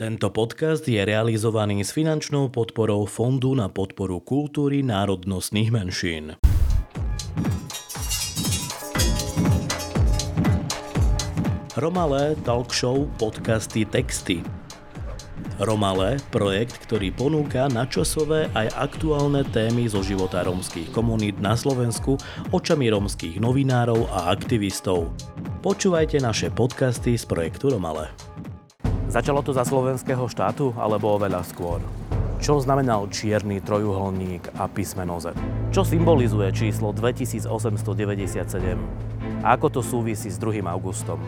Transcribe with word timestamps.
Tento 0.00 0.32
podcast 0.32 0.80
je 0.88 0.96
realizovaný 0.96 1.84
s 1.84 1.92
finančnou 1.92 2.48
podporou 2.48 3.04
Fondu 3.04 3.52
na 3.52 3.68
podporu 3.68 4.24
kultúry 4.24 4.80
národnostných 4.80 5.68
menšín. 5.68 6.40
Romalé, 11.76 12.32
talk 12.48 12.72
show, 12.72 13.04
podcasty, 13.20 13.84
texty. 13.84 14.40
Romalé, 15.60 16.16
projekt, 16.32 16.80
ktorý 16.88 17.12
ponúka 17.12 17.68
načasové 17.68 18.48
aj 18.56 18.72
aktuálne 18.80 19.44
témy 19.52 19.84
zo 19.84 20.00
života 20.00 20.40
rómskych 20.40 20.88
komunít 20.96 21.36
na 21.44 21.52
Slovensku 21.52 22.16
očami 22.48 22.88
rómskych 22.88 23.36
novinárov 23.36 24.08
a 24.16 24.32
aktivistov. 24.32 25.12
Počúvajte 25.60 26.24
naše 26.24 26.48
podcasty 26.48 27.20
z 27.20 27.28
projektu 27.28 27.68
Romalé. 27.68 28.08
Začalo 29.10 29.42
to 29.42 29.50
za 29.50 29.66
slovenského 29.66 30.22
štátu 30.30 30.70
alebo 30.78 31.18
oveľa 31.18 31.42
skôr? 31.42 31.82
Čo 32.38 32.62
znamenal 32.62 33.10
čierny 33.10 33.58
trojuholník 33.58 34.54
a 34.54 34.70
písmeno 34.70 35.18
Z? 35.18 35.34
Čo 35.74 35.82
symbolizuje 35.82 36.46
číslo 36.54 36.94
2897? 36.94 37.50
A 39.42 39.58
ako 39.58 39.66
to 39.66 39.80
súvisí 39.82 40.30
s 40.30 40.38
2. 40.38 40.62
augustom? 40.62 41.18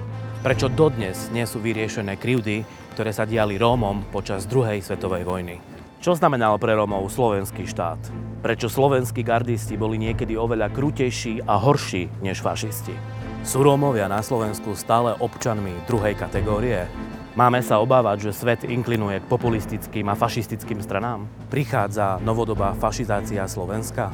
Prečo 0.47 0.71
dodnes 0.71 1.27
nie 1.35 1.43
sú 1.43 1.59
vyriešené 1.59 2.23
krivdy, 2.23 2.63
ktoré 2.95 3.11
sa 3.11 3.27
diali 3.27 3.59
Rómom 3.59 4.15
počas 4.15 4.47
druhej 4.47 4.79
svetovej 4.79 5.27
vojny? 5.27 5.59
Čo 5.99 6.15
znamenal 6.15 6.63
pre 6.63 6.79
Rómov 6.79 7.11
slovenský 7.11 7.67
štát? 7.67 7.99
Prečo 8.47 8.71
slovenskí 8.71 9.27
gardisti 9.27 9.75
boli 9.75 9.99
niekedy 9.99 10.39
oveľa 10.39 10.71
krutejší 10.71 11.43
a 11.51 11.59
horší 11.59 12.07
než 12.23 12.47
fašisti? 12.47 12.95
Sú 13.43 13.67
Rómovia 13.67 14.07
na 14.07 14.23
Slovensku 14.23 14.79
stále 14.79 15.19
občanmi 15.19 15.75
druhej 15.91 16.15
kategórie? 16.15 16.87
Máme 17.33 17.65
sa 17.65 17.81
obávať, 17.81 18.29
že 18.29 18.37
svet 18.37 18.61
inklinuje 18.69 19.25
k 19.25 19.25
populistickým 19.25 20.05
a 20.05 20.13
fašistickým 20.13 20.85
stranám? 20.85 21.25
Prichádza 21.49 22.21
novodobá 22.21 22.77
fašizácia 22.77 23.49
Slovenska? 23.49 24.13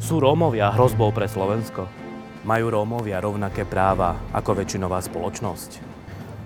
Sú 0.00 0.16
Rómovia 0.16 0.72
hrozbou 0.72 1.12
pre 1.12 1.28
Slovensko? 1.28 1.84
Majú 2.48 2.72
Rómovia 2.72 3.20
rovnaké 3.20 3.68
práva 3.68 4.16
ako 4.32 4.64
väčšinová 4.64 4.96
spoločnosť? 5.04 5.70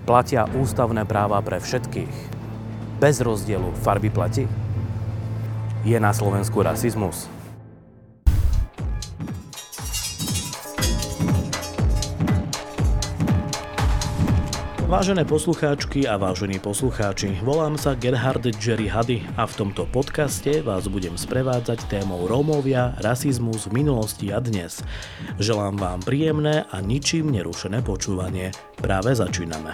Platia 0.03 0.43
ústavné 0.51 1.07
práva 1.07 1.39
pre 1.39 1.63
všetkých? 1.63 2.15
Bez 2.99 3.23
rozdielu 3.23 3.71
farby 3.79 4.11
plati? 4.11 4.43
Je 5.87 5.95
na 6.03 6.11
Slovensku 6.11 6.59
rasizmus? 6.59 7.31
Vážené 14.93 15.25
poslucháčky 15.25 16.05
a 16.05 16.21
vážení 16.21 16.61
poslucháči, 16.61 17.41
volám 17.41 17.81
sa 17.81 17.97
Gerhard 17.97 18.45
Jerry 18.45 18.85
Hady 18.85 19.25
a 19.41 19.49
v 19.49 19.53
tomto 19.57 19.89
podcaste 19.89 20.61
vás 20.61 20.85
budem 20.85 21.17
sprevádzať 21.17 21.89
témou 21.89 22.29
Rómovia, 22.29 22.93
rasizmus 23.01 23.65
v 23.65 23.81
minulosti 23.81 24.29
a 24.29 24.37
dnes. 24.37 24.85
Želám 25.41 25.81
vám 25.81 25.99
príjemné 26.05 26.69
a 26.69 26.77
ničím 26.77 27.33
nerušené 27.33 27.81
počúvanie. 27.81 28.53
Práve 28.77 29.17
začíname. 29.17 29.73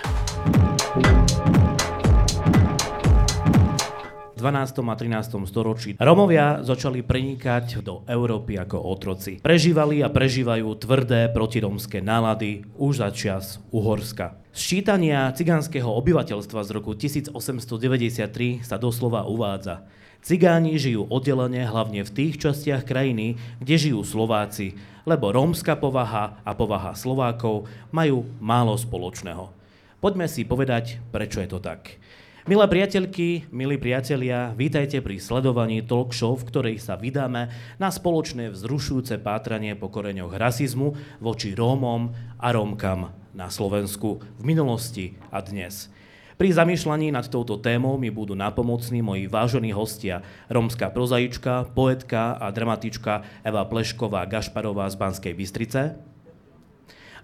12. 4.39 4.79
a 4.87 4.95
13. 4.95 5.35
storočí 5.43 5.89
Romovia 5.99 6.63
začali 6.63 7.03
prenikať 7.03 7.83
do 7.83 8.07
Európy 8.07 8.55
ako 8.55 8.79
otroci. 8.79 9.43
Prežívali 9.43 9.99
a 9.99 10.07
prežívajú 10.07 10.71
tvrdé 10.79 11.27
protiromské 11.35 11.99
nálady 11.99 12.63
už 12.79 13.03
za 13.03 13.11
čas 13.11 13.59
Uhorska. 13.75 14.39
Sčítania 14.55 15.27
cigánskeho 15.35 15.91
obyvateľstva 15.91 16.63
z 16.63 16.69
roku 16.71 16.95
1893 16.95 18.63
sa 18.63 18.79
doslova 18.79 19.27
uvádza. 19.27 19.83
Cigáni 20.19 20.75
žijú 20.75 21.07
oddelenie 21.07 21.63
hlavne 21.63 22.03
v 22.03 22.11
tých 22.11 22.39
častiach 22.39 22.83
krajiny, 22.83 23.39
kde 23.59 23.75
žijú 23.75 24.03
Slováci, 24.03 24.75
lebo 25.07 25.31
rómska 25.31 25.79
povaha 25.79 26.39
a 26.43 26.51
povaha 26.55 26.91
Slovákov 26.95 27.67
majú 27.91 28.27
málo 28.43 28.75
spoločného. 28.75 29.51
Poďme 29.99 30.31
si 30.31 30.47
povedať, 30.47 30.99
prečo 31.11 31.43
je 31.43 31.49
to 31.51 31.59
tak. 31.59 31.99
Milé 32.47 32.63
priateľky, 32.71 33.51
milí 33.51 33.75
priatelia, 33.75 34.55
vítajte 34.55 35.03
pri 35.03 35.19
sledovaní 35.19 35.83
talk 35.83 36.15
show, 36.15 36.39
v 36.39 36.47
ktorej 36.47 36.79
sa 36.79 36.95
vydáme 36.95 37.51
na 37.75 37.89
spoločné 37.91 38.55
vzrušujúce 38.55 39.19
pátranie 39.19 39.75
po 39.75 39.91
koreňoch 39.91 40.39
rasizmu 40.39 41.19
voči 41.19 41.51
Rómom 41.51 42.15
a 42.39 42.47
Rómkam 42.55 43.11
na 43.35 43.51
Slovensku 43.51 44.23
v 44.39 44.43
minulosti 44.47 45.19
a 45.35 45.43
dnes. 45.43 45.91
Pri 46.39 46.55
zamýšľaní 46.55 47.11
nad 47.11 47.27
touto 47.27 47.59
témou 47.59 47.99
mi 47.99 48.07
budú 48.07 48.39
napomocní 48.39 49.03
moji 49.03 49.27
vážení 49.27 49.75
hostia, 49.75 50.23
rómska 50.47 50.95
prozaička, 50.95 51.67
poetka 51.75 52.39
a 52.39 52.55
dramatička 52.55 53.43
Eva 53.43 53.67
Plešková 53.67 54.23
Gašparová 54.31 54.87
z 54.87 54.95
Banskej 54.95 55.33
Bystrice, 55.35 55.99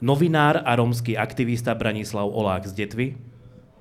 novinár 0.03 0.59
a 0.59 0.75
rómsky 0.75 1.15
aktivista 1.15 1.71
Branislav 1.71 2.27
Olák 2.27 2.67
z 2.67 2.83
Detvy, 2.83 3.07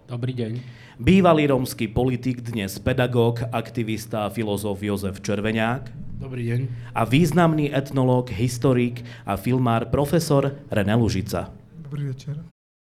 Dobrý 0.05 0.37
deň 0.37 0.84
bývalý 0.99 1.51
rómsky 1.51 1.91
politik, 1.91 2.43
dnes 2.43 2.79
pedagóg, 2.79 3.43
aktivista 3.51 4.27
a 4.27 4.33
filozof 4.33 4.79
Jozef 4.79 5.19
Červeňák. 5.19 5.91
Dobrý 6.23 6.47
deň. 6.47 6.61
A 6.95 7.03
významný 7.03 7.75
etnológ, 7.75 8.31
historik 8.31 9.03
a 9.27 9.35
filmár 9.35 9.91
profesor 9.91 10.55
René 10.71 10.95
Lužica. 10.95 11.51
Dobrý 11.75 12.15
večer. 12.15 12.39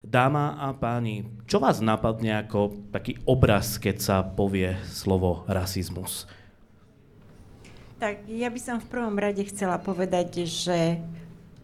Dáma 0.06 0.61
a 0.61 0.71
páni, 0.77 1.27
čo 1.51 1.59
vás 1.59 1.83
napadne 1.83 2.39
ako 2.39 2.93
taký 2.95 3.19
obraz, 3.27 3.81
keď 3.81 3.97
sa 3.99 4.17
povie 4.23 4.79
slovo 4.87 5.43
rasizmus? 5.51 6.31
Tak 7.97 8.29
ja 8.29 8.53
by 8.53 8.61
som 8.61 8.77
v 8.79 8.87
prvom 8.93 9.17
rade 9.17 9.41
chcela 9.49 9.81
povedať, 9.81 10.45
že 10.45 11.01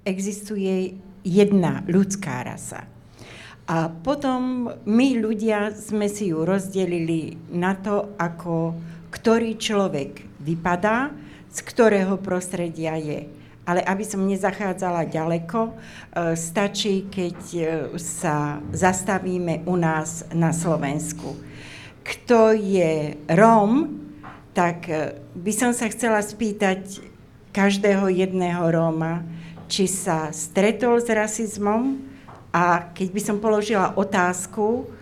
existuje 0.03 0.97
jedna 1.22 1.84
ľudská 1.87 2.42
rasa. 2.42 2.91
A 3.70 3.86
potom 3.86 4.70
my 4.82 5.08
ľudia 5.22 5.70
sme 5.70 6.10
si 6.10 6.34
ju 6.34 6.42
rozdelili 6.42 7.38
na 7.54 7.78
to, 7.78 8.10
ako 8.18 8.74
ktorý 9.14 9.54
človek 9.54 10.26
vypadá, 10.42 11.14
z 11.52 11.58
ktorého 11.62 12.18
prostredia 12.18 12.98
je. 12.98 13.28
Ale 13.62 13.78
aby 13.86 14.02
som 14.02 14.26
nezachádzala 14.26 15.06
ďaleko, 15.06 15.70
e, 15.70 15.72
stačí, 16.34 17.06
keď 17.06 17.38
e, 17.54 17.64
sa 18.02 18.58
zastavíme 18.74 19.62
u 19.70 19.78
nás 19.78 20.26
na 20.34 20.50
Slovensku. 20.50 21.38
Kto 22.02 22.50
je 22.50 23.14
Róm, 23.30 24.02
tak 24.50 24.90
e, 24.90 25.22
by 25.38 25.52
som 25.54 25.70
sa 25.70 25.86
chcela 25.86 26.18
spýtať 26.18 26.98
každého 27.54 28.10
jedného 28.10 28.66
Róma, 28.66 29.22
či 29.70 29.86
sa 29.86 30.34
stretol 30.34 30.98
s 30.98 31.06
rasizmom, 31.06 32.11
a 32.52 32.92
keď 32.92 33.08
by 33.16 33.20
som 33.24 33.36
položila 33.40 33.96
otázku, 33.96 34.92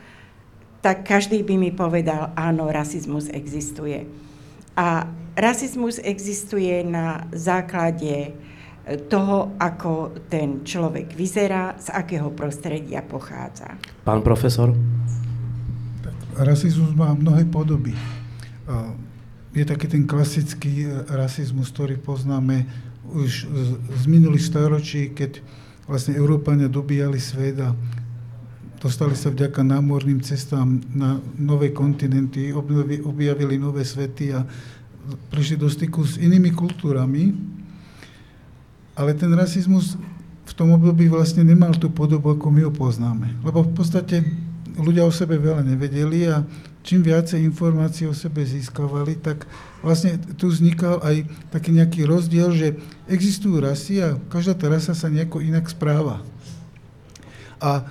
tak 0.81 1.05
každý 1.05 1.43
by 1.45 1.61
mi 1.61 1.71
povedal, 1.75 2.33
áno, 2.39 2.71
rasizmus 2.73 3.29
existuje. 3.29 4.09
A 4.79 5.05
rasizmus 5.37 6.01
existuje 6.01 6.81
na 6.87 7.29
základe 7.35 8.33
toho, 9.13 9.53
ako 9.61 10.25
ten 10.33 10.65
človek 10.65 11.13
vyzerá, 11.13 11.77
z 11.77 11.93
akého 11.93 12.33
prostredia 12.33 13.05
pochádza. 13.05 13.77
Pán 14.09 14.25
profesor? 14.25 14.73
Rasizmus 16.41 16.97
má 16.97 17.13
mnohé 17.13 17.45
podoby. 17.45 17.93
Je 19.53 19.67
taký 19.67 19.91
ten 19.91 20.09
klasický 20.09 20.89
rasizmus, 21.13 21.69
ktorý 21.75 22.01
poznáme 22.01 22.65
už 23.11 23.51
z 24.01 24.05
minulých 24.07 24.49
storočí, 24.49 25.11
keď 25.13 25.43
vlastne 25.91 26.15
Európania 26.15 26.71
dobíjali 26.71 27.19
svet 27.19 27.59
a 27.59 27.75
dostali 28.79 29.19
sa 29.19 29.35
vďaka 29.35 29.67
námorným 29.67 30.23
cestám 30.23 30.79
na 30.95 31.19
nové 31.35 31.75
kontinenty, 31.75 32.55
objavili 33.03 33.59
nové 33.59 33.83
svety 33.83 34.31
a 34.31 34.47
prišli 35.35 35.59
do 35.59 35.67
styku 35.67 36.07
s 36.07 36.15
inými 36.23 36.55
kultúrami. 36.55 37.35
Ale 38.95 39.19
ten 39.19 39.35
rasizmus 39.35 39.99
v 40.47 40.53
tom 40.55 40.71
období 40.79 41.11
vlastne 41.11 41.43
nemal 41.43 41.75
tú 41.75 41.91
podobu, 41.91 42.39
ako 42.39 42.47
my 42.55 42.71
ho 42.71 42.73
poznáme. 42.73 43.43
Lebo 43.43 43.67
v 43.67 43.73
podstate 43.75 44.23
ľudia 44.79 45.07
o 45.07 45.13
sebe 45.13 45.41
veľa 45.41 45.67
nevedeli 45.67 46.29
a 46.31 46.45
čím 46.81 47.05
viacej 47.05 47.43
informácií 47.45 48.09
o 48.09 48.17
sebe 48.17 48.45
získavali, 48.45 49.21
tak 49.21 49.45
vlastne 49.85 50.17
tu 50.37 50.49
vznikal 50.49 51.01
aj 51.05 51.29
taký 51.53 51.77
nejaký 51.77 52.01
rozdiel, 52.09 52.53
že 52.57 52.77
existujú 53.11 53.61
rasy 53.61 54.01
a 54.01 54.17
každá 54.33 54.57
tá 54.57 54.67
rasa 54.73 54.97
sa 54.97 55.13
nejako 55.13 55.45
inak 55.45 55.69
správa. 55.69 56.25
A 57.61 57.85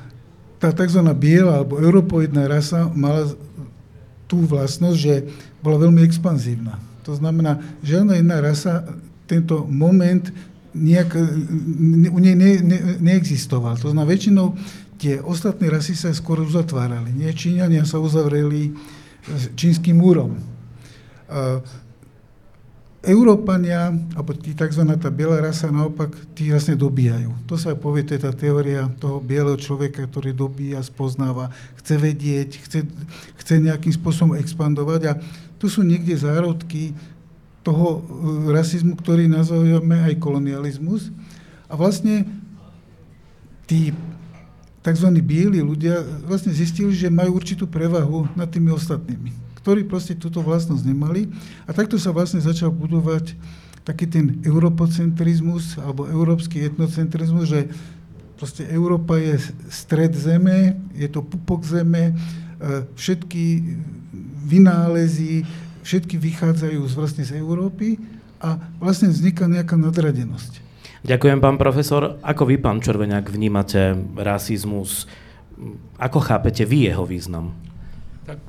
tá 0.60 0.74
tzv. 0.74 1.00
biela 1.16 1.62
alebo 1.62 1.80
europoidná 1.80 2.50
rasa 2.50 2.90
mala 2.92 3.32
tú 4.28 4.44
vlastnosť, 4.46 4.98
že 4.98 5.16
bola 5.64 5.82
veľmi 5.88 6.04
expanzívna. 6.04 6.78
To 7.08 7.16
znamená, 7.16 7.58
žiadna 7.82 8.20
iná 8.22 8.38
rasa 8.44 8.86
tento 9.26 9.66
moment 9.66 10.30
nejak, 10.74 11.10
u 12.14 12.20
nej 12.22 12.36
ne, 12.38 12.52
ne, 12.62 12.80
neexistoval. 13.02 13.78
To 13.82 13.90
znamená, 13.90 14.06
väčšinou 14.06 14.54
tie 15.00 15.24
ostatné 15.24 15.72
rasy 15.72 15.96
sa 15.96 16.12
skôr 16.12 16.44
uzatvárali. 16.44 17.16
Nie? 17.16 17.32
Číňania 17.32 17.88
sa 17.88 18.04
uzavreli 18.04 18.76
čínskym 19.56 19.96
múrom. 19.96 20.36
Európania, 23.00 23.96
alebo 24.12 24.36
tí 24.36 24.52
tzv. 24.52 24.84
tá 25.00 25.08
biela 25.08 25.40
rasa, 25.40 25.72
naopak, 25.72 26.12
tí 26.36 26.52
vlastne 26.52 26.76
dobíjajú. 26.76 27.32
To 27.48 27.56
sa 27.56 27.72
povie, 27.72 28.04
to 28.04 28.20
je 28.20 28.28
tá 28.28 28.36
teória 28.36 28.92
toho 29.00 29.24
bieleho 29.24 29.56
človeka, 29.56 30.04
ktorý 30.04 30.36
dobíja, 30.36 30.84
spoznáva, 30.84 31.48
chce 31.80 31.96
vedieť, 31.96 32.60
chce, 32.60 32.80
chce 33.40 33.54
nejakým 33.64 33.96
spôsobom 33.96 34.36
expandovať 34.36 35.02
a 35.08 35.14
tu 35.56 35.72
sú 35.72 35.80
niekde 35.80 36.12
zárodky 36.20 36.92
toho 37.64 37.88
e, 37.88 38.00
rasizmu, 38.52 39.00
ktorý 39.00 39.32
nazývame 39.32 40.12
aj 40.12 40.20
kolonializmus. 40.20 41.08
A 41.72 41.80
vlastne 41.80 42.28
tí 43.64 43.96
tzv. 44.90 45.14
bieli 45.22 45.62
ľudia 45.62 46.02
vlastne 46.26 46.50
zistili, 46.50 46.92
že 46.98 47.14
majú 47.14 47.38
určitú 47.38 47.70
prevahu 47.70 48.26
nad 48.34 48.50
tými 48.50 48.74
ostatnými 48.74 49.50
ktorí 49.60 49.86
proste 49.86 50.16
túto 50.16 50.40
vlastnosť 50.40 50.88
nemali. 50.88 51.28
A 51.68 51.76
takto 51.76 52.00
sa 52.00 52.16
vlastne 52.16 52.40
začal 52.40 52.72
budovať 52.72 53.36
taký 53.84 54.08
ten 54.08 54.40
europocentrizmus 54.42 55.78
alebo 55.78 56.08
európsky 56.08 56.64
etnocentrizmus, 56.64 57.46
že 57.52 57.70
proste 58.40 58.64
Európa 58.72 59.20
je 59.20 59.36
stred 59.68 60.16
zeme, 60.16 60.80
je 60.96 61.06
to 61.12 61.20
pupok 61.20 61.68
zeme, 61.68 62.10
e, 62.10 62.14
všetky 62.96 63.76
vynálezy, 64.48 65.44
všetky 65.84 66.16
vychádzajú 66.16 66.80
z, 66.88 66.94
vlastne 66.96 67.24
z 67.28 67.36
Európy 67.36 68.00
a 68.40 68.56
vlastne 68.80 69.12
vzniká 69.12 69.46
nejaká 69.46 69.76
nadradenosť. 69.76 70.69
Ďakujem, 71.00 71.40
pán 71.40 71.56
profesor. 71.56 72.20
Ako 72.20 72.44
vy, 72.44 72.60
pán 72.60 72.84
Červeňák, 72.84 73.32
vnímate 73.32 73.96
rasizmus? 74.20 75.08
Ako 75.96 76.20
chápete 76.20 76.68
vy 76.68 76.92
jeho 76.92 77.08
význam? 77.08 77.56
Tak 78.28 78.44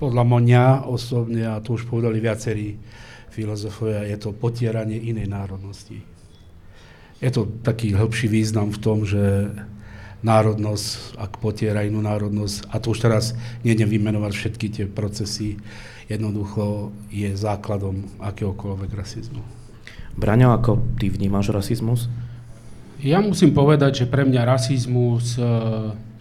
podľa 0.00 0.24
mňa 0.24 0.64
osobne, 0.88 1.44
a 1.44 1.60
to 1.60 1.76
už 1.76 1.84
povedali 1.84 2.16
viacerí 2.16 2.80
filozofovia, 3.28 4.08
je 4.08 4.16
to 4.16 4.32
potieranie 4.32 4.96
inej 4.98 5.28
národnosti. 5.28 6.00
Je 7.20 7.30
to 7.30 7.46
taký 7.60 7.92
hĺbší 7.92 8.26
význam 8.26 8.72
v 8.72 8.82
tom, 8.82 9.04
že 9.04 9.52
národnosť, 10.24 11.20
ak 11.20 11.44
potiera 11.44 11.84
inú 11.84 12.00
národnosť, 12.00 12.72
a 12.72 12.80
to 12.80 12.96
už 12.96 13.04
teraz 13.04 13.36
nejdem 13.68 13.86
vymenovať 13.86 14.32
všetky 14.32 14.66
tie 14.72 14.86
procesy, 14.88 15.60
jednoducho 16.08 16.88
je 17.12 17.30
základom 17.36 18.08
akéhokoľvek 18.16 18.90
rasizmu. 18.96 19.61
Braňo, 20.16 20.52
ako 20.52 21.00
ty 21.00 21.08
vnímaš 21.08 21.52
rasizmus? 21.52 22.08
Ja 23.02 23.18
musím 23.18 23.50
povedať, 23.50 24.04
že 24.04 24.06
pre 24.06 24.22
mňa 24.22 24.46
rasizmus 24.46 25.34
e, 25.34 25.42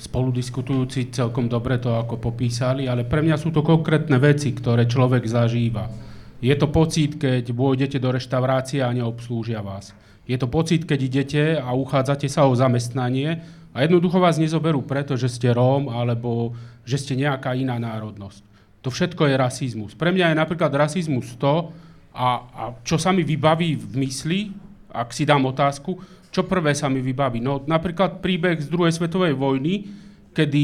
spolu 0.01 0.33
diskutujúci 0.33 1.13
celkom 1.13 1.45
dobre 1.45 1.77
to 1.77 1.93
ako 1.93 2.17
popísali, 2.17 2.89
ale 2.89 3.05
pre 3.05 3.21
mňa 3.21 3.37
sú 3.37 3.53
to 3.53 3.61
konkrétne 3.61 4.17
veci, 4.17 4.49
ktoré 4.49 4.89
človek 4.89 5.21
zažíva. 5.29 5.93
Je 6.41 6.55
to 6.57 6.73
pocit, 6.73 7.21
keď 7.21 7.53
vôjdete 7.53 8.01
do 8.01 8.09
reštaurácie 8.09 8.81
a 8.81 8.89
neobslúžia 8.89 9.61
vás. 9.61 9.93
Je 10.25 10.33
to 10.41 10.49
pocit, 10.49 10.89
keď 10.89 10.99
idete 11.05 11.43
a 11.61 11.69
uchádzate 11.77 12.25
sa 12.25 12.49
o 12.49 12.57
zamestnanie 12.57 13.45
a 13.77 13.85
jednoducho 13.85 14.17
vás 14.17 14.41
nezoberú 14.41 14.81
preto, 14.81 15.13
že 15.13 15.29
ste 15.29 15.53
Róm 15.53 15.85
alebo 15.85 16.57
že 16.81 16.97
ste 16.97 17.13
nejaká 17.13 17.53
iná 17.53 17.77
národnosť. 17.77 18.41
To 18.81 18.89
všetko 18.89 19.29
je 19.29 19.35
rasizmus. 19.37 19.93
Pre 19.93 20.09
mňa 20.09 20.33
je 20.33 20.41
napríklad 20.41 20.73
rasizmus 20.73 21.29
to, 21.37 21.69
a, 22.11 22.29
a 22.51 22.63
čo 22.83 22.99
sa 22.99 23.15
mi 23.15 23.23
vybaví 23.23 23.79
v 23.79 23.93
mysli, 24.03 24.39
ak 24.91 25.15
si 25.15 25.23
dám 25.23 25.47
otázku, 25.47 25.95
čo 26.31 26.47
prvé 26.47 26.75
sa 26.75 26.87
mi 26.87 26.99
vybaví? 26.99 27.39
No 27.39 27.63
napríklad 27.63 28.19
príbeh 28.19 28.59
z 28.59 28.67
druhej 28.67 28.95
svetovej 28.95 29.35
vojny, 29.35 29.87
kedy 30.31 30.63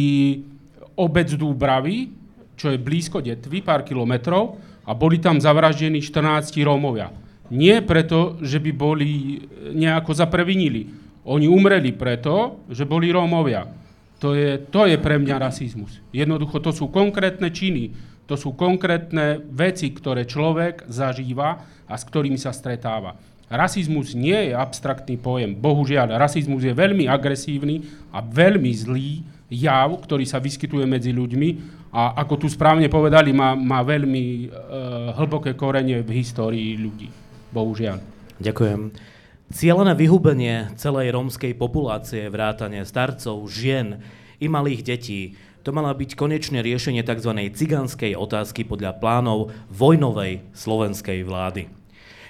obec 0.95 1.27
Dúbravy, 1.35 2.11
čo 2.57 2.71
je 2.71 2.79
blízko 2.79 3.19
Detvy, 3.19 3.63
pár 3.63 3.83
kilometrov, 3.83 4.59
a 4.87 4.95
boli 4.95 5.19
tam 5.19 5.37
zavraždení 5.37 5.99
14 5.99 6.55
Rómovia. 6.63 7.11
Nie 7.51 7.83
preto, 7.83 8.39
že 8.39 8.59
by 8.59 8.71
boli 8.71 9.43
nejako 9.75 10.15
zaprevinili. 10.15 10.87
Oni 11.27 11.47
umreli 11.47 11.91
preto, 11.91 12.63
že 12.71 12.87
boli 12.87 13.11
Rómovia. 13.11 13.67
To 14.23 14.33
je, 14.33 14.57
to 14.71 14.87
je 14.87 14.97
pre 14.97 15.19
mňa 15.19 15.35
rasizmus. 15.37 15.99
Jednoducho 16.15 16.63
to 16.63 16.71
sú 16.71 16.89
konkrétne 16.89 17.51
činy, 17.51 17.93
to 18.27 18.35
sú 18.35 18.53
konkrétne 18.53 19.39
veci, 19.49 19.89
ktoré 19.95 20.27
človek 20.27 20.85
zažíva 20.91 21.63
a 21.87 21.95
s 21.95 22.03
ktorými 22.03 22.35
sa 22.35 22.51
stretáva. 22.51 23.15
Rasizmus 23.47 24.11
nie 24.11 24.51
je 24.51 24.53
abstraktný 24.53 25.15
pojem. 25.15 25.55
Bohužiaľ, 25.55 26.19
rasizmus 26.19 26.67
je 26.67 26.75
veľmi 26.75 27.07
agresívny 27.07 27.87
a 28.11 28.19
veľmi 28.19 28.71
zlý 28.75 29.23
jav, 29.47 29.95
ktorý 30.03 30.27
sa 30.27 30.43
vyskytuje 30.43 30.83
medzi 30.83 31.15
ľuďmi 31.15 31.79
a 31.95 32.19
ako 32.19 32.43
tu 32.43 32.47
správne 32.51 32.91
povedali, 32.91 33.31
má, 33.31 33.55
má 33.55 33.79
veľmi 33.79 34.23
e, 34.23 34.47
hlboké 35.15 35.55
korenie 35.55 36.03
v 36.03 36.19
histórii 36.19 36.75
ľudí. 36.75 37.07
Bohužiaľ. 37.55 38.03
Ďakujem. 38.43 38.91
Cielené 39.47 39.95
vyhubenie 39.95 40.75
celej 40.75 41.15
rómskej 41.15 41.55
populácie, 41.55 42.27
vrátane 42.27 42.83
starcov, 42.83 43.47
žien 43.47 44.03
i 44.43 44.51
malých 44.51 44.83
detí, 44.83 45.39
to 45.67 45.75
mala 45.75 45.91
byť 45.91 46.15
konečné 46.15 46.63
riešenie 46.63 47.03
tzv. 47.03 47.51
cigánskej 47.51 48.15
otázky 48.15 48.63
podľa 48.63 49.03
plánov 49.03 49.51
vojnovej 49.67 50.47
slovenskej 50.55 51.27
vlády. 51.27 51.76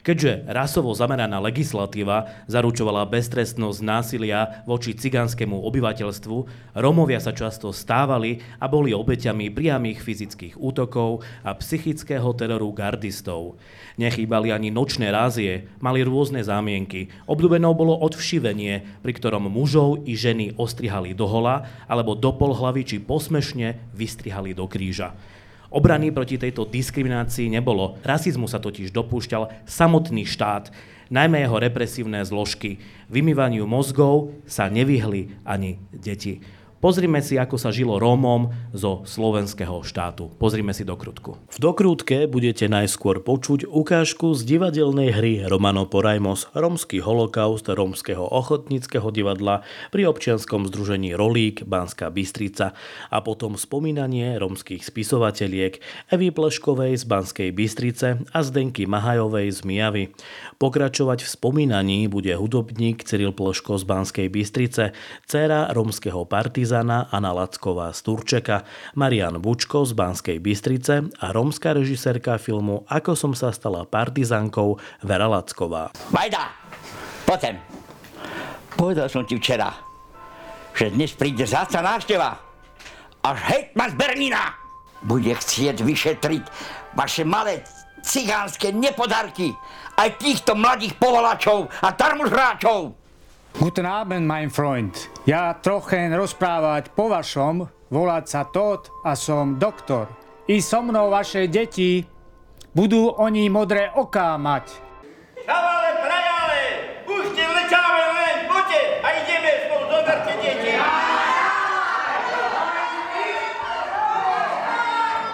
Keďže 0.07 0.47
rasovo 0.47 0.95
zameraná 0.95 1.35
legislatíva 1.43 2.31
zaručovala 2.47 3.03
beztrestnosť 3.11 3.83
násilia 3.83 4.63
voči 4.63 4.95
cigánskému 4.95 5.59
obyvateľstvu, 5.67 6.37
Romovia 6.79 7.19
sa 7.19 7.35
často 7.35 7.75
stávali 7.75 8.39
a 8.55 8.71
boli 8.71 8.95
obeťami 8.95 9.51
priamých 9.51 9.99
fyzických 9.99 10.55
útokov 10.55 11.27
a 11.43 11.51
psychického 11.59 12.31
teroru 12.39 12.71
gardistov. 12.71 13.59
Nechýbali 13.99 14.55
ani 14.55 14.71
nočné 14.71 15.11
rázie, 15.11 15.67
mali 15.83 16.07
rôzne 16.07 16.39
zámienky. 16.39 17.11
Obľúbenou 17.27 17.75
bolo 17.75 17.99
odvšivenie, 17.99 19.03
pri 19.03 19.11
ktorom 19.11 19.51
mužov 19.51 20.07
i 20.07 20.15
ženy 20.15 20.55
ostrihali 20.55 21.11
do 21.11 21.27
hola 21.27 21.67
alebo 21.83 22.15
do 22.15 22.31
polhlavy 22.31 22.87
či 22.87 23.03
posmešne 23.03 23.91
vystrihali 23.91 24.55
do 24.55 24.71
kríža. 24.71 25.19
Obrany 25.67 26.15
proti 26.15 26.39
tejto 26.39 26.63
diskriminácii 26.63 27.51
nebolo. 27.51 27.99
Rasizmu 28.03 28.47
sa 28.47 28.57
totiž 28.57 28.95
dopúšťal 28.95 29.67
samotný 29.67 30.23
štát, 30.23 30.71
najmä 31.11 31.43
jeho 31.43 31.57
represívne 31.59 32.23
zložky. 32.23 32.79
Vymývaniu 33.11 33.67
mozgov 33.67 34.35
sa 34.47 34.71
nevyhli 34.71 35.35
ani 35.43 35.79
deti. 35.91 36.39
Pozrime 36.87 37.19
si, 37.19 37.35
ako 37.35 37.59
sa 37.59 37.67
žilo 37.67 37.99
Rómom 37.99 38.47
zo 38.71 39.03
slovenského 39.03 39.83
štátu. 39.83 40.31
Pozrime 40.39 40.71
si 40.71 40.87
dokrutku. 40.87 41.35
V 41.35 41.57
dokrutke 41.59 42.31
budete 42.31 42.71
najskôr 42.71 43.19
počuť 43.27 43.67
ukážku 43.67 44.31
z 44.31 44.47
divadelnej 44.55 45.11
hry 45.11 45.33
Romano 45.51 45.83
Porajmos, 45.83 46.47
Romský 46.55 47.03
holokaust 47.03 47.67
Rómskeho 47.67 48.23
ochotníckého 48.23 49.11
divadla 49.11 49.67
pri 49.91 50.07
občianskom 50.07 50.63
združení 50.71 51.11
Rolík 51.11 51.67
Banská 51.67 52.07
Bystrica 52.07 52.71
a 53.11 53.19
potom 53.19 53.59
spomínanie 53.59 54.39
romských 54.39 54.87
spisovateľiek 54.87 55.83
Evy 56.15 56.31
Pleškovej 56.31 56.95
z 56.95 57.03
Banskej 57.03 57.49
Bystrice 57.51 58.23
a 58.31 58.39
Zdenky 58.39 58.87
Mahajovej 58.87 59.51
z 59.51 59.59
Mijavy. 59.67 60.03
Pokračovať 60.55 61.27
v 61.27 61.29
spomínaní 61.35 62.07
bude 62.07 62.31
hudobník 62.31 63.03
Cyril 63.03 63.35
Pleško 63.35 63.75
z 63.75 63.83
Banskej 63.83 64.27
Bystrice, 64.31 64.95
dcéra 65.27 65.75
romského 65.75 66.23
partizána 66.23 66.76
Partizana 66.77 67.09
Anna 67.09 67.33
Lacková 67.33 67.89
z 67.89 68.05
Turčeka, 68.05 68.61
Marian 68.93 69.41
Bučko 69.41 69.81
z 69.81 69.97
Banskej 69.97 70.37
Bystrice 70.37 71.09
a 71.09 71.33
rómska 71.33 71.73
režisérka 71.73 72.37
filmu 72.37 72.85
Ako 72.85 73.17
som 73.17 73.33
sa 73.33 73.49
stala 73.49 73.81
partizankou 73.81 74.77
Vera 75.01 75.25
Lacková. 75.25 75.89
Majda, 76.13 76.53
poďme. 77.25 77.65
Povedal 78.77 79.09
som 79.09 79.25
ti 79.25 79.41
včera, 79.41 79.73
že 80.77 80.93
dnes 80.93 81.17
príde 81.17 81.49
záca 81.49 81.81
návšteva. 81.81 82.37
Až 83.25 83.37
hejtman 83.49 83.89
z 83.89 83.95
Berlína 83.97 84.53
bude 85.01 85.33
chcieť 85.33 85.81
vyšetriť 85.81 86.43
vaše 86.93 87.25
malé 87.25 87.65
cigánske 88.05 88.69
nepodarky 88.69 89.49
aj 89.97 90.21
týchto 90.21 90.53
mladých 90.53 90.93
povolačov 91.01 91.73
a 91.81 91.89
tarmužráčov. 91.89 93.06
Guten 93.57 93.89
Abend, 93.89 94.29
mein 94.29 94.53
Freund. 94.53 95.09
Ja 95.25 95.57
trochen 95.57 96.13
rozprávať 96.13 96.93
po 96.93 97.09
vašom, 97.09 97.65
volať 97.89 98.23
sa 98.29 98.45
Todd 98.45 98.85
a 99.01 99.17
som 99.17 99.57
doktor. 99.57 100.05
I 100.45 100.61
so 100.61 100.85
mnou 100.85 101.09
vaše 101.09 101.49
deti 101.49 102.05
budú 102.77 103.09
oni 103.17 103.49
modré 103.49 103.89
oká 103.97 104.37
mať. 104.37 104.77
Chavale, 105.41 105.89
prajale, 106.05 106.61
ti 107.33 107.43
vlečáme 107.49 108.03
ven, 108.13 108.37
poďte 108.45 108.79
a 109.01 109.07
ideme 109.25 109.51
spolu, 109.65 109.85
zoberte 109.89 110.33
deti. 110.37 110.71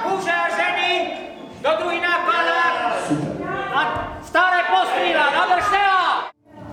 Muže 0.08 0.32
a 0.32 0.48
ženy, 0.48 0.92
do 1.60 1.72
druhý 1.76 2.00
nákladák 2.00 2.76
a 3.52 3.82
staré 4.24 4.64
postríla, 4.72 5.28
na 5.28 5.44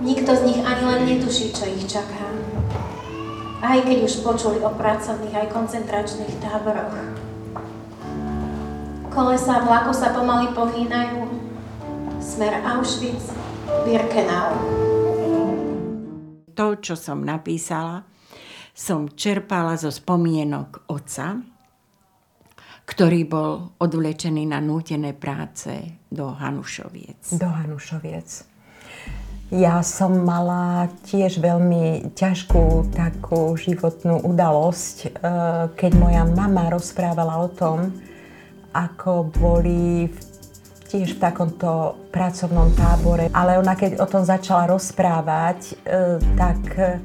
Nikto 0.01 0.33
z 0.33 0.43
nich 0.49 0.61
ani 0.65 0.85
len 0.89 1.03
netuší, 1.05 1.53
čo 1.53 1.69
ich 1.69 1.85
čaká. 1.85 2.25
aj 3.61 3.85
keď 3.85 4.09
už 4.09 4.25
počuli 4.25 4.59
o 4.65 4.73
pracovných 4.73 5.37
aj 5.37 5.53
koncentračných 5.53 6.41
táboroch. 6.41 6.97
Kolesa 9.13 9.61
vlaku 9.61 9.93
sa 9.93 10.17
pomaly 10.17 10.57
pohýnajú. 10.57 11.29
Smer 12.17 12.65
Auschwitz, 12.65 13.37
Birkenau. 13.85 14.57
To, 16.57 16.67
čo 16.81 16.97
som 16.97 17.21
napísala, 17.21 18.09
som 18.73 19.13
čerpala 19.13 19.77
zo 19.77 19.93
spomienok 19.93 20.89
otca, 20.89 21.37
ktorý 22.89 23.21
bol 23.29 23.77
odvlečený 23.77 24.49
na 24.49 24.65
nútené 24.65 25.13
práce 25.13 26.01
do 26.09 26.33
Hanušoviec. 26.33 27.37
Do 27.37 27.49
Hanušoviec. 27.53 28.50
Ja 29.51 29.83
som 29.83 30.23
mala 30.23 30.87
tiež 31.11 31.43
veľmi 31.43 32.15
ťažkú 32.15 32.95
takú 32.95 33.59
životnú 33.59 34.23
udalosť, 34.23 34.97
eh, 35.03 35.11
keď 35.75 35.93
moja 35.99 36.23
mama 36.23 36.71
rozprávala 36.71 37.43
o 37.43 37.51
tom, 37.51 37.91
ako 38.71 39.27
boli 39.35 40.07
tiež 40.87 41.19
v 41.19 41.23
takomto 41.23 41.99
pracovnom 42.15 42.71
tábore. 42.79 43.27
Ale 43.35 43.59
ona 43.59 43.75
keď 43.75 43.99
o 43.99 44.07
tom 44.07 44.23
začala 44.23 44.71
rozprávať, 44.71 45.75
eh, 45.83 46.23
tak 46.39 46.61
eh, 46.79 47.03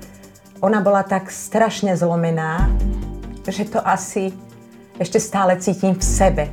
ona 0.61 0.85
bola 0.85 1.01
tak 1.01 1.33
strašne 1.33 1.97
zlomená, 1.97 2.69
že 3.41 3.65
to 3.65 3.81
asi 3.81 4.29
ešte 5.01 5.17
stále 5.17 5.57
cítim 5.57 5.97
v 5.97 6.05
sebe. 6.05 6.45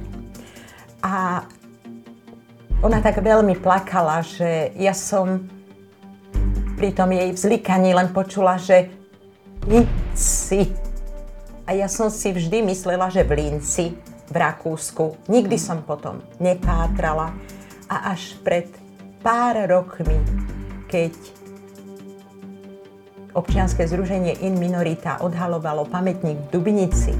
A 1.04 1.44
ona 2.80 3.04
tak 3.04 3.20
veľmi 3.20 3.60
plakala, 3.60 4.24
že 4.24 4.72
ja 4.80 4.96
som 4.96 5.52
pri 6.82 6.98
tom 6.98 7.14
jej 7.14 7.30
vzlikaní 7.30 7.94
len 7.94 8.10
počula, 8.10 8.58
že 8.58 8.90
Linci. 9.70 10.66
A 11.62 11.78
ja 11.78 11.86
som 11.86 12.10
si 12.10 12.34
vždy 12.34 12.58
myslela, 12.74 13.06
že 13.06 13.22
v 13.22 13.38
Linci, 13.38 13.94
v 14.26 14.34
Rakúsku. 14.34 15.30
Nikdy 15.30 15.62
som 15.62 15.86
potom 15.86 16.18
nepátrala. 16.42 17.38
A 17.86 18.10
až 18.10 18.34
pred 18.42 18.66
pár 19.22 19.62
rokmi, 19.70 20.18
keď 20.90 21.14
občianske 23.30 23.86
združenie 23.86 24.42
In 24.42 24.58
Minorita 24.58 25.22
odhalovalo 25.22 25.86
pamätník 25.86 26.34
v 26.34 26.50
Dubnici 26.50 27.14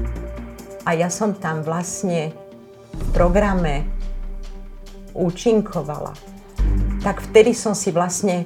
a 0.83 0.91
ja 0.91 1.07
som 1.07 1.39
tam 1.39 1.63
vlastne 1.63 2.35
v 2.91 3.05
programe 3.15 3.87
účinkovala, 5.15 6.11
tak 6.99 7.23
vtedy 7.31 7.55
som 7.55 7.71
si 7.71 7.95
vlastne 7.95 8.43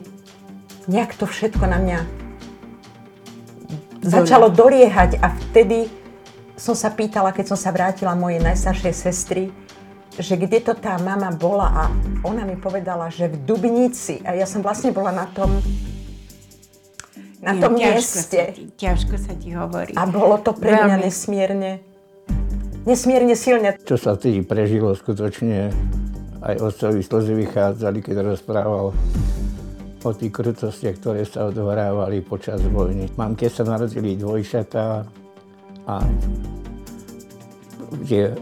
nejak 0.88 1.20
to 1.20 1.28
všetko 1.28 1.68
na 1.68 1.78
mňa 1.80 2.00
začalo 4.08 4.48
doriehať 4.48 5.20
a 5.20 5.36
vtedy 5.36 5.92
som 6.58 6.74
sa 6.74 6.90
pýtala, 6.90 7.36
keď 7.36 7.54
som 7.54 7.60
sa 7.60 7.70
vrátila 7.76 8.18
mojej 8.18 8.42
najstaršej 8.42 8.94
sestry, 8.96 9.52
že 10.18 10.34
kde 10.34 10.64
to 10.64 10.74
tá 10.74 10.98
mama 10.98 11.30
bola 11.30 11.68
a 11.70 11.84
ona 12.26 12.42
mi 12.48 12.58
povedala, 12.58 13.14
že 13.14 13.30
v 13.30 13.38
Dubnici 13.46 14.24
a 14.26 14.34
ja 14.34 14.50
som 14.50 14.66
vlastne 14.66 14.90
bola 14.90 15.14
na 15.14 15.30
tom 15.30 15.62
na 17.38 17.54
tom 17.54 17.78
ťažko 17.78 17.94
mieste. 17.94 18.42
Sa 18.42 18.50
ti, 18.50 18.64
ťažko 18.74 19.16
sa 19.22 19.34
ti 19.38 19.50
hovorí. 19.54 19.94
A 19.94 20.10
bolo 20.10 20.42
to 20.42 20.58
pre 20.58 20.74
mňa 20.74 21.06
nesmierne, 21.06 21.86
nesmierne 22.90 23.38
silne. 23.38 23.78
Čo 23.86 24.02
sa 24.02 24.18
vtedy 24.18 24.42
prežilo 24.42 24.98
skutočne, 24.98 25.70
aj 26.42 26.56
otcovi 26.58 27.06
slzy 27.06 27.34
vychádzali, 27.46 28.02
keď 28.02 28.34
rozprával 28.34 28.98
o 30.08 30.16
tých 30.16 30.32
krutostiach, 30.32 30.96
ktoré 31.04 31.28
sa 31.28 31.52
odohrávali 31.52 32.24
počas 32.24 32.64
vojny. 32.64 33.12
Mamke 33.20 33.52
sa 33.52 33.68
narodili 33.68 34.16
dvojčatá 34.16 35.04
a 35.88 35.96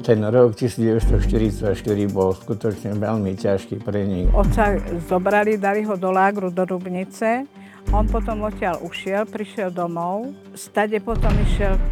ten 0.01 0.19
rok 0.25 0.57
1944 0.57 1.69
bol 2.10 2.34
skutočne 2.34 2.98
veľmi 2.98 3.38
ťažký 3.38 3.77
pre 3.86 4.01
nich. 4.01 4.25
Otca 4.34 4.81
zobrali, 5.05 5.62
dali 5.62 5.86
ho 5.86 5.93
do 5.93 6.10
lágru 6.10 6.50
do 6.50 6.65
Rubnice. 6.65 7.45
On 7.93 8.10
potom 8.10 8.41
odtiaľ 8.50 8.81
ušiel, 8.81 9.29
prišiel 9.29 9.69
domov. 9.69 10.34
Stade 10.57 10.98
potom 11.05 11.29
išiel 11.45 11.77
v 11.77 11.86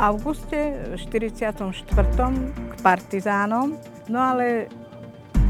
auguste 0.00 0.88
44. 0.96 1.68
k 1.68 2.74
partizánom. 2.80 3.76
No 4.08 4.18
ale 4.24 4.72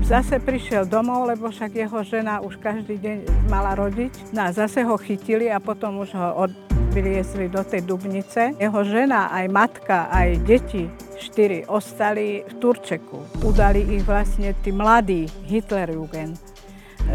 Zase 0.05 0.37
prišiel 0.37 0.85
domov, 0.85 1.25
lebo 1.25 1.49
však 1.49 1.81
jeho 1.81 2.05
žena 2.05 2.45
už 2.45 2.61
každý 2.61 3.01
deň 3.01 3.49
mala 3.49 3.73
rodiť. 3.73 4.37
No 4.37 4.45
a 4.45 4.53
zase 4.53 4.85
ho 4.85 5.01
chytili 5.01 5.49
a 5.49 5.57
potom 5.57 6.05
už 6.05 6.13
ho 6.13 6.45
odvyliezli 6.45 7.49
do 7.49 7.65
tej 7.65 7.89
Dubnice. 7.89 8.53
Jeho 8.61 8.85
žena, 8.85 9.33
aj 9.33 9.49
matka, 9.49 10.13
aj 10.13 10.45
deti, 10.45 10.93
štyri, 11.17 11.65
ostali 11.65 12.45
v 12.45 12.53
Turčeku. 12.61 13.49
Udali 13.49 13.97
ich 13.97 14.05
vlastne 14.05 14.53
tí 14.61 14.77
mladí 14.77 15.25
Hitlerjugend 15.49 16.53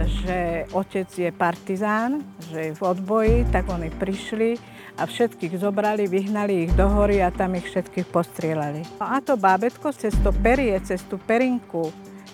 že 0.05 0.69
otec 0.69 1.09
je 1.09 1.29
partizán, 1.33 2.21
že 2.53 2.71
je 2.71 2.77
v 2.77 2.81
odboji, 2.81 3.37
tak 3.49 3.65
oni 3.73 3.89
prišli 3.89 4.57
a 5.01 5.07
všetkých 5.09 5.57
zobrali, 5.57 6.05
vyhnali 6.05 6.69
ich 6.69 6.71
do 6.77 6.85
hory 6.85 7.23
a 7.25 7.33
tam 7.33 7.57
ich 7.57 7.65
všetkých 7.65 8.07
postrielali. 8.11 8.85
A 9.01 9.17
to 9.23 9.33
bábetko 9.39 9.89
cez 9.95 10.13
to 10.21 10.29
perie, 10.29 10.77
cez 10.85 11.01
tú 11.09 11.17
perinku, 11.17 11.89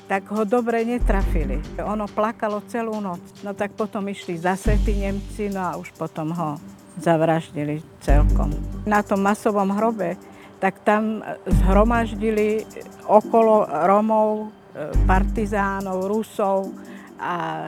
tak 0.06 0.30
ho 0.30 0.46
dobre 0.46 0.86
netrafili. 0.86 1.58
Ono 1.82 2.06
plakalo 2.06 2.62
celú 2.70 3.02
noc. 3.02 3.22
No 3.42 3.58
tak 3.58 3.74
potom 3.74 4.06
išli 4.06 4.38
zase 4.38 4.78
tí 4.86 5.02
Nemci, 5.02 5.50
no 5.50 5.62
a 5.66 5.74
už 5.82 5.94
potom 5.98 6.30
ho 6.34 6.62
zavraždili 7.02 7.82
celkom. 8.00 8.54
Na 8.86 9.02
tom 9.02 9.26
masovom 9.26 9.74
hrobe, 9.74 10.16
tak 10.62 10.80
tam 10.88 11.26
zhromaždili 11.44 12.64
okolo 13.10 13.68
Romov, 13.90 14.50
e, 14.72 14.94
partizánov, 15.04 16.08
Rusov 16.08 16.72
a 17.20 17.68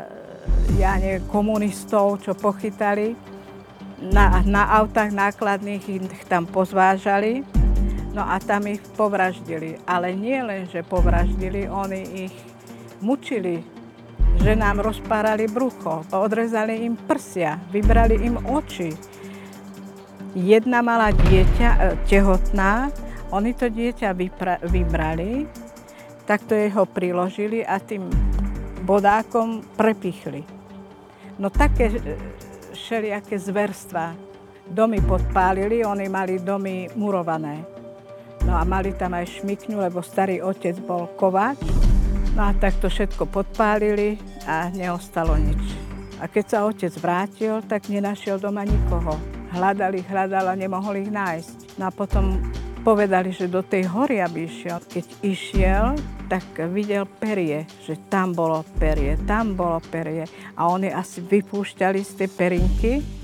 ja 0.79 0.96
neviem, 0.96 1.25
komunistov, 1.27 2.24
čo 2.24 2.38
pochytali. 2.38 3.17
Na, 3.98 4.46
na 4.46 4.77
autách 4.77 5.10
nákladných 5.10 5.84
ich 5.89 6.24
tam 6.29 6.46
pozvážali 6.46 7.41
No 8.18 8.26
a 8.26 8.42
tam 8.42 8.66
ich 8.66 8.82
povraždili. 8.98 9.78
Ale 9.86 10.18
nie 10.18 10.42
len, 10.42 10.66
že 10.66 10.82
povraždili, 10.82 11.70
oni 11.70 12.26
ich 12.26 12.36
mučili, 12.98 13.62
že 14.42 14.58
nám 14.58 14.82
rozpárali 14.82 15.46
brucho, 15.46 16.02
odrezali 16.10 16.82
im 16.82 16.98
prsia, 16.98 17.62
vybrali 17.70 18.18
im 18.26 18.42
oči. 18.42 18.90
Jedna 20.34 20.82
mala 20.82 21.14
dieťa, 21.14 21.70
e, 21.70 21.80
tehotná, 22.10 22.90
oni 23.30 23.54
to 23.54 23.70
dieťa 23.70 24.10
vypra- 24.18 24.62
vybrali, 24.66 25.46
takto 26.26 26.58
jeho 26.58 26.90
priložili 26.90 27.62
a 27.62 27.78
tým 27.78 28.10
bodákom 28.82 29.62
prepichli. 29.78 30.42
No 31.38 31.54
také 31.54 31.94
e, 31.94 32.18
všelijaké 32.74 33.38
zverstva. 33.38 34.18
Domy 34.66 35.06
podpálili, 35.06 35.86
oni 35.86 36.10
mali 36.10 36.42
domy 36.42 36.90
murované. 36.98 37.77
No 38.48 38.56
a 38.56 38.63
mali 38.63 38.96
tam 38.96 39.12
aj 39.12 39.44
šmikňu, 39.44 39.84
lebo 39.84 40.00
starý 40.00 40.39
otec 40.39 40.80
bol 40.80 41.12
kováč. 41.20 41.60
No 42.32 42.48
a 42.48 42.56
tak 42.56 42.80
to 42.80 42.88
všetko 42.88 43.27
podpálili 43.27 44.16
a 44.48 44.72
neostalo 44.72 45.36
nič. 45.36 45.60
A 46.24 46.32
keď 46.32 46.46
sa 46.48 46.63
otec 46.63 46.96
vrátil, 46.96 47.60
tak 47.68 47.92
nenašiel 47.92 48.39
doma 48.39 48.63
nikoho. 48.63 49.20
Hľadali, 49.51 50.00
hľadala, 50.00 50.56
nemohol 50.56 50.96
ich 51.04 51.12
nájsť. 51.12 51.75
No 51.75 51.89
a 51.89 51.92
potom 51.92 52.39
povedali, 52.88 53.36
že 53.36 53.51
do 53.51 53.60
tej 53.60 53.84
hory, 53.92 54.24
aby 54.24 54.48
išiel. 54.48 54.80
Keď 54.80 55.06
išiel, 55.27 55.86
tak 56.32 56.48
videl 56.72 57.04
perie, 57.04 57.68
že 57.84 58.00
tam 58.08 58.32
bolo 58.32 58.63
perie, 58.80 59.20
tam 59.27 59.60
bolo 59.60 59.84
perie. 59.92 60.24
A 60.56 60.72
oni 60.72 60.88
asi 60.88 61.20
vypúšťali 61.20 62.00
z 62.00 62.12
tej 62.24 62.30
perinky 62.32 63.17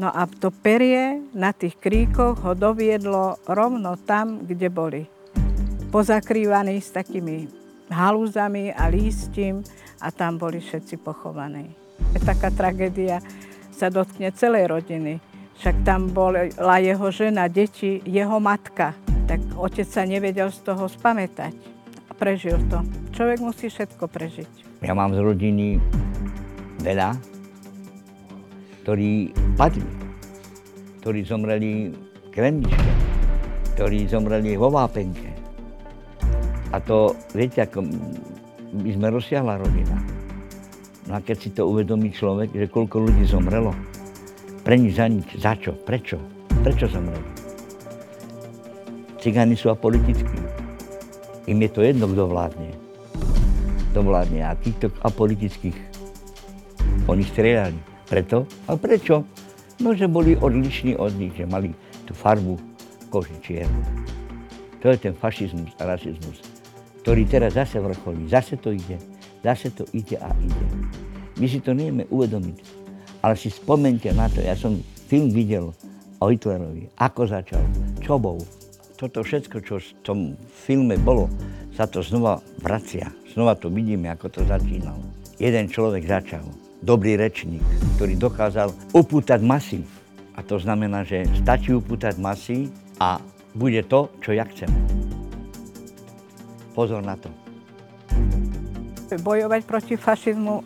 No 0.00 0.08
a 0.08 0.24
to 0.24 0.48
perie 0.48 1.20
na 1.36 1.52
tých 1.52 1.76
kríkoch 1.76 2.40
ho 2.40 2.56
doviedlo 2.56 3.36
rovno 3.44 4.00
tam, 4.00 4.48
kde 4.48 4.72
boli. 4.72 5.04
Pozakrývaní 5.92 6.80
s 6.80 6.96
takými 6.96 7.44
halúzami 7.92 8.72
a 8.72 8.88
lístím 8.88 9.60
a 10.00 10.08
tam 10.08 10.40
boli 10.40 10.64
všetci 10.64 10.96
pochovaní. 11.04 11.76
Taká 12.16 12.48
tragédia 12.48 13.20
sa 13.76 13.92
dotkne 13.92 14.32
celej 14.32 14.72
rodiny. 14.72 15.20
Však 15.60 15.84
tam 15.84 16.08
bola 16.08 16.48
jeho 16.80 17.12
žena, 17.12 17.44
deti, 17.52 18.00
jeho 18.08 18.40
matka. 18.40 18.96
Tak 19.28 19.60
otec 19.60 19.84
sa 19.84 20.08
nevedel 20.08 20.48
z 20.48 20.64
toho 20.64 20.88
spamätať. 20.88 21.52
Prežil 22.16 22.56
to. 22.72 22.80
Človek 23.12 23.44
musí 23.44 23.68
všetko 23.68 24.08
prežiť. 24.08 24.80
Ja 24.80 24.96
mám 24.96 25.12
z 25.12 25.20
rodiny 25.20 25.76
veľa 26.80 27.29
ktorí 28.82 29.32
padli, 29.54 29.90
ktorí 31.04 31.20
zomreli 31.24 31.94
Kremničke, 32.30 32.92
ktorí 33.76 34.08
zomreli 34.08 34.56
vo 34.56 34.72
Vápenke. 34.72 35.30
A 36.70 36.78
to, 36.78 37.16
viete, 37.34 37.66
ako 37.66 37.82
my 38.74 38.90
sme 38.94 39.08
rozsiahla 39.10 39.58
rodina. 39.58 39.96
No 41.10 41.18
a 41.18 41.20
keď 41.20 41.36
si 41.38 41.50
to 41.50 41.66
uvedomí 41.66 42.14
človek, 42.14 42.54
že 42.54 42.70
koľko 42.70 43.10
ľudí 43.10 43.26
zomrelo, 43.26 43.74
Pre 44.60 44.76
nič 44.76 44.92
za 45.00 45.08
nič. 45.08 45.28
Za 45.40 45.56
čo? 45.56 45.72
Prečo? 45.72 46.20
Prečo 46.60 46.84
zomreli? 46.84 47.24
Cigáni 49.18 49.56
sú 49.56 49.72
apolitickí. 49.72 50.38
Im 51.48 51.58
je 51.64 51.70
to 51.72 51.80
jedno, 51.80 52.04
kto 52.06 52.28
vládne. 52.28 52.70
Kto 53.90 54.04
vládne. 54.04 54.44
A 54.44 54.52
týchto 54.54 54.92
apolitických 55.00 55.76
oni 57.08 57.24
strieľali. 57.24 57.89
Preto? 58.10 58.42
A 58.66 58.74
prečo? 58.74 59.22
No, 59.78 59.94
že 59.94 60.10
boli 60.10 60.34
odlišní 60.34 60.98
od 60.98 61.14
nich, 61.14 61.32
že 61.38 61.46
mali 61.46 61.70
tú 62.04 62.12
farbu 62.12 62.58
koži 63.06 63.38
čiernu. 63.38 63.80
To 64.82 64.90
je 64.90 64.98
ten 64.98 65.14
fašizmus 65.14 65.70
a 65.78 65.94
rasizmus, 65.94 66.42
ktorý 67.06 67.22
teraz 67.30 67.54
zase 67.54 67.78
vrcholí. 67.78 68.26
Zase 68.26 68.58
to 68.58 68.74
ide. 68.74 68.98
Zase 69.46 69.70
to 69.70 69.86
ide 69.94 70.18
a 70.18 70.34
ide. 70.42 70.66
My 71.38 71.46
si 71.46 71.62
to 71.62 71.70
nevieme 71.70 72.04
uvedomiť. 72.10 72.82
Ale 73.22 73.38
si 73.38 73.52
spomente 73.52 74.10
na 74.10 74.26
to, 74.26 74.42
ja 74.42 74.58
som 74.58 74.80
film 75.06 75.30
videl 75.30 75.70
o 76.20 76.24
Hitlerovi, 76.28 76.88
ako 76.98 77.22
začal, 77.28 77.62
čo 78.00 78.16
bol. 78.16 78.40
Toto 78.96 79.24
všetko, 79.24 79.56
čo 79.64 79.80
v 79.80 79.88
tom 80.04 80.18
filme 80.48 80.96
bolo, 81.00 81.28
sa 81.72 81.88
to 81.88 82.04
znova 82.04 82.40
vracia. 82.60 83.08
Znova 83.32 83.56
to 83.56 83.72
vidíme, 83.72 84.12
ako 84.12 84.28
to 84.28 84.40
začínalo. 84.44 85.00
Jeden 85.40 85.68
človek 85.72 86.04
začal, 86.04 86.44
dobrý 86.80 87.16
rečník, 87.16 87.64
ktorý 87.96 88.16
dokázal 88.16 88.72
upútať 88.96 89.40
masy. 89.44 89.84
A 90.36 90.40
to 90.40 90.56
znamená, 90.56 91.04
že 91.04 91.28
stačí 91.36 91.76
upútať 91.76 92.16
masy 92.16 92.72
a 92.96 93.20
bude 93.52 93.84
to, 93.84 94.08
čo 94.24 94.32
ja 94.32 94.48
chcem. 94.48 94.68
Pozor 96.72 97.04
na 97.04 97.20
to. 97.20 97.28
Bojovať 99.10 99.62
proti 99.66 99.94
fašizmu 99.98 100.64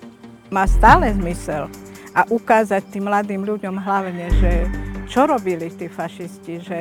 má 0.52 0.68
stále 0.68 1.11
zmysel 1.16 1.66
a 2.14 2.23
ukázať 2.28 2.92
tým 2.92 3.11
mladým 3.11 3.42
ľuďom 3.42 3.75
hlavne, 3.80 4.30
že 4.38 4.52
čo 5.11 5.26
robili 5.26 5.73
tí 5.73 5.90
fašisti, 5.90 6.54
že, 6.62 6.80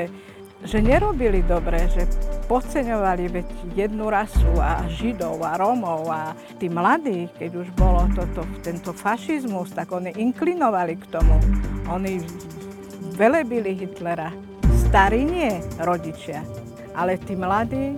že 0.63 0.79
nerobili 0.79 1.43
dobre, 1.43 1.87
že 1.91 2.07
podceňovali 2.47 3.23
veď 3.29 3.47
jednu 3.75 4.07
rasu 4.07 4.51
a 4.59 4.83
Židov 4.87 5.43
a 5.43 5.59
Rómov 5.59 6.07
a 6.07 6.35
tí 6.59 6.71
mladí, 6.71 7.27
keď 7.35 7.51
už 7.63 7.67
bolo 7.75 8.07
toto, 8.15 8.47
tento 8.63 8.91
fašizmus, 8.95 9.75
tak 9.75 9.91
oni 9.91 10.15
inklinovali 10.15 10.99
k 10.99 11.05
tomu. 11.11 11.35
Oni 11.91 12.23
velebili 13.15 13.75
Hitlera. 13.75 14.31
Starí 14.87 15.25
nie, 15.25 15.59
rodičia, 15.81 16.45
ale 16.93 17.17
tí 17.17 17.33
mladí, 17.33 17.97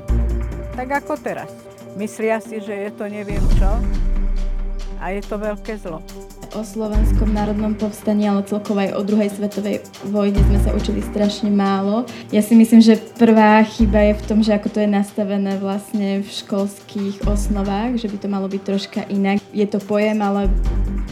tak 0.73 1.03
ako 1.03 1.19
teraz. 1.19 1.51
Myslia 1.95 2.43
si, 2.43 2.59
že 2.59 2.75
je 2.75 2.91
to 2.91 3.07
neviem 3.07 3.43
čo 3.55 3.71
a 4.99 5.11
je 5.15 5.21
to 5.23 5.35
veľké 5.39 5.79
zlo. 5.79 6.03
O 6.55 6.63
slovenskom 6.63 7.35
národnom 7.35 7.75
povstaní, 7.75 8.31
ale 8.31 8.39
celkovo 8.47 8.79
aj 8.79 8.95
o 8.95 9.03
druhej 9.03 9.27
svetovej 9.27 9.83
vojne 10.07 10.39
sme 10.39 10.59
sa 10.63 10.71
učili 10.71 11.03
strašne 11.03 11.51
málo. 11.51 12.07
Ja 12.31 12.39
si 12.39 12.55
myslím, 12.55 12.79
že 12.79 12.95
prvá 13.19 13.59
chyba 13.67 13.99
je 14.07 14.13
v 14.15 14.23
tom, 14.23 14.39
že 14.39 14.55
ako 14.55 14.71
to 14.71 14.79
je 14.79 14.87
nastavené 14.87 15.59
vlastne 15.59 16.23
v 16.23 16.29
školských 16.31 17.27
osnovách, 17.27 17.99
že 17.99 18.07
by 18.07 18.17
to 18.23 18.27
malo 18.31 18.47
byť 18.47 18.61
troška 18.63 19.03
inak. 19.11 19.43
Je 19.51 19.67
to 19.67 19.83
pojem, 19.83 20.23
ale 20.23 20.47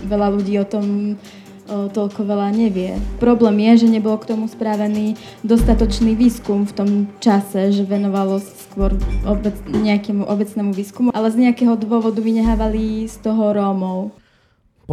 veľa 0.07 0.31
ľudí 0.31 0.55
o 0.63 0.63
tom 0.63 1.19
toľko 1.67 2.23
veľa 2.23 2.55
nevie. 2.55 2.95
Problém 3.19 3.67
je, 3.67 3.83
že 3.83 3.99
nebol 3.99 4.15
k 4.15 4.31
tomu 4.31 4.47
spravený 4.47 5.19
dostatočný 5.43 6.15
výskum 6.15 6.63
v 6.63 6.71
tom 6.71 6.89
čase, 7.19 7.75
že 7.75 7.83
venovalo 7.83 8.39
skôr 8.39 8.95
obec, 9.27 9.59
nejakému 9.67 10.23
obecnému 10.23 10.71
výskumu, 10.71 11.11
ale 11.11 11.27
z 11.35 11.51
nejakého 11.51 11.75
dôvodu 11.75 12.23
vynehávali 12.23 13.11
z 13.11 13.15
toho 13.19 13.51
Rómov. 13.51 14.22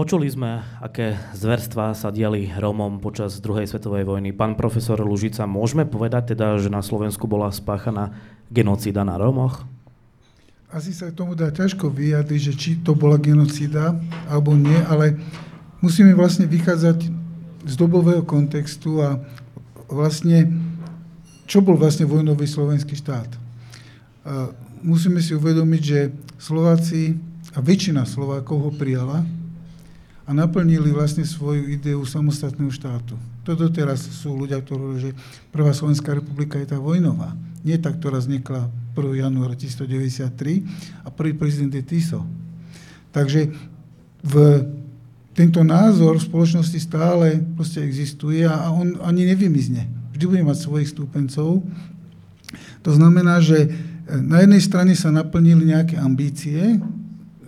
Počuli 0.00 0.33
sme, 0.33 0.64
aké 0.80 1.12
zverstvá 1.37 1.92
sa 1.92 2.09
diali 2.09 2.49
Rómom 2.49 3.04
počas 3.04 3.37
druhej 3.37 3.69
svetovej 3.69 4.09
vojny. 4.09 4.33
Pán 4.33 4.57
profesor 4.57 4.97
Lužica, 4.97 5.45
môžeme 5.45 5.85
povedať 5.85 6.33
teda, 6.33 6.57
že 6.57 6.73
na 6.73 6.80
Slovensku 6.80 7.28
bola 7.28 7.52
spáchaná 7.52 8.16
genocída 8.49 9.04
na 9.04 9.21
Rómoch? 9.21 9.61
Asi 10.73 10.97
sa 10.97 11.12
k 11.12 11.21
tomu 11.21 11.37
dá 11.37 11.52
ťažko 11.52 11.92
vyjadriť, 11.92 12.40
že 12.40 12.54
či 12.57 12.71
to 12.80 12.97
bola 12.97 13.21
genocída 13.21 13.92
alebo 14.25 14.56
nie, 14.56 14.80
ale 14.89 15.21
musíme 15.84 16.17
vlastne 16.17 16.49
vychádzať 16.49 16.99
z 17.69 17.75
dobového 17.76 18.25
kontextu 18.25 19.04
a 19.04 19.21
vlastne, 19.84 20.49
čo 21.45 21.60
bol 21.60 21.76
vlastne 21.76 22.08
vojnový 22.08 22.49
slovenský 22.49 22.97
štát. 22.97 23.28
Musíme 24.80 25.21
si 25.21 25.36
uvedomiť, 25.36 25.82
že 25.84 26.08
Slováci 26.41 27.21
a 27.52 27.60
väčšina 27.60 28.08
Slovákov 28.08 28.65
ho 28.65 28.73
prijala 28.73 29.28
a 30.30 30.36
naplnili 30.47 30.95
vlastne 30.95 31.26
svoju 31.26 31.75
ideu 31.75 31.99
samostatného 32.06 32.71
štátu. 32.71 33.19
To 33.43 33.58
doteraz 33.58 33.99
sú 33.99 34.38
ľudia, 34.38 34.62
ktorí 34.62 34.78
hovoria, 34.78 35.10
že 35.10 35.19
prvá 35.50 35.75
Slovenská 35.75 36.14
republika 36.14 36.54
je 36.54 36.71
tá 36.71 36.78
vojnová. 36.78 37.34
Nie 37.66 37.82
tá, 37.82 37.90
ktorá 37.90 38.23
vznikla 38.23 38.71
1. 38.95 39.26
januára 39.26 39.58
1993 39.58 40.62
a 41.02 41.10
prvý 41.10 41.34
prezident 41.34 41.75
je 41.75 41.82
Tiso. 41.82 42.23
Takže 43.10 43.50
v 44.23 44.34
tento 45.34 45.66
názor 45.66 46.23
v 46.23 46.26
spoločnosti 46.30 46.78
stále 46.78 47.43
proste 47.58 47.82
existuje 47.82 48.47
a 48.47 48.71
on 48.71 49.02
ani 49.02 49.26
nevymizne. 49.34 49.90
Vždy 50.14 50.25
bude 50.30 50.47
mať 50.47 50.62
svojich 50.62 50.95
stúpencov. 50.95 51.66
To 52.86 52.90
znamená, 52.95 53.43
že 53.43 53.66
e, 53.66 53.69
na 54.14 54.47
jednej 54.47 54.62
strane 54.62 54.95
sa 54.95 55.10
naplnili 55.10 55.75
nejaké 55.75 55.99
ambície, 55.99 56.78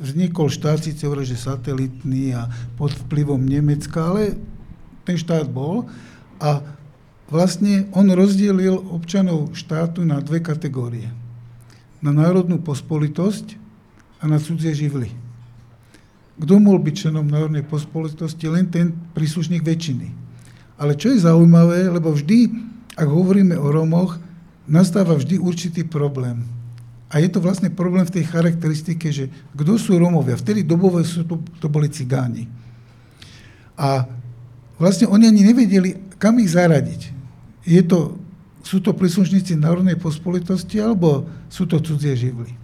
vznikol 0.03 0.51
štát, 0.51 0.83
síce 0.83 1.07
hovorí, 1.07 1.23
že 1.23 1.38
satelitný 1.38 2.35
a 2.35 2.51
pod 2.75 2.91
vplyvom 3.07 3.38
Nemecka, 3.38 4.11
ale 4.11 4.35
ten 5.07 5.15
štát 5.15 5.47
bol 5.47 5.87
a 6.43 6.59
vlastne 7.31 7.87
on 7.95 8.11
rozdielil 8.11 8.75
občanov 8.91 9.55
štátu 9.55 10.03
na 10.03 10.19
dve 10.19 10.43
kategórie. 10.43 11.07
Na 12.03 12.11
národnú 12.11 12.59
pospolitosť 12.59 13.55
a 14.19 14.27
na 14.27 14.43
cudzie 14.43 14.75
živly 14.75 15.23
kto 16.43 16.59
mohol 16.59 16.81
byť 16.81 16.95
členom 16.97 17.29
národnej 17.29 17.62
pospolitosti, 17.62 18.51
len 18.51 18.67
ten 18.67 18.91
príslušník 19.12 19.62
väčšiny. 19.62 20.09
Ale 20.81 20.99
čo 20.99 21.12
je 21.15 21.23
zaujímavé, 21.23 21.93
lebo 21.93 22.11
vždy, 22.11 22.51
ak 22.99 23.07
hovoríme 23.07 23.55
o 23.55 23.69
Romoch, 23.71 24.17
nastáva 24.67 25.15
vždy 25.15 25.38
určitý 25.38 25.87
problém. 25.87 26.43
A 27.12 27.20
je 27.20 27.29
to 27.29 27.44
vlastne 27.44 27.68
problém 27.68 28.09
v 28.09 28.14
tej 28.20 28.25
charakteristike, 28.25 29.12
že 29.12 29.29
kto 29.53 29.77
sú 29.77 30.01
Romovia? 30.01 30.40
Vtedy 30.40 30.64
dobové 30.64 31.05
sú 31.05 31.29
to, 31.29 31.44
to 31.61 31.68
boli 31.68 31.92
cigáni. 31.92 32.48
A 33.77 34.09
vlastne 34.81 35.05
oni 35.12 35.29
ani 35.29 35.44
nevedeli, 35.44 36.16
kam 36.16 36.40
ich 36.40 36.57
zaradiť. 36.57 37.12
Je 37.68 37.85
to, 37.85 38.16
sú 38.64 38.81
to 38.81 38.96
príslušníci 38.96 39.61
národnej 39.61 40.01
pospolitosti, 40.01 40.81
alebo 40.81 41.29
sú 41.53 41.68
to 41.68 41.85
cudzie 41.85 42.16
živly. 42.16 42.57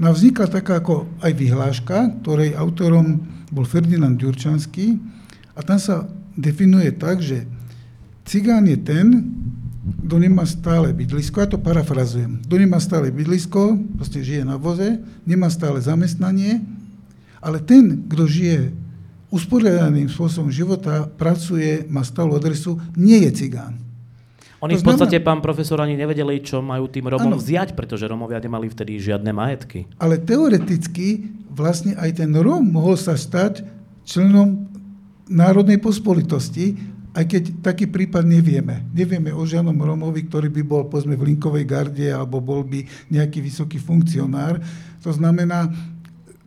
No 0.00 0.10
a 0.10 0.16
vznikla 0.16 0.48
taká 0.48 0.80
ako 0.80 1.06
aj 1.20 1.32
vyhláška, 1.36 2.24
ktorej 2.24 2.56
autorom 2.56 3.20
bol 3.52 3.68
Ferdinand 3.68 4.18
Ďurčanský 4.18 4.98
a 5.54 5.60
tam 5.62 5.78
sa 5.78 6.08
definuje 6.34 6.90
tak, 6.90 7.22
že 7.22 7.46
cigán 8.26 8.66
je 8.66 8.74
ten, 8.80 9.06
kto 9.84 10.16
nemá 10.16 10.48
stále 10.48 10.96
bydlisko, 10.96 11.44
ja 11.44 11.48
to 11.48 11.60
parafrazujem, 11.60 12.40
kto 12.48 12.54
nemá 12.56 12.80
stále 12.80 13.12
bydlisko, 13.12 13.76
proste 14.00 14.24
žije 14.24 14.48
na 14.48 14.56
voze, 14.56 15.00
nemá 15.28 15.52
stále 15.52 15.80
zamestnanie, 15.84 16.64
ale 17.44 17.60
ten, 17.60 18.08
kto 18.08 18.24
žije 18.24 18.72
usporiadaným 19.28 20.08
spôsobom 20.08 20.48
života, 20.48 21.04
pracuje, 21.20 21.84
má 21.92 22.00
stálu 22.00 22.32
adresu, 22.38 22.80
nie 22.96 23.20
je 23.28 23.44
cigán. 23.44 23.76
Oni 24.64 24.80
v 24.80 24.86
podstate, 24.86 25.20
pán 25.20 25.44
profesor, 25.44 25.76
ani 25.84 25.92
nevedeli, 25.92 26.40
čo 26.40 26.64
majú 26.64 26.88
tým 26.88 27.04
Romom 27.04 27.36
ano. 27.36 27.40
vziať, 27.42 27.76
pretože 27.76 28.08
Romovia 28.08 28.40
nemali 28.40 28.72
vtedy 28.72 28.96
žiadne 28.96 29.28
majetky. 29.36 29.84
Ale 30.00 30.16
teoreticky 30.16 31.28
vlastne 31.52 31.92
aj 32.00 32.24
ten 32.24 32.32
Rom 32.32 32.64
mohol 32.64 32.96
sa 32.96 33.12
stať 33.12 33.60
členom 34.08 34.64
národnej 35.28 35.76
pospolitosti, 35.76 36.93
aj 37.14 37.24
keď 37.30 37.42
taký 37.62 37.86
prípad 37.86 38.26
nevieme. 38.26 38.82
Nevieme 38.90 39.30
o 39.30 39.46
žiadnom 39.46 39.78
Romovi, 39.78 40.26
ktorý 40.26 40.50
by 40.50 40.62
bol 40.66 40.82
povedzme 40.90 41.14
v 41.14 41.30
Linkovej 41.30 41.62
garde 41.62 42.10
alebo 42.10 42.42
bol 42.42 42.66
by 42.66 42.82
nejaký 43.06 43.38
vysoký 43.38 43.78
funkcionár. 43.78 44.58
To 45.06 45.14
znamená, 45.14 45.70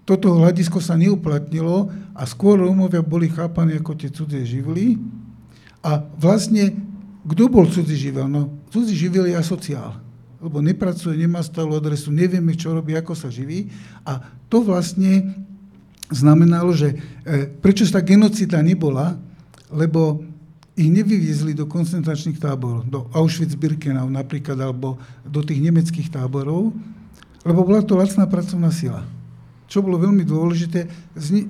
toto 0.04 0.36
hľadisko 0.36 0.84
sa 0.84 1.00
neuplatnilo 1.00 1.88
a 2.12 2.24
skôr 2.28 2.60
Romovia 2.60 3.00
boli 3.00 3.32
chápaní 3.32 3.80
ako 3.80 3.96
tie 3.96 4.12
cudzie 4.12 4.44
živly 4.44 5.00
a 5.84 6.04
vlastne 6.20 6.76
kto 7.28 7.48
bol 7.52 7.68
cudzí 7.68 7.96
živel? 7.96 8.28
No, 8.28 8.52
cudzí 8.72 8.96
živel 8.96 9.28
je 9.28 9.36
asociál, 9.36 10.00
lebo 10.40 10.64
nepracuje, 10.64 11.16
nemá 11.20 11.44
stálu 11.44 11.76
adresu, 11.76 12.12
nevieme, 12.12 12.56
čo 12.56 12.72
robí, 12.72 12.96
ako 12.96 13.16
sa 13.16 13.28
živí. 13.28 13.68
A 14.08 14.24
to 14.48 14.64
vlastne 14.64 15.36
znamenalo, 16.08 16.72
že 16.72 16.96
e, 16.96 17.52
prečo 17.60 17.84
tá 17.92 18.00
genocida 18.00 18.64
nebola, 18.64 19.20
lebo 19.68 20.24
ich 20.78 20.94
nevyviezli 20.94 21.58
do 21.58 21.66
koncentračných 21.66 22.38
táborov, 22.38 22.86
do 22.86 23.10
Auschwitz-Birkenau 23.10 24.06
napríklad, 24.14 24.62
alebo 24.62 25.02
do 25.26 25.42
tých 25.42 25.58
nemeckých 25.58 26.14
táborov, 26.14 26.70
lebo 27.42 27.66
bola 27.66 27.82
to 27.82 27.98
lacná 27.98 28.30
pracovná 28.30 28.70
sila. 28.70 29.02
Čo 29.66 29.82
bolo 29.82 29.98
veľmi 29.98 30.22
dôležité, 30.22 30.86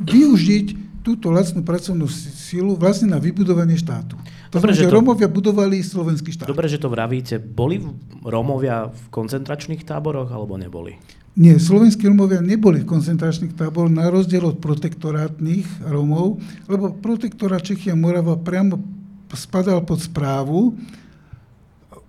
využiť 0.08 0.88
túto 1.04 1.32
lacnú 1.32 1.64
pracovnú 1.64 2.08
sílu 2.12 2.76
vlastne 2.76 3.12
na 3.12 3.20
vybudovanie 3.20 3.76
štátu. 3.80 4.20
To 4.52 4.60
Dobre, 4.60 4.76
znamená, 4.76 4.80
že 4.80 4.86
to- 4.88 4.96
Rómovia 4.96 5.28
budovali 5.28 5.78
slovenský 5.84 6.32
štát. 6.36 6.48
Dobre, 6.48 6.68
že 6.72 6.80
to 6.80 6.88
vravíte. 6.88 7.40
Boli 7.40 7.84
Rómovia 8.24 8.92
v 8.92 9.04
koncentračných 9.12 9.84
táboroch 9.88 10.32
alebo 10.32 10.56
neboli? 10.56 11.00
Nie, 11.38 11.62
slovenskí 11.62 12.10
Rómovia 12.10 12.42
neboli 12.42 12.82
v 12.82 12.90
koncentračných 12.90 13.54
táboroch 13.56 13.94
na 13.94 14.10
rozdiel 14.10 14.42
od 14.50 14.58
protektorátnych 14.58 15.86
Rómov, 15.86 16.42
lebo 16.68 16.96
protektorát 16.98 17.62
Čechy 17.62 17.94
a 17.94 17.96
Morava 17.96 18.36
priamo 18.36 18.97
spadal 19.36 19.84
pod 19.84 20.00
správu, 20.00 20.78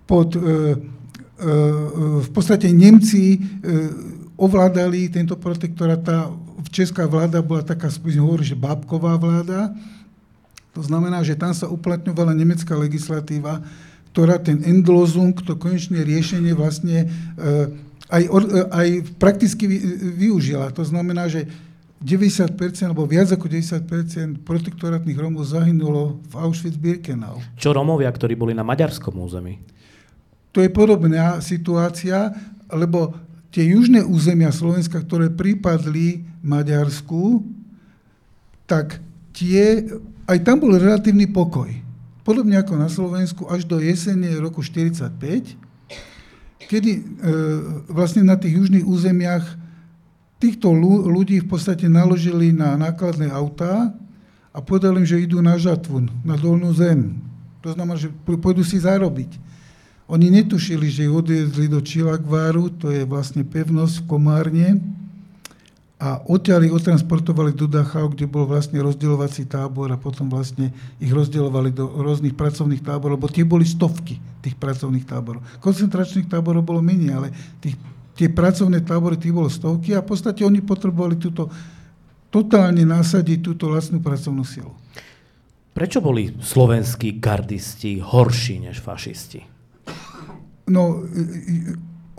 pod, 0.07 0.33
e, 0.35 0.39
e, 0.39 0.43
e, 0.43 0.75
v 2.23 2.29
podstate 2.33 2.71
Nemci 2.71 3.37
ovládali 4.39 5.11
tento 5.11 5.35
protektorát, 5.35 5.99
tá 5.99 6.31
česká 6.71 7.03
vláda 7.05 7.43
bola 7.43 7.61
taká, 7.61 7.91
hovorí, 8.19 8.47
že 8.47 8.55
bábková 8.55 9.19
vláda, 9.19 9.75
to 10.71 10.85
znamená, 10.85 11.25
že 11.25 11.35
tam 11.35 11.51
sa 11.51 11.67
uplatňovala 11.67 12.31
nemecká 12.31 12.77
legislatíva, 12.77 13.59
ktorá 14.15 14.39
ten 14.39 14.63
Endlosung, 14.63 15.35
to 15.43 15.59
konečné 15.59 16.01
riešenie 16.07 16.55
vlastne 16.55 17.09
aj, 18.09 18.23
aj 18.73 18.87
prakticky 19.21 19.69
vy- 19.69 19.85
využila. 20.17 20.73
To 20.73 20.81
znamená, 20.81 21.29
že 21.29 21.45
90%, 21.99 22.55
alebo 22.87 23.03
viac 23.03 23.27
ako 23.35 23.51
90% 23.51 24.47
protektorátnych 24.47 25.19
Rómov 25.19 25.43
zahynulo 25.43 26.23
v 26.31 26.33
Auschwitz-Birkenau. 26.39 27.43
Čo 27.59 27.75
Rómovia, 27.75 28.07
ktorí 28.07 28.39
boli 28.39 28.55
na 28.55 28.63
maďarskom 28.63 29.19
území? 29.19 29.59
To 30.55 30.63
je 30.63 30.71
podobná 30.71 31.43
situácia, 31.43 32.31
lebo 32.71 33.13
tie 33.51 33.75
južné 33.75 33.99
územia 34.01 34.49
Slovenska, 34.55 35.03
ktoré 35.03 35.27
pripadli 35.27 36.23
Maďarsku, 36.39 37.43
tak 38.63 39.03
tie, 39.35 39.83
aj 40.23 40.39
tam 40.47 40.63
bol 40.63 40.77
relatívny 40.79 41.27
pokoj. 41.27 41.67
Podobne 42.23 42.61
ako 42.61 42.73
na 42.79 42.87
Slovensku 42.87 43.43
až 43.51 43.67
do 43.67 43.81
jesene 43.81 44.31
roku 44.39 44.63
1945, 44.63 45.57
kedy 46.69 46.91
e, 46.95 47.01
vlastne 47.89 48.21
na 48.21 48.37
tých 48.37 48.55
južných 48.61 48.85
územiach 48.85 49.57
týchto 50.39 50.71
ľu- 50.71 51.05
ľudí 51.05 51.43
v 51.43 51.49
podstate 51.51 51.85
naložili 51.91 52.55
na 52.55 52.79
nákladné 52.79 53.27
autá 53.29 53.91
a 54.55 54.57
povedali 54.63 55.03
im, 55.03 55.07
že 55.07 55.21
idú 55.21 55.43
na 55.43 55.59
žatvu, 55.59 56.07
na 56.23 56.39
dolnú 56.39 56.71
zem. 56.73 57.19
To 57.61 57.75
znamená, 57.75 57.99
že 57.99 58.09
pô- 58.23 58.39
pôjdu 58.39 58.63
si 58.63 58.79
zarobiť. 58.79 59.35
Oni 60.09 60.31
netušili, 60.33 60.89
že 60.89 61.05
ich 61.05 61.13
odviezli 61.13 61.69
do 61.69 61.83
Čilakváru, 61.83 62.73
to 62.73 62.89
je 62.89 63.05
vlastne 63.05 63.45
pevnosť 63.45 64.01
v 64.01 64.07
Komárne, 64.09 64.67
a 65.99 66.23
odtiaľ 66.31 66.63
ich 66.63 66.71
odtransportovali 66.71 67.51
do 67.51 67.67
Dachau, 67.67 68.07
kde 68.07 68.23
bol 68.23 68.47
vlastne 68.47 68.79
rozdeľovací 68.79 69.43
tábor 69.51 69.91
a 69.91 69.99
potom 69.99 70.31
vlastne 70.31 70.71
ich 70.95 71.11
rozdeľovali 71.11 71.75
do 71.75 71.91
rôznych 71.91 72.39
pracovných 72.39 72.79
táborov, 72.79 73.19
lebo 73.19 73.27
tie 73.27 73.43
boli 73.43 73.67
stovky 73.67 74.15
tých 74.39 74.55
pracovných 74.55 75.03
táborov. 75.03 75.43
Koncentračných 75.59 76.31
táborov 76.31 76.63
bolo 76.63 76.79
menej, 76.79 77.11
ale 77.11 77.27
tých, 77.59 77.75
tie 78.19 78.27
pracovné 78.27 78.83
tábory 78.83 79.15
tých 79.15 79.31
bolo 79.31 79.47
stovky 79.47 79.95
a 79.95 80.03
v 80.03 80.11
podstate 80.11 80.43
oni 80.43 80.59
potrebovali 80.59 81.15
túto 81.15 81.47
totálne 82.27 82.83
nasadiť 82.83 83.39
túto 83.39 83.71
lacnú 83.71 84.03
pracovnú 84.03 84.43
silu. 84.43 84.75
Prečo 85.71 86.03
boli 86.03 86.35
slovenskí 86.35 87.15
gardisti 87.23 88.03
horší 88.03 88.67
než 88.67 88.83
fašisti? 88.83 89.39
No, 90.67 91.07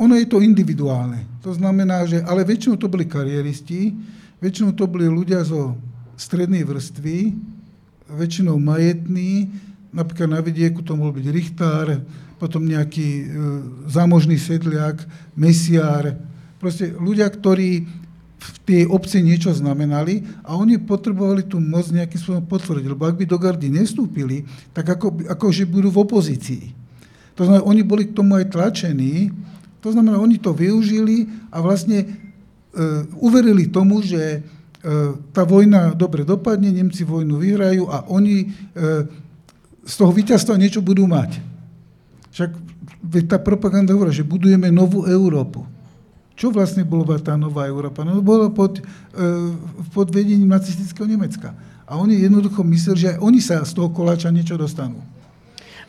ono 0.00 0.14
je 0.16 0.26
to 0.26 0.40
individuálne. 0.40 1.38
To 1.44 1.52
znamená, 1.52 2.08
že, 2.08 2.24
ale 2.24 2.48
väčšinou 2.48 2.80
to 2.80 2.88
boli 2.88 3.04
kariéristi, 3.04 3.92
väčšinou 4.40 4.72
to 4.72 4.88
boli 4.88 5.04
ľudia 5.04 5.44
zo 5.44 5.76
strednej 6.16 6.64
vrstvy, 6.64 7.36
väčšinou 8.08 8.56
majetní, 8.56 9.52
napríklad 9.92 10.32
na 10.32 10.40
vidieku 10.40 10.80
to 10.80 10.96
mohol 10.96 11.12
byť 11.14 11.26
Richtár, 11.28 12.02
potom 12.40 12.64
nejaký 12.64 13.08
e, 13.20 13.24
zámožný 13.84 14.40
sedliak, 14.40 15.04
mesiár, 15.36 16.16
proste 16.56 16.96
ľudia, 16.96 17.28
ktorí 17.28 17.84
v 18.40 18.58
tej 18.64 18.82
obci 18.88 19.20
niečo 19.20 19.52
znamenali 19.52 20.24
a 20.40 20.56
oni 20.56 20.80
potrebovali 20.80 21.44
tú 21.44 21.60
moc 21.60 21.92
nejakým 21.92 22.16
spôsobom 22.16 22.48
potvrdiť, 22.48 22.88
lebo 22.88 23.04
ak 23.04 23.20
by 23.20 23.24
do 23.28 23.36
gardy 23.36 23.68
nestúpili, 23.68 24.48
tak 24.72 24.88
ako, 24.88 25.28
ako 25.28 25.46
že 25.52 25.68
budú 25.68 25.92
v 25.92 26.00
opozícii. 26.00 26.64
To 27.36 27.44
znamená, 27.44 27.68
oni 27.68 27.82
boli 27.84 28.08
k 28.08 28.16
tomu 28.16 28.40
aj 28.40 28.48
tlačení, 28.48 29.28
to 29.84 29.92
znamená, 29.92 30.16
oni 30.16 30.40
to 30.40 30.56
využili 30.56 31.28
a 31.52 31.60
vlastne 31.60 32.04
e, 32.04 32.06
uverili 33.20 33.68
tomu, 33.68 34.00
že 34.00 34.20
e, 34.20 34.40
tá 35.36 35.44
vojna 35.44 35.92
dobre 35.92 36.24
dopadne, 36.24 36.72
Nemci 36.72 37.04
vojnu 37.04 37.36
vyhrajú 37.40 37.88
a 37.92 38.08
oni 38.08 38.44
e, 38.44 38.46
z 39.84 39.94
toho 39.96 40.12
víťazstva 40.12 40.60
niečo 40.60 40.84
budú 40.84 41.08
mať. 41.08 41.49
Však 42.30 42.50
veď 43.02 43.24
tá 43.26 43.38
propaganda 43.42 43.94
hovorí, 43.94 44.14
že 44.14 44.26
budujeme 44.26 44.70
novú 44.70 45.06
Európu. 45.06 45.66
Čo 46.38 46.48
vlastne 46.54 46.88
bola 46.88 47.20
tá 47.20 47.36
nová 47.36 47.68
Európa? 47.68 48.00
No 48.00 48.24
bola 48.24 48.48
pod, 48.48 48.80
e, 48.80 48.82
pod 49.92 50.08
vedením 50.08 50.48
nacistického 50.48 51.04
Nemecka. 51.04 51.52
A 51.84 52.00
oni 52.00 52.16
jednoducho 52.16 52.64
mysleli, 52.64 52.98
že 53.02 53.08
aj 53.12 53.18
oni 53.20 53.40
sa 53.42 53.60
z 53.66 53.76
toho 53.76 53.92
koláča 53.92 54.32
niečo 54.32 54.56
dostanú. 54.56 55.02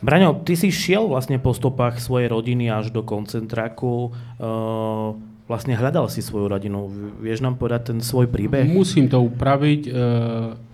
Braňo, 0.02 0.42
ty 0.42 0.58
si 0.58 0.74
šiel 0.74 1.06
vlastne 1.06 1.38
po 1.38 1.54
stopách 1.54 2.02
svojej 2.02 2.26
rodiny 2.26 2.68
až 2.68 2.90
do 2.90 3.06
koncentráku. 3.06 4.10
Uh, 4.34 5.14
vlastne 5.46 5.78
hľadal 5.78 6.10
si 6.10 6.18
svoju 6.24 6.50
rodinu. 6.50 6.90
Vieš 7.22 7.44
nám 7.44 7.54
povedať 7.54 7.94
ten 7.94 7.98
svoj 8.02 8.26
príbeh? 8.26 8.66
Musím 8.66 9.06
to 9.06 9.22
upraviť. 9.22 9.82
E, 9.86 9.90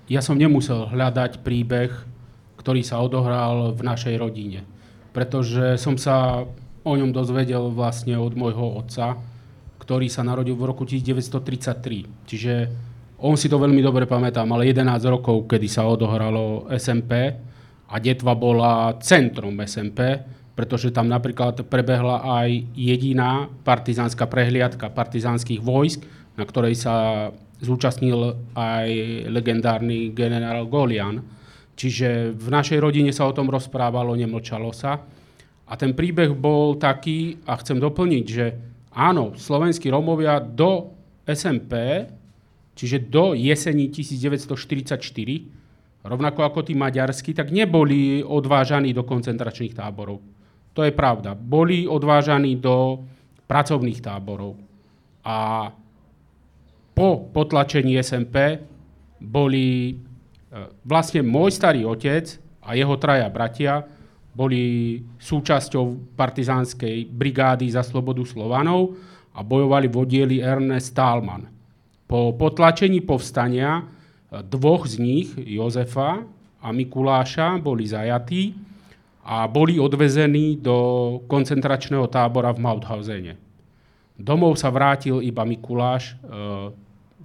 Ja 0.09 0.25
som 0.25 0.41
nemusel 0.41 0.89
hľadať 0.89 1.45
príbeh, 1.45 1.93
ktorý 2.57 2.81
sa 2.81 3.05
odohral 3.05 3.77
v 3.77 3.81
našej 3.85 4.17
rodine. 4.17 4.65
Pretože 5.19 5.75
som 5.83 5.99
sa 5.99 6.47
o 6.87 6.93
ňom 6.95 7.11
dozvedel 7.11 7.75
vlastne 7.75 8.15
od 8.15 8.39
môjho 8.39 8.79
otca, 8.79 9.19
ktorý 9.83 10.07
sa 10.07 10.23
narodil 10.23 10.55
v 10.55 10.63
roku 10.71 10.87
1933. 10.87 12.07
Čiže 12.23 12.55
on 13.19 13.35
si 13.35 13.51
to 13.51 13.59
veľmi 13.59 13.83
dobre 13.83 14.07
pamätá, 14.07 14.47
mal 14.47 14.63
11 14.63 14.87
rokov, 15.11 15.51
kedy 15.51 15.67
sa 15.67 15.91
odohralo 15.91 16.71
SMP 16.71 17.35
a 17.91 17.99
Detva 17.99 18.39
bola 18.39 18.95
centrom 19.03 19.59
SMP, 19.67 20.23
pretože 20.55 20.95
tam 20.95 21.11
napríklad 21.11 21.67
prebehla 21.67 22.23
aj 22.23 22.79
jediná 22.79 23.51
partizánska 23.67 24.31
prehliadka 24.31 24.87
partizánskych 24.95 25.59
vojsk, 25.59 26.07
na 26.39 26.47
ktorej 26.47 26.79
sa 26.79 26.95
zúčastnil 27.59 28.39
aj 28.55 28.87
legendárny 29.35 30.15
generál 30.15 30.71
Golian. 30.71 31.19
Čiže 31.79 32.35
v 32.35 32.49
našej 32.51 32.83
rodine 32.83 33.15
sa 33.15 33.31
o 33.31 33.37
tom 33.37 33.47
rozprávalo, 33.47 34.19
nemlčalo 34.19 34.75
sa. 34.75 34.99
A 35.71 35.73
ten 35.79 35.95
príbeh 35.95 36.35
bol 36.35 36.75
taký, 36.75 37.39
a 37.47 37.55
chcem 37.63 37.79
doplniť, 37.79 38.25
že 38.27 38.47
áno, 38.91 39.39
slovenskí 39.39 39.87
Rómovia 39.87 40.43
do 40.43 40.91
SMP, 41.23 42.03
čiže 42.75 43.07
do 43.07 43.31
jesení 43.39 43.95
1944, 43.95 44.99
rovnako 46.03 46.41
ako 46.51 46.67
tí 46.67 46.75
maďarskí, 46.75 47.31
tak 47.31 47.55
neboli 47.55 48.27
odvážaní 48.27 48.91
do 48.91 49.07
koncentračných 49.07 49.79
táborov. 49.79 50.19
To 50.75 50.83
je 50.83 50.91
pravda. 50.91 51.39
Boli 51.39 51.87
odvážaní 51.87 52.59
do 52.59 53.07
pracovných 53.47 54.03
táborov. 54.03 54.59
A 55.23 55.71
po 56.91 57.09
potlačení 57.31 57.95
SMP 58.03 58.59
boli 59.23 59.95
vlastne 60.85 61.21
môj 61.21 61.53
starý 61.53 61.85
otec 61.85 62.41
a 62.65 62.73
jeho 62.73 62.97
traja 62.97 63.29
bratia 63.29 63.85
boli 64.33 65.03
súčasťou 65.19 66.15
partizánskej 66.15 67.11
brigády 67.11 67.67
za 67.75 67.83
slobodu 67.83 68.23
Slovanov 68.23 68.95
a 69.35 69.43
bojovali 69.43 69.91
v 69.91 69.97
oddieli 69.99 70.37
Ernest 70.39 70.95
Thalmann. 70.95 71.51
Po 72.07 72.33
potlačení 72.39 73.03
povstania 73.03 73.83
e, 73.83 74.43
dvoch 74.47 74.87
z 74.87 75.03
nich, 75.03 75.29
Jozefa 75.37 76.23
a 76.63 76.69
Mikuláša, 76.71 77.59
boli 77.59 77.85
zajatí 77.85 78.55
a 79.27 79.45
boli 79.51 79.77
odvezení 79.77 80.57
do 80.57 81.19
koncentračného 81.29 82.07
tábora 82.09 82.55
v 82.55 82.63
Mauthausene. 82.63 83.35
Domov 84.17 84.57
sa 84.57 84.73
vrátil 84.73 85.21
iba 85.21 85.43
Mikuláš, 85.43 86.15
e, 86.15 86.73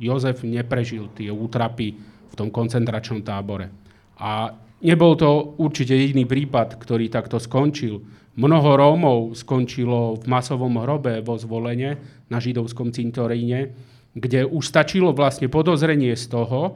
Jozef 0.01 0.41
neprežil 0.41 1.13
tie 1.13 1.29
útrapy 1.29 2.12
v 2.33 2.35
tom 2.35 2.49
koncentračnom 2.49 3.21
tábore. 3.21 3.69
A 4.17 4.57
nebol 4.81 5.13
to 5.13 5.53
určite 5.61 5.93
jediný 5.93 6.25
prípad, 6.25 6.81
ktorý 6.81 7.13
takto 7.13 7.37
skončil. 7.37 8.01
Mnoho 8.33 8.73
Rómov 8.73 9.37
skončilo 9.37 10.17
v 10.17 10.25
masovom 10.25 10.81
hrobe 10.81 11.21
vo 11.21 11.37
zvolenie 11.37 12.01
na 12.33 12.41
židovskom 12.41 12.89
cintoríne, 12.89 13.77
kde 14.17 14.49
už 14.49 14.65
stačilo 14.65 15.13
vlastne 15.13 15.45
podozrenie 15.45 16.17
z 16.17 16.25
toho, 16.33 16.73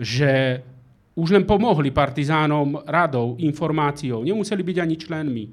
že 0.00 0.64
už 1.14 1.28
len 1.30 1.44
pomohli 1.46 1.94
partizánom 1.94 2.82
radou, 2.88 3.36
informáciou, 3.38 4.24
nemuseli 4.26 4.62
byť 4.64 4.76
ani 4.80 4.96
členmi 4.98 5.44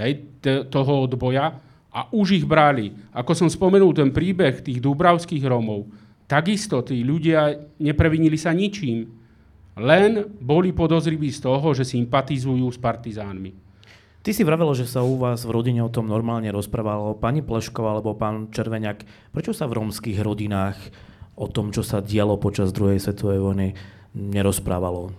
hej, 0.00 0.12
t- 0.42 0.64
toho 0.66 1.06
odboja 1.06 1.54
a 1.94 2.00
už 2.10 2.42
ich 2.42 2.46
brali. 2.48 2.90
Ako 3.14 3.36
som 3.36 3.46
spomenul 3.46 3.94
ten 3.94 4.10
príbeh 4.10 4.58
tých 4.58 4.82
dúbravských 4.82 5.46
Rómov, 5.46 5.86
takisto 6.26 6.80
tí 6.84 7.04
ľudia 7.04 7.56
neprevinili 7.80 8.36
sa 8.38 8.52
ničím. 8.54 9.22
len 9.74 10.30
boli 10.38 10.70
podozriví 10.70 11.34
z 11.34 11.42
toho, 11.42 11.74
že 11.74 11.82
sympatizujú 11.82 12.70
s 12.70 12.78
partizánmi. 12.78 13.50
Ty 14.24 14.30
si 14.32 14.40
vravelo, 14.40 14.72
že 14.72 14.88
sa 14.88 15.04
u 15.04 15.20
vás 15.20 15.44
v 15.44 15.52
rodine 15.52 15.84
o 15.84 15.92
tom 15.92 16.08
normálne 16.08 16.48
rozprávalo. 16.48 17.18
Pani 17.18 17.44
Plešková 17.44 17.92
alebo 17.92 18.16
pán 18.16 18.48
Červeňak, 18.48 19.04
prečo 19.34 19.52
sa 19.52 19.68
v 19.68 19.82
rómskych 19.82 20.16
rodinách 20.22 20.78
o 21.36 21.50
tom, 21.50 21.74
čo 21.74 21.84
sa 21.84 22.00
dialo 22.00 22.40
počas 22.40 22.72
druhej 22.72 23.02
svetovej 23.02 23.42
vojny, 23.42 23.68
nerozprávalo? 24.16 25.12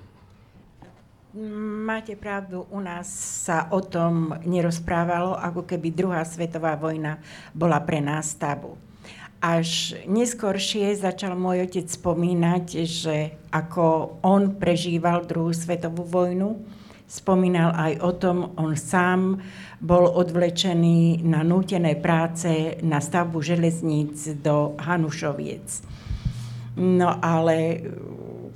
Máte 1.86 2.16
pravdu, 2.16 2.64
u 2.72 2.80
nás 2.80 3.12
sa 3.44 3.68
o 3.76 3.84
tom 3.84 4.32
nerozprávalo, 4.48 5.36
ako 5.36 5.68
keby 5.68 5.92
druhá 5.92 6.24
svetová 6.24 6.80
vojna 6.80 7.20
bola 7.52 7.84
pre 7.84 8.00
nás 8.00 8.34
tabu. 8.40 8.80
Až 9.46 9.94
neskôršie 10.10 10.98
začal 10.98 11.38
môj 11.38 11.70
otec 11.70 11.86
spomínať, 11.86 12.66
že 12.82 13.38
ako 13.54 14.18
on 14.26 14.58
prežíval 14.58 15.30
druhú 15.30 15.54
svetovú 15.54 16.02
vojnu, 16.02 16.66
spomínal 17.06 17.70
aj 17.78 17.94
o 18.02 18.12
tom, 18.18 18.38
on 18.58 18.74
sám 18.74 19.38
bol 19.78 20.10
odvlečený 20.10 21.22
na 21.22 21.46
nútené 21.46 21.94
práce 21.94 22.82
na 22.82 22.98
stavbu 22.98 23.38
železníc 23.46 24.34
do 24.42 24.74
Hanušoviec. 24.82 25.86
No 26.82 27.14
ale 27.22 27.86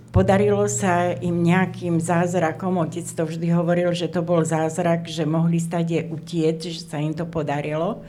Podarilo 0.10 0.65
sa 0.65 1.13
im 1.13 1.45
nejakým 1.45 2.02
zázrakom, 2.02 2.82
otec 2.82 3.06
to 3.06 3.30
vždy 3.30 3.54
hovoril, 3.54 3.93
že 3.93 4.10
to 4.10 4.25
bol 4.25 4.41
zázrak, 4.41 5.06
že 5.06 5.21
mohli 5.21 5.62
stade 5.62 6.10
utieť, 6.10 6.73
že 6.73 6.82
sa 6.82 6.97
im 6.97 7.13
to 7.13 7.30
podarilo. 7.30 8.02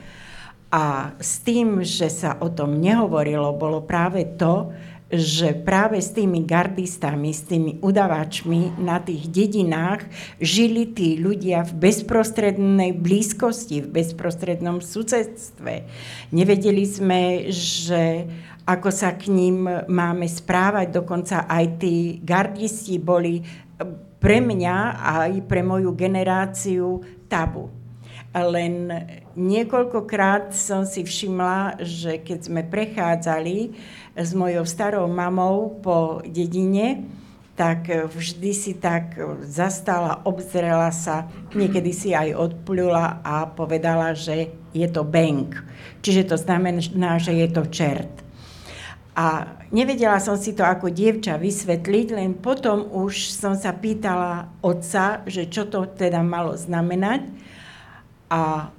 A 0.70 1.18
s 1.18 1.42
tým, 1.42 1.82
že 1.82 2.06
sa 2.06 2.38
o 2.38 2.46
tom 2.46 2.78
nehovorilo, 2.78 3.58
bolo 3.58 3.82
práve 3.82 4.22
to, 4.38 4.70
že 5.10 5.58
práve 5.66 5.98
s 5.98 6.14
tými 6.14 6.46
gardistami, 6.46 7.34
s 7.34 7.42
tými 7.42 7.82
udavačmi 7.82 8.78
na 8.78 9.02
tých 9.02 9.26
dedinách 9.26 10.06
žili 10.38 10.86
tí 10.94 11.18
ľudia 11.18 11.66
v 11.66 11.90
bezprostrednej 11.90 12.94
blízkosti, 12.94 13.82
v 13.82 13.90
bezprostrednom 13.90 14.78
susedstve. 14.78 15.90
Nevedeli 16.30 16.86
sme, 16.86 17.50
že 17.50 18.30
ako 18.62 18.94
sa 18.94 19.18
k 19.18 19.34
ním 19.34 19.66
máme 19.90 20.30
správať. 20.30 20.94
Dokonca 20.94 21.50
aj 21.50 21.82
tí 21.82 22.22
gardisti 22.22 23.02
boli 23.02 23.42
pre 24.22 24.38
mňa 24.38 24.76
aj 24.94 25.32
pre 25.50 25.66
moju 25.66 25.90
generáciu 25.98 27.02
tabu. 27.26 27.79
Len 28.30 28.74
niekoľkokrát 29.34 30.54
som 30.54 30.86
si 30.86 31.02
všimla, 31.02 31.82
že 31.82 32.22
keď 32.22 32.38
sme 32.46 32.62
prechádzali 32.62 33.74
s 34.14 34.30
mojou 34.38 34.62
starou 34.62 35.10
mamou 35.10 35.82
po 35.82 36.22
dedine, 36.22 37.10
tak 37.58 37.90
vždy 37.90 38.50
si 38.54 38.72
tak 38.78 39.18
zastala, 39.44 40.22
obzrela 40.22 40.94
sa, 40.94 41.26
niekedy 41.52 41.90
si 41.90 42.14
aj 42.14 42.32
odplula 42.32 43.20
a 43.20 43.50
povedala, 43.50 44.14
že 44.14 44.54
je 44.70 44.86
to 44.86 45.02
bank. 45.02 45.58
Čiže 46.00 46.30
to 46.30 46.36
znamená, 46.38 47.18
že 47.18 47.34
je 47.34 47.48
to 47.50 47.66
čert. 47.66 48.14
A 49.12 49.58
nevedela 49.74 50.22
som 50.22 50.38
si 50.38 50.54
to 50.54 50.62
ako 50.64 50.88
dievča 50.88 51.36
vysvetliť, 51.36 52.06
len 52.14 52.38
potom 52.38 52.88
už 52.88 53.34
som 53.34 53.58
sa 53.58 53.74
pýtala 53.74 54.48
otca, 54.62 55.26
že 55.26 55.50
čo 55.50 55.66
to 55.66 55.84
teda 55.84 56.22
malo 56.22 56.54
znamenať. 56.54 57.26
A 58.30 58.70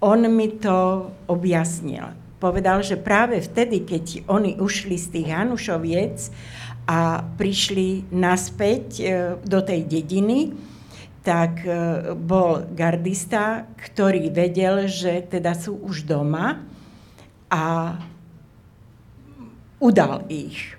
on 0.00 0.20
mi 0.32 0.48
to 0.56 1.10
objasnil. 1.26 2.14
Povedal, 2.38 2.86
že 2.86 2.94
práve 2.94 3.42
vtedy, 3.42 3.82
keď 3.82 4.30
oni 4.30 4.62
ušli 4.62 4.94
z 4.94 5.06
tých 5.10 5.28
Hanušoviec 5.34 6.16
a 6.86 7.20
prišli 7.20 8.14
naspäť 8.14 8.84
e, 8.96 9.04
do 9.42 9.58
tej 9.58 9.82
dediny, 9.84 10.54
tak 11.26 11.66
e, 11.66 11.70
bol 12.14 12.62
gardista, 12.72 13.66
ktorý 13.74 14.30
vedel, 14.30 14.86
že 14.86 15.26
teda 15.26 15.52
sú 15.58 15.82
už 15.82 16.06
doma 16.06 16.62
a 17.50 17.98
udal 19.82 20.22
ich. 20.30 20.78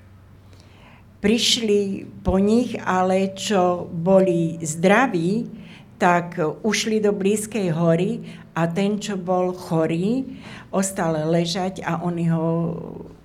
Prišli 1.19 2.07
po 2.23 2.39
nich, 2.39 2.79
ale 2.79 3.35
čo 3.35 3.83
boli 3.91 4.63
zdraví, 4.63 5.58
tak 5.99 6.39
ušli 6.63 7.03
do 7.03 7.11
blízkej 7.11 7.75
hory 7.75 8.23
a 8.55 8.65
ten, 8.71 8.97
čo 8.97 9.19
bol 9.19 9.51
chorý, 9.51 10.39
ostal 10.71 11.27
ležať 11.27 11.83
a 11.83 11.99
oni 12.01 12.25
ho 12.31 12.47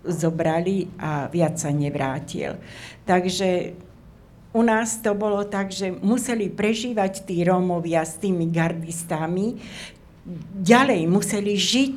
zobrali 0.05 0.91
a 0.99 1.31
viac 1.31 1.57
sa 1.57 1.71
nevrátil. 1.71 2.59
Takže 3.07 3.79
u 4.55 4.63
nás 4.63 4.99
to 5.01 5.15
bolo 5.15 5.47
tak, 5.47 5.71
že 5.71 5.95
museli 6.03 6.51
prežívať 6.51 7.27
tí 7.27 7.47
Rómovia 7.47 8.03
s 8.03 8.19
tými 8.19 8.51
gardistami, 8.51 9.59
ďalej 10.59 11.11
museli 11.11 11.55
žiť 11.55 11.97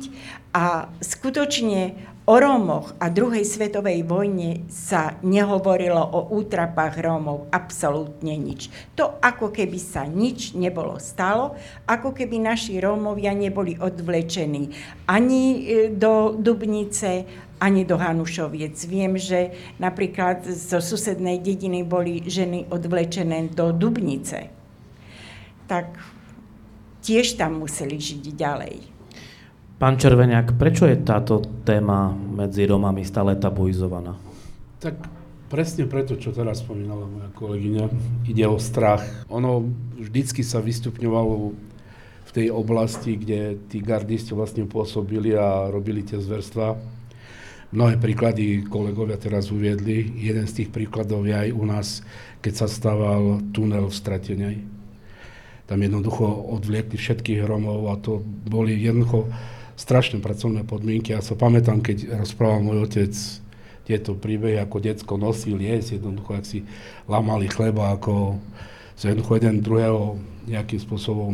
a 0.52 0.90
skutočne 1.00 1.94
O 2.28 2.36
Rómoch 2.36 2.92
a 3.00 3.08
druhej 3.08 3.40
svetovej 3.40 4.04
vojne 4.04 4.68
sa 4.68 5.16
nehovorilo 5.24 5.96
o 5.96 6.28
útrapách 6.36 7.00
Rómov 7.00 7.48
absolútne 7.48 8.36
nič. 8.36 8.68
To 9.00 9.16
ako 9.16 9.48
keby 9.48 9.80
sa 9.80 10.04
nič 10.04 10.52
nebolo 10.52 11.00
stalo, 11.00 11.56
ako 11.88 12.12
keby 12.12 12.36
naši 12.36 12.84
Rómovia 12.84 13.32
neboli 13.32 13.80
odvlečení 13.80 14.76
ani 15.08 15.44
e, 15.56 15.60
do 15.88 16.36
Dubnice, 16.36 17.24
ani 17.64 17.88
do 17.88 17.96
Hanušoviec. 17.96 18.76
Viem, 18.84 19.16
že 19.16 19.56
napríklad 19.80 20.44
zo 20.52 20.84
susednej 20.84 21.40
dediny 21.40 21.80
boli 21.80 22.28
ženy 22.28 22.68
odvlečené 22.68 23.56
do 23.56 23.72
Dubnice. 23.72 24.52
Tak 25.64 25.96
tiež 27.00 27.40
tam 27.40 27.64
museli 27.64 27.96
žiť 27.96 28.36
ďalej. 28.36 28.97
Pán 29.78 29.94
Červeniak, 29.94 30.58
prečo 30.58 30.90
je 30.90 30.98
táto 30.98 31.38
téma 31.62 32.10
medzi 32.10 32.66
Romami 32.66 33.06
stále 33.06 33.38
tabuizovaná? 33.38 34.18
Tak 34.82 35.06
presne 35.46 35.86
preto, 35.86 36.18
čo 36.18 36.34
teraz 36.34 36.66
spomínala 36.66 37.06
moja 37.06 37.30
kolegyňa, 37.38 37.86
ide 38.26 38.42
o 38.50 38.58
strach. 38.58 39.06
Ono 39.30 39.70
vždycky 39.94 40.42
sa 40.42 40.58
vystupňovalo 40.58 41.54
v 42.26 42.30
tej 42.34 42.50
oblasti, 42.50 43.14
kde 43.22 43.54
tí 43.70 43.78
gardisti 43.78 44.34
vlastne 44.34 44.66
pôsobili 44.66 45.38
a 45.38 45.70
robili 45.70 46.02
tie 46.02 46.18
zverstva. 46.18 46.74
Mnohé 47.70 48.02
príklady 48.02 48.66
kolegovia 48.66 49.14
teraz 49.14 49.54
uviedli. 49.54 50.10
Jeden 50.18 50.50
z 50.50 50.58
tých 50.58 50.74
príkladov 50.74 51.22
je 51.22 51.38
aj 51.38 51.54
u 51.54 51.62
nás, 51.62 52.02
keď 52.42 52.52
sa 52.58 52.66
stával 52.66 53.46
tunel 53.54 53.86
v 53.86 53.94
Stratenej. 53.94 54.56
Tam 55.70 55.78
jednoducho 55.78 56.26
odvliekli 56.26 56.98
všetkých 56.98 57.46
Romov 57.46 57.86
a 57.86 57.94
to 58.02 58.26
boli 58.26 58.74
jednoducho 58.74 59.30
strašné 59.78 60.18
pracovné 60.18 60.66
podmienky. 60.66 61.14
Ja 61.14 61.22
sa 61.22 61.38
pamätám, 61.38 61.78
keď 61.78 62.18
rozprával 62.18 62.66
môj 62.66 62.90
otec 62.90 63.14
tieto 63.86 64.18
príbehy, 64.18 64.58
ako 64.58 64.82
detsko 64.82 65.14
nosil 65.16 65.56
jesť, 65.62 66.02
jednoducho, 66.02 66.30
ak 66.34 66.44
si 66.44 66.66
lamali 67.06 67.46
chleba, 67.46 67.94
ako 67.94 68.42
sa 68.98 69.14
jednoducho 69.14 69.38
jeden 69.38 69.62
druhého 69.62 70.18
nejakým 70.50 70.82
spôsobom 70.82 71.32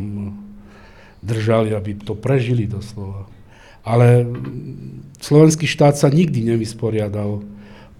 držali, 1.24 1.72
aby 1.72 1.96
to 1.96 2.12
prežili 2.12 2.68
doslova. 2.68 3.24
Ale 3.80 4.28
slovenský 5.24 5.64
štát 5.64 5.96
sa 5.96 6.12
nikdy 6.12 6.44
nevysporiadal 6.44 7.40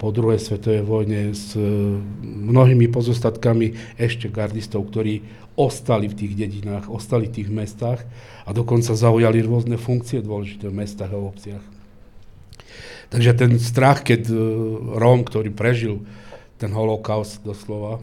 po 0.05 0.13
druhej 0.13 0.37
svetovej 0.37 0.85
vojne 0.85 1.33
s 1.33 1.57
mnohými 2.21 2.85
pozostatkami 2.93 3.97
ešte 3.97 4.29
gardistov, 4.29 4.85
ktorí 4.93 5.25
ostali 5.57 6.05
v 6.05 6.13
tých 6.13 6.33
dedinách, 6.37 6.93
ostali 6.93 7.25
v 7.25 7.41
tých 7.41 7.49
mestách 7.49 8.05
a 8.45 8.53
dokonca 8.53 8.93
zaujali 8.93 9.41
rôzne 9.41 9.81
funkcie 9.81 10.21
dôležité 10.21 10.69
v 10.69 10.77
mestách 10.77 11.09
a 11.09 11.17
obciach. 11.17 11.65
Takže 13.09 13.31
ten 13.33 13.57
strach, 13.57 14.05
keď 14.05 14.29
e, 14.29 14.37
Róm, 14.93 15.25
ktorý 15.25 15.49
prežil 15.49 16.05
ten 16.61 16.69
holokaust 16.69 17.41
doslova, 17.41 17.97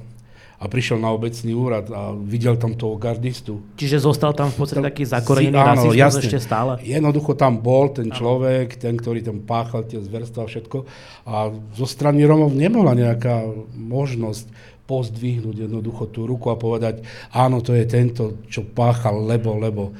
a 0.62 0.70
prišiel 0.70 1.02
na 1.02 1.10
obecný 1.10 1.58
úrad 1.58 1.90
a 1.90 2.14
videl 2.14 2.54
tam 2.54 2.78
toho 2.78 2.94
gardistu. 2.94 3.58
Čiže 3.74 3.98
zostal 3.98 4.30
tam 4.30 4.46
v 4.54 4.62
podstate 4.62 4.86
taký 4.86 5.02
zakorenený 5.02 5.58
si, 5.58 5.98
rasizmus 5.98 6.22
ešte 6.22 6.38
stále? 6.38 6.78
Jednoducho 6.86 7.34
tam 7.34 7.58
bol 7.58 7.90
ten 7.90 8.14
človek, 8.14 8.78
ten, 8.78 8.94
ktorý 8.94 9.26
tam 9.26 9.42
páchal 9.42 9.90
tie 9.90 9.98
zverstva 9.98 10.46
a 10.46 10.50
všetko. 10.50 10.78
A 11.26 11.50
zo 11.74 11.86
strany 11.90 12.22
Romov 12.22 12.54
nebola 12.54 12.94
nejaká 12.94 13.42
možnosť 13.74 14.46
pozdvihnúť 14.86 15.66
jednoducho 15.66 16.06
tú 16.14 16.30
ruku 16.30 16.54
a 16.54 16.58
povedať, 16.58 17.02
áno, 17.34 17.58
to 17.58 17.74
je 17.74 17.82
tento, 17.82 18.38
čo 18.46 18.62
páchal, 18.62 19.18
lebo, 19.18 19.58
lebo. 19.58 19.90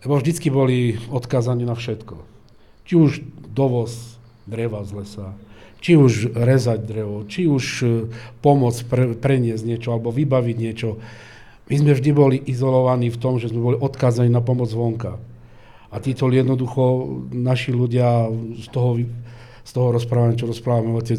Lebo 0.00 0.16
vždycky 0.16 0.48
boli 0.48 0.96
odkázaní 1.12 1.68
na 1.68 1.76
všetko. 1.76 2.16
Či 2.88 2.94
už 2.96 3.10
dovoz 3.52 4.16
dreva 4.48 4.80
z 4.88 4.96
lesa, 4.96 5.36
či 5.80 5.96
už 5.96 6.36
rezať 6.36 6.84
drevo, 6.84 7.24
či 7.24 7.48
už 7.48 7.64
e, 7.82 7.86
pomôcť 8.44 8.80
pre, 8.86 9.04
preniesť 9.16 9.64
niečo 9.64 9.96
alebo 9.96 10.12
vybaviť 10.12 10.56
niečo. 10.60 11.00
My 11.72 11.74
sme 11.80 11.92
vždy 11.96 12.10
boli 12.12 12.36
izolovaní 12.44 13.08
v 13.08 13.20
tom, 13.20 13.40
že 13.40 13.48
sme 13.48 13.64
boli 13.64 13.76
odkázaní 13.80 14.28
na 14.28 14.44
pomoc 14.44 14.68
vonka. 14.70 15.16
A 15.90 15.96
títo 15.98 16.30
jednoducho, 16.30 17.18
naši 17.34 17.74
ľudia 17.74 18.30
z 18.60 18.66
toho, 18.70 19.02
z 19.66 19.70
toho 19.74 19.88
rozprávania, 19.90 20.38
čo 20.38 20.46
rozprávame 20.46 20.94
otec, 20.94 21.18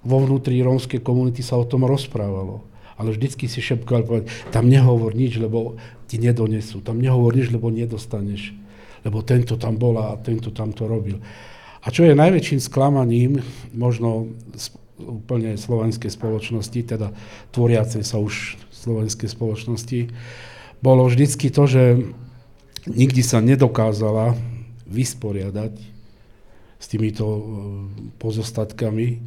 vo 0.00 0.16
vnútri 0.24 0.58
rómskej 0.64 1.04
komunity 1.04 1.44
sa 1.44 1.60
o 1.60 1.68
tom 1.68 1.84
rozprávalo. 1.84 2.64
Ale 2.96 3.16
vždycky 3.16 3.48
si 3.48 3.60
šepkal 3.64 4.04
povedať, 4.04 4.28
tam 4.52 4.68
nehovor 4.68 5.16
nič, 5.16 5.40
lebo 5.40 5.76
ti 6.08 6.20
nedonesú. 6.20 6.82
Tam 6.82 7.00
nehovor 7.00 7.36
nič, 7.36 7.48
lebo 7.52 7.72
nedostaneš. 7.72 8.52
Lebo 9.06 9.24
tento 9.24 9.56
tam 9.56 9.80
bol 9.80 9.96
a 9.96 10.18
tento 10.20 10.52
tam 10.52 10.74
to 10.74 10.84
robil. 10.84 11.22
A 11.80 11.88
čo 11.88 12.04
je 12.04 12.12
najväčším 12.12 12.60
sklamaním, 12.60 13.40
možno 13.72 14.28
úplne 15.00 15.56
slovenskej 15.56 16.12
spoločnosti, 16.12 16.80
teda 16.84 17.16
tvoriacej 17.56 18.04
sa 18.04 18.20
už 18.20 18.60
slovenskej 18.68 19.32
spoločnosti, 19.32 20.12
bolo 20.84 21.08
vždycky 21.08 21.48
to, 21.48 21.64
že 21.64 21.82
nikdy 22.88 23.20
sa 23.24 23.40
nedokázala 23.40 24.36
vysporiadať 24.88 25.74
s 26.80 26.86
týmito 26.88 27.24
e, 27.28 27.42
pozostatkami. 28.16 29.20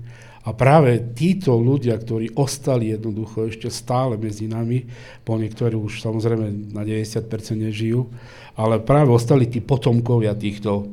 A 0.44 0.52
práve 0.52 1.00
títo 1.16 1.56
ľudia, 1.56 1.96
ktorí 1.96 2.36
ostali 2.36 2.92
jednoducho 2.92 3.48
ešte 3.48 3.72
stále 3.72 4.20
medzi 4.20 4.50
nami, 4.50 4.84
po 5.24 5.40
niektorí 5.40 5.78
už 5.78 6.04
samozrejme 6.04 6.74
na 6.76 6.84
90% 6.84 7.30
nežijú, 7.56 8.12
ale 8.60 8.84
práve 8.84 9.14
ostali 9.14 9.48
tí 9.48 9.64
potomkovia 9.64 10.36
týchto 10.36 10.90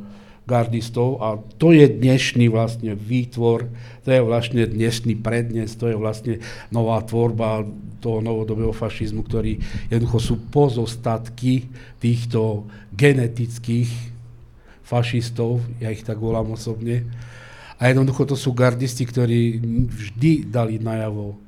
gardistov 0.51 1.23
a 1.23 1.39
to 1.63 1.71
je 1.71 1.87
dnešný 1.87 2.51
vlastne 2.51 2.99
výtvor, 2.99 3.71
to 4.03 4.09
je 4.11 4.19
vlastne 4.19 4.67
dnešný 4.67 5.23
prednes, 5.23 5.71
to 5.79 5.87
je 5.87 5.95
vlastne 5.95 6.43
nová 6.75 6.99
tvorba 7.07 7.63
toho 8.03 8.19
novodobého 8.19 8.75
fašizmu, 8.75 9.23
ktorý 9.23 9.63
jednoducho 9.87 10.19
sú 10.19 10.35
pozostatky 10.51 11.71
týchto 12.03 12.67
genetických 12.91 13.87
fašistov, 14.83 15.63
ja 15.79 15.95
ich 15.95 16.03
tak 16.03 16.19
volám 16.19 16.59
osobne. 16.59 17.07
A 17.81 17.89
jednoducho 17.89 18.27
to 18.27 18.37
sú 18.37 18.53
gardisti, 18.53 19.07
ktorí 19.07 19.63
vždy 19.89 20.51
dali 20.51 20.83
najavo, 20.83 21.39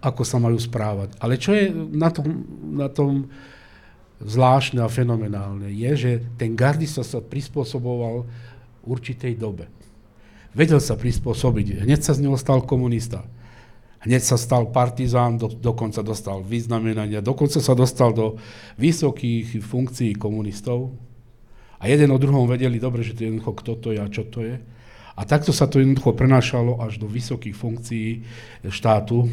ako 0.00 0.22
sa 0.24 0.38
majú 0.40 0.56
správať. 0.56 1.18
Ale 1.20 1.36
čo 1.36 1.52
je 1.52 1.68
na 1.74 2.08
tom, 2.08 2.46
na 2.72 2.88
tom 2.88 3.28
zvláštne 4.22 4.82
a 4.82 4.90
fenomenálne, 4.90 5.70
je, 5.70 5.90
že 5.94 6.10
ten 6.36 6.58
gardista 6.58 7.06
sa 7.06 7.22
prispôsoboval 7.22 8.26
určitej 8.82 9.38
dobe. 9.38 9.70
Vedel 10.56 10.82
sa 10.82 10.98
prispôsobiť. 10.98 11.86
Hneď 11.86 12.00
sa 12.02 12.16
z 12.16 12.26
neho 12.26 12.34
stal 12.34 12.64
komunista. 12.66 13.22
Hneď 14.02 14.22
sa 14.22 14.38
stal 14.38 14.70
partizán, 14.70 15.38
do, 15.38 15.50
dokonca 15.50 16.02
dostal 16.02 16.42
vyznamenania, 16.42 17.18
dokonca 17.18 17.58
sa 17.58 17.74
dostal 17.74 18.14
do 18.14 18.38
vysokých 18.78 19.58
funkcií 19.58 20.14
komunistov, 20.14 20.94
a 21.78 21.86
jeden 21.86 22.10
o 22.10 22.18
druhom 22.18 22.50
vedeli 22.50 22.82
dobre, 22.82 23.06
že 23.06 23.14
to 23.14 23.22
je 23.22 23.26
jednoducho 23.30 23.52
kto 23.62 23.72
to 23.78 23.88
je 23.94 24.00
a 24.02 24.08
čo 24.10 24.22
to 24.26 24.42
je. 24.42 24.56
A 25.18 25.26
takto 25.26 25.50
sa 25.50 25.66
to 25.66 25.82
jednoducho 25.82 26.14
prenášalo 26.14 26.78
až 26.78 27.02
do 27.02 27.10
vysokých 27.10 27.54
funkcií 27.54 28.22
štátu 28.70 29.26
e, 29.26 29.28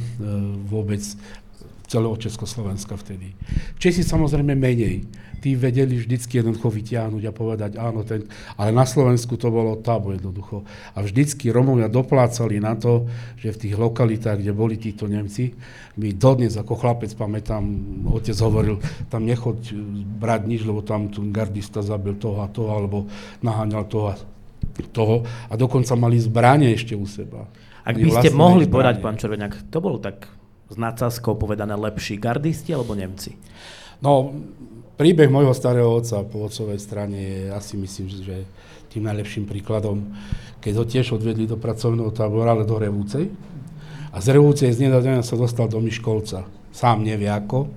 vôbec 0.66 1.02
celého 1.86 2.16
Československa 2.18 2.98
vtedy. 2.98 3.34
Česi 3.78 4.02
samozrejme 4.02 4.58
menej. 4.58 5.06
Tí 5.40 5.54
vedeli 5.54 6.02
vždycky 6.02 6.42
jednoducho 6.42 6.74
vyťahnuť 6.74 7.24
a 7.30 7.32
povedať 7.32 7.72
áno, 7.78 8.02
ten, 8.02 8.26
ale 8.58 8.74
na 8.74 8.82
Slovensku 8.82 9.38
to 9.38 9.54
bolo 9.54 9.78
tabu 9.78 10.18
jednoducho. 10.18 10.66
A 10.98 11.06
vždycky 11.06 11.54
Romovia 11.54 11.86
doplácali 11.86 12.58
na 12.58 12.74
to, 12.74 13.06
že 13.38 13.54
v 13.54 13.62
tých 13.62 13.76
lokalitách, 13.78 14.42
kde 14.42 14.52
boli 14.58 14.82
títo 14.82 15.06
Nemci, 15.06 15.54
my 16.02 16.10
dodnes 16.18 16.58
ako 16.58 16.74
chlapec 16.74 17.14
pamätám, 17.14 17.62
otec 18.10 18.34
hovoril, 18.42 18.82
tam 19.14 19.30
nechoď 19.30 19.78
brať 20.18 20.42
nič, 20.50 20.62
lebo 20.66 20.82
tam 20.82 21.14
tu 21.14 21.22
gardista 21.30 21.86
zabil 21.86 22.18
toho 22.18 22.42
a 22.42 22.50
toho, 22.50 22.74
alebo 22.74 22.98
naháňal 23.46 23.86
toho 23.86 24.06
a 24.12 24.16
toho 24.92 25.24
a 25.48 25.54
dokonca 25.54 25.94
mali 25.94 26.18
zbranie 26.18 26.74
ešte 26.74 26.98
u 26.98 27.06
seba. 27.06 27.46
Ak 27.86 28.02
by 28.02 28.10
ste 28.18 28.34
mohli 28.34 28.66
zbranie. 28.66 28.74
povedať, 28.74 28.96
pán 28.98 29.16
Červeňák, 29.22 29.70
to 29.70 29.78
bolo 29.78 30.02
tak 30.02 30.26
s 30.70 30.76
nadsázkou 30.76 31.38
povedané 31.38 31.78
lepší 31.78 32.18
gardisti 32.18 32.74
alebo 32.74 32.98
Nemci? 32.98 33.38
No, 34.02 34.34
príbeh 35.00 35.32
môjho 35.32 35.56
starého 35.56 35.92
otca 35.92 36.24
po 36.26 36.48
otcovej 36.48 36.80
strane 36.82 37.18
je 37.18 37.42
asi 37.52 37.74
myslím, 37.80 38.08
že 38.10 38.46
tým 38.92 39.06
najlepším 39.08 39.44
príkladom, 39.44 40.16
keď 40.64 40.74
ho 40.80 40.86
tiež 40.88 41.20
odvedli 41.20 41.44
do 41.46 41.60
pracovného 41.60 42.16
tábora, 42.16 42.56
ale 42.56 42.64
do 42.64 42.80
Revúcej. 42.80 43.28
A 44.16 44.24
z 44.24 44.40
Revúcej 44.40 44.72
z 44.72 44.88
nedávna 44.88 45.20
sa 45.20 45.36
dostal 45.36 45.68
do 45.68 45.84
Miškolca. 45.84 46.48
Sám 46.72 47.04
nevie 47.04 47.28
ako, 47.28 47.68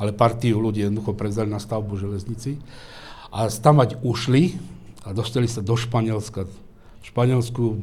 ale 0.00 0.16
partiu 0.16 0.56
ľudí 0.64 0.80
jednoducho 0.80 1.12
prezali 1.12 1.52
na 1.52 1.60
stavbu 1.60 2.00
železnici. 2.00 2.56
A 3.28 3.52
tam 3.52 3.84
mať 3.84 4.00
ušli 4.00 4.56
a 5.04 5.12
dostali 5.12 5.44
sa 5.44 5.60
do 5.60 5.76
Španielska. 5.76 6.48
V 6.48 7.04
Španielsku 7.04 7.76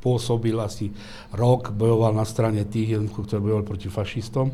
pôsobil 0.00 0.56
asi 0.56 0.90
rok, 1.30 1.70
bojoval 1.76 2.16
na 2.16 2.24
strane 2.24 2.64
tých, 2.64 2.96
jednoducho, 2.96 3.28
ktorí 3.28 3.40
bojovali 3.40 3.66
proti 3.68 3.88
fašistom, 3.92 4.52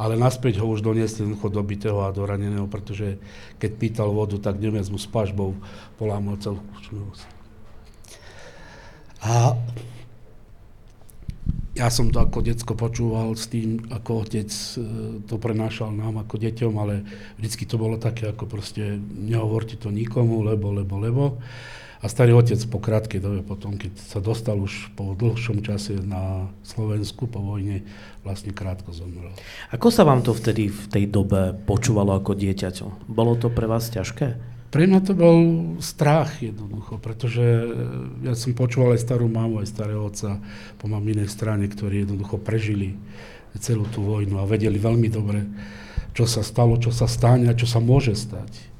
ale 0.00 0.16
naspäť 0.16 0.64
ho 0.64 0.66
už 0.72 0.80
doniesli 0.80 1.24
jednoducho 1.24 1.52
dobitého 1.52 2.00
a 2.04 2.12
doraneného, 2.12 2.66
pretože 2.66 3.20
keď 3.60 3.70
pýtal 3.76 4.08
vodu, 4.10 4.40
tak 4.40 4.56
Nemec 4.56 4.88
mu 4.88 4.96
s 4.96 5.08
pažbou 5.08 5.54
polámal 6.00 6.40
celú 6.40 6.60
A 9.20 9.56
ja 11.76 11.92
som 11.92 12.08
to 12.08 12.24
ako 12.24 12.40
decko 12.40 12.72
počúval 12.72 13.36
s 13.36 13.52
tým, 13.52 13.84
ako 13.92 14.24
otec 14.24 14.48
e, 14.48 14.80
to 15.28 15.36
prenášal 15.36 15.92
nám 15.92 16.24
ako 16.24 16.40
deťom, 16.40 16.72
ale 16.80 17.04
vždycky 17.36 17.68
to 17.68 17.76
bolo 17.76 18.00
také, 18.00 18.32
ako 18.32 18.48
proste 18.48 18.96
nehovorte 18.96 19.76
to 19.76 19.92
nikomu, 19.92 20.40
lebo, 20.40 20.72
lebo, 20.72 20.96
lebo. 20.96 21.24
A 22.06 22.12
starý 22.14 22.38
otec 22.38 22.62
po 22.70 22.78
krátkej 22.78 23.18
dobe 23.18 23.42
potom, 23.42 23.74
keď 23.74 23.98
sa 23.98 24.22
dostal 24.22 24.54
už 24.62 24.94
po 24.94 25.18
dlhšom 25.18 25.58
čase 25.58 25.98
na 25.98 26.46
Slovensku 26.62 27.26
po 27.26 27.42
vojne, 27.42 27.82
vlastne 28.22 28.54
krátko 28.54 28.94
zomrel. 28.94 29.34
Ako 29.74 29.90
sa 29.90 30.06
vám 30.06 30.22
to 30.22 30.30
vtedy 30.30 30.70
v 30.70 30.86
tej 30.86 31.10
dobe 31.10 31.50
počúvalo 31.66 32.14
ako 32.14 32.38
dieťaťo? 32.38 33.10
Bolo 33.10 33.34
to 33.34 33.50
pre 33.50 33.66
vás 33.66 33.90
ťažké? 33.90 34.38
Pre 34.70 34.82
mňa 34.86 35.02
to 35.02 35.18
bol 35.18 35.38
strach 35.82 36.38
jednoducho, 36.38 37.02
pretože 37.02 37.42
ja 38.22 38.38
som 38.38 38.54
počúval 38.54 38.94
aj 38.94 39.02
starú 39.02 39.26
mamu, 39.26 39.66
aj 39.66 39.74
starého 39.74 40.06
otca 40.06 40.38
po 40.78 40.86
maminej 40.86 41.26
strane, 41.26 41.66
ktorí 41.66 42.06
jednoducho 42.06 42.38
prežili 42.38 42.94
celú 43.58 43.82
tú 43.90 44.06
vojnu 44.06 44.38
a 44.38 44.46
vedeli 44.46 44.78
veľmi 44.78 45.10
dobre, 45.10 45.42
čo 46.14 46.22
sa 46.22 46.46
stalo, 46.46 46.78
čo 46.78 46.94
sa 46.94 47.10
stane 47.10 47.50
a 47.50 47.58
čo 47.58 47.66
sa 47.66 47.82
môže 47.82 48.14
stať. 48.14 48.75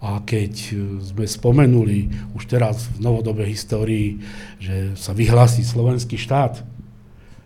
A 0.00 0.24
keď 0.24 0.52
e, 0.52 0.74
sme 1.04 1.24
spomenuli 1.28 2.32
už 2.32 2.48
teraz 2.48 2.88
v 2.96 3.04
novodobej 3.04 3.52
histórii, 3.52 4.24
že 4.56 4.96
sa 4.96 5.12
vyhlási 5.12 5.60
slovenský 5.60 6.16
štát, 6.16 6.64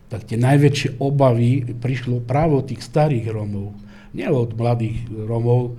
tak 0.07 0.31
tie 0.31 0.39
najväčšie 0.39 1.03
obavy 1.03 1.67
prišlo 1.75 2.23
práve 2.23 2.55
od 2.55 2.71
tých 2.71 2.87
starých 2.87 3.35
Rómov. 3.35 3.75
Nie 4.15 4.31
od 4.31 4.55
mladých 4.55 5.03
Rómov, 5.11 5.75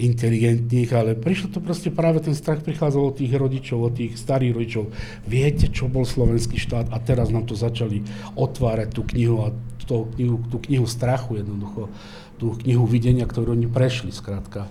inteligentných, 0.00 0.90
ale 0.96 1.10
prišlo 1.12 1.52
to 1.52 1.60
proste 1.60 1.92
práve 1.92 2.24
ten 2.24 2.32
strach 2.32 2.64
prichádzal 2.64 3.12
od 3.12 3.16
tých 3.20 3.32
rodičov, 3.36 3.78
od 3.84 3.94
tých 3.94 4.16
starých 4.16 4.52
rodičov. 4.56 4.84
Viete, 5.28 5.68
čo 5.68 5.92
bol 5.92 6.08
slovenský 6.08 6.56
štát 6.56 6.88
a 6.88 6.96
teraz 6.98 7.28
nám 7.28 7.44
to 7.44 7.52
začali 7.54 8.00
otvárať 8.34 8.88
tú 8.96 9.04
knihu 9.12 9.44
a 9.44 9.52
tú 9.84 10.08
knihu, 10.16 10.40
tú 10.48 10.58
knihu 10.64 10.86
strachu 10.88 11.44
jednoducho, 11.44 11.92
tú 12.40 12.56
knihu 12.64 12.88
videnia, 12.88 13.28
ktorú 13.28 13.52
oni 13.52 13.68
prešli 13.68 14.10
skrátka. 14.10 14.66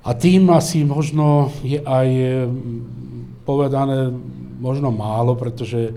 A 0.00 0.16
tým 0.16 0.48
asi 0.50 0.80
možno 0.80 1.52
je 1.60 1.76
aj 1.76 2.08
mm, 2.48 3.44
povedané 3.44 4.08
možno 4.60 4.88
málo, 4.92 5.36
pretože 5.36 5.92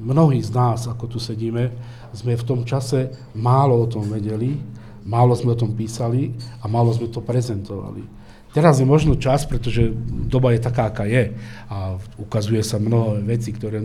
mnohí 0.00 0.40
z 0.40 0.52
nás, 0.52 0.88
ako 0.88 1.16
tu 1.16 1.18
sedíme, 1.20 1.72
sme 2.12 2.36
v 2.36 2.46
tom 2.46 2.60
čase 2.64 3.12
málo 3.36 3.84
o 3.84 3.90
tom 3.90 4.08
vedeli, 4.08 4.56
málo 5.04 5.36
sme 5.36 5.52
o 5.52 5.60
tom 5.60 5.72
písali 5.76 6.32
a 6.60 6.68
málo 6.68 6.92
sme 6.92 7.12
to 7.12 7.20
prezentovali. 7.20 8.04
Teraz 8.54 8.78
je 8.78 8.86
možno 8.86 9.18
čas, 9.18 9.42
pretože 9.42 9.90
doba 10.30 10.54
je 10.54 10.62
taká, 10.62 10.86
aká 10.86 11.10
je 11.10 11.34
a 11.66 11.98
ukazuje 12.22 12.62
sa 12.62 12.78
mnoho 12.78 13.18
vecí, 13.26 13.50
ktoré, 13.50 13.82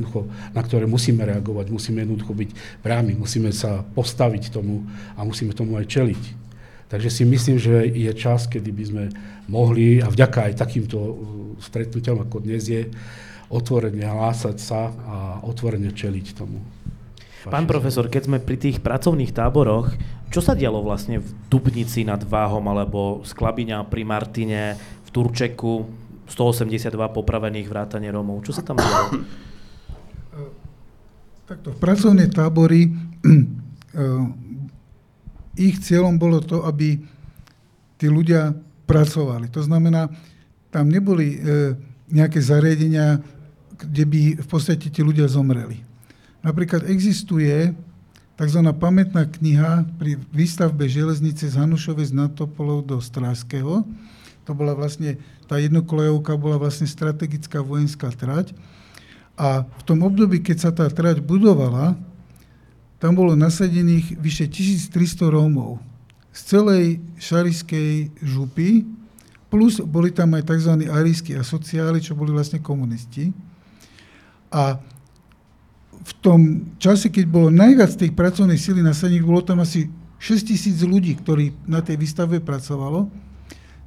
na 0.54 0.62
ktoré 0.62 0.86
musíme 0.86 1.26
reagovať, 1.26 1.74
musíme 1.74 2.06
jednoducho 2.06 2.38
byť 2.38 2.50
priami, 2.86 3.18
musíme 3.18 3.50
sa 3.50 3.82
postaviť 3.82 4.54
tomu 4.54 4.86
a 5.18 5.26
musíme 5.26 5.58
tomu 5.58 5.74
aj 5.74 5.90
čeliť. 5.90 6.39
Takže 6.90 7.10
si 7.14 7.24
myslím, 7.24 7.62
že 7.62 7.86
je 7.86 8.10
čas, 8.18 8.50
kedy 8.50 8.70
by 8.74 8.84
sme 8.84 9.04
mohli, 9.46 10.02
a 10.02 10.10
vďaka 10.10 10.50
aj 10.50 10.54
takýmto 10.58 10.98
uh, 10.98 11.14
stretnutiam, 11.62 12.18
ako 12.18 12.42
dnes 12.42 12.66
je, 12.66 12.90
otvorene 13.50 14.06
hlásať 14.06 14.58
sa 14.58 14.90
a 15.06 15.18
otvorene 15.46 15.94
čeliť 15.94 16.28
tomu. 16.34 16.62
Pán 17.46 17.66
profesor, 17.66 18.10
keď 18.12 18.30
sme 18.30 18.38
pri 18.44 18.58
tých 18.60 18.78
pracovných 18.84 19.32
táboroch, 19.32 19.90
čo 20.30 20.44
sa 20.44 20.54
dialo 20.54 20.86
vlastne 20.86 21.24
v 21.24 21.30
Dubnici 21.50 22.06
nad 22.06 22.22
Váhom 22.22 22.62
alebo 22.70 23.26
Sklabiňa 23.26 23.88
pri 23.90 24.04
Martine, 24.06 24.78
v 24.78 25.10
Turčeku, 25.10 25.88
182 26.30 26.94
popravených 26.94 27.66
vrátane 27.66 28.06
Rómov. 28.14 28.46
Čo 28.46 28.54
sa 28.54 28.62
tam 28.62 28.78
dialo? 28.78 29.26
Takto, 31.50 31.74
pracovné 31.82 32.30
tábory 32.30 32.94
uh, 32.94 34.30
ich 35.60 35.84
cieľom 35.84 36.16
bolo 36.16 36.40
to, 36.40 36.64
aby 36.64 36.96
tí 38.00 38.08
ľudia 38.08 38.56
pracovali. 38.88 39.52
To 39.52 39.60
znamená, 39.60 40.08
tam 40.72 40.88
neboli 40.88 41.36
e, 41.36 41.38
nejaké 42.08 42.40
zariadenia, 42.40 43.20
kde 43.76 44.04
by 44.08 44.22
v 44.40 44.48
podstate 44.48 44.88
tí 44.88 45.04
ľudia 45.04 45.28
zomreli. 45.28 45.84
Napríklad 46.40 46.88
existuje 46.88 47.76
tzv. 48.40 48.62
pamätná 48.80 49.28
kniha 49.28 49.84
pri 50.00 50.16
výstavbe 50.32 50.88
železnice 50.88 51.52
z 51.52 51.60
Hanušovej 51.60 52.12
z 52.12 52.14
Natopolov 52.16 52.88
do 52.88 52.98
Strážského. 53.04 53.84
To 54.48 54.52
bola 54.56 54.72
vlastne, 54.74 55.20
tá 55.46 55.60
jednokolejovka 55.60 56.40
bola 56.40 56.56
vlastne 56.56 56.88
strategická 56.88 57.60
vojenská 57.60 58.10
trať. 58.16 58.56
A 59.36 59.64
v 59.64 59.84
tom 59.84 60.04
období, 60.04 60.40
keď 60.40 60.58
sa 60.58 60.72
tá 60.72 60.88
trať 60.88 61.20
budovala, 61.20 62.00
tam 63.00 63.16
bolo 63.16 63.34
nasadených 63.34 64.20
vyše 64.20 64.52
1300 64.52 65.32
Rómov 65.32 65.80
z 66.36 66.40
celej 66.56 66.86
šariskej 67.18 68.12
župy, 68.22 68.86
plus 69.50 69.82
boli 69.82 70.14
tam 70.14 70.36
aj 70.38 70.46
tzv. 70.46 70.86
arijskí 70.86 71.34
asociáli, 71.34 72.04
čo 72.04 72.14
boli 72.14 72.30
vlastne 72.30 72.62
komunisti. 72.62 73.34
A 74.54 74.78
v 76.00 76.12
tom 76.22 76.40
čase, 76.78 77.10
keď 77.10 77.26
bolo 77.28 77.48
najviac 77.50 77.96
tých 77.96 78.14
pracovnej 78.14 78.60
síly 78.60 78.84
nasadených, 78.86 79.26
bolo 79.26 79.42
tam 79.42 79.64
asi 79.64 79.90
6 80.20 80.52
tisíc 80.52 80.78
ľudí, 80.84 81.16
ktorí 81.16 81.56
na 81.66 81.80
tej 81.80 81.96
výstave 81.98 82.44
pracovalo, 82.44 83.08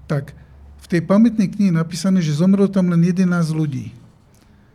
tak 0.08 0.32
v 0.82 0.86
tej 0.88 1.00
pamätnej 1.04 1.52
knihe 1.52 1.70
je 1.70 1.78
napísané, 1.78 2.18
že 2.24 2.36
zomrelo 2.36 2.68
tam 2.68 2.90
len 2.90 3.00
11 3.04 3.28
ľudí. 3.52 3.94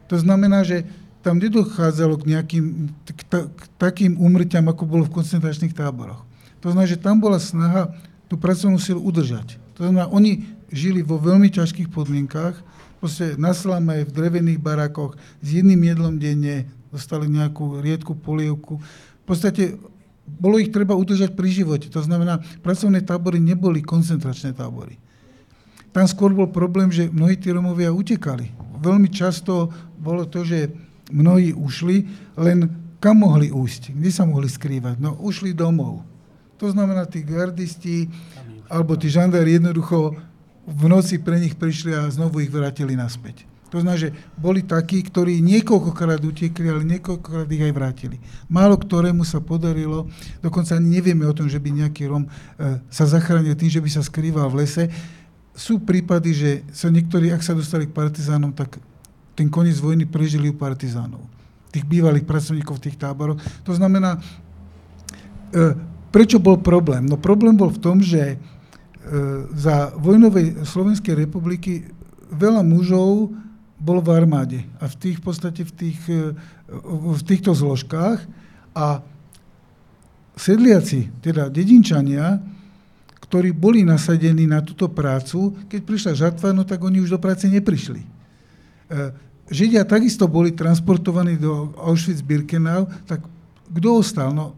To 0.07 0.15
znamená, 0.15 0.63
že 0.63 0.88
tam 1.22 1.41
nedochádzalo 1.41 2.22
k 2.22 2.28
nejakým 2.36 2.65
k, 3.03 3.22
ta, 3.28 3.39
k 3.49 3.63
takým 3.78 4.15
úmrťam, 4.15 4.70
ako 4.70 4.84
bolo 4.88 5.03
v 5.05 5.15
koncentračných 5.22 5.76
táboroch. 5.76 6.24
To 6.61 6.72
znamená, 6.74 6.88
že 6.89 7.01
tam 7.01 7.22
bola 7.22 7.38
snaha 7.38 7.93
tú 8.28 8.36
pracovnú 8.36 8.78
silu 8.82 9.01
udržať. 9.03 9.59
To 9.78 9.88
znamená, 9.88 10.09
oni 10.09 10.45
žili 10.74 11.05
vo 11.05 11.22
veľmi 11.22 11.47
ťažkých 11.53 11.88
podmienkách, 11.93 12.59
proste 12.99 13.38
na 13.38 13.53
slame, 13.53 14.03
v 14.03 14.11
drevených 14.11 14.59
barákoch, 14.59 15.15
s 15.39 15.47
jedným 15.47 15.80
jedlom 15.86 16.18
denne, 16.18 16.68
dostali 16.89 17.30
nejakú 17.30 17.80
riedku 17.80 18.18
polievku. 18.18 18.82
V 18.82 19.26
podstate 19.28 19.78
bolo 20.28 20.59
ich 20.59 20.74
treba 20.74 20.97
udržať 20.97 21.38
pri 21.38 21.49
živote. 21.51 21.88
To 21.93 22.03
znamená, 22.03 22.43
pracovné 22.59 22.99
tábory 23.05 23.39
neboli 23.39 23.80
koncentračné 23.80 24.51
tábory. 24.51 24.99
Tam 25.95 26.03
skôr 26.03 26.36
bol 26.36 26.51
problém, 26.51 26.91
že 26.91 27.07
mnohí 27.07 27.39
tí 27.39 27.47
Romovia 27.49 27.95
utekali. 27.95 28.51
Veľmi 28.84 29.07
často 29.07 29.72
bolo 29.97 30.28
to, 30.28 30.43
že 30.43 30.70
mnohí 31.12 31.55
ušli, 31.55 32.08
len 32.38 32.72
kam 32.99 33.24
mohli 33.24 33.53
újsť? 33.53 33.95
Kde 33.95 34.12
sa 34.12 34.26
mohli 34.26 34.49
skrývať? 34.49 34.99
No, 34.99 35.16
ušli 35.22 35.53
domov. 35.53 36.03
To 36.58 36.68
znamená, 36.74 37.05
tí 37.05 37.22
gardisti 37.22 38.10
alebo 38.68 38.97
tí 38.97 39.08
žandári 39.08 39.62
jednoducho 39.62 40.18
v 40.68 40.84
noci 40.91 41.22
pre 41.22 41.39
nich 41.39 41.55
prišli 41.55 41.95
a 41.95 42.12
znovu 42.12 42.43
ich 42.43 42.51
vrátili 42.51 42.97
naspäť. 42.97 43.47
To 43.68 43.84
znamená, 43.84 43.99
že 43.99 44.16
boli 44.39 44.64
takí, 44.64 45.03
ktorí 45.03 45.43
niekoľkokrát 45.43 46.24
utekli, 46.24 46.72
ale 46.72 46.88
niekoľkokrát 46.88 47.47
ich 47.51 47.64
aj 47.68 47.74
vrátili. 47.76 48.18
Málo 48.47 48.80
ktorému 48.80 49.28
sa 49.28 49.43
podarilo, 49.43 50.08
dokonca 50.39 50.80
ani 50.80 50.99
nevieme 50.99 51.28
o 51.28 51.36
tom, 51.36 51.51
že 51.51 51.60
by 51.60 51.84
nejaký 51.84 52.08
Rom 52.08 52.24
e, 52.24 52.30
sa 52.88 53.03
zachránil 53.03 53.60
tým, 53.60 53.68
že 53.68 53.84
by 53.84 53.89
sa 53.91 53.99
skrýval 54.03 54.47
v 54.47 54.64
lese. 54.64 54.88
Sú 55.51 55.84
prípady, 55.84 56.32
že 56.32 56.51
sa 56.72 56.88
niektorí, 56.88 57.28
ak 57.36 57.43
sa 57.43 57.51
dostali 57.51 57.91
k 57.91 57.95
partizánom, 57.95 58.55
tak 58.55 58.80
ten 59.38 59.53
koniec 59.53 59.77
vojny 59.77 60.09
prežili 60.09 60.49
u 60.49 60.57
partizánov. 60.57 61.21
Tých 61.69 61.85
bývalých 61.85 62.25
pracovníkov 62.25 62.81
v 62.81 62.85
tých 62.89 62.97
táboroch. 62.97 63.38
To 63.69 63.71
znamená, 63.77 64.17
e, 64.17 65.77
prečo 66.09 66.41
bol 66.41 66.57
problém? 66.57 67.05
No 67.05 67.21
problém 67.21 67.53
bol 67.53 67.69
v 67.69 67.77
tom, 67.77 68.01
že 68.01 68.33
e, 68.33 68.38
za 69.53 69.93
vojnovej 69.93 70.65
Slovenskej 70.65 71.13
republiky 71.13 71.85
veľa 72.33 72.65
mužov 72.65 73.29
bol 73.77 74.01
v 74.01 74.09
armáde 74.09 74.59
a 74.81 74.89
v 74.89 74.95
tých 74.97 75.21
v 75.21 75.23
podstate 75.29 75.61
v, 75.61 75.71
tých, 75.77 75.99
e, 76.09 76.33
v 77.13 77.21
týchto 77.21 77.53
zložkách 77.53 78.25
a 78.73 79.05
sedliaci, 80.33 81.13
teda 81.21 81.45
dedinčania, 81.53 82.41
ktorí 83.21 83.53
boli 83.53 83.85
nasadení 83.85 84.49
na 84.49 84.65
túto 84.65 84.89
prácu, 84.89 85.53
keď 85.69 85.79
prišla 85.85 86.13
žatva, 86.25 86.57
no 86.57 86.65
tak 86.65 86.81
oni 86.81 87.05
už 87.05 87.13
do 87.13 87.19
práce 87.21 87.45
neprišli. 87.45 88.17
Židia 89.47 89.87
takisto 89.87 90.27
boli 90.27 90.51
transportovaní 90.51 91.39
do 91.39 91.71
Auschwitz-Birkenau, 91.79 92.91
tak 93.07 93.23
kto 93.71 94.03
ostal? 94.03 94.35
No, 94.35 94.55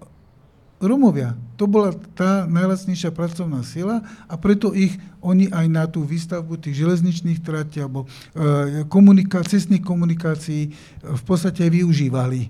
Romovia. 0.80 1.36
To 1.60 1.68
bola 1.68 1.92
tá 2.16 2.48
najlacnejšia 2.48 3.12
pracovná 3.12 3.60
sila 3.68 4.00
a 4.32 4.40
preto 4.40 4.72
ich 4.72 4.96
oni 5.20 5.52
aj 5.52 5.66
na 5.68 5.84
tú 5.92 6.08
výstavbu 6.08 6.56
tých 6.56 6.80
železničných 6.80 7.44
trati 7.44 7.84
alebo 7.84 8.08
e, 8.08 8.88
komunika- 8.88 9.44
cestných 9.44 9.84
komunikácií 9.84 10.62
e, 10.64 10.70
v 11.04 11.24
podstate 11.28 11.68
využívali. 11.68 12.48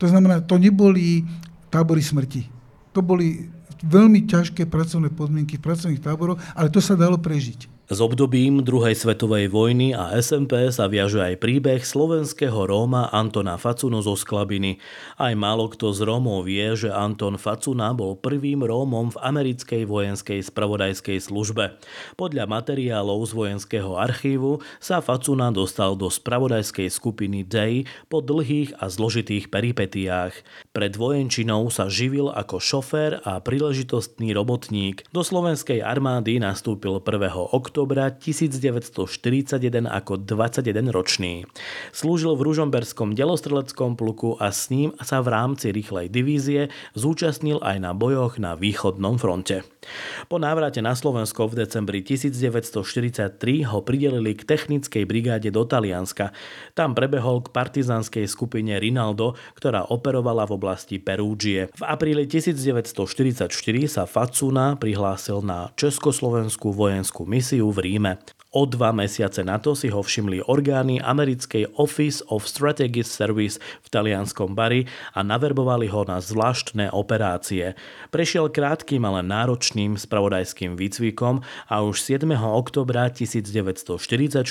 To 0.00 0.08
znamená, 0.08 0.40
to 0.40 0.56
neboli 0.56 1.28
tábory 1.68 2.00
smrti. 2.00 2.48
To 2.96 3.04
boli 3.04 3.52
veľmi 3.84 4.24
ťažké 4.24 4.64
pracovné 4.64 5.12
podmienky 5.12 5.60
v 5.60 5.64
pracovných 5.68 6.00
táboroch, 6.00 6.40
ale 6.56 6.72
to 6.72 6.80
sa 6.80 6.96
dalo 6.96 7.20
prežiť. 7.20 7.68
S 7.90 7.98
obdobím 7.98 8.62
druhej 8.62 8.94
svetovej 8.94 9.50
vojny 9.50 9.90
a 9.90 10.14
SMP 10.22 10.70
sa 10.70 10.86
viaže 10.86 11.18
aj 11.18 11.42
príbeh 11.42 11.82
slovenského 11.82 12.54
Róma 12.70 13.10
Antona 13.10 13.58
Facunu 13.58 13.98
zo 14.06 14.14
Sklabiny. 14.14 14.78
Aj 15.18 15.34
málo 15.34 15.66
kto 15.66 15.90
z 15.90 16.06
Rómov 16.06 16.46
vie, 16.46 16.62
že 16.78 16.94
Anton 16.94 17.34
Facuna 17.42 17.90
bol 17.90 18.14
prvým 18.14 18.62
Rómom 18.62 19.10
v 19.10 19.18
americkej 19.18 19.82
vojenskej 19.90 20.46
spravodajskej 20.46 21.26
službe. 21.26 21.74
Podľa 22.14 22.46
materiálov 22.46 23.18
z 23.26 23.32
vojenského 23.34 23.98
archívu 23.98 24.62
sa 24.78 25.02
Facuna 25.02 25.50
dostal 25.50 25.98
do 25.98 26.06
spravodajskej 26.06 26.86
skupiny 26.86 27.42
Day 27.42 27.90
po 28.06 28.22
dlhých 28.22 28.78
a 28.78 28.86
zložitých 28.94 29.50
peripetiách. 29.50 30.38
Pred 30.70 30.94
vojenčinou 30.94 31.66
sa 31.66 31.90
živil 31.90 32.30
ako 32.30 32.62
šofér 32.62 33.26
a 33.26 33.42
príležitostný 33.42 34.30
robotník. 34.38 35.02
Do 35.10 35.26
slovenskej 35.26 35.82
armády 35.82 36.38
nastúpil 36.38 37.02
1. 37.02 37.10
oktobra 37.50 37.71
októbra 37.72 38.12
1941 38.12 39.88
ako 39.88 40.20
21-ročný. 40.20 41.48
Slúžil 41.88 42.36
v 42.36 42.52
Ružomberskom 42.52 43.16
delostreleckom 43.16 43.96
pluku 43.96 44.36
a 44.36 44.52
s 44.52 44.68
ním 44.68 44.92
sa 45.00 45.24
v 45.24 45.32
rámci 45.32 45.72
rýchlej 45.72 46.12
divízie 46.12 46.68
zúčastnil 46.92 47.64
aj 47.64 47.80
na 47.80 47.96
bojoch 47.96 48.36
na 48.36 48.60
východnom 48.60 49.16
fronte. 49.16 49.64
Po 50.28 50.36
návrate 50.36 50.84
na 50.84 50.92
Slovensko 50.92 51.48
v 51.48 51.64
decembri 51.64 52.04
1943 52.04 53.40
ho 53.64 53.80
pridelili 53.80 54.36
k 54.36 54.44
technickej 54.44 55.08
brigáde 55.08 55.48
do 55.48 55.64
Talianska. 55.64 56.36
Tam 56.76 56.92
prebehol 56.92 57.40
k 57.40 57.56
partizánskej 57.56 58.28
skupine 58.28 58.76
Rinaldo, 58.76 59.32
ktorá 59.56 59.88
operovala 59.88 60.44
v 60.44 60.60
oblasti 60.60 61.00
Perúgie. 61.00 61.72
V 61.72 61.84
apríli 61.88 62.28
1944 62.28 63.48
sa 63.88 64.04
Facuna 64.04 64.76
prihlásil 64.76 65.40
na 65.40 65.72
Československú 65.80 66.68
vojenskú 66.68 67.24
misiu 67.24 67.61
v 67.68 67.78
Ríme. 67.84 68.18
O 68.52 68.68
dva 68.68 68.92
mesiace 68.92 69.40
na 69.40 69.56
to 69.56 69.72
si 69.72 69.88
ho 69.88 70.04
všimli 70.04 70.44
orgány 70.44 71.00
americkej 71.00 71.72
Office 71.80 72.20
of 72.28 72.44
Strategic 72.44 73.08
Service 73.08 73.56
v 73.56 73.86
talianskom 73.88 74.52
Bari 74.52 74.84
a 75.16 75.24
naverbovali 75.24 75.88
ho 75.88 76.04
na 76.04 76.20
zvláštne 76.20 76.92
operácie. 76.92 77.72
Prešiel 78.12 78.52
krátkým, 78.52 79.08
ale 79.08 79.24
náročným 79.24 79.96
spravodajským 79.96 80.76
výcvikom 80.76 81.40
a 81.72 81.76
už 81.80 82.04
7. 82.04 82.28
oktobra 82.36 83.08
1944 83.08 84.44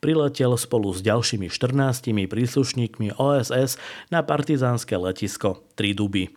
priletel 0.00 0.52
spolu 0.56 0.88
s 0.96 1.04
ďalšími 1.04 1.52
14 1.52 2.16
príslušníkmi 2.24 3.20
OSS 3.20 3.76
na 4.08 4.24
partizánske 4.24 4.96
letisko 4.96 5.63
Triduby. 5.76 6.30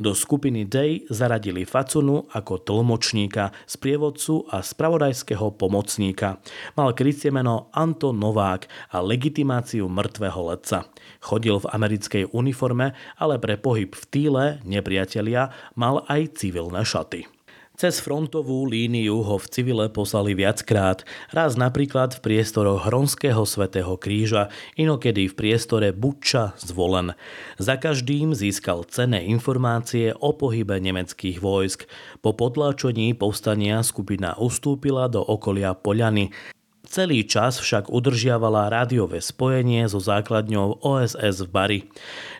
Do 0.00 0.16
skupiny 0.16 0.66
Day 0.66 1.06
zaradili 1.06 1.62
Facunu 1.62 2.26
ako 2.32 2.60
tlmočníka, 2.60 3.54
sprievodcu 3.64 4.48
a 4.50 4.64
spravodajského 4.64 5.54
pomocníka. 5.54 6.42
Mal 6.74 6.96
krycie 6.96 7.30
meno 7.30 7.70
Anton 7.76 8.16
Novák 8.18 8.66
a 8.90 8.98
legitimáciu 9.04 9.86
mŕtvého 9.86 10.40
letca. 10.50 10.88
Chodil 11.22 11.60
v 11.62 11.70
americkej 11.70 12.24
uniforme, 12.34 12.96
ale 13.20 13.36
pre 13.38 13.54
pohyb 13.60 13.94
v 13.94 14.04
týle 14.10 14.44
nepriatelia 14.66 15.54
mal 15.78 16.02
aj 16.10 16.40
civilné 16.40 16.82
šaty. 16.82 17.37
Cez 17.78 18.02
frontovú 18.02 18.66
líniu 18.66 19.22
ho 19.22 19.38
v 19.38 19.46
civile 19.54 19.86
poslali 19.86 20.34
viackrát, 20.34 21.06
raz 21.30 21.54
napríklad 21.54 22.10
v 22.18 22.26
priestoroch 22.26 22.90
Hronského 22.90 23.46
svätého 23.46 23.94
kríža, 23.94 24.50
inokedy 24.74 25.30
v 25.30 25.38
priestore 25.38 25.94
Buča 25.94 26.58
zvolen. 26.58 27.14
Za 27.54 27.78
každým 27.78 28.34
získal 28.34 28.82
cenné 28.90 29.22
informácie 29.30 30.10
o 30.10 30.34
pohybe 30.34 30.82
nemeckých 30.82 31.38
vojsk. 31.38 31.86
Po 32.18 32.34
potláčení 32.34 33.14
povstania 33.14 33.78
skupina 33.86 34.34
ustúpila 34.34 35.06
do 35.06 35.22
okolia 35.22 35.70
Poľany. 35.78 36.57
Celý 36.88 37.28
čas 37.28 37.60
však 37.60 37.92
udržiavala 37.92 38.72
rádiové 38.72 39.20
spojenie 39.20 39.84
so 39.92 40.00
základňou 40.00 40.80
OSS 40.80 41.44
v 41.44 41.48
Bari. 41.52 41.80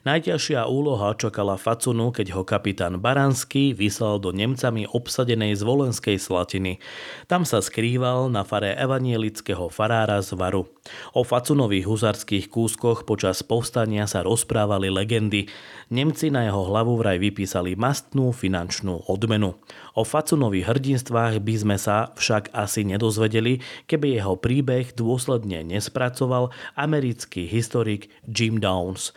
Najťažšia 0.09 0.65
úloha 0.65 1.13
čakala 1.21 1.61
Facunu, 1.61 2.09
keď 2.09 2.33
ho 2.33 2.49
kapitán 2.49 2.97
Baranský 2.97 3.77
vyslal 3.77 4.17
do 4.17 4.33
Nemcami 4.33 4.89
obsadenej 4.89 5.53
zvolenskej 5.53 6.17
Slatiny. 6.17 6.81
Tam 7.29 7.45
sa 7.45 7.61
skrýval 7.61 8.33
na 8.33 8.41
fare 8.41 8.73
evanielického 8.73 9.69
farára 9.69 10.17
z 10.25 10.33
Varu. 10.33 10.65
O 11.13 11.29
Facunových 11.29 11.85
huzarských 11.85 12.49
kúskoch 12.49 13.05
počas 13.05 13.45
povstania 13.45 14.09
sa 14.09 14.25
rozprávali 14.25 14.89
legendy. 14.89 15.45
Nemci 15.93 16.33
na 16.33 16.49
jeho 16.49 16.65
hlavu 16.73 16.97
vraj 16.97 17.21
vypísali 17.21 17.77
mastnú 17.77 18.33
finančnú 18.33 19.13
odmenu. 19.13 19.61
O 19.99 20.07
Facunových 20.07 20.71
hrdinstvách 20.71 21.43
by 21.43 21.55
sme 21.59 21.75
sa 21.75 22.15
však 22.15 22.55
asi 22.55 22.87
nedozvedeli, 22.87 23.59
keby 23.91 24.15
jeho 24.15 24.39
príbeh 24.39 24.95
dôsledne 24.95 25.67
nespracoval 25.67 26.55
americký 26.79 27.51
historik 27.51 28.07
Jim 28.23 28.63
Downs. 28.63 29.11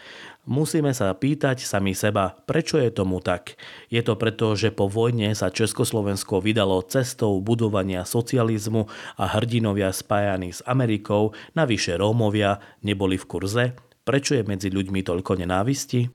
Musíme 0.50 0.90
sa 0.98 1.14
pýtať 1.14 1.62
sami 1.62 1.94
seba, 1.94 2.34
prečo 2.50 2.82
je 2.82 2.90
tomu 2.90 3.22
tak. 3.22 3.62
Je 3.94 4.02
to 4.02 4.18
preto, 4.18 4.58
že 4.58 4.74
po 4.74 4.90
vojne 4.90 5.38
sa 5.38 5.54
Československo 5.54 6.42
vydalo 6.42 6.82
cestou 6.90 7.38
budovania 7.46 8.02
socializmu 8.02 8.90
a 9.22 9.38
hrdinovia 9.38 9.94
spájaní 9.94 10.50
s 10.50 10.66
Amerikou, 10.66 11.38
navyše 11.54 11.94
Rómovia, 11.94 12.58
neboli 12.82 13.22
v 13.22 13.30
kurze? 13.30 13.66
Prečo 14.02 14.34
je 14.34 14.50
medzi 14.50 14.74
ľuďmi 14.74 15.06
toľko 15.06 15.46
nenávisti? 15.46 16.10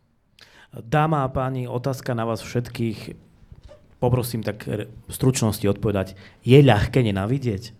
Dáma 0.74 1.22
a 1.22 1.30
páni, 1.30 1.70
otázka 1.70 2.18
na 2.18 2.26
vás 2.26 2.42
všetkých. 2.42 3.25
Poprosím 3.96 4.44
tak 4.44 4.68
v 4.68 5.10
stručnosti 5.12 5.64
odpovedať. 5.64 6.14
Je 6.44 6.60
ľahké 6.60 7.00
nenávidieť? 7.00 7.72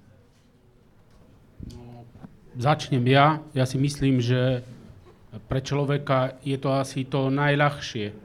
Začnem 2.56 3.04
ja. 3.04 3.44
Ja 3.52 3.68
si 3.68 3.76
myslím, 3.76 4.24
že 4.24 4.64
pre 5.44 5.60
človeka 5.60 6.40
je 6.40 6.56
to 6.56 6.72
asi 6.72 7.04
to 7.04 7.28
najľahšie, 7.28 8.16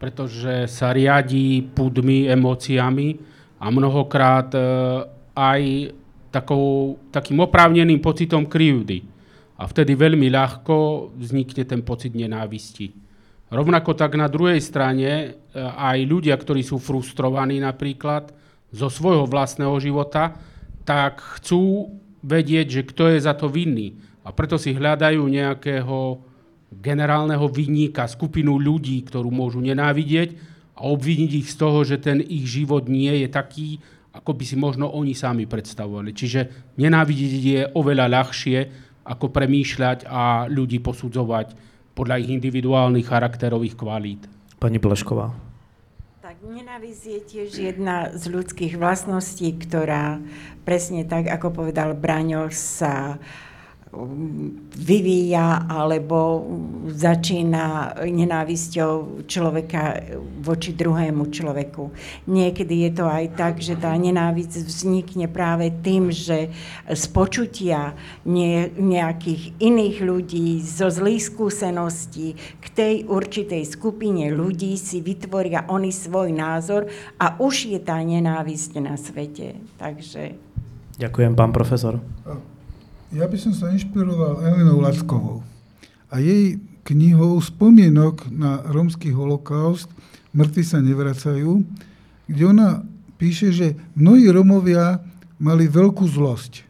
pretože 0.00 0.64
sa 0.72 0.96
riadí 0.96 1.60
púdmi, 1.60 2.24
emóciami 2.24 3.20
a 3.60 3.68
mnohokrát 3.68 4.48
e, 4.56 4.60
aj 5.36 5.92
takou, 6.32 6.96
takým 7.12 7.36
oprávneným 7.44 8.00
pocitom 8.00 8.48
krivdy. 8.48 9.04
A 9.60 9.68
vtedy 9.68 9.92
veľmi 9.92 10.28
ľahko 10.32 11.08
vznikne 11.16 11.64
ten 11.68 11.80
pocit 11.80 12.12
nenávisti. 12.12 13.05
Rovnako 13.46 13.94
tak 13.94 14.18
na 14.18 14.26
druhej 14.26 14.58
strane 14.58 15.06
e, 15.06 15.26
aj 15.62 15.98
ľudia, 16.02 16.34
ktorí 16.34 16.66
sú 16.66 16.82
frustrovaní 16.82 17.62
napríklad 17.62 18.34
zo 18.74 18.90
svojho 18.90 19.30
vlastného 19.30 19.78
života, 19.78 20.34
tak 20.82 21.22
chcú 21.38 21.94
vedieť, 22.26 22.66
že 22.66 22.82
kto 22.82 23.14
je 23.14 23.18
za 23.22 23.38
to 23.38 23.46
vinný. 23.46 23.94
A 24.26 24.34
preto 24.34 24.58
si 24.58 24.74
hľadajú 24.74 25.22
nejakého 25.22 26.18
generálneho 26.74 27.46
vinníka, 27.46 28.10
skupinu 28.10 28.58
ľudí, 28.58 28.98
ktorú 29.06 29.30
môžu 29.30 29.62
nenávidieť 29.62 30.34
a 30.74 30.90
obviniť 30.90 31.46
ich 31.46 31.48
z 31.48 31.56
toho, 31.56 31.86
že 31.86 32.02
ten 32.02 32.18
ich 32.18 32.50
život 32.50 32.90
nie 32.90 33.22
je 33.22 33.28
taký, 33.30 33.78
ako 34.10 34.34
by 34.34 34.44
si 34.44 34.56
možno 34.58 34.90
oni 34.90 35.14
sami 35.14 35.46
predstavovali. 35.46 36.10
Čiže 36.10 36.74
nenávidieť 36.74 37.32
je 37.38 37.60
oveľa 37.78 38.10
ľahšie, 38.10 38.58
ako 39.06 39.30
premýšľať 39.30 40.10
a 40.10 40.50
ľudí 40.50 40.82
posudzovať 40.82 41.75
podľa 41.96 42.20
ich 42.20 42.28
individuálnych 42.28 43.08
charakterových 43.08 43.74
kvalít. 43.74 44.22
Pani 44.60 44.76
Plešková. 44.76 45.32
Tak 46.20 46.36
nenávisť 46.44 47.02
je 47.08 47.20
tiež 47.24 47.50
jedna 47.56 48.12
z 48.12 48.28
ľudských 48.28 48.76
vlastností, 48.76 49.56
ktorá 49.56 50.20
presne 50.68 51.08
tak, 51.08 51.32
ako 51.32 51.64
povedal 51.64 51.96
Braňo, 51.96 52.52
sa 52.52 53.16
uh, 53.16 53.46
vyvíja 54.76 55.64
alebo 55.70 56.44
začína 56.90 57.96
nenávisťou 58.04 59.24
človeka 59.24 60.02
voči 60.42 60.76
druhému 60.76 61.30
človeku. 61.30 61.94
Niekedy 62.28 62.86
je 62.86 62.90
to 62.92 63.06
aj 63.08 63.24
tak, 63.38 63.54
že 63.62 63.78
tá 63.78 63.94
nenávisť 63.96 64.68
vznikne 64.68 65.30
práve 65.30 65.72
tým, 65.80 66.12
že 66.12 66.52
z 66.90 67.04
počutia 67.14 67.96
nejakých 68.26 69.56
iných 69.62 69.96
ľudí, 70.02 70.60
zo 70.60 70.92
zlých 70.92 71.32
skúseností 71.32 72.36
k 72.60 72.66
tej 72.74 72.94
určitej 73.08 73.64
skupine 73.64 74.28
ľudí 74.34 74.76
si 74.76 75.00
vytvoria 75.00 75.64
oni 75.72 75.94
svoj 75.94 76.34
názor 76.34 76.90
a 77.16 77.38
už 77.40 77.72
je 77.72 77.80
tá 77.80 77.96
nenávisť 78.02 78.82
na 78.82 78.98
svete. 78.98 79.56
Takže... 79.80 80.36
Ďakujem, 81.00 81.32
pán 81.32 81.52
profesor. 81.52 82.00
Ja 83.14 83.30
by 83.30 83.38
som 83.38 83.54
sa 83.54 83.70
inšpiroval 83.70 84.42
Elenou 84.42 84.82
Lackovou 84.82 85.46
a 86.10 86.18
jej 86.18 86.58
knihou 86.82 87.38
spomienok 87.38 88.26
na 88.30 88.62
rómsky 88.66 89.14
holokaust 89.14 89.90
Mŕtvi 90.36 90.62
sa 90.68 90.84
nevracajú, 90.84 91.64
kde 92.28 92.42
ona 92.44 92.84
píše, 93.16 93.48
že 93.48 93.72
mnohí 93.96 94.28
Romovia 94.28 95.00
mali 95.40 95.64
veľkú 95.64 96.04
zlosť 96.04 96.60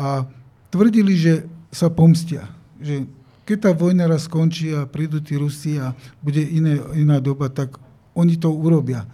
a 0.00 0.24
tvrdili, 0.72 1.12
že 1.12 1.44
sa 1.68 1.92
pomstia. 1.92 2.48
Že 2.80 3.04
keď 3.44 3.56
tá 3.60 3.70
vojna 3.76 4.08
raz 4.08 4.24
skončí 4.24 4.72
a 4.72 4.88
prídu 4.88 5.20
tí 5.20 5.36
Rusi 5.36 5.76
a 5.76 5.92
bude 6.24 6.40
iné, 6.40 6.80
iná 6.96 7.20
doba, 7.20 7.52
tak 7.52 7.76
oni 8.16 8.40
to 8.40 8.48
urobia. 8.48 9.04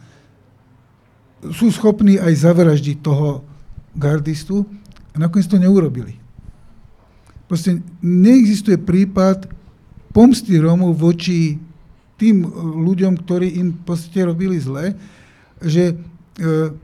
Sú 1.51 1.75
schopní 1.75 2.23
aj 2.23 2.47
zavraždiť 2.47 3.03
toho 3.03 3.43
gardistu, 3.99 4.63
nakoniec 5.21 5.45
to 5.45 5.61
neurobili. 5.61 6.17
Proste 7.45 7.85
neexistuje 8.01 8.81
prípad 8.81 9.51
pomsty 10.17 10.57
Rómov 10.57 10.97
voči 10.97 11.61
tým 12.17 12.45
ľuďom, 12.85 13.21
ktorí 13.21 13.61
im 13.61 13.77
podstate 13.85 14.25
robili 14.25 14.57
zle, 14.61 14.97
že 15.61 15.93
e, 15.93 15.95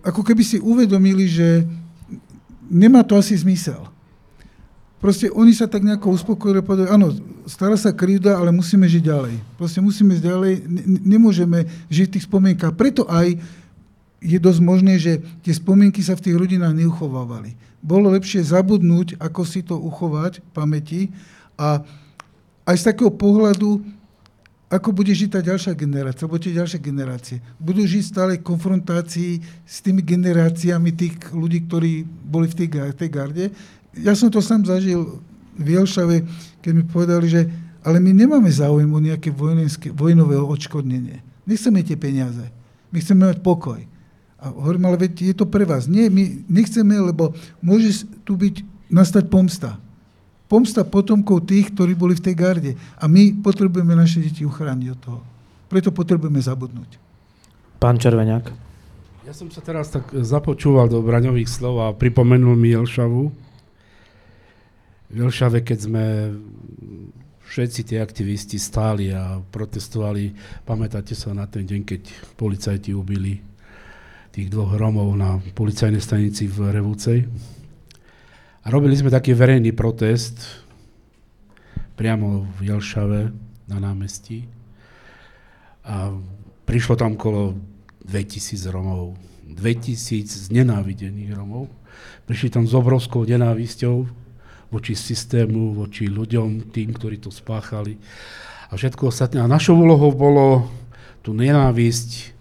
ako 0.04 0.20
keby 0.20 0.42
si 0.44 0.60
uvedomili, 0.60 1.28
že 1.28 1.64
nemá 2.68 3.04
to 3.04 3.16
asi 3.16 3.36
zmysel. 3.36 3.88
Proste 4.96 5.28
oni 5.28 5.52
sa 5.52 5.68
tak 5.68 5.84
nejako 5.84 6.16
uspokojili 6.16 6.64
a 6.64 6.66
povedali, 6.66 6.88
áno, 6.88 7.12
stala 7.44 7.76
sa 7.76 7.92
krivda, 7.92 8.40
ale 8.40 8.48
musíme 8.48 8.88
žiť 8.88 9.02
ďalej. 9.04 9.34
Proste 9.60 9.84
musíme 9.84 10.16
ísť 10.16 10.24
ďalej, 10.24 10.52
nemôžeme 11.04 11.68
žiť 11.92 12.06
v 12.08 12.14
tých 12.16 12.26
spomienkach. 12.26 12.72
Preto 12.74 13.04
aj 13.06 13.36
je 14.24 14.38
dosť 14.40 14.60
možné, 14.64 14.96
že 14.96 15.20
tie 15.44 15.52
spomienky 15.52 16.00
sa 16.00 16.16
v 16.16 16.24
tých 16.26 16.36
rodinách 16.40 16.72
neuchovávali 16.74 17.54
bolo 17.86 18.10
lepšie 18.10 18.42
zabudnúť, 18.42 19.14
ako 19.22 19.46
si 19.46 19.62
to 19.62 19.78
uchovať 19.78 20.42
v 20.42 20.50
pamäti 20.50 21.02
a 21.54 21.86
aj 22.66 22.76
z 22.82 22.86
takého 22.90 23.14
pohľadu, 23.14 23.78
ako 24.66 24.90
bude 24.90 25.14
žiť 25.14 25.38
tá 25.38 25.40
ďalšia 25.46 25.78
generácia, 25.78 26.26
alebo 26.26 26.42
tie 26.42 26.58
ďalšie 26.58 26.82
generácie. 26.82 27.38
Budú 27.62 27.86
žiť 27.86 28.02
stále 28.02 28.32
v 28.34 28.46
konfrontácii 28.50 29.38
s 29.62 29.78
tými 29.78 30.02
generáciami 30.02 30.90
tých 30.90 31.14
ľudí, 31.30 31.62
ktorí 31.70 32.02
boli 32.02 32.50
v 32.50 32.66
tej, 32.66 32.68
tej 32.98 33.10
garde. 33.14 33.54
Ja 33.94 34.18
som 34.18 34.26
to 34.34 34.42
sám 34.42 34.66
zažil 34.66 35.22
v 35.54 35.78
Jelšave, 35.78 36.26
keď 36.58 36.72
mi 36.74 36.82
povedali, 36.82 37.26
že 37.30 37.46
ale 37.86 38.02
my 38.02 38.10
nemáme 38.10 38.50
záujem 38.50 38.90
o 38.90 38.98
nejaké 38.98 39.30
vojnové 39.94 40.34
odškodnenie. 40.42 41.22
Nechceme 41.46 41.86
tie 41.86 41.94
peniaze. 41.94 42.50
My 42.90 42.98
chceme 42.98 43.30
mať 43.30 43.38
pokoj. 43.46 43.78
A 44.46 44.54
hovorím, 44.54 44.86
ale 44.86 45.10
veď 45.10 45.34
je 45.34 45.34
to 45.34 45.46
pre 45.50 45.66
vás. 45.66 45.90
Nie, 45.90 46.06
my 46.06 46.46
nechceme, 46.46 46.94
lebo 47.02 47.34
môže 47.58 48.06
tu 48.22 48.38
byť, 48.38 48.62
nastať 48.86 49.26
pomsta. 49.26 49.74
Pomsta 50.46 50.86
potomkov 50.86 51.50
tých, 51.50 51.74
ktorí 51.74 51.98
boli 51.98 52.14
v 52.14 52.22
tej 52.22 52.34
garde. 52.38 52.72
A 53.02 53.10
my 53.10 53.42
potrebujeme 53.42 53.98
naše 53.98 54.22
deti 54.22 54.46
uchrániť 54.46 54.88
od 54.94 54.98
toho. 55.02 55.20
Preto 55.66 55.90
potrebujeme 55.90 56.38
zabudnúť. 56.38 57.02
Pán 57.82 57.98
Červeňák. 57.98 58.46
Ja 59.26 59.34
som 59.34 59.50
sa 59.50 59.58
teraz 59.58 59.90
tak 59.90 60.14
započúval 60.14 60.86
do 60.86 61.02
braňových 61.02 61.50
slov 61.50 61.82
a 61.82 61.90
pripomenul 61.90 62.54
mi 62.54 62.70
Jelšavu. 62.70 63.34
V 65.10 65.14
Jelšave, 65.18 65.66
keď 65.66 65.78
sme 65.82 66.04
všetci 67.50 67.80
tie 67.90 67.98
aktivisti 67.98 68.54
stáli 68.62 69.10
a 69.10 69.42
protestovali, 69.42 70.30
pamätáte 70.62 71.18
sa 71.18 71.34
na 71.34 71.50
ten 71.50 71.66
deň, 71.66 71.80
keď 71.82 72.02
policajti 72.38 72.94
ubili 72.94 73.42
tých 74.36 74.52
dvoch 74.52 74.76
Romov 74.76 75.16
na 75.16 75.40
policajnej 75.56 76.04
stanici 76.04 76.44
v 76.44 76.68
Revúcej. 76.68 77.24
A 78.60 78.66
robili 78.68 78.92
sme 78.92 79.08
taký 79.08 79.32
verejný 79.32 79.72
protest 79.72 80.60
priamo 81.96 82.44
v 82.60 82.68
Jelšave 82.68 83.32
na 83.64 83.80
námestí. 83.80 84.44
A 85.88 86.12
prišlo 86.68 87.00
tam 87.00 87.16
kolo 87.16 87.56
2000 88.04 88.68
Romov. 88.68 89.16
2000 89.48 90.52
znenávidených 90.52 91.32
Romov. 91.32 91.72
Prišli 92.28 92.52
tam 92.52 92.68
s 92.68 92.76
obrovskou 92.76 93.24
nenávisťou 93.24 94.04
voči 94.68 94.92
systému, 94.92 95.72
voči 95.72 96.12
ľuďom, 96.12 96.68
tým, 96.76 96.92
ktorí 96.92 97.24
to 97.24 97.32
spáchali 97.32 97.96
a 98.68 98.76
všetko 98.76 99.08
ostatné. 99.08 99.40
A 99.40 99.48
našou 99.48 99.80
úlohou 99.80 100.12
bolo 100.12 100.68
tú 101.24 101.32
nenávisť 101.32 102.35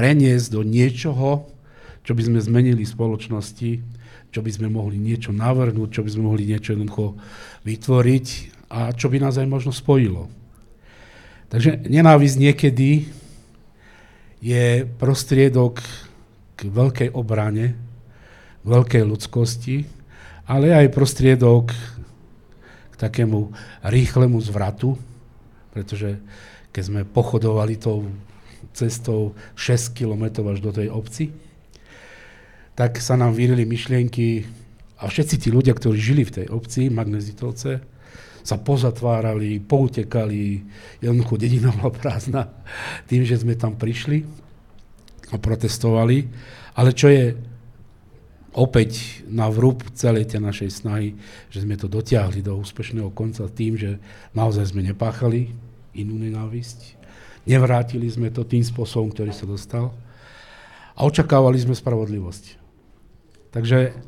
preniesť 0.00 0.56
do 0.56 0.64
niečoho, 0.64 1.44
čo 2.00 2.16
by 2.16 2.24
sme 2.24 2.40
zmenili 2.40 2.88
v 2.88 2.94
spoločnosti, 2.96 3.70
čo 4.32 4.40
by 4.40 4.48
sme 4.48 4.72
mohli 4.72 4.96
niečo 4.96 5.28
navrhnúť, 5.28 5.92
čo 5.92 6.00
by 6.00 6.08
sme 6.16 6.24
mohli 6.24 6.48
niečo 6.48 6.72
jednoducho 6.72 7.20
vytvoriť 7.68 8.26
a 8.72 8.96
čo 8.96 9.12
by 9.12 9.20
nás 9.20 9.36
aj 9.36 9.44
možno 9.44 9.76
spojilo. 9.76 10.32
Takže 11.52 11.84
nenávisť 11.84 12.36
niekedy 12.40 13.12
je 14.40 14.88
prostriedok 14.96 15.84
k 16.56 16.60
veľkej 16.64 17.12
obrane, 17.12 17.76
k 18.64 18.66
veľkej 18.72 19.04
ľudskosti, 19.04 19.84
ale 20.48 20.72
aj 20.80 20.96
prostriedok 20.96 21.76
k 22.88 22.94
takému 22.96 23.52
rýchlemu 23.84 24.40
zvratu, 24.40 24.96
pretože 25.76 26.16
keď 26.72 26.82
sme 26.88 27.00
pochodovali 27.04 27.76
tou 27.76 28.08
cestou 28.72 29.34
6 29.58 29.96
km 29.96 30.46
až 30.50 30.58
do 30.62 30.70
tej 30.70 30.88
obci, 30.90 31.34
tak 32.78 32.96
sa 33.02 33.18
nám 33.18 33.36
vyrili 33.36 33.68
myšlienky 33.68 34.46
a 35.00 35.08
všetci 35.08 35.36
tí 35.36 35.48
ľudia, 35.48 35.72
ktorí 35.76 35.96
žili 35.96 36.22
v 36.24 36.42
tej 36.42 36.46
obci, 36.52 36.92
Magnezitovce, 36.92 37.80
sa 38.40 38.56
pozatvárali, 38.56 39.60
poutekali, 39.60 40.64
jednoducho 41.00 41.36
dedina 41.36 41.72
bola 41.76 41.92
prázdna 41.92 42.48
tým, 43.04 43.24
že 43.24 43.40
sme 43.40 43.56
tam 43.56 43.76
prišli 43.76 44.24
a 45.30 45.36
protestovali. 45.36 46.28
Ale 46.76 46.96
čo 46.96 47.12
je 47.12 47.36
opäť 48.56 49.22
na 49.30 49.46
vrúb 49.46 49.86
celej 49.94 50.32
tej 50.34 50.40
našej 50.42 50.70
snahy, 50.82 51.14
že 51.52 51.62
sme 51.62 51.78
to 51.78 51.86
dotiahli 51.86 52.42
do 52.42 52.58
úspešného 52.58 53.14
konca 53.14 53.46
tým, 53.46 53.78
že 53.78 54.02
naozaj 54.34 54.74
sme 54.74 54.82
nepáchali 54.82 55.54
inú 55.94 56.18
nenávisť, 56.18 56.99
nevrátili 57.50 58.06
sme 58.06 58.30
to 58.30 58.46
tým 58.46 58.62
spôsobom, 58.62 59.10
ktorý 59.10 59.34
sa 59.34 59.50
dostal. 59.50 59.90
A 60.94 61.02
očakávali 61.02 61.58
sme 61.58 61.74
spravodlivosť. 61.74 62.60
Takže 63.50 63.98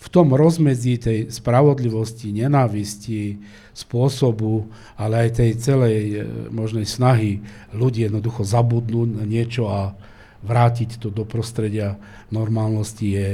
v 0.00 0.08
tom 0.08 0.32
rozmedzi 0.32 0.96
tej 0.96 1.18
spravodlivosti, 1.28 2.32
nenávisti, 2.32 3.36
spôsobu, 3.76 4.72
ale 4.96 5.28
aj 5.28 5.44
tej 5.44 5.50
celej 5.60 5.98
e, 6.00 6.16
možnej 6.48 6.88
snahy 6.88 7.44
ľudí 7.76 8.08
jednoducho 8.08 8.40
zabudnúť 8.48 9.08
na 9.20 9.24
niečo 9.28 9.68
a 9.68 9.92
vrátiť 10.40 10.96
to 10.96 11.12
do 11.12 11.28
prostredia 11.28 12.00
normálnosti 12.32 13.06
je 13.12 13.28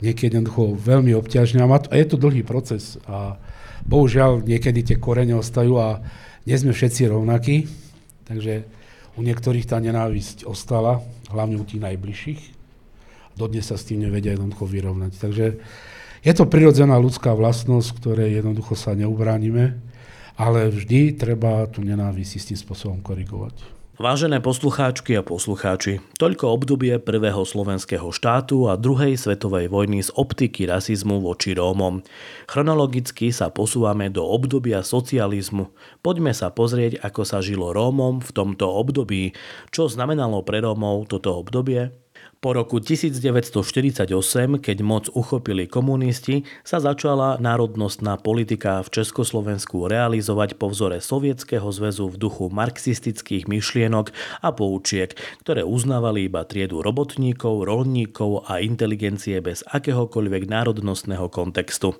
niekedy 0.00 0.40
jednoducho 0.40 0.72
veľmi 0.80 1.12
obťažné. 1.12 1.60
A 1.60 1.94
je 2.00 2.06
to 2.08 2.16
dlhý 2.16 2.40
proces 2.48 2.96
a 3.04 3.36
bohužiaľ 3.84 4.40
niekedy 4.40 4.80
tie 4.80 4.96
korene 4.96 5.36
ostajú 5.36 5.76
a 5.76 6.00
nie 6.48 6.56
sme 6.56 6.72
všetci 6.72 7.12
rovnakí, 7.12 7.68
takže 8.24 8.64
u 9.16 9.20
niektorých 9.24 9.64
tá 9.64 9.80
nenávisť 9.80 10.44
ostala, 10.44 11.00
hlavne 11.32 11.56
u 11.56 11.64
tých 11.64 11.80
najbližších. 11.80 12.40
Dodnes 13.36 13.68
sa 13.68 13.76
s 13.76 13.88
tým 13.88 14.04
nevedia 14.04 14.32
jednoducho 14.32 14.64
vyrovnať. 14.64 15.12
Takže 15.16 15.46
je 16.24 16.32
to 16.32 16.44
prirodzená 16.48 16.96
ľudská 16.96 17.32
vlastnosť, 17.36 18.00
ktorej 18.00 18.40
jednoducho 18.40 18.76
sa 18.76 18.96
neubránime, 18.96 19.76
ale 20.36 20.68
vždy 20.72 21.16
treba 21.16 21.64
tú 21.68 21.80
nenávisť 21.84 22.40
istým 22.40 22.58
spôsobom 22.60 23.00
korigovať. 23.00 23.75
Vážené 23.96 24.44
poslucháčky 24.44 25.16
a 25.16 25.24
poslucháči, 25.24 26.04
toľko 26.20 26.52
obdobie 26.52 27.00
prvého 27.00 27.48
slovenského 27.48 28.12
štátu 28.12 28.68
a 28.68 28.76
druhej 28.76 29.16
svetovej 29.16 29.72
vojny 29.72 30.04
z 30.04 30.12
optiky 30.12 30.68
rasizmu 30.68 31.24
voči 31.24 31.56
Rómom. 31.56 32.04
Chronologicky 32.44 33.32
sa 33.32 33.48
posúvame 33.48 34.12
do 34.12 34.20
obdobia 34.20 34.84
socializmu. 34.84 35.72
Poďme 36.04 36.36
sa 36.36 36.52
pozrieť, 36.52 37.00
ako 37.00 37.24
sa 37.24 37.40
žilo 37.40 37.72
Rómom 37.72 38.20
v 38.20 38.30
tomto 38.36 38.68
období. 38.68 39.32
Čo 39.72 39.88
znamenalo 39.88 40.44
pre 40.44 40.60
Rómov 40.60 41.08
toto 41.08 41.32
obdobie? 41.40 41.88
Po 42.36 42.52
roku 42.52 42.84
1948, 42.84 44.12
keď 44.60 44.78
moc 44.84 45.08
uchopili 45.08 45.64
komunisti, 45.64 46.44
sa 46.68 46.76
začala 46.84 47.40
národnostná 47.40 48.20
politika 48.20 48.84
v 48.84 48.92
Československu 48.92 49.88
realizovať 49.88 50.60
po 50.60 50.68
vzore 50.68 51.00
Sovietskeho 51.00 51.64
zväzu 51.72 52.12
v 52.12 52.20
duchu 52.20 52.52
marxistických 52.52 53.48
myšlienok 53.48 54.12
a 54.44 54.52
poučiek, 54.52 55.16
ktoré 55.40 55.64
uznávali 55.64 56.28
iba 56.28 56.44
triedu 56.44 56.84
robotníkov, 56.84 57.64
rolníkov 57.64 58.44
a 58.44 58.60
inteligencie 58.60 59.40
bez 59.40 59.64
akéhokoľvek 59.72 60.44
národnostného 60.44 61.32
kontextu. 61.32 61.96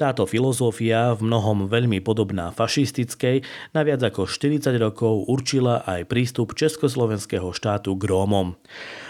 Táto 0.00 0.24
filozofia, 0.24 1.12
v 1.12 1.28
mnohom 1.28 1.68
veľmi 1.68 2.00
podobná 2.00 2.48
fašistickej, 2.56 3.44
na 3.76 3.84
viac 3.84 4.00
ako 4.00 4.24
40 4.24 4.80
rokov 4.80 5.28
určila 5.28 5.84
aj 5.84 6.08
prístup 6.08 6.56
Československého 6.56 7.52
štátu 7.52 7.92
k 8.00 8.02
Rómom. 8.08 8.56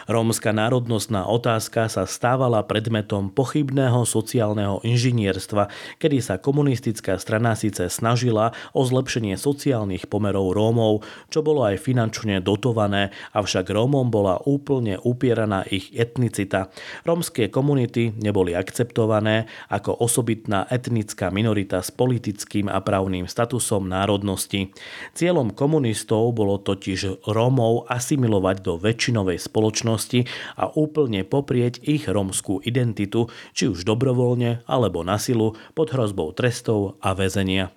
Rómska 0.05 0.53
národnostná 0.53 1.25
otázka 1.25 1.89
sa 1.89 2.05
stávala 2.05 2.61
predmetom 2.61 3.33
pochybného 3.33 4.05
sociálneho 4.05 4.85
inžinierstva, 4.85 5.73
kedy 5.97 6.21
sa 6.21 6.37
komunistická 6.37 7.17
strana 7.17 7.57
síce 7.57 7.89
snažila 7.89 8.53
o 8.77 8.85
zlepšenie 8.85 9.41
sociálnych 9.41 10.13
pomerov 10.13 10.53
Rómov, 10.53 11.09
čo 11.33 11.41
bolo 11.41 11.65
aj 11.65 11.81
finančne 11.81 12.45
dotované, 12.45 13.17
avšak 13.33 13.73
Rómom 13.73 14.13
bola 14.13 14.45
úplne 14.45 15.01
upieraná 15.01 15.65
ich 15.73 15.89
etnicita. 15.97 16.69
Rómske 17.09 17.49
komunity 17.49 18.13
neboli 18.13 18.53
akceptované 18.53 19.49
ako 19.73 20.05
osobitná 20.05 20.69
etnická 20.69 21.33
minorita 21.33 21.81
s 21.81 21.89
politickým 21.89 22.69
a 22.69 22.85
právnym 22.85 23.25
statusom 23.25 23.89
národnosti. 23.89 24.69
Cieľom 25.17 25.57
komunistov 25.57 26.37
bolo 26.37 26.61
totiž 26.61 27.25
Rómov 27.25 27.89
asimilovať 27.89 28.57
do 28.61 28.77
väčšinovej 28.77 29.41
spoločnosti 29.41 29.94
spoločnosti 29.95 30.27
a 30.59 30.65
úplne 30.75 31.23
poprieť 31.23 31.79
ich 31.87 32.11
romskú 32.11 32.59
identitu, 32.63 33.31
či 33.55 33.71
už 33.71 33.87
dobrovoľne 33.87 34.67
alebo 34.67 35.07
na 35.07 35.23
silu 35.23 35.55
pod 35.79 35.95
hrozbou 35.95 36.35
trestov 36.35 36.99
a 36.99 37.15
väzenia. 37.15 37.71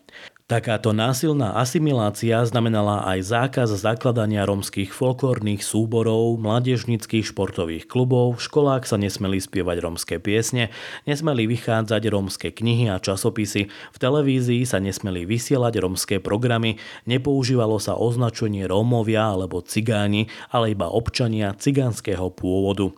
Takáto 0.47 0.95
násilná 0.95 1.59
asimilácia 1.59 2.39
znamenala 2.47 3.03
aj 3.03 3.19
zákaz 3.35 3.67
zakladania 3.83 4.47
romských 4.47 4.95
folklórnych 4.95 5.59
súborov, 5.59 6.39
mládežnických 6.39 7.35
športových 7.35 7.83
klubov, 7.83 8.39
v 8.39 8.47
školách 8.47 8.87
sa 8.87 8.95
nesmeli 8.95 9.43
spievať 9.43 9.83
romské 9.83 10.23
piesne, 10.23 10.71
nesmeli 11.03 11.51
vychádzať 11.51 11.99
romské 12.07 12.55
knihy 12.55 12.87
a 12.87 12.95
časopisy, 12.95 13.67
v 13.67 13.97
televízii 13.99 14.63
sa 14.63 14.79
nesmeli 14.79 15.27
vysielať 15.27 15.83
romské 15.83 16.23
programy, 16.23 16.79
nepoužívalo 17.03 17.75
sa 17.75 17.99
označenie 17.99 18.71
Rómovia 18.71 19.27
alebo 19.27 19.59
cigáni, 19.59 20.31
ale 20.47 20.71
iba 20.71 20.87
občania 20.87 21.59
cigánskeho 21.59 22.31
pôvodu. 22.31 22.95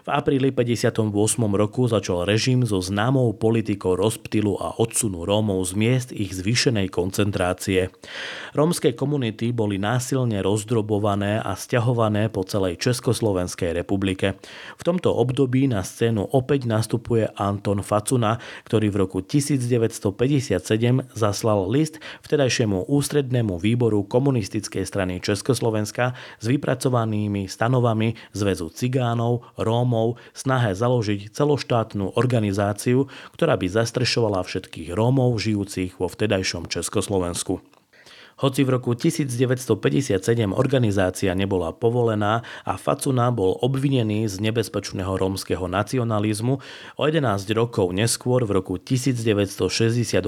V 0.00 0.08
apríli 0.08 0.48
58. 0.48 1.12
roku 1.60 1.84
začal 1.84 2.24
režim 2.24 2.64
so 2.64 2.80
známou 2.80 3.36
politikou 3.36 4.00
rozptylu 4.00 4.56
a 4.56 4.72
odsunu 4.80 5.28
Rómov 5.28 5.60
z 5.68 5.72
miest 5.76 6.08
ich 6.16 6.32
zvýšenej 6.32 6.88
koncentrácie. 6.88 7.92
Rómske 8.56 8.96
komunity 8.96 9.52
boli 9.52 9.76
násilne 9.76 10.40
rozdrobované 10.40 11.44
a 11.44 11.52
stiahované 11.52 12.32
po 12.32 12.48
celej 12.48 12.80
Československej 12.80 13.76
republike. 13.76 14.40
V 14.80 14.82
tomto 14.88 15.12
období 15.12 15.68
na 15.68 15.84
scénu 15.84 16.32
opäť 16.32 16.64
nastupuje 16.64 17.28
Anton 17.36 17.84
Facuna, 17.84 18.40
ktorý 18.64 18.88
v 18.88 19.04
roku 19.04 19.20
1957 19.20 20.64
zaslal 21.12 21.68
list 21.68 22.00
vtedajšiemu 22.24 22.88
ústrednému 22.88 23.60
výboru 23.60 24.08
komunistickej 24.08 24.88
strany 24.88 25.20
Československa 25.20 26.16
s 26.40 26.44
vypracovanými 26.48 27.52
stanovami 27.52 28.16
Zväzu 28.32 28.72
cigánov, 28.72 29.44
Róm 29.60 29.89
Rómov 29.90 30.22
snahe 30.30 30.70
založiť 30.70 31.34
celoštátnu 31.34 32.14
organizáciu, 32.14 33.10
ktorá 33.34 33.58
by 33.58 33.66
zastrešovala 33.66 34.46
všetkých 34.46 34.94
Rómov 34.94 35.34
žijúcich 35.42 35.98
vo 35.98 36.06
vtedajšom 36.06 36.70
Československu. 36.70 37.58
Hoci 38.40 38.64
v 38.64 38.72
roku 38.80 38.96
1957 38.96 40.16
organizácia 40.56 41.36
nebola 41.36 41.76
povolená 41.76 42.40
a 42.64 42.80
Facuna 42.80 43.28
bol 43.28 43.60
obvinený 43.60 44.24
z 44.32 44.40
nebezpečného 44.40 45.12
rómskeho 45.20 45.68
nacionalizmu, 45.68 46.56
o 46.96 47.02
11 47.04 47.20
rokov 47.52 47.92
neskôr 47.92 48.48
v 48.48 48.56
roku 48.56 48.80
1968 48.80 50.24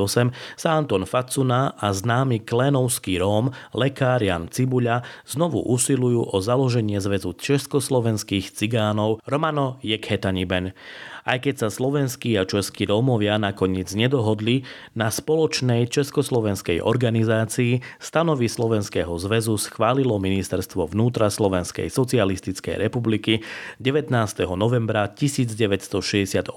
sa 0.61 0.69
Anton 0.77 1.09
Facuna 1.09 1.73
a 1.73 1.89
známy 1.89 2.45
klénovský 2.45 3.17
Róm, 3.17 3.49
lekár 3.73 4.21
Jan 4.21 4.53
Cibuľa, 4.53 5.09
znovu 5.25 5.65
usilujú 5.65 6.29
o 6.29 6.37
založenie 6.37 7.01
zväzu 7.01 7.33
československých 7.33 8.53
cigánov 8.53 9.25
Romano 9.25 9.81
Jekhetaniben 9.81 10.77
aj 11.23 11.39
keď 11.47 11.55
sa 11.67 11.69
slovenskí 11.71 12.35
a 12.35 12.43
českí 12.43 12.83
Rómovia 12.87 13.39
nakoniec 13.39 13.95
nedohodli 13.95 14.67
na 14.99 15.09
spoločnej 15.09 15.87
československej 15.87 16.83
organizácii, 16.83 17.79
stanovy 18.03 18.51
Slovenského 18.51 19.15
zväzu 19.15 19.55
schválilo 19.55 20.19
ministerstvo 20.19 20.91
vnútra 20.91 21.31
Slovenskej 21.31 21.87
socialistickej 21.87 22.83
republiky 22.83 23.47
19. 23.79 24.11
novembra 24.59 25.07
1968 25.07 26.51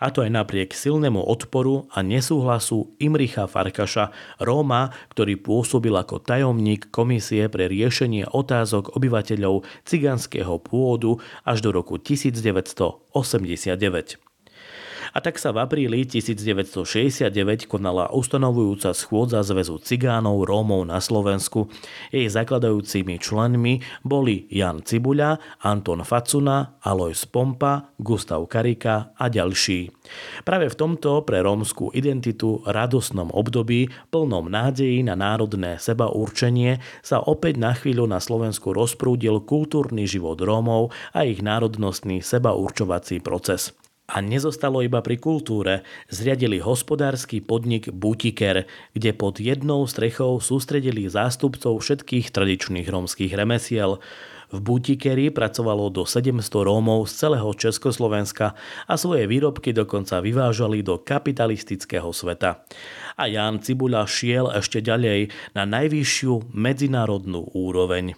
a 0.00 0.06
to 0.10 0.18
aj 0.26 0.30
napriek 0.30 0.74
silnému 0.74 1.22
odporu 1.22 1.86
a 1.94 2.02
nesúhlasu 2.02 2.98
Imricha 2.98 3.46
Farkaša, 3.46 4.10
Róma, 4.42 4.90
ktorý 5.14 5.38
pôsobil 5.38 5.94
ako 5.94 6.18
tajomník 6.18 6.90
komisie 6.90 7.46
pre 7.46 7.70
riešenie 7.70 8.26
otázok 8.26 8.98
obyvateľov 8.98 9.62
cigánskeho 9.86 10.58
pôvodu 10.58 11.22
až 11.46 11.62
do 11.62 11.70
roku 11.70 12.00
1989. 12.02 13.83
9. 13.90 14.16
A 15.14 15.22
tak 15.22 15.38
sa 15.38 15.54
v 15.54 15.62
apríli 15.62 16.02
1969 16.02 17.70
konala 17.70 18.10
ustanovujúca 18.10 18.90
schôdza 18.90 19.46
Zväzu 19.46 19.78
cigánov 19.78 20.42
Rómov 20.42 20.82
na 20.90 20.98
Slovensku. 20.98 21.70
Jej 22.10 22.34
zakladajúcimi 22.34 23.22
členmi 23.22 23.78
boli 24.02 24.50
Jan 24.50 24.82
Cibuľa, 24.82 25.38
Anton 25.62 26.02
Facuna, 26.02 26.82
Alois 26.82 27.22
Pompa, 27.30 27.94
Gustav 28.02 28.42
Karika 28.50 29.14
a 29.14 29.30
ďalší. 29.30 29.94
Práve 30.42 30.66
v 30.66 30.78
tomto 30.82 31.22
pre 31.22 31.46
rómskú 31.46 31.94
identitu 31.94 32.66
radosnom 32.66 33.30
období, 33.30 33.94
plnom 34.10 34.50
nádejí 34.50 35.06
na 35.06 35.14
národné 35.14 35.78
seba 35.78 36.10
určenie, 36.10 36.82
sa 37.06 37.22
opäť 37.22 37.62
na 37.62 37.70
chvíľu 37.70 38.10
na 38.10 38.18
Slovensku 38.18 38.74
rozprúdil 38.74 39.46
kultúrny 39.46 40.10
život 40.10 40.42
Rómov 40.42 40.90
a 41.14 41.22
ich 41.22 41.38
národnostný 41.38 42.18
seba 42.18 42.50
určovací 42.58 43.22
proces. 43.22 43.83
A 44.04 44.20
nezostalo 44.20 44.84
iba 44.84 45.00
pri 45.00 45.16
kultúre. 45.16 45.80
Zriadili 46.12 46.60
hospodársky 46.60 47.40
podnik 47.40 47.88
Butiker, 47.88 48.68
kde 48.92 49.10
pod 49.16 49.40
jednou 49.40 49.88
strechou 49.88 50.44
sústredili 50.44 51.08
zástupcov 51.08 51.80
všetkých 51.80 52.28
tradičných 52.28 52.84
rómskych 52.84 53.32
remesiel. 53.32 54.04
V 54.52 54.60
Butikeri 54.60 55.32
pracovalo 55.32 55.88
do 55.88 56.04
700 56.04 56.46
Rómov 56.52 57.08
z 57.08 57.26
celého 57.26 57.50
Československa 57.56 58.52
a 58.84 58.94
svoje 59.00 59.24
výrobky 59.24 59.72
dokonca 59.72 60.20
vyvážali 60.20 60.84
do 60.84 61.00
kapitalistického 61.00 62.12
sveta. 62.12 62.60
A 63.16 63.24
Ján 63.24 63.64
Cibuľa 63.64 64.04
šiel 64.04 64.52
ešte 64.52 64.84
ďalej 64.84 65.32
na 65.56 65.64
najvyššiu 65.64 66.52
medzinárodnú 66.52 67.50
úroveň. 67.56 68.14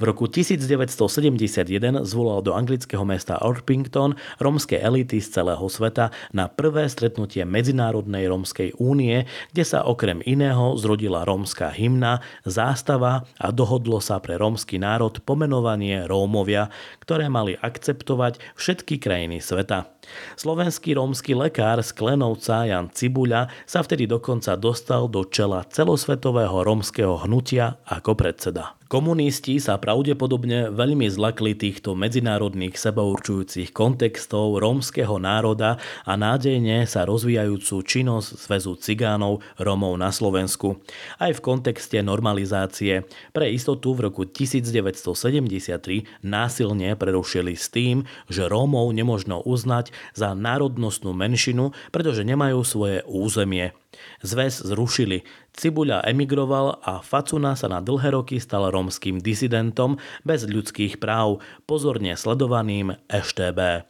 V 0.00 0.08
roku 0.08 0.24
1971 0.32 2.08
zvolal 2.08 2.40
do 2.40 2.56
anglického 2.56 3.04
mesta 3.04 3.36
Orpington 3.44 4.16
rómske 4.40 4.80
elity 4.80 5.20
z 5.20 5.28
celého 5.28 5.60
sveta 5.68 6.08
na 6.32 6.48
prvé 6.48 6.88
stretnutie 6.88 7.44
Medzinárodnej 7.44 8.24
rómskej 8.32 8.80
únie, 8.80 9.28
kde 9.52 9.60
sa 9.60 9.84
okrem 9.84 10.24
iného 10.24 10.72
zrodila 10.80 11.28
rómska 11.28 11.68
hymna, 11.68 12.24
zástava 12.48 13.28
a 13.36 13.52
dohodlo 13.52 14.00
sa 14.00 14.16
pre 14.24 14.40
rómsky 14.40 14.80
národ 14.80 15.20
pomenovanie 15.20 16.08
Rómovia, 16.08 16.72
ktoré 17.04 17.28
mali 17.28 17.60
akceptovať 17.60 18.40
všetky 18.56 18.96
krajiny 18.96 19.44
sveta. 19.44 19.99
Slovenský 20.36 20.96
rómsky 20.96 21.36
lekár 21.36 21.84
z 21.84 21.92
Klenovca 21.92 22.64
Jan 22.64 22.88
Cibuľa 22.88 23.52
sa 23.68 23.84
vtedy 23.84 24.08
dokonca 24.08 24.56
dostal 24.56 25.06
do 25.06 25.28
čela 25.28 25.62
celosvetového 25.68 26.64
rómskeho 26.64 27.28
hnutia 27.28 27.76
ako 27.84 28.16
predseda. 28.16 28.80
Komunisti 28.90 29.62
sa 29.62 29.78
pravdepodobne 29.78 30.74
veľmi 30.74 31.06
zlakli 31.06 31.54
týchto 31.54 31.94
medzinárodných 31.94 32.74
sebaurčujúcich 32.74 33.70
kontextov 33.70 34.58
rómskeho 34.58 35.14
národa 35.14 35.78
a 36.02 36.18
nádejne 36.18 36.90
sa 36.90 37.06
rozvíjajúcu 37.06 37.86
činnosť 37.86 38.34
Zväzu 38.34 38.74
cigánov 38.82 39.46
Rómov 39.62 39.94
na 39.94 40.10
Slovensku. 40.10 40.82
Aj 41.22 41.30
v 41.30 41.38
kontexte 41.38 42.02
normalizácie 42.02 43.06
pre 43.30 43.54
istotu 43.54 43.94
v 43.94 44.10
roku 44.10 44.26
1973 44.26 46.26
násilne 46.26 46.90
prerušili 46.98 47.54
s 47.54 47.70
tým, 47.70 48.02
že 48.26 48.50
Rómov 48.50 48.90
nemožno 48.90 49.38
uznať 49.46 49.89
za 50.16 50.32
národnostnú 50.32 51.12
menšinu, 51.12 51.74
pretože 51.90 52.26
nemajú 52.26 52.62
svoje 52.64 53.02
územie. 53.06 53.76
Zväz 54.24 54.64
zrušili, 54.64 55.26
Cibuľa 55.50 56.06
emigroval 56.06 56.78
a 56.80 57.02
Facuna 57.02 57.58
sa 57.58 57.66
na 57.66 57.82
dlhé 57.82 58.14
roky 58.14 58.38
stal 58.38 58.70
rómským 58.70 59.18
disidentom 59.18 59.98
bez 60.22 60.46
ľudských 60.46 61.02
práv, 61.02 61.42
pozorne 61.66 62.14
sledovaným 62.14 62.96
EŠTB. 63.10 63.84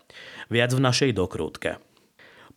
Viac 0.51 0.71
v 0.75 0.81
našej 0.81 1.11
dokrútke. 1.15 1.90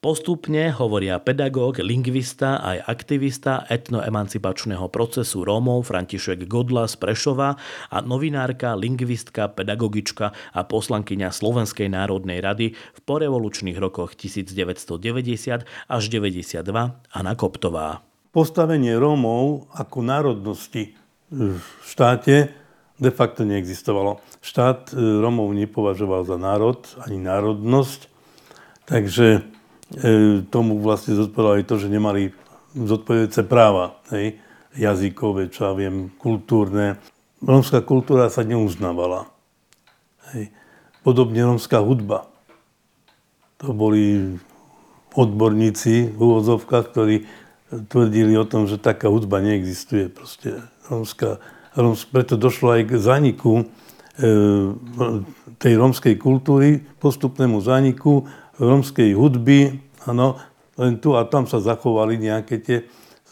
Postupne 0.04 0.68
hovoria 0.76 1.16
pedagóg, 1.16 1.80
lingvista 1.80 2.60
aj 2.60 2.92
aktivista 2.92 3.64
etnoemancipačného 3.72 4.92
procesu 4.92 5.48
Rómov 5.48 5.88
František 5.88 6.44
Godla 6.44 6.92
z 6.92 7.00
Prešova 7.00 7.56
a 7.88 7.98
novinárka, 8.04 8.76
lingvistka, 8.76 9.48
pedagogička 9.56 10.36
a 10.36 10.60
poslankyňa 10.68 11.32
Slovenskej 11.32 11.88
národnej 11.88 12.44
rady 12.44 12.76
v 12.76 13.00
porevolučných 13.08 13.80
rokoch 13.80 14.20
1990 14.20 15.64
až 15.88 16.04
92 16.12 16.68
Anna 16.92 17.34
Koptová. 17.40 18.04
Postavenie 18.36 19.00
Rómov 19.00 19.72
ako 19.72 20.04
národnosti 20.04 21.00
v 21.32 21.64
štáte 21.88 22.52
de 23.00 23.12
facto 23.16 23.48
neexistovalo. 23.48 24.20
Štát 24.44 24.92
e, 24.92 25.00
Rómov 25.00 25.48
nepovažoval 25.56 26.28
za 26.28 26.36
národ 26.36 26.84
ani 27.08 27.24
národnosť, 27.24 28.12
takže 28.84 29.53
tomu 30.50 30.82
vlastne 30.82 31.14
zodpovedalo 31.14 31.62
aj 31.62 31.66
to, 31.70 31.76
že 31.78 31.88
nemali 31.94 32.34
zodpovedajúce 32.74 33.42
práva, 33.46 34.02
hej, 34.10 34.42
jazykové, 34.74 35.54
čo 35.54 35.70
ja 35.70 35.74
viem, 35.78 36.10
kultúrne. 36.18 36.98
Rómska 37.44 37.86
kultúra 37.86 38.34
sa 38.34 38.42
neuznávala. 38.42 39.30
Hej. 40.34 40.50
Podobne 41.06 41.46
rómska 41.46 41.84
hudba. 41.84 42.26
To 43.62 43.76
boli 43.76 44.36
odborníci 45.14 46.16
v 46.16 46.20
úvodzovkách, 46.20 46.86
ktorí 46.90 47.28
tvrdili 47.92 48.34
o 48.40 48.48
tom, 48.48 48.66
že 48.66 48.82
taká 48.82 49.12
hudba 49.12 49.44
neexistuje. 49.44 50.10
Proste 50.10 50.64
rómska, 50.90 51.38
rómska, 51.78 52.10
preto 52.10 52.34
došlo 52.40 52.80
aj 52.80 52.82
k 52.90 52.92
zaniku 52.98 53.52
e, 53.62 53.64
tej 55.62 55.74
rómskej 55.78 56.16
kultúry, 56.18 56.82
postupnému 56.98 57.62
zaniku 57.62 58.26
rómskej 58.58 59.18
hudby, 59.18 59.83
ano, 60.10 60.40
len 60.80 60.98
tu 60.98 61.14
a 61.14 61.28
tam 61.30 61.46
sa 61.46 61.62
zachovali 61.62 62.18
nejaké 62.18 62.56
tie 62.60 62.78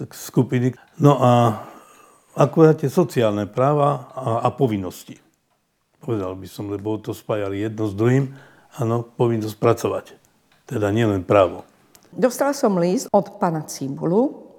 skupiny. 0.09 0.73
No 1.01 1.17
a 1.17 1.31
akurát 2.37 2.77
tie 2.77 2.89
sociálne 2.89 3.49
práva 3.49 4.11
a, 4.13 4.45
a 4.45 4.49
povinnosti. 4.53 5.17
Povedal 6.01 6.33
by 6.33 6.47
som, 6.49 6.73
lebo 6.73 6.97
to 6.97 7.13
spájali 7.13 7.61
jedno 7.61 7.85
s 7.85 7.93
druhým, 7.93 8.33
áno, 8.81 9.05
povinnosť 9.05 9.57
pracovať. 9.57 10.05
Teda 10.65 10.89
nielen 10.89 11.21
právo. 11.21 11.67
Dostala 12.11 12.51
som 12.51 12.75
list 12.81 13.07
od 13.13 13.37
pana 13.37 13.63
Cibulu, 13.69 14.49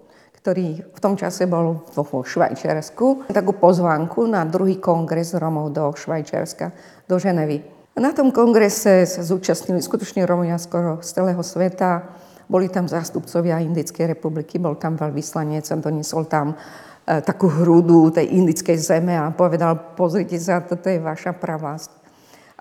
ktorý 0.43 0.83
v 0.83 0.99
tom 0.99 1.15
čase 1.15 1.47
bol 1.47 1.87
vo 1.95 2.05
Švajčiarsku, 2.27 3.31
takú 3.31 3.55
pozvánku 3.55 4.27
na 4.27 4.43
druhý 4.43 4.79
kongres 4.79 5.35
Romov 5.39 5.71
do 5.71 5.91
Švajčiarska, 5.95 6.75
do 7.07 7.15
Ženevy. 7.19 7.82
Na 7.93 8.09
tom 8.17 8.33
kongrese 8.33 9.05
sa 9.05 9.21
zúčastnili 9.21 9.85
skutočne 9.85 10.25
Romovia 10.25 10.57
skoro 10.57 11.05
z 11.05 11.13
celého 11.13 11.45
sveta. 11.45 12.17
Boli 12.49 12.73
tam 12.73 12.89
zástupcovia 12.89 13.61
Indickej 13.61 14.17
republiky, 14.17 14.57
bol 14.57 14.81
tam 14.81 14.97
veľvyslanec 14.97 15.69
a 15.69 15.77
doniesol 15.77 16.25
tam 16.25 16.57
e, 16.57 17.21
takú 17.21 17.53
hrúdu 17.53 18.09
tej 18.09 18.33
indickej 18.33 18.81
zeme 18.81 19.13
a 19.13 19.29
povedal, 19.29 19.93
pozrite 19.93 20.41
sa, 20.41 20.65
toto 20.65 20.89
je 20.89 21.05
vaša 21.05 21.37
pravásť. 21.37 21.93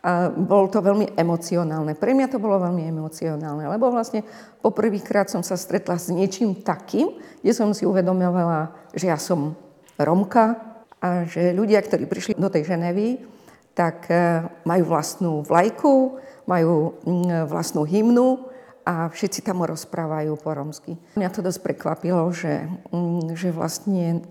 A 0.03 0.27
bolo 0.27 0.67
to 0.67 0.83
veľmi 0.83 1.15
emocionálne. 1.15 1.95
Pre 1.95 2.11
mňa 2.11 2.27
to 2.27 2.41
bolo 2.41 2.59
veľmi 2.59 2.91
emocionálne, 2.91 3.71
lebo 3.71 3.87
vlastne 3.87 4.27
poprvýkrát 4.59 5.31
som 5.31 5.47
sa 5.47 5.55
stretla 5.55 5.95
s 5.95 6.11
niečím 6.11 6.59
takým, 6.59 7.07
kde 7.39 7.53
som 7.55 7.71
si 7.71 7.87
uvedomovala, 7.87 8.75
že 8.91 9.07
ja 9.07 9.15
som 9.15 9.55
Romka 9.95 10.59
a 10.99 11.23
že 11.23 11.55
ľudia, 11.55 11.79
ktorí 11.79 12.03
prišli 12.03 12.33
do 12.35 12.51
tej 12.51 12.67
Ženevy, 12.67 13.31
tak 13.71 14.11
e, 14.11 14.45
majú 14.67 14.83
vlastnú 14.87 15.33
vlajku, 15.43 16.19
majú 16.47 16.99
mm, 17.05 17.47
vlastnú 17.47 17.87
hymnu 17.87 18.51
a 18.83 19.07
všetci 19.07 19.45
tam 19.45 19.63
rozprávajú 19.63 20.33
po 20.41 20.49
romsky. 20.51 20.97
Mňa 21.15 21.29
to 21.31 21.45
dosť 21.45 21.59
prekvapilo, 21.63 22.27
že, 22.33 22.67
mm, 22.91 23.37
že 23.37 23.53
vlastne 23.53 24.25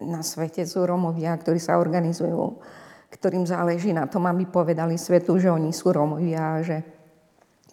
na 0.00 0.24
svete 0.24 0.64
sú 0.64 0.82
Romovia, 0.88 1.36
ktorí 1.36 1.60
sa 1.60 1.76
organizujú, 1.76 2.56
ktorým 3.12 3.44
záleží 3.44 3.92
na 3.92 4.08
tom, 4.08 4.24
aby 4.24 4.48
povedali 4.48 4.96
svetu, 4.96 5.36
že 5.36 5.52
oni 5.52 5.70
sú 5.76 5.92
Romovia, 5.92 6.64
že 6.64 6.80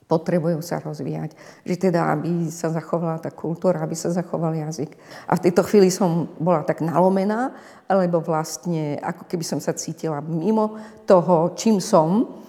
potrebujú 0.08 0.64
sa 0.64 0.80
rozvíjať. 0.80 1.36
Že 1.68 1.76
teda, 1.92 2.16
aby 2.16 2.48
sa 2.48 2.72
zachovala 2.72 3.20
tá 3.20 3.28
kultúra, 3.28 3.84
aby 3.84 3.94
sa 3.94 4.08
zachoval 4.10 4.56
jazyk. 4.56 4.96
A 5.28 5.36
v 5.36 5.44
tejto 5.44 5.68
chvíli 5.68 5.92
som 5.92 6.32
bola 6.40 6.64
tak 6.64 6.80
nalomená, 6.80 7.52
lebo 7.92 8.24
vlastne 8.24 8.96
ako 9.04 9.28
keby 9.28 9.44
som 9.44 9.60
sa 9.60 9.76
cítila 9.76 10.24
mimo 10.24 10.80
toho, 11.04 11.52
čím 11.60 11.84
som 11.84 12.40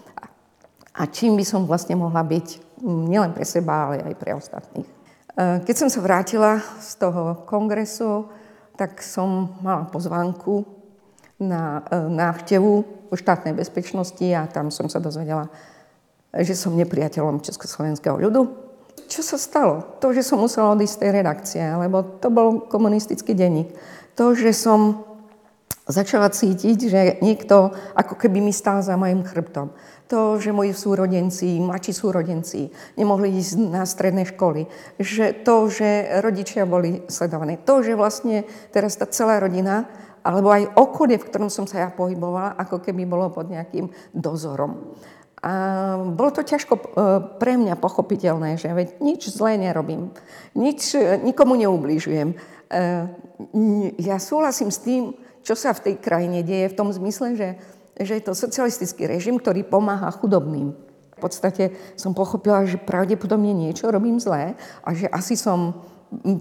a 0.95 1.03
čím 1.11 1.35
by 1.35 1.45
som 1.47 1.67
vlastne 1.67 1.99
mohla 1.99 2.23
byť 2.23 2.79
nielen 2.87 3.35
pre 3.35 3.43
seba, 3.43 3.91
ale 3.91 4.07
aj 4.07 4.15
pre 4.19 4.35
ostatných. 4.39 4.87
E, 4.87 4.95
keď 5.67 5.75
som 5.75 5.89
sa 5.91 6.03
vrátila 6.03 6.63
z 6.79 6.91
toho 6.99 7.43
kongresu, 7.47 8.31
tak 8.79 9.03
som 9.03 9.59
mala 9.59 9.91
pozvánku 9.91 10.63
na 11.43 11.83
e, 11.91 12.07
návštevu 12.07 12.99
štátnej 13.15 13.55
bezpečnosti 13.55 14.27
a 14.35 14.47
tam 14.47 14.71
som 14.71 14.91
sa 14.91 15.03
dozvedela 15.03 15.51
že 16.35 16.55
som 16.55 16.77
nepriateľom 16.77 17.41
československého 17.41 18.21
ľudu. 18.21 18.69
Čo 19.09 19.25
sa 19.25 19.41
stalo? 19.41 19.99
To, 20.05 20.13
že 20.13 20.21
som 20.21 20.43
musela 20.43 20.77
odísť 20.77 20.95
z 20.95 21.01
tej 21.01 21.11
redakcie, 21.17 21.65
lebo 21.65 22.05
to 22.21 22.29
bol 22.29 22.69
komunistický 22.69 23.33
denník. 23.33 23.73
To, 24.21 24.37
že 24.37 24.53
som 24.53 25.09
začala 25.89 26.29
cítiť, 26.29 26.79
že 26.93 27.01
niekto 27.25 27.73
ako 27.97 28.15
keby 28.21 28.45
mi 28.45 28.53
stál 28.53 28.85
za 28.85 29.01
mojim 29.01 29.25
chrbtom. 29.25 29.73
To, 30.13 30.37
že 30.41 30.57
moji 30.57 30.73
súrodenci, 30.73 31.61
mladší 31.61 31.93
súrodenci 31.93 32.69
nemohli 32.97 33.33
ísť 33.41 33.53
na 33.61 33.85
stredné 33.89 34.29
školy. 34.29 34.69
Že 35.01 35.45
to, 35.45 35.69
že 35.73 36.21
rodičia 36.21 36.69
boli 36.69 37.05
sledovaní. 37.09 37.61
To, 37.65 37.81
že 37.81 37.97
vlastne 37.97 38.45
teraz 38.73 38.97
tá 38.97 39.09
celá 39.09 39.41
rodina, 39.41 39.89
alebo 40.25 40.53
aj 40.53 40.77
okolie, 40.77 41.17
v 41.17 41.29
ktorom 41.29 41.49
som 41.49 41.65
sa 41.65 41.89
ja 41.89 41.89
pohybovala, 41.89 42.57
ako 42.61 42.85
keby 42.85 43.09
bolo 43.09 43.33
pod 43.33 43.49
nejakým 43.49 43.89
dozorom. 44.13 44.97
A 45.39 45.53
bolo 46.03 46.35
to 46.35 46.43
ťažko 46.43 46.75
e, 46.75 46.83
pre 47.39 47.55
mňa 47.55 47.79
pochopiteľné, 47.79 48.59
že 48.59 48.75
veď 48.75 48.99
nič 48.99 49.31
zlé 49.31 49.55
nerobím, 49.55 50.11
nič, 50.59 50.99
e, 50.99 51.23
nikomu 51.23 51.55
neubližujem. 51.55 52.35
E, 52.35 52.37
ja 54.03 54.19
súhlasím 54.19 54.75
s 54.75 54.83
tým, 54.83 55.15
čo 55.47 55.55
sa 55.55 55.71
v 55.71 55.91
tej 55.91 55.95
krajine 56.03 56.43
deje, 56.43 56.75
v 56.75 56.79
tom 56.79 56.91
zmysle, 56.91 57.39
že, 57.39 57.49
že 58.03 58.19
je 58.19 58.23
to 58.27 58.35
socialistický 58.35 59.07
režim, 59.07 59.39
ktorý 59.39 59.63
pomáha 59.63 60.11
chudobným. 60.11 60.75
V 61.15 61.19
podstate 61.19 61.71
som 61.95 62.15
pochopila, 62.15 62.67
že 62.67 62.79
pravdepodobne 62.79 63.55
niečo 63.55 63.91
robím 63.91 64.19
zlé 64.19 64.59
a 64.83 64.91
že 64.95 65.07
asi 65.11 65.39
som 65.39 65.87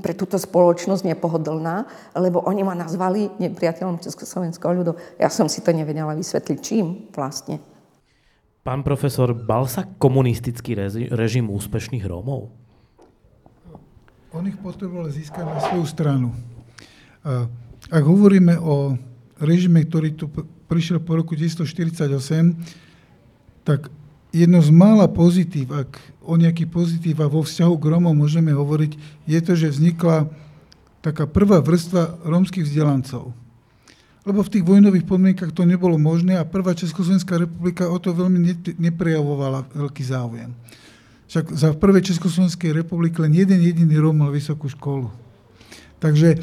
pre 0.02 0.16
túto 0.16 0.40
spoločnosť 0.40 1.04
nepohodlná, 1.06 1.86
lebo 2.16 2.40
oni 2.46 2.64
ma 2.64 2.74
nazvali 2.74 3.30
nepriateľom 3.38 4.00
Československého 4.00 4.74
ľudu. 4.74 4.92
Ja 5.20 5.28
som 5.28 5.52
si 5.52 5.60
to 5.60 5.76
nevedela 5.76 6.16
vysvetliť, 6.16 6.58
čím 6.64 7.12
vlastne. 7.12 7.60
Pán 8.68 8.84
profesor, 8.84 9.32
bal 9.32 9.64
sa 9.64 9.88
komunistický 9.88 10.76
režim 11.08 11.48
úspešných 11.48 12.04
Rómov? 12.04 12.52
On 14.36 14.44
ich 14.44 14.60
potreboval 14.60 15.08
získať 15.08 15.48
na 15.48 15.56
svoju 15.64 15.88
stranu. 15.88 16.36
Ak 17.88 18.04
hovoríme 18.04 18.60
o 18.60 19.00
režime, 19.40 19.88
ktorý 19.88 20.20
tu 20.20 20.28
prišiel 20.68 21.00
po 21.00 21.16
roku 21.16 21.32
1948, 21.40 22.12
tak 23.64 23.88
jedno 24.36 24.60
z 24.60 24.72
mála 24.76 25.08
pozitív, 25.08 25.72
ak 25.72 25.96
o 26.28 26.36
nejaký 26.36 26.68
pozitív 26.68 27.24
a 27.24 27.32
vo 27.32 27.48
vzťahu 27.48 27.72
k 27.80 27.88
Rómom 27.88 28.20
môžeme 28.20 28.52
hovoriť, 28.52 29.24
je 29.32 29.40
to, 29.48 29.56
že 29.56 29.72
vznikla 29.80 30.28
taká 31.00 31.24
prvá 31.24 31.64
vrstva 31.64 32.20
rómskych 32.28 32.68
vzdelancov 32.68 33.32
lebo 34.28 34.44
v 34.44 34.60
tých 34.60 34.68
vojnových 34.68 35.08
podmienkach 35.08 35.56
to 35.56 35.64
nebolo 35.64 35.96
možné 35.96 36.36
a 36.36 36.44
prvá 36.44 36.76
Československá 36.76 37.40
republika 37.40 37.88
o 37.88 37.96
to 37.96 38.12
veľmi 38.12 38.60
neprejavovala 38.76 39.72
veľký 39.72 40.04
záujem. 40.04 40.52
Však 41.32 41.46
za 41.56 41.72
prvej 41.76 42.12
Československej 42.12 42.76
republiky 42.76 43.24
len 43.24 43.32
jeden 43.32 43.64
jediný 43.64 43.96
Róm 44.00 44.20
mal 44.20 44.32
vysokú 44.32 44.68
školu. 44.68 45.08
Takže 46.04 46.36
e, 46.36 46.38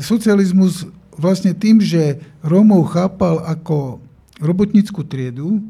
socializmus 0.00 0.88
vlastne 1.16 1.52
tým, 1.52 1.80
že 1.84 2.20
Rómov 2.40 2.92
chápal 2.96 3.44
ako 3.44 4.00
robotnickú 4.40 5.04
triedu 5.04 5.60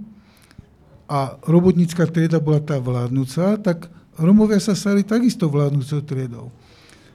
a 1.10 1.36
robotnícka 1.44 2.06
trieda 2.08 2.38
bola 2.38 2.62
tá 2.62 2.78
vládnúca, 2.78 3.58
tak 3.58 3.90
Rómovia 4.16 4.62
sa 4.62 4.78
stali 4.78 5.02
takisto 5.02 5.50
vládnúcou 5.50 6.00
triedou. 6.06 6.54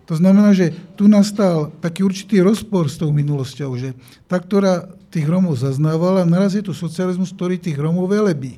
To 0.07 0.15
znamená, 0.15 0.55
že 0.55 0.71
tu 0.95 1.11
nastal 1.11 1.67
taký 1.83 2.07
určitý 2.07 2.39
rozpor 2.39 2.87
s 2.87 2.95
tou 2.95 3.11
minulosťou, 3.11 3.75
že 3.75 3.91
tá, 4.23 4.39
ktorá 4.39 4.87
tých 5.11 5.27
Romov 5.27 5.59
zaznávala, 5.59 6.23
naraz 6.23 6.55
je 6.55 6.63
to 6.63 6.71
socializmus, 6.71 7.35
ktorý 7.35 7.59
tých 7.59 7.75
Romov 7.75 8.07
velebí. 8.07 8.55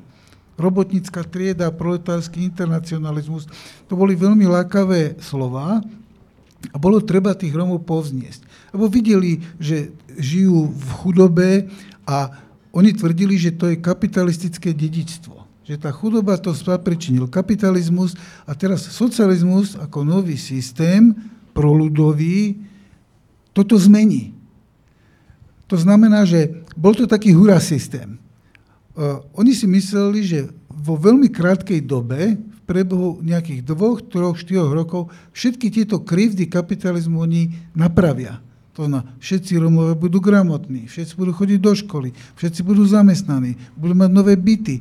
Robotnícka 0.54 1.26
trieda, 1.26 1.74
proletársky 1.74 2.46
internacionalizmus, 2.46 3.50
to 3.90 3.98
boli 3.98 4.14
veľmi 4.14 4.46
lákavé 4.46 5.18
slova 5.18 5.82
a 6.70 6.76
bolo 6.78 7.02
treba 7.02 7.34
tých 7.34 7.50
Romov 7.50 7.82
povzniesť. 7.82 8.70
Lebo 8.70 8.86
videli, 8.86 9.42
že 9.58 9.90
žijú 10.06 10.70
v 10.70 10.90
chudobe 11.02 11.50
a 12.06 12.30
oni 12.70 12.94
tvrdili, 12.94 13.34
že 13.34 13.58
to 13.58 13.74
je 13.74 13.82
kapitalistické 13.82 14.70
dedičstvo 14.70 15.50
že 15.70 15.78
tá 15.78 15.94
chudoba 15.94 16.34
to 16.34 16.50
zapričinil 16.50 17.30
kapitalizmus 17.30 18.18
a 18.42 18.58
teraz 18.58 18.90
socializmus 18.90 19.78
ako 19.78 20.02
nový 20.02 20.34
systém 20.34 21.14
proludový, 21.52 22.58
toto 23.50 23.76
zmení. 23.76 24.32
To 25.70 25.78
znamená, 25.78 26.26
že 26.26 26.66
bol 26.74 26.94
to 26.94 27.06
taký 27.06 27.30
hurá 27.30 27.62
systém. 27.62 28.18
Uh, 28.94 29.22
oni 29.38 29.54
si 29.54 29.70
mysleli, 29.70 30.20
že 30.26 30.38
vo 30.66 30.98
veľmi 30.98 31.30
krátkej 31.30 31.84
dobe, 31.84 32.34
v 32.34 32.60
priebehu 32.66 33.22
nejakých 33.22 33.62
dvoch, 33.62 34.02
troch, 34.02 34.38
štyroch 34.38 34.74
rokov, 34.74 35.10
všetky 35.30 35.70
tieto 35.70 36.02
krivdy 36.02 36.50
kapitalizmu 36.50 37.22
oni 37.22 37.54
napravia. 37.74 38.42
To 38.78 38.86
znamená, 38.86 39.06
všetci 39.18 39.58
Romovia 39.58 39.94
budú 39.98 40.22
gramotní, 40.22 40.86
všetci 40.86 41.12
budú 41.18 41.34
chodiť 41.34 41.58
do 41.58 41.72
školy, 41.74 42.08
všetci 42.38 42.60
budú 42.62 42.86
zamestnaní, 42.86 43.58
budú 43.74 43.94
mať 43.98 44.10
nové 44.10 44.34
byty 44.38 44.80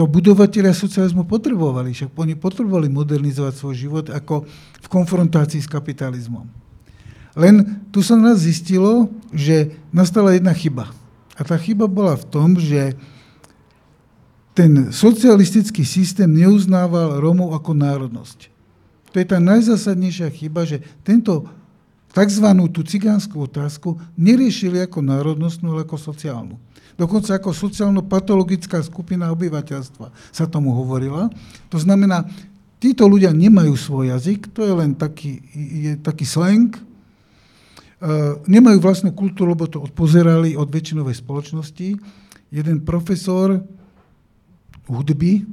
to 0.00 0.08
budovateľia 0.08 0.72
socializmu 0.72 1.28
potrebovali, 1.28 1.92
však 1.92 2.16
oni 2.16 2.32
potrebovali 2.32 2.88
modernizovať 2.88 3.52
svoj 3.52 3.74
život 3.76 4.06
ako 4.08 4.48
v 4.80 4.88
konfrontácii 4.88 5.60
s 5.60 5.68
kapitalizmom. 5.68 6.48
Len 7.36 7.84
tu 7.92 8.00
sa 8.00 8.16
nás 8.16 8.40
zistilo, 8.40 9.12
že 9.28 9.76
nastala 9.92 10.32
jedna 10.32 10.56
chyba. 10.56 10.88
A 11.36 11.44
tá 11.44 11.60
chyba 11.60 11.84
bola 11.84 12.16
v 12.16 12.24
tom, 12.32 12.56
že 12.56 12.96
ten 14.56 14.88
socialistický 14.88 15.84
systém 15.84 16.32
neuznával 16.32 17.20
Rómov 17.20 17.52
ako 17.52 17.76
národnosť. 17.76 18.48
To 19.12 19.20
je 19.20 19.26
tá 19.28 19.36
najzásadnejšia 19.36 20.32
chyba, 20.32 20.64
že 20.64 20.80
tento 21.04 21.44
tzv. 22.16 22.46
tú 22.72 22.80
cigánsku 22.88 23.36
otázku 23.36 24.00
neriešili 24.16 24.80
ako 24.80 25.04
národnostnú, 25.04 25.76
ale 25.76 25.84
ako 25.84 26.00
sociálnu 26.00 26.56
dokonca 27.00 27.40
ako 27.40 27.56
sociálno-patologická 27.56 28.84
skupina 28.84 29.32
obyvateľstva 29.32 30.12
sa 30.12 30.44
tomu 30.44 30.76
hovorila. 30.76 31.32
To 31.72 31.80
znamená, 31.80 32.28
títo 32.76 33.08
ľudia 33.08 33.32
nemajú 33.32 33.72
svoj 33.72 34.12
jazyk, 34.12 34.52
to 34.52 34.68
je 34.68 34.74
len 34.76 34.92
taký, 34.92 35.40
je 35.56 35.96
taký 35.96 36.28
slang, 36.28 36.76
Uh, 38.00 38.40
nemajú 38.48 38.80
vlastnú 38.80 39.12
kultúru, 39.12 39.52
lebo 39.52 39.68
to 39.68 39.76
odpozerali 39.76 40.56
od 40.56 40.72
väčšinovej 40.72 41.20
spoločnosti. 41.20 42.00
Jeden 42.48 42.80
profesor 42.80 43.60
hudby, 44.88 45.44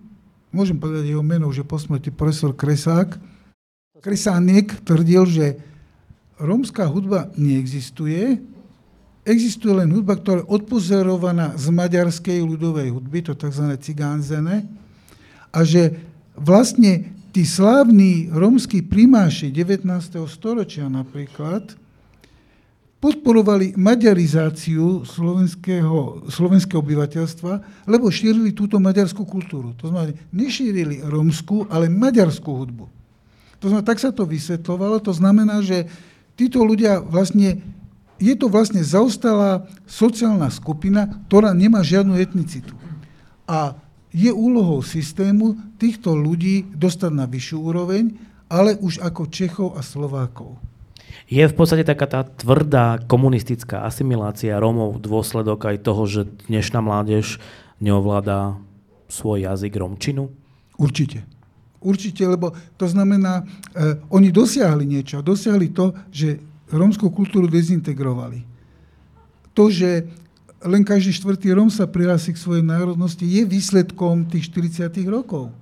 môžem 0.56 0.80
povedať 0.80 1.12
jeho 1.12 1.20
meno, 1.20 1.52
že 1.52 1.68
po 1.68 1.76
smrti 1.76 2.08
profesor 2.08 2.56
Kresák, 2.56 3.20
Kresánek 4.00 4.80
tvrdil, 4.80 5.28
že 5.28 5.46
rómska 6.40 6.88
hudba 6.88 7.28
neexistuje, 7.36 8.40
Existuje 9.28 9.76
len 9.76 9.92
hudba, 9.92 10.16
ktorá 10.16 10.40
je 10.40 10.48
odpozorovaná 10.48 11.52
z 11.60 11.68
maďarskej 11.68 12.40
ľudovej 12.48 12.96
hudby, 12.96 13.20
to 13.28 13.36
tzv. 13.36 13.76
cigánzene, 13.76 14.64
a 15.52 15.60
že 15.68 16.00
vlastne 16.40 17.12
tí 17.36 17.44
slávni 17.44 18.32
rómsky 18.32 18.80
primáši 18.80 19.52
19. 19.52 19.84
storočia 20.32 20.88
napríklad 20.88 21.76
podporovali 22.98 23.78
maďarizáciu 23.78 25.06
slovenského, 25.06 26.26
slovenského 26.32 26.80
obyvateľstva, 26.82 27.86
lebo 27.86 28.10
šírili 28.10 28.56
túto 28.56 28.82
maďarskú 28.82 29.22
kultúru. 29.28 29.78
To 29.78 29.92
znamená, 29.92 30.18
nešírili 30.34 31.06
rómskú, 31.06 31.70
ale 31.70 31.92
maďarskú 31.94 32.48
hudbu. 32.48 32.86
To 33.62 33.66
znamená, 33.70 33.86
tak 33.86 34.02
sa 34.02 34.10
to 34.10 34.26
vysvetlovalo, 34.26 34.98
to 34.98 35.14
znamená, 35.14 35.62
že 35.62 35.86
títo 36.34 36.66
ľudia 36.66 37.02
vlastne 37.02 37.62
je 38.18 38.34
to 38.34 38.50
vlastne 38.50 38.82
zaostalá 38.82 39.66
sociálna 39.86 40.50
skupina, 40.50 41.22
ktorá 41.30 41.54
nemá 41.54 41.86
žiadnu 41.86 42.18
etnicitu. 42.18 42.74
A 43.46 43.78
je 44.12 44.34
úlohou 44.34 44.82
systému 44.82 45.56
týchto 45.78 46.18
ľudí 46.18 46.66
dostať 46.74 47.12
na 47.14 47.26
vyššiu 47.30 47.58
úroveň, 47.62 48.04
ale 48.50 48.80
už 48.80 49.04
ako 49.04 49.30
Čechov 49.30 49.70
a 49.78 49.82
Slovákov. 49.86 50.58
Je 51.28 51.44
v 51.44 51.56
podstate 51.56 51.84
taká 51.84 52.08
tá 52.08 52.22
tvrdá 52.24 53.04
komunistická 53.04 53.84
asimilácia 53.84 54.56
Rómov 54.56 55.04
dôsledok 55.04 55.68
aj 55.68 55.78
toho, 55.84 56.04
že 56.08 56.22
dnešná 56.48 56.80
mládež 56.80 57.44
neovláda 57.84 58.56
svoj 59.12 59.44
jazyk 59.44 59.76
romčinu? 59.76 60.32
Určite. 60.80 61.28
Určite, 61.84 62.26
lebo 62.26 62.56
to 62.80 62.88
znamená, 62.88 63.44
eh, 63.44 64.00
oni 64.10 64.32
dosiahli 64.32 64.88
niečo. 64.88 65.20
Dosiahli 65.22 65.70
to, 65.76 65.94
že 66.10 66.40
rómskú 66.72 67.08
kultúru 67.12 67.48
dezintegrovali. 67.48 68.44
To, 69.56 69.72
že 69.72 70.06
len 70.62 70.82
každý 70.82 71.14
štvrtý 71.14 71.54
Róm 71.54 71.70
sa 71.70 71.86
prihlási 71.86 72.34
k 72.34 72.42
svojej 72.42 72.66
národnosti, 72.66 73.24
je 73.24 73.46
výsledkom 73.46 74.26
tých 74.26 74.50
40 74.50 74.90
rokov. 75.10 75.54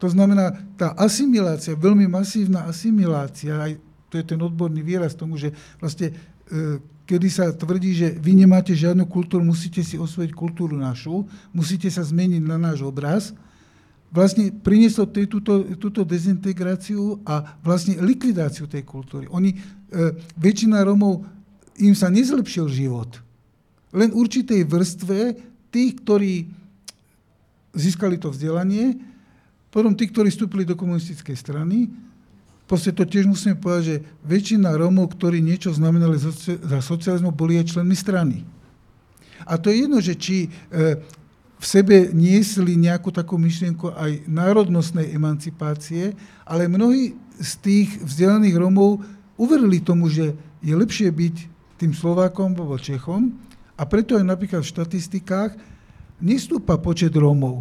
To 0.00 0.06
znamená, 0.08 0.56
tá 0.80 0.96
asimilácia, 0.96 1.76
veľmi 1.76 2.08
masívna 2.08 2.64
asimilácia, 2.64 3.58
aj 3.58 3.72
to 4.08 4.18
je 4.18 4.24
ten 4.24 4.40
odborný 4.40 4.82
výraz 4.82 5.14
tomu, 5.14 5.36
že 5.36 5.52
vlastne 5.78 6.10
e, 6.10 6.80
kedy 7.06 7.28
sa 7.30 7.50
tvrdí, 7.52 7.94
že 7.94 8.08
vy 8.16 8.38
nemáte 8.38 8.74
žiadnu 8.74 9.06
kultúru, 9.06 9.42
musíte 9.42 9.82
si 9.82 10.00
osvojiť 10.00 10.30
kultúru 10.34 10.74
našu, 10.74 11.26
musíte 11.54 11.86
sa 11.90 12.02
zmeniť 12.02 12.42
na 12.42 12.58
náš 12.58 12.82
obraz, 12.86 13.34
vlastne 14.10 14.50
prinieslo 14.50 15.06
tej, 15.06 15.30
túto, 15.30 15.62
túto 15.78 16.02
dezintegráciu 16.02 17.22
a 17.22 17.54
vlastne 17.62 17.98
likvidáciu 18.02 18.66
tej 18.66 18.82
kultúry. 18.82 19.30
Oni, 19.30 19.54
e, 19.54 19.58
väčšina 20.34 20.82
Romov 20.82 21.22
im 21.78 21.94
sa 21.94 22.10
nezlepšil 22.10 22.66
život. 22.66 23.22
Len 23.94 24.10
určitej 24.10 24.66
vrstve 24.66 25.18
tých, 25.70 25.92
ktorí 26.02 26.50
získali 27.74 28.18
to 28.18 28.34
vzdelanie, 28.34 28.98
potom 29.70 29.94
tí, 29.94 30.10
ktorí 30.10 30.34
vstúpili 30.34 30.66
do 30.66 30.74
komunistickej 30.74 31.38
strany, 31.38 31.86
proste 32.66 32.90
to 32.90 33.06
tiež 33.06 33.30
musíme 33.30 33.54
povedať, 33.54 33.82
že 33.86 33.96
väčšina 34.26 34.74
Rómov, 34.74 35.14
ktorí 35.14 35.38
niečo 35.38 35.70
znamenali 35.70 36.18
za 36.18 36.78
socializmu, 36.82 37.30
boli 37.30 37.62
aj 37.62 37.78
členmi 37.78 37.94
strany. 37.94 38.42
A 39.46 39.56
to 39.56 39.70
je 39.70 39.86
jedno, 39.86 39.98
že 40.02 40.18
či 40.18 40.46
e, 40.46 40.98
v 41.60 41.64
sebe 41.68 42.08
niesli 42.16 42.72
nejakú 42.80 43.12
takú 43.12 43.36
myšlienku 43.36 43.92
aj 43.92 44.24
národnostnej 44.24 45.12
emancipácie, 45.12 46.16
ale 46.48 46.72
mnohí 46.72 47.12
z 47.36 47.52
tých 47.60 47.88
vzdelaných 48.00 48.56
Rómov 48.56 49.04
uverili 49.36 49.84
tomu, 49.84 50.08
že 50.08 50.32
je 50.64 50.72
lepšie 50.72 51.12
byť 51.12 51.36
tým 51.76 51.92
Slovákom 51.92 52.56
alebo 52.56 52.80
Čechom 52.80 53.36
a 53.76 53.84
preto 53.84 54.16
aj 54.16 54.24
napríklad 54.24 54.64
v 54.64 54.72
štatistikách 54.72 55.52
nestúpa 56.16 56.80
počet 56.80 57.12
Rómov, 57.12 57.60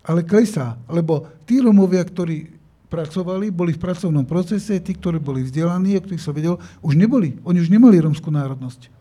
ale 0.00 0.24
klesá, 0.24 0.80
lebo 0.88 1.28
tí 1.44 1.60
Rómovia, 1.60 2.00
ktorí 2.00 2.48
pracovali, 2.88 3.52
boli 3.52 3.76
v 3.76 3.82
pracovnom 3.82 4.24
procese, 4.24 4.80
tí, 4.80 4.96
ktorí 4.96 5.20
boli 5.20 5.44
vzdelaní, 5.44 5.98
o 5.98 6.04
ktorých 6.04 6.22
sa 6.22 6.32
vedelo, 6.32 6.62
už 6.80 6.94
neboli. 6.96 7.36
Oni 7.42 7.58
už 7.58 7.68
nemali 7.68 7.98
rómskú 7.98 8.30
národnosť. 8.30 8.93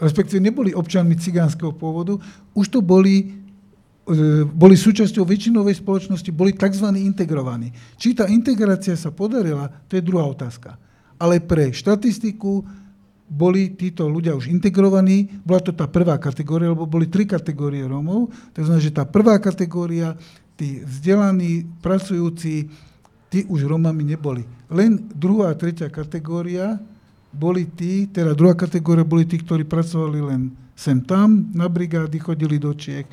Respektíve 0.00 0.40
neboli 0.40 0.72
občanmi 0.72 1.14
cigánskeho 1.20 1.76
pôvodu, 1.76 2.16
už 2.56 2.66
to 2.72 2.80
boli, 2.80 3.36
e, 4.08 4.48
boli 4.48 4.74
súčasťou 4.74 5.28
väčšinovej 5.28 5.76
spoločnosti, 5.84 6.30
boli 6.32 6.56
tzv. 6.56 6.88
integrovaní. 6.96 7.68
Či 8.00 8.16
tá 8.16 8.24
integrácia 8.32 8.96
sa 8.96 9.12
podarila, 9.12 9.68
to 9.86 10.00
je 10.00 10.02
druhá 10.02 10.24
otázka. 10.24 10.80
Ale 11.20 11.44
pre 11.44 11.68
štatistiku, 11.68 12.64
boli 13.30 13.78
títo 13.78 14.10
ľudia 14.10 14.34
už 14.34 14.50
integrovaní, 14.50 15.30
bola 15.46 15.62
to 15.62 15.70
tá 15.70 15.86
prvá 15.86 16.18
kategória, 16.18 16.74
lebo 16.74 16.90
boli 16.90 17.06
tri 17.06 17.30
kategórie 17.30 17.86
Rómov, 17.86 18.34
to 18.50 18.66
znamená, 18.66 18.82
že 18.82 18.90
tá 18.90 19.06
prvá 19.06 19.38
kategória, 19.38 20.18
tí 20.58 20.82
vzdelaní, 20.82 21.62
pracujúci, 21.78 22.66
tí 23.30 23.46
už 23.46 23.70
Rómami 23.70 24.02
neboli. 24.02 24.42
Len 24.66 24.98
druhá 25.14 25.54
a 25.54 25.58
tretia 25.58 25.86
kategória 25.86 26.82
boli 27.30 27.66
tí, 27.66 28.10
teda 28.10 28.34
druhá 28.34 28.58
kategória 28.58 29.06
boli 29.06 29.24
tí, 29.24 29.38
ktorí 29.38 29.64
pracovali 29.64 30.20
len 30.20 30.50
sem 30.74 31.00
tam, 31.02 31.46
na 31.54 31.70
brigády, 31.70 32.18
chodili 32.18 32.58
do 32.58 32.74
Čiech, 32.74 33.06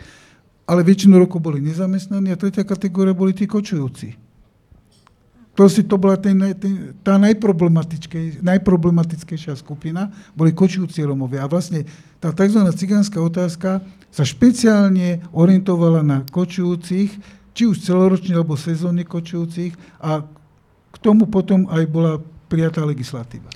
ale 0.68 0.84
väčšinu 0.84 1.22
rokov 1.22 1.39
boli 1.39 1.63
nezamestnaní 1.63 2.34
a 2.34 2.39
tretia 2.39 2.68
kategória 2.68 3.15
boli 3.15 3.32
tí 3.32 3.47
kočujúci 3.47 4.28
Proste 5.57 5.82
to 5.82 5.97
bola 5.97 6.22
ten, 6.22 6.38
ten, 6.61 6.93
tá 7.01 7.18
najproblematickejšia 7.18 9.57
skupina, 9.57 10.13
boli 10.38 10.53
kočujúci 10.53 11.01
Romovia. 11.01 11.41
A 11.41 11.49
vlastne 11.49 11.82
tá 12.22 12.30
tzv. 12.30 12.61
cigánska 12.78 13.18
otázka 13.18 13.82
sa 14.13 14.22
špeciálne 14.22 15.26
orientovala 15.34 16.05
na 16.05 16.22
kočujúcich, 16.30 17.09
či 17.57 17.63
už 17.65 17.82
celoročne 17.82 18.38
alebo 18.38 18.53
sezónne 18.53 19.01
kočujúcich 19.01 19.74
a 19.97 20.22
k 20.93 20.95
tomu 21.01 21.26
potom 21.26 21.65
aj 21.74 21.89
bola 21.89 22.22
prijatá 22.53 22.86
legislatíva. 22.86 23.49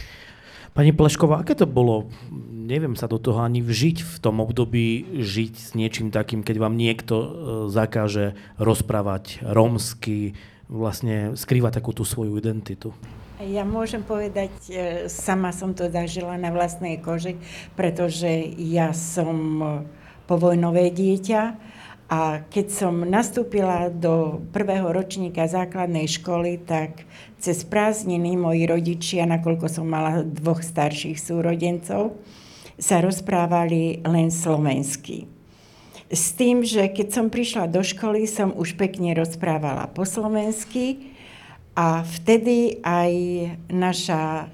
Pani 0.71 0.95
Plešková, 0.95 1.43
aké 1.43 1.51
to 1.51 1.67
bolo, 1.67 2.07
neviem 2.55 2.95
sa 2.95 3.11
do 3.11 3.19
toho 3.19 3.43
ani 3.43 3.59
vžiť 3.59 4.07
v 4.07 4.15
tom 4.23 4.39
období, 4.39 5.19
žiť 5.19 5.53
s 5.59 5.69
niečím 5.75 6.15
takým, 6.15 6.47
keď 6.47 6.55
vám 6.63 6.79
niekto 6.79 7.15
e, 7.19 7.27
zakáže 7.67 8.39
rozprávať 8.55 9.43
rómsky, 9.43 10.39
vlastne 10.71 11.35
skrýva 11.35 11.75
takú 11.75 11.91
tú 11.91 12.07
svoju 12.07 12.39
identitu. 12.39 12.95
Ja 13.43 13.67
môžem 13.67 13.99
povedať, 13.99 14.53
e, 14.71 15.11
sama 15.11 15.51
som 15.51 15.75
to 15.75 15.91
zažila 15.91 16.39
na 16.39 16.55
vlastnej 16.55 17.03
koži, 17.03 17.35
pretože 17.75 18.31
ja 18.55 18.95
som 18.95 19.37
e, 19.59 19.65
povojnové 20.31 20.87
dieťa 20.95 21.70
a 22.11 22.43
keď 22.43 22.67
som 22.75 23.07
nastúpila 23.07 23.87
do 23.87 24.43
prvého 24.51 24.91
ročníka 24.91 25.47
základnej 25.47 26.11
školy, 26.11 26.59
tak 26.59 27.07
cez 27.39 27.63
prázdniny 27.63 28.35
moji 28.35 28.67
rodičia, 28.67 29.23
nakoľko 29.23 29.71
som 29.71 29.87
mala 29.87 30.19
dvoch 30.19 30.59
starších 30.59 31.15
súrodencov, 31.15 32.19
sa 32.75 32.99
rozprávali 32.99 34.03
len 34.03 34.27
slovensky. 34.27 35.31
S 36.11 36.35
tým, 36.35 36.67
že 36.67 36.91
keď 36.91 37.07
som 37.15 37.31
prišla 37.31 37.71
do 37.71 37.79
školy, 37.79 38.27
som 38.27 38.51
už 38.51 38.75
pekne 38.75 39.15
rozprávala 39.15 39.87
po 39.87 40.03
slovensky 40.03 41.15
a 41.79 42.03
vtedy 42.03 42.83
aj 42.83 43.13
naša 43.71 44.51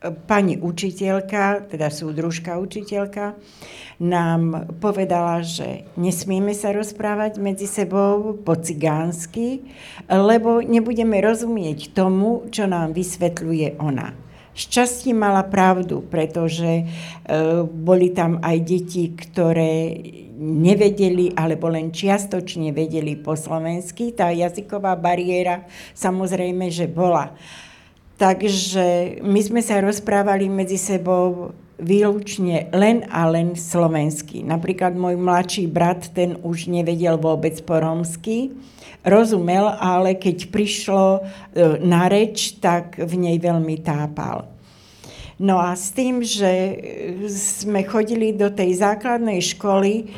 pani 0.00 0.56
učiteľka, 0.56 1.68
teda 1.68 1.92
súdružka 1.92 2.56
učiteľka, 2.56 3.36
nám 4.00 4.72
povedala, 4.80 5.44
že 5.44 5.84
nesmieme 6.00 6.56
sa 6.56 6.72
rozprávať 6.72 7.36
medzi 7.36 7.68
sebou 7.68 8.32
po 8.40 8.56
cigánsky, 8.56 9.60
lebo 10.08 10.64
nebudeme 10.64 11.20
rozumieť 11.20 11.92
tomu, 11.92 12.48
čo 12.48 12.64
nám 12.64 12.96
vysvetľuje 12.96 13.76
ona. 13.76 14.16
Šťastí 14.50 15.12
mala 15.14 15.46
pravdu, 15.46 16.02
pretože 16.02 16.82
e, 16.82 16.84
boli 17.64 18.10
tam 18.10 18.42
aj 18.42 18.56
deti, 18.66 19.14
ktoré 19.14 19.94
nevedeli 20.40 21.36
alebo 21.36 21.68
len 21.68 21.92
čiastočne 21.92 22.72
vedeli 22.72 23.14
po 23.20 23.36
slovensky. 23.36 24.16
Tá 24.16 24.32
jazyková 24.32 24.96
bariéra 24.96 25.68
samozrejme, 25.92 26.72
že 26.72 26.88
bola. 26.88 27.36
Takže 28.20 29.16
my 29.24 29.40
sme 29.40 29.64
sa 29.64 29.80
rozprávali 29.80 30.52
medzi 30.52 30.76
sebou 30.76 31.56
výlučne 31.80 32.68
len 32.76 33.08
a 33.08 33.24
len 33.24 33.56
slovensky. 33.56 34.44
Napríklad 34.44 34.92
môj 34.92 35.16
mladší 35.16 35.64
brat, 35.64 36.12
ten 36.12 36.36
už 36.44 36.68
nevedel 36.68 37.16
vôbec 37.16 37.56
po 37.64 37.80
rómsky, 37.80 38.52
rozumel, 39.00 39.72
ale 39.72 40.20
keď 40.20 40.52
prišlo 40.52 41.04
e, 41.16 41.20
na 41.80 42.12
reč, 42.12 42.60
tak 42.60 43.00
v 43.00 43.16
nej 43.16 43.40
veľmi 43.40 43.80
tápal. 43.80 44.44
No 45.40 45.56
a 45.56 45.72
s 45.72 45.88
tým, 45.88 46.20
že 46.20 46.76
sme 47.32 47.88
chodili 47.88 48.36
do 48.36 48.52
tej 48.52 48.84
základnej 48.84 49.40
školy, 49.40 50.12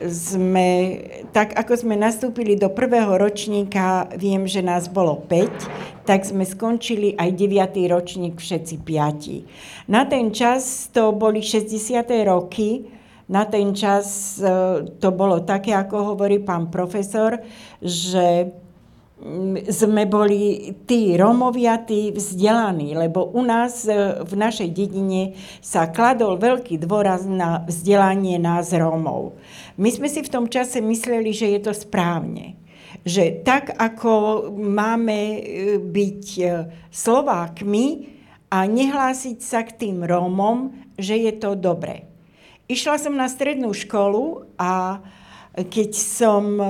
sme, 0.00 1.00
tak 1.32 1.56
ako 1.56 1.72
sme 1.72 1.96
nastúpili 1.96 2.56
do 2.56 2.68
prvého 2.68 3.16
ročníka, 3.16 4.08
viem, 4.16 4.44
že 4.44 4.60
nás 4.60 4.92
bolo 4.92 5.24
5, 5.24 6.04
tak 6.04 6.28
sme 6.28 6.44
skončili 6.44 7.16
aj 7.16 7.30
9. 7.32 7.92
ročník 7.92 8.36
všetci 8.36 8.76
piati. 8.84 9.48
Na 9.88 10.04
ten 10.04 10.30
čas 10.36 10.92
to 10.92 11.16
boli 11.16 11.40
60. 11.40 12.04
roky, 12.28 12.92
na 13.26 13.42
ten 13.48 13.74
čas 13.74 14.38
e, 14.38 14.46
to 15.02 15.08
bolo 15.10 15.42
také, 15.42 15.74
ako 15.74 16.14
hovorí 16.14 16.38
pán 16.38 16.70
profesor, 16.70 17.42
že 17.82 18.54
sme 19.72 20.04
boli 20.04 20.76
tí 20.84 21.16
Rómovia, 21.16 21.80
tí 21.80 22.12
vzdelaní, 22.12 22.92
lebo 22.92 23.32
u 23.32 23.40
nás 23.40 23.88
e, 23.88 24.20
v 24.20 24.32
našej 24.36 24.68
dedine 24.76 25.32
sa 25.64 25.88
kladol 25.88 26.36
veľký 26.36 26.76
dôraz 26.84 27.24
na 27.24 27.64
vzdelanie 27.64 28.36
nás 28.36 28.76
Rómov. 28.76 29.32
My 29.76 29.92
sme 29.92 30.08
si 30.08 30.24
v 30.24 30.32
tom 30.32 30.48
čase 30.48 30.80
mysleli, 30.80 31.36
že 31.36 31.52
je 31.52 31.60
to 31.60 31.72
správne. 31.76 32.56
Že 33.04 33.44
tak, 33.44 33.76
ako 33.76 34.48
máme 34.56 35.20
e, 35.36 35.40
byť 35.78 36.24
e, 36.40 36.44
Slovákmi 36.88 37.86
a 38.48 38.64
nehlásiť 38.64 39.38
sa 39.44 39.60
k 39.68 39.76
tým 39.76 40.00
Rómom, 40.00 40.72
že 40.96 41.20
je 41.20 41.32
to 41.36 41.52
dobré. 41.52 42.08
Išla 42.72 42.96
som 42.96 43.14
na 43.14 43.28
strednú 43.28 43.70
školu 43.76 44.48
a 44.56 45.04
keď 45.52 45.90
som 45.92 46.44
e, 46.56 46.66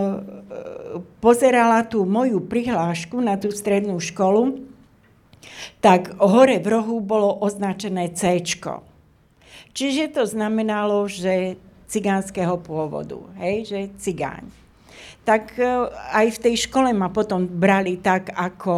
pozerala 1.23 1.87
tú 1.87 2.03
moju 2.03 2.43
prihlášku 2.43 3.23
na 3.23 3.39
tú 3.39 3.55
strednú 3.55 4.03
školu, 4.03 4.67
tak 5.79 6.11
hore 6.19 6.59
v 6.59 6.67
rohu 6.67 6.99
bolo 6.99 7.39
označené 7.39 8.11
C. 8.19 8.43
Čiže 9.77 10.11
to 10.11 10.23
znamenalo, 10.27 11.07
že 11.07 11.61
cigánskeho 11.87 12.59
pôvodu, 12.63 13.23
hej, 13.39 13.67
že 13.67 13.81
cigáň. 13.99 14.47
Tak 15.27 15.59
e, 15.59 15.67
aj 16.15 16.27
v 16.39 16.43
tej 16.43 16.55
škole 16.71 16.95
ma 16.95 17.11
potom 17.11 17.47
brali 17.47 17.99
tak, 17.99 18.31
ako 18.35 18.75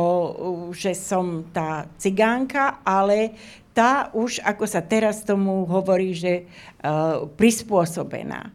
že 0.73 0.97
som 0.97 1.45
tá 1.53 1.89
cigánka, 2.01 2.81
ale 2.85 3.37
tá 3.79 4.11
už, 4.11 4.43
ako 4.43 4.65
sa 4.67 4.83
teraz 4.83 5.23
tomu 5.23 5.63
hovorí, 5.63 6.11
že 6.11 6.43
uh, 6.83 7.31
prispôsobená. 7.39 8.51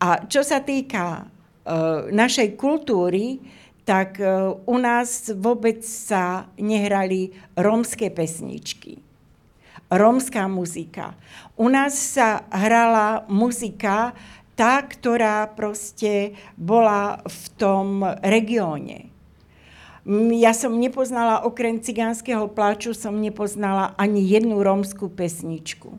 A 0.00 0.24
čo 0.24 0.40
sa 0.40 0.64
týka 0.64 1.20
uh, 1.20 2.08
našej 2.08 2.56
kultúry, 2.56 3.44
tak 3.84 4.16
uh, 4.24 4.56
u 4.64 4.80
nás 4.80 5.28
vôbec 5.36 5.84
sa 5.84 6.48
nehrali 6.56 7.36
rómske 7.60 8.08
pesničky. 8.08 9.04
Rómska 9.94 10.50
muzika. 10.50 11.14
U 11.54 11.70
nás 11.70 11.94
sa 11.94 12.42
hrala 12.50 13.22
muzika 13.30 14.10
tá, 14.58 14.82
ktorá 14.82 15.50
proste 15.54 16.34
bola 16.58 17.22
v 17.26 17.42
tom 17.54 17.86
regióne. 18.22 19.10
Ja 20.36 20.52
som 20.52 20.76
nepoznala, 20.76 21.48
okrem 21.48 21.80
cigánskeho 21.80 22.52
pláču, 22.52 22.92
som 22.92 23.16
nepoznala 23.22 23.96
ani 23.96 24.20
jednu 24.20 24.60
rómskú 24.60 25.08
pesničku. 25.08 25.96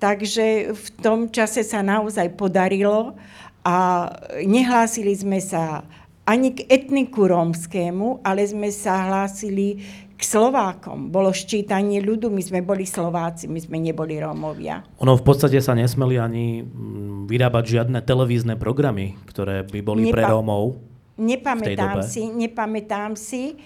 Takže 0.00 0.72
v 0.72 0.86
tom 1.02 1.28
čase 1.28 1.60
sa 1.66 1.84
naozaj 1.84 2.32
podarilo 2.38 3.18
a 3.60 4.08
nehlásili 4.46 5.12
sme 5.12 5.42
sa 5.42 5.84
ani 6.24 6.54
k 6.54 6.64
etniku 6.70 7.26
rómskému, 7.26 8.22
ale 8.22 8.46
sme 8.46 8.70
sa 8.70 9.10
hlásili 9.10 9.82
k 10.20 10.22
Slovákom. 10.22 11.08
Bolo 11.08 11.32
ščítanie 11.32 12.04
ľudu, 12.04 12.28
my 12.28 12.44
sme 12.44 12.60
boli 12.60 12.84
Slováci, 12.84 13.48
my 13.48 13.56
sme 13.56 13.80
neboli 13.80 14.20
Rómovia. 14.20 14.84
Ono 15.00 15.16
v 15.16 15.24
podstate 15.24 15.56
sa 15.64 15.72
nesmeli 15.72 16.20
ani 16.20 16.60
mm, 16.60 17.24
vyrábať 17.24 17.64
žiadne 17.80 18.04
televízne 18.04 18.60
programy, 18.60 19.16
ktoré 19.24 19.64
by 19.64 19.80
boli 19.80 20.04
Nepa- 20.04 20.12
pre 20.12 20.22
Rómov. 20.28 20.76
Nepamätám 21.20 22.00
si, 22.00 22.32
nepamätám 22.32 23.12
si, 23.12 23.60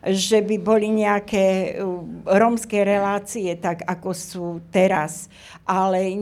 že 0.00 0.40
by 0.40 0.56
boli 0.60 0.88
nejaké 0.88 1.76
uh, 1.76 2.00
rómske 2.24 2.80
relácie, 2.80 3.52
tak 3.60 3.84
ako 3.84 4.10
sú 4.16 4.46
teraz. 4.72 5.28
Ale 5.68 6.16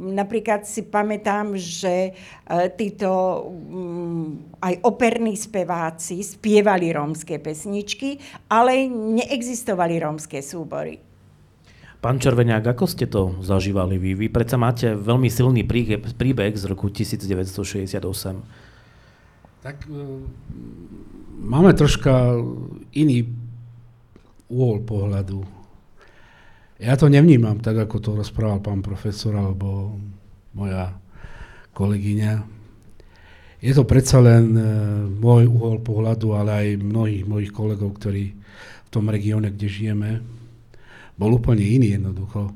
napríklad 0.00 0.64
si 0.64 0.88
pamätám, 0.88 1.52
že 1.56 2.16
uh, 2.16 2.72
títo 2.72 3.10
um, 3.52 4.40
aj 4.64 4.80
operní 4.80 5.36
speváci 5.36 6.24
spievali 6.24 6.88
rómske 6.88 7.36
pesničky, 7.36 8.16
ale 8.48 8.88
neexistovali 8.88 10.00
rómske 10.00 10.40
súbory. 10.40 11.12
Pán 12.02 12.18
Červeniak, 12.18 12.66
ako 12.66 12.90
ste 12.90 13.06
to 13.06 13.38
zažívali 13.46 13.94
vy? 13.94 14.18
Vy 14.18 14.26
predsa 14.26 14.58
máte 14.58 14.90
veľmi 14.90 15.30
silný 15.30 15.62
príbeh 15.62 16.50
z 16.58 16.64
roku 16.66 16.90
1968. 16.90 18.02
Tak 19.62 19.86
e, 19.86 19.94
máme 21.38 21.70
troška 21.78 22.34
iný 22.98 23.30
úhol 24.50 24.82
pohľadu. 24.82 25.46
Ja 26.82 26.98
to 26.98 27.06
nevnímam 27.06 27.62
tak, 27.62 27.78
ako 27.78 27.96
to 28.02 28.10
rozprával 28.18 28.58
pán 28.58 28.82
profesor 28.82 29.38
alebo 29.38 29.94
moja 30.58 30.98
kolegyňa. 31.78 32.42
Je 33.62 33.70
to 33.70 33.86
predsa 33.86 34.18
len 34.18 34.50
e, 34.58 34.62
môj 35.06 35.46
uhol 35.46 35.78
pohľadu, 35.78 36.34
ale 36.34 36.50
aj 36.50 36.82
mnohých 36.82 37.24
mojich 37.30 37.54
kolegov, 37.54 38.02
ktorí 38.02 38.34
v 38.82 38.88
tom 38.90 39.06
regióne, 39.06 39.54
kde 39.54 39.66
žijeme, 39.70 40.10
bol 41.14 41.38
úplne 41.38 41.62
iný 41.62 42.02
jednoducho. 42.02 42.50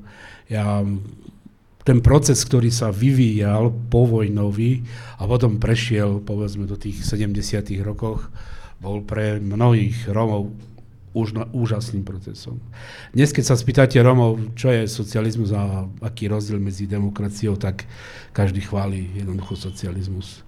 Ja 0.51 0.83
ten 1.87 2.03
proces, 2.03 2.43
ktorý 2.43 2.75
sa 2.75 2.91
vyvíjal 2.91 3.71
povojnový 3.71 4.83
a 5.23 5.31
potom 5.31 5.63
prešiel 5.63 6.19
povedzme 6.19 6.67
do 6.67 6.75
tých 6.75 7.07
70. 7.07 7.63
rokoch, 7.87 8.27
bol 8.83 9.07
pre 9.07 9.39
mnohých 9.39 10.11
Rómov 10.11 10.51
už 11.17 11.33
úžasným 11.55 12.05
procesom. 12.05 12.61
Dnes, 13.15 13.33
keď 13.33 13.45
sa 13.49 13.57
spýtate 13.57 13.97
Rómov, 14.03 14.59
čo 14.59 14.69
je 14.69 14.85
socializmus 14.85 15.55
a 15.55 15.87
aký 16.05 16.29
rozdiel 16.29 16.61
medzi 16.61 16.85
demokraciou, 16.91 17.57
tak 17.57 17.89
každý 18.35 18.67
chváli 18.67 19.17
jednoducho 19.17 19.57
socializmus. 19.57 20.45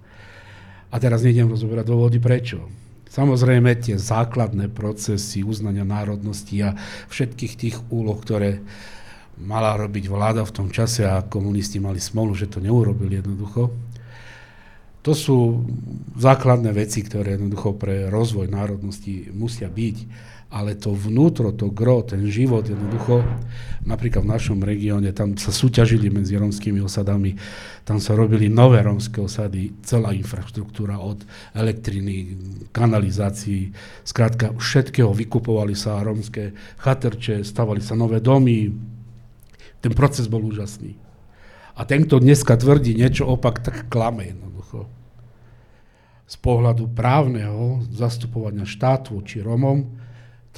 A 0.92 1.00
teraz 1.00 1.22
nejdem 1.24 1.48
rozoberať 1.48 1.86
dôvody 1.88 2.18
prečo. 2.20 2.66
Samozrejme 3.08 3.72
tie 3.80 3.96
základné 3.96 4.68
procesy 4.68 5.40
uznania 5.40 5.86
národnosti 5.86 6.60
a 6.60 6.76
všetkých 7.08 7.54
tých 7.56 7.76
úloh, 7.88 8.20
ktoré 8.20 8.60
mala 9.42 9.78
robiť 9.78 10.10
vláda 10.10 10.42
v 10.42 10.54
tom 10.54 10.68
čase 10.68 11.06
a 11.06 11.22
komunisti 11.22 11.78
mali 11.78 12.02
smolu, 12.02 12.34
že 12.34 12.50
to 12.50 12.58
neurobili 12.58 13.18
jednoducho. 13.18 13.70
To 15.06 15.12
sú 15.14 15.64
základné 16.18 16.74
veci, 16.74 17.00
ktoré 17.06 17.38
jednoducho 17.38 17.78
pre 17.78 18.10
rozvoj 18.10 18.50
národnosti 18.50 19.30
musia 19.32 19.70
byť, 19.70 19.96
ale 20.48 20.80
to 20.80 20.96
vnútro, 20.96 21.52
to 21.52 21.68
gro, 21.68 22.00
ten 22.00 22.24
život 22.24 22.64
jednoducho, 22.64 23.20
napríklad 23.84 24.24
v 24.24 24.32
našom 24.32 24.58
regióne, 24.64 25.12
tam 25.12 25.36
sa 25.36 25.52
súťažili 25.52 26.08
medzi 26.08 26.40
romskými 26.40 26.80
osadami, 26.80 27.36
tam 27.84 28.00
sa 28.00 28.16
robili 28.16 28.48
nové 28.48 28.80
romské 28.80 29.20
osady, 29.20 29.76
celá 29.84 30.16
infraštruktúra 30.16 30.96
od 30.96 31.20
elektriny, 31.52 32.36
kanalizácií, 32.72 33.76
skrátka 34.08 34.56
všetkého 34.56 35.12
vykupovali 35.12 35.76
sa 35.76 36.00
romské 36.00 36.56
chatrče, 36.80 37.44
stavali 37.44 37.84
sa 37.84 37.92
nové 37.92 38.24
domy, 38.24 38.72
ten 39.80 39.92
proces 39.94 40.26
bol 40.26 40.42
úžasný. 40.42 40.98
A 41.78 41.86
ten, 41.86 42.02
kto 42.02 42.18
dneska 42.18 42.58
tvrdí 42.58 42.94
niečo 42.98 43.26
opak, 43.30 43.62
tak 43.62 43.86
klame 43.86 44.34
jednoducho. 44.34 44.90
Z 46.28 46.36
pohľadu 46.42 46.90
právneho 46.90 47.80
zastupovania 47.94 48.66
štátu 48.66 49.16
či 49.22 49.40
Romom 49.40 49.86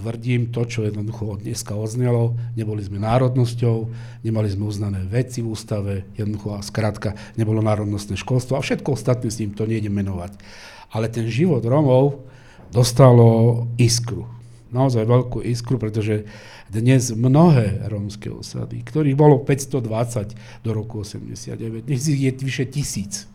tvrdím 0.01 0.49
to, 0.49 0.65
čo 0.65 0.89
jednoducho 0.89 1.37
od 1.37 1.45
dneska 1.45 1.77
odznelo. 1.77 2.41
Neboli 2.57 2.81
sme 2.81 2.97
národnosťou, 3.05 3.93
nemali 4.25 4.49
sme 4.49 4.65
uznané 4.65 5.05
veci 5.05 5.45
v 5.45 5.53
ústave, 5.53 6.09
jednoducho 6.17 6.57
a 6.57 6.65
skrátka 6.65 7.13
nebolo 7.37 7.61
národnostné 7.61 8.17
školstvo 8.17 8.57
a 8.57 8.65
všetko 8.65 8.97
ostatné 8.97 9.29
s 9.29 9.39
ním 9.45 9.53
to 9.53 9.69
nejde 9.69 9.93
menovať. 9.93 10.41
Ale 10.91 11.13
ten 11.13 11.29
život 11.29 11.61
Romov 11.69 12.25
dostalo 12.73 13.69
iskru. 13.77 14.25
Naozaj 14.73 15.05
veľkú 15.05 15.45
iskru, 15.45 15.77
pretože 15.77 16.25
dnes 16.71 17.11
mnohé 17.11 17.83
rómske 17.91 18.31
osady, 18.31 18.87
ktorých 18.87 19.19
bolo 19.19 19.43
520 19.43 20.63
do 20.63 20.71
roku 20.71 21.03
89, 21.03 21.83
dnes 21.83 22.03
je 22.07 22.31
vyše 22.31 22.71
tisíc. 22.71 23.27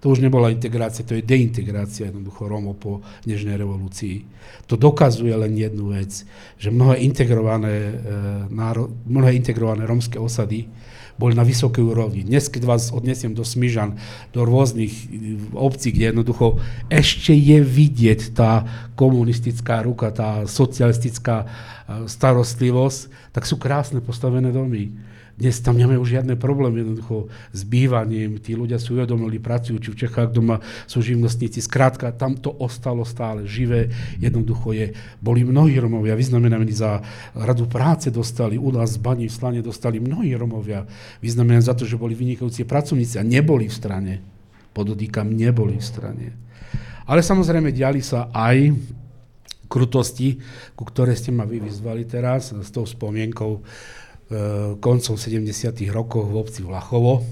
To 0.00 0.08
už 0.08 0.24
nebola 0.24 0.48
integrácia, 0.48 1.04
to 1.04 1.12
je 1.12 1.20
deintegrácia 1.20 2.08
jednoducho 2.08 2.48
Rómov 2.48 2.80
po 2.80 2.92
Nežnej 3.28 3.60
revolúcii. 3.60 4.24
To 4.64 4.80
dokazuje 4.80 5.36
len 5.36 5.52
jednu 5.52 5.92
vec, 5.92 6.24
že 6.56 6.72
mnohé 6.72 7.04
integrované, 7.04 8.00
e, 8.48 8.88
mnohé 9.04 9.36
integrované 9.36 9.84
rómske 9.84 10.16
osady 10.16 10.72
boli 11.20 11.36
na 11.36 11.44
vysokej 11.44 11.84
úrovni. 11.84 12.24
Dnes, 12.24 12.48
keď 12.48 12.64
vás 12.64 12.96
odnesiem 12.96 13.36
do 13.36 13.44
Smyžan, 13.44 14.00
do 14.32 14.48
rôznych 14.48 14.88
e, 14.88 15.04
obcí, 15.52 15.92
kde 15.92 16.16
jednoducho 16.16 16.56
ešte 16.88 17.36
je 17.36 17.60
vidieť 17.60 18.32
tá 18.32 18.64
komunistická 18.96 19.84
ruka, 19.84 20.16
tá 20.16 20.48
socialistická 20.48 21.44
starostlivosť, 22.06 23.32
tak 23.34 23.46
sú 23.46 23.56
krásne 23.58 24.02
postavené 24.04 24.50
domy 24.54 24.90
dnes 25.40 25.56
tam 25.64 25.80
nemajú 25.80 26.04
žiadne 26.04 26.36
problémy 26.36 26.84
jednoducho 26.84 27.32
s 27.56 27.64
bývaním, 27.64 28.36
tí 28.44 28.52
ľudia 28.52 28.76
sú 28.76 29.00
uvedomili, 29.00 29.40
pracujú, 29.40 29.80
či 29.80 29.88
v 29.88 30.00
Čechách 30.04 30.36
doma 30.36 30.60
sú 30.84 31.00
živnostníci. 31.00 31.64
Skrátka, 31.64 32.12
tam 32.12 32.36
to 32.36 32.52
ostalo 32.52 33.08
stále 33.08 33.48
živé, 33.48 33.88
jednoducho 34.20 34.76
je. 34.76 34.92
Boli 35.16 35.40
mnohí 35.40 35.80
Romovia 35.80 36.12
vyznamenaní 36.12 36.76
za 36.76 37.00
radu 37.32 37.64
práce 37.64 38.12
dostali, 38.12 38.60
u 38.60 38.68
nás 38.68 39.00
v 39.00 39.00
Bani 39.00 39.26
v 39.26 39.32
Slane 39.32 39.64
dostali 39.64 39.96
mnohí 39.96 40.36
Romovia 40.36 40.84
vyznamenaní 41.24 41.64
za 41.64 41.72
to, 41.72 41.88
že 41.88 41.96
boli 41.96 42.12
vynikajúci 42.12 42.68
pracovníci 42.68 43.16
a 43.16 43.24
neboli 43.24 43.72
v 43.72 43.74
strane. 43.80 44.12
Podotýkam, 44.76 45.32
neboli 45.32 45.80
v 45.80 45.88
strane. 45.88 46.26
Ale 47.08 47.24
samozrejme 47.24 47.72
diali 47.72 48.04
sa 48.04 48.28
aj 48.28 48.76
krutosti, 49.70 50.42
ku 50.74 50.82
ktoré 50.82 51.14
ste 51.14 51.30
ma 51.30 51.46
vy 51.46 51.62
vyzvali 51.62 52.02
teraz 52.04 52.50
s 52.50 52.68
tou 52.74 52.82
spomienkou 52.82 53.62
Eh, 54.30 54.78
koncom 54.78 55.18
70. 55.18 55.90
rokov 55.90 56.30
v 56.30 56.38
obci 56.38 56.62
Vlachovo, 56.62 57.26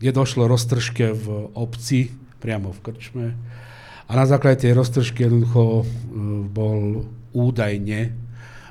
kde 0.00 0.16
došlo 0.16 0.48
roztržke 0.48 1.12
v 1.12 1.52
obci, 1.52 2.08
priamo 2.40 2.72
v 2.72 2.80
Krčme. 2.80 3.26
A 4.08 4.12
na 4.16 4.24
základe 4.24 4.64
tej 4.64 4.72
roztržky 4.72 5.28
jednoducho 5.28 5.84
eh, 5.84 5.86
bol 6.48 7.04
údajne 7.36 8.16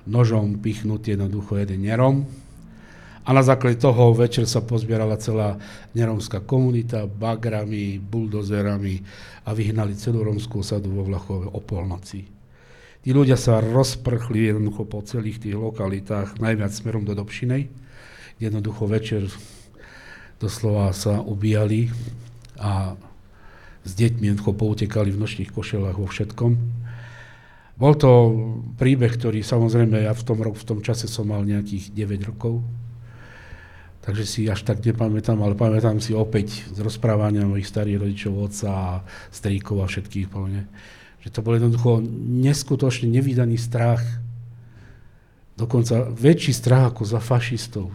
nožom 0.10 0.58
pichnutý 0.58 1.14
jednoducho 1.14 1.62
jeden 1.62 1.86
nerom. 1.86 2.26
A 3.22 3.30
na 3.30 3.45
základe 3.45 3.78
toho 3.78 4.10
večer 4.17 4.50
sa 4.50 4.66
pozbierala 4.66 5.21
celá 5.21 5.62
neromská 5.93 6.42
komunita 6.42 7.05
bagrami, 7.05 8.01
buldozerami 8.01 9.05
a 9.46 9.54
vyhnali 9.54 9.93
celú 9.93 10.25
romskú 10.25 10.66
osadu 10.66 10.89
vo 10.89 11.05
Vlachove 11.05 11.46
o 11.46 11.62
polnoci. 11.62 12.41
Tí 13.01 13.17
ľudia 13.17 13.33
sa 13.33 13.57
rozprchli 13.57 14.53
jednoducho 14.53 14.86
po 14.86 15.01
celých 15.01 15.41
tých 15.41 15.57
lokalitách, 15.57 16.37
najviac 16.37 16.69
smerom 16.69 17.01
do 17.01 17.17
Dobšinej. 17.17 17.65
Jednoducho 18.37 18.86
večer 18.86 19.25
doslova 20.37 20.93
sa 20.93 21.17
ubíjali 21.17 21.89
a 22.61 22.93
s 23.82 23.91
deťmi 23.97 24.29
jednoducho 24.29 24.53
poutekali 24.53 25.09
v 25.09 25.17
nočných 25.17 25.49
košelách 25.49 25.97
vo 25.97 26.05
všetkom. 26.05 26.51
Bol 27.82 27.93
to 27.97 28.09
príbeh, 28.78 29.17
ktorý 29.17 29.41
samozrejme 29.41 30.05
ja 30.05 30.13
v 30.13 30.21
tom, 30.21 30.37
v 30.37 30.65
tom 30.69 30.86
čase 30.86 31.09
som 31.09 31.25
mal 31.25 31.41
nejakých 31.41 31.97
9 31.97 32.29
rokov, 32.29 32.61
takže 34.05 34.29
si 34.29 34.41
až 34.45 34.61
tak 34.61 34.86
nepamätám, 34.86 35.41
ale 35.41 35.57
pamätám 35.57 35.97
si 35.97 36.13
opäť 36.13 36.69
z 36.69 36.78
rozprávania 36.86 37.49
mojich 37.49 37.65
starých 37.65 37.97
rodičov, 37.97 38.45
otca 38.45 38.69
a 38.69 38.89
stríkov 39.33 39.82
a 39.82 39.89
všetkých 39.89 40.29
plne 40.29 40.69
že 41.22 41.30
to 41.30 41.46
bol 41.46 41.54
jednoducho 41.54 42.02
neskutočne 42.42 43.08
nevydaný 43.10 43.56
strach. 43.62 44.02
Dokonca 45.54 46.10
väčší 46.10 46.54
strach 46.54 46.93
ako 46.93 47.04
za 47.06 47.22
fašistov. 47.22 47.93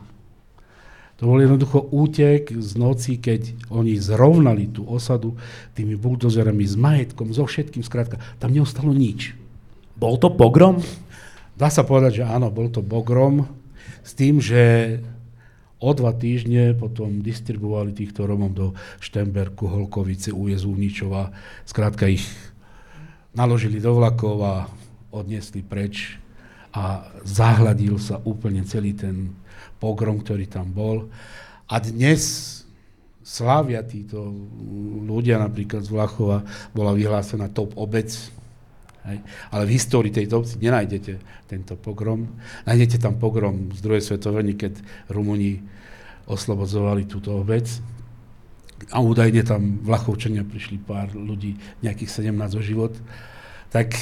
To 1.17 1.23
bol 1.25 1.41
jednoducho 1.41 1.81
útek 1.97 2.53
z 2.53 2.71
noci, 2.77 3.17
keď 3.17 3.73
oni 3.73 3.97
zrovnali 3.97 4.69
tú 4.69 4.85
osadu 4.85 5.35
tými 5.73 5.97
buldozerami, 5.97 6.63
s 6.69 6.77
majetkom, 6.77 7.33
so 7.33 7.49
všetkým, 7.49 7.81
skrátka, 7.81 8.21
tam 8.37 8.53
neostalo 8.53 8.93
nič. 8.93 9.33
Bol 9.97 10.21
to 10.21 10.29
pogrom? 10.29 10.85
Dá 11.57 11.73
sa 11.73 11.89
povedať, 11.89 12.21
že 12.21 12.25
áno, 12.29 12.53
bol 12.53 12.69
to 12.69 12.85
pogrom 12.85 13.49
s 14.05 14.13
tým, 14.13 14.45
že 14.45 15.01
o 15.81 15.91
dva 15.97 16.13
týždne 16.13 16.77
potom 16.77 17.25
distribuovali 17.25 17.97
týchto 17.97 18.29
Romov 18.29 18.53
do 18.53 18.67
Štemberku, 19.01 19.65
Holkovice, 19.65 20.37
Ujezu, 20.37 20.69
Ničova. 20.77 21.33
Skrátka 21.65 22.13
ich 22.13 22.29
naložili 23.37 23.79
do 23.79 23.93
vlakov 24.01 24.37
a 24.41 24.55
odniesli 25.13 25.61
preč 25.61 26.17
a 26.73 27.05
zahľadil 27.25 28.01
sa 28.01 28.21
úplne 28.25 28.65
celý 28.65 28.97
ten 28.97 29.33
pogrom, 29.77 30.25
ktorý 30.25 30.49
tam 30.49 30.73
bol. 30.73 31.09
A 31.69 31.81
dnes 31.81 32.53
slávia 33.21 33.85
títo 33.85 34.33
ľudia, 35.05 35.37
napríklad 35.41 35.85
z 35.85 35.91
Vlachova 35.93 36.47
bola 36.73 36.97
vyhlásená 36.97 37.53
top 37.53 37.77
obec, 37.77 38.13
hej. 39.09 39.19
ale 39.51 39.63
v 39.67 39.75
histórii 39.75 40.13
tejto 40.15 40.45
obci 40.45 40.57
nenájdete 40.63 41.19
tento 41.51 41.75
pogrom. 41.75 42.29
Nájdete 42.65 43.03
tam 43.03 43.19
pogrom 43.19 43.73
z 43.75 43.81
druhej 43.83 44.05
svetovej, 44.05 44.55
keď 44.55 44.79
Rumúni 45.11 45.61
oslobodzovali 46.27 47.07
túto 47.07 47.35
obec. 47.35 47.67
A 48.93 49.01
údajne 49.01 49.43
tam 49.43 49.81
Vlachovčania 49.83 50.47
prišli 50.47 50.79
pár 50.79 51.11
ľudí, 51.17 51.57
nejakých 51.81 52.23
17 52.23 52.61
o 52.61 52.63
život. 52.63 52.93
Tak 53.73 53.97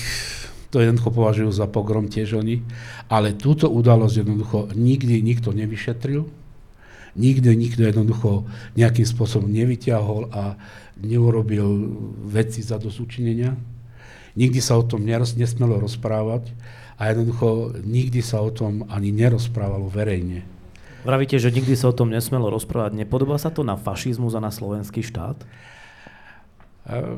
to 0.75 0.83
jednoducho 0.83 1.15
považujú 1.15 1.51
za 1.55 1.71
pogrom 1.71 2.11
tiež 2.11 2.43
oni, 2.43 2.67
ale 3.07 3.39
túto 3.39 3.71
udalosť 3.71 4.27
jednoducho 4.27 4.59
nikdy 4.75 5.23
nikto 5.23 5.55
nevyšetril, 5.55 6.27
nikdy 7.15 7.55
nikto 7.55 7.87
jednoducho 7.87 8.43
nejakým 8.75 9.07
spôsobom 9.07 9.47
nevyťahol 9.47 10.35
a 10.35 10.59
neurobil 10.99 11.95
veci 12.27 12.63
za 12.67 12.83
dosúčinenia. 12.83 13.55
Nikdy 14.35 14.59
sa 14.59 14.75
o 14.75 14.83
tom 14.83 15.07
nesmelo 15.07 15.79
rozprávať 15.79 16.51
a 16.99 17.15
jednoducho 17.15 17.79
nikdy 17.87 18.19
sa 18.19 18.43
o 18.43 18.51
tom 18.51 18.83
ani 18.91 19.15
nerozprávalo 19.15 19.87
verejne. 19.87 20.54
Vravíte, 21.05 21.37
že 21.37 21.53
nikdy 21.53 21.77
sa 21.77 21.93
o 21.93 21.97
tom 21.97 22.09
nesmelo 22.09 22.49
rozprávať. 22.49 22.97
Nepodobá 22.97 23.37
sa 23.37 23.53
to 23.53 23.61
na 23.61 23.77
fašizmus 23.77 24.33
a 24.33 24.41
na 24.41 24.49
slovenský 24.49 25.05
štát? 25.05 25.37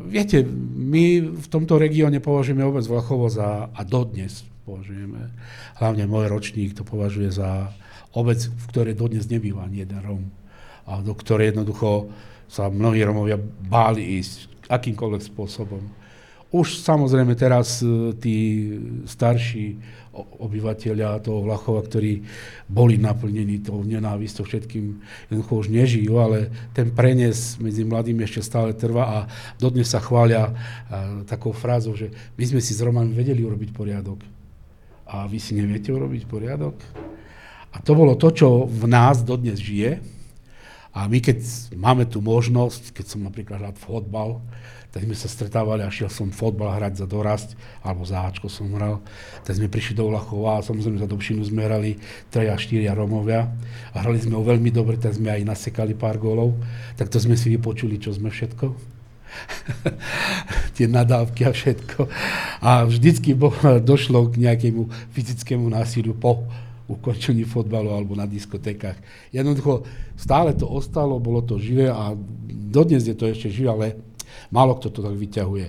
Viete, 0.07 0.47
my 0.75 1.23
v 1.39 1.47
tomto 1.51 1.79
regióne 1.79 2.23
považujeme 2.23 2.63
obec 2.63 2.87
Vlachovo 2.87 3.27
za, 3.27 3.71
a 3.71 3.81
dodnes 3.83 4.47
považujeme, 4.67 5.31
hlavne 5.79 6.11
môj 6.11 6.27
ročník 6.27 6.75
to 6.75 6.83
považuje 6.83 7.31
za 7.31 7.71
obec, 8.15 8.43
v 8.43 8.65
ktorej 8.75 8.95
dodnes 8.99 9.31
nebýva 9.31 9.67
ani 9.67 9.87
jeden 9.87 10.03
Rom. 10.03 10.23
A 10.87 11.03
do 11.03 11.15
ktorej 11.15 11.55
jednoducho 11.55 12.11
sa 12.47 12.71
mnohí 12.71 13.03
Romovia 13.03 13.39
báli 13.67 14.23
ísť 14.23 14.71
akýmkoľvek 14.71 15.23
spôsobom. 15.23 15.83
Už 16.55 16.79
samozrejme 16.79 17.35
teraz 17.35 17.83
e, 17.83 18.15
tí 18.23 18.37
starší 19.03 19.83
obyvateľia 20.17 21.21
toho 21.21 21.45
Vlachova, 21.45 21.85
ktorí 21.85 22.25
boli 22.71 22.97
naplnení 22.97 23.61
tou 23.61 23.85
nenávistou 23.85 24.49
všetkým, 24.49 25.03
jednoducho 25.29 25.53
už 25.61 25.69
nežijú, 25.69 26.17
ale 26.17 26.49
ten 26.73 26.89
prenes 26.89 27.61
medzi 27.61 27.85
mladými 27.85 28.25
ešte 28.25 28.41
stále 28.47 28.73
trvá 28.73 29.05
a 29.05 29.19
dodnes 29.61 29.91
sa 29.91 30.01
chvália 30.01 30.49
a, 30.49 30.53
takou 31.29 31.53
frázou, 31.53 31.99
že 31.99 32.15
my 32.39 32.45
sme 32.47 32.61
si 32.63 32.73
s 32.73 32.81
Romami 32.81 33.13
vedeli 33.13 33.45
urobiť 33.45 33.71
poriadok. 33.75 34.23
A 35.07 35.27
vy 35.27 35.39
si 35.39 35.55
neviete 35.55 35.91
urobiť 35.93 36.25
poriadok? 36.27 36.79
A 37.75 37.77
to 37.85 37.93
bolo 37.93 38.17
to, 38.17 38.33
čo 38.33 38.65
v 38.65 38.89
nás 38.89 39.21
dodnes 39.21 39.61
žije. 39.61 40.01
A 40.97 41.05
my 41.13 41.21
keď 41.21 41.45
máme 41.77 42.09
tu 42.09 42.25
možnosť, 42.25 42.97
keď 42.97 43.05
som 43.05 43.21
napríklad 43.21 43.61
hral 43.61 43.77
fotbal, 43.77 44.41
tak 44.97 45.05
sme 45.05 45.13
sa 45.13 45.29
stretávali 45.29 45.85
a 45.85 45.93
šiel 45.93 46.09
som 46.09 46.33
fotbal 46.33 46.73
hrať 46.73 47.05
za 47.05 47.07
dorast, 47.07 47.53
alebo 47.85 48.09
za 48.09 48.25
Ačko 48.25 48.49
som 48.49 48.73
hral, 48.73 49.05
tak 49.45 49.61
sme 49.61 49.69
prišli 49.69 49.93
do 49.93 50.09
Vlachova 50.09 50.57
a 50.57 50.65
samozrejme 50.65 50.97
za 50.97 51.05
Dobšinu 51.05 51.45
sme 51.45 51.69
hrali 51.69 52.01
3 52.33 52.49
a 52.49 52.57
4 52.57 52.97
Romovia 52.97 53.45
a 53.93 53.97
hrali 54.01 54.17
sme 54.25 54.41
ho 54.41 54.43
veľmi 54.49 54.73
dobre, 54.73 54.97
tak 54.97 55.13
sme 55.13 55.37
aj 55.37 55.45
nasekali 55.45 55.93
pár 55.93 56.17
gólov, 56.17 56.57
tak 56.97 57.13
to 57.13 57.21
sme 57.21 57.37
si 57.37 57.53
vypočuli, 57.53 58.01
čo 58.01 58.17
sme 58.17 58.33
všetko. 58.33 58.73
Tie 60.81 60.89
nadávky 60.89 61.45
a 61.45 61.53
všetko. 61.53 62.09
A 62.65 62.89
vždycky 62.89 63.37
bo, 63.37 63.53
došlo 63.85 64.33
k 64.33 64.49
nejakému 64.49 65.13
fyzickému 65.13 65.69
násiliu 65.77 66.17
po 66.17 66.49
ukončení 66.89 67.45
fotbalu 67.45 67.93
alebo 67.93 68.17
na 68.17 68.25
diskotékach. 68.25 68.97
Jednoducho 69.29 69.85
stále 70.17 70.57
to 70.57 70.65
ostalo, 70.65 71.21
bolo 71.21 71.45
to 71.45 71.61
živé 71.61 71.93
a 71.93 72.17
dodnes 72.49 73.05
je 73.05 73.13
to 73.13 73.29
ešte 73.29 73.53
živé, 73.53 73.69
ale 73.69 73.87
Málo 74.57 74.81
kto 74.81 74.89
to 74.89 75.01
tak 75.05 75.13
vyťahuje. 75.13 75.67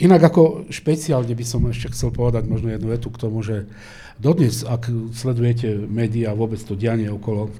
Inak 0.00 0.32
ako 0.32 0.72
špeciálne 0.72 1.36
by 1.36 1.44
som 1.44 1.68
ešte 1.68 1.92
chcel 1.92 2.10
povedať 2.10 2.48
možno 2.48 2.72
jednu 2.72 2.88
vetu 2.88 3.12
k 3.12 3.20
tomu, 3.20 3.44
že 3.44 3.68
dodnes, 4.16 4.64
ak 4.64 4.88
sledujete 5.12 5.86
médiá, 5.86 6.32
vôbec 6.32 6.58
to 6.58 6.74
dianie 6.74 7.12
okolo 7.12 7.52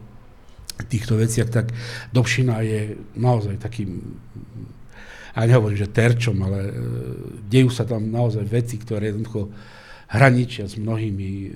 týchto 0.91 1.21
veciach, 1.21 1.53
tak 1.53 1.71
Dobšina 2.11 2.59
je 2.67 2.99
naozaj 3.15 3.63
takým, 3.63 4.19
ja 5.37 5.47
nehovorím, 5.47 5.79
že 5.79 5.95
terčom, 5.95 6.35
ale 6.43 6.59
e, 6.67 6.73
dejú 7.47 7.71
sa 7.71 7.87
tam 7.87 8.11
naozaj 8.11 8.43
veci, 8.43 8.83
ktoré 8.83 9.15
jednoducho 9.15 9.55
hraničia 10.11 10.69
s 10.69 10.77
mnohými 10.77 11.31
e, 11.31 11.49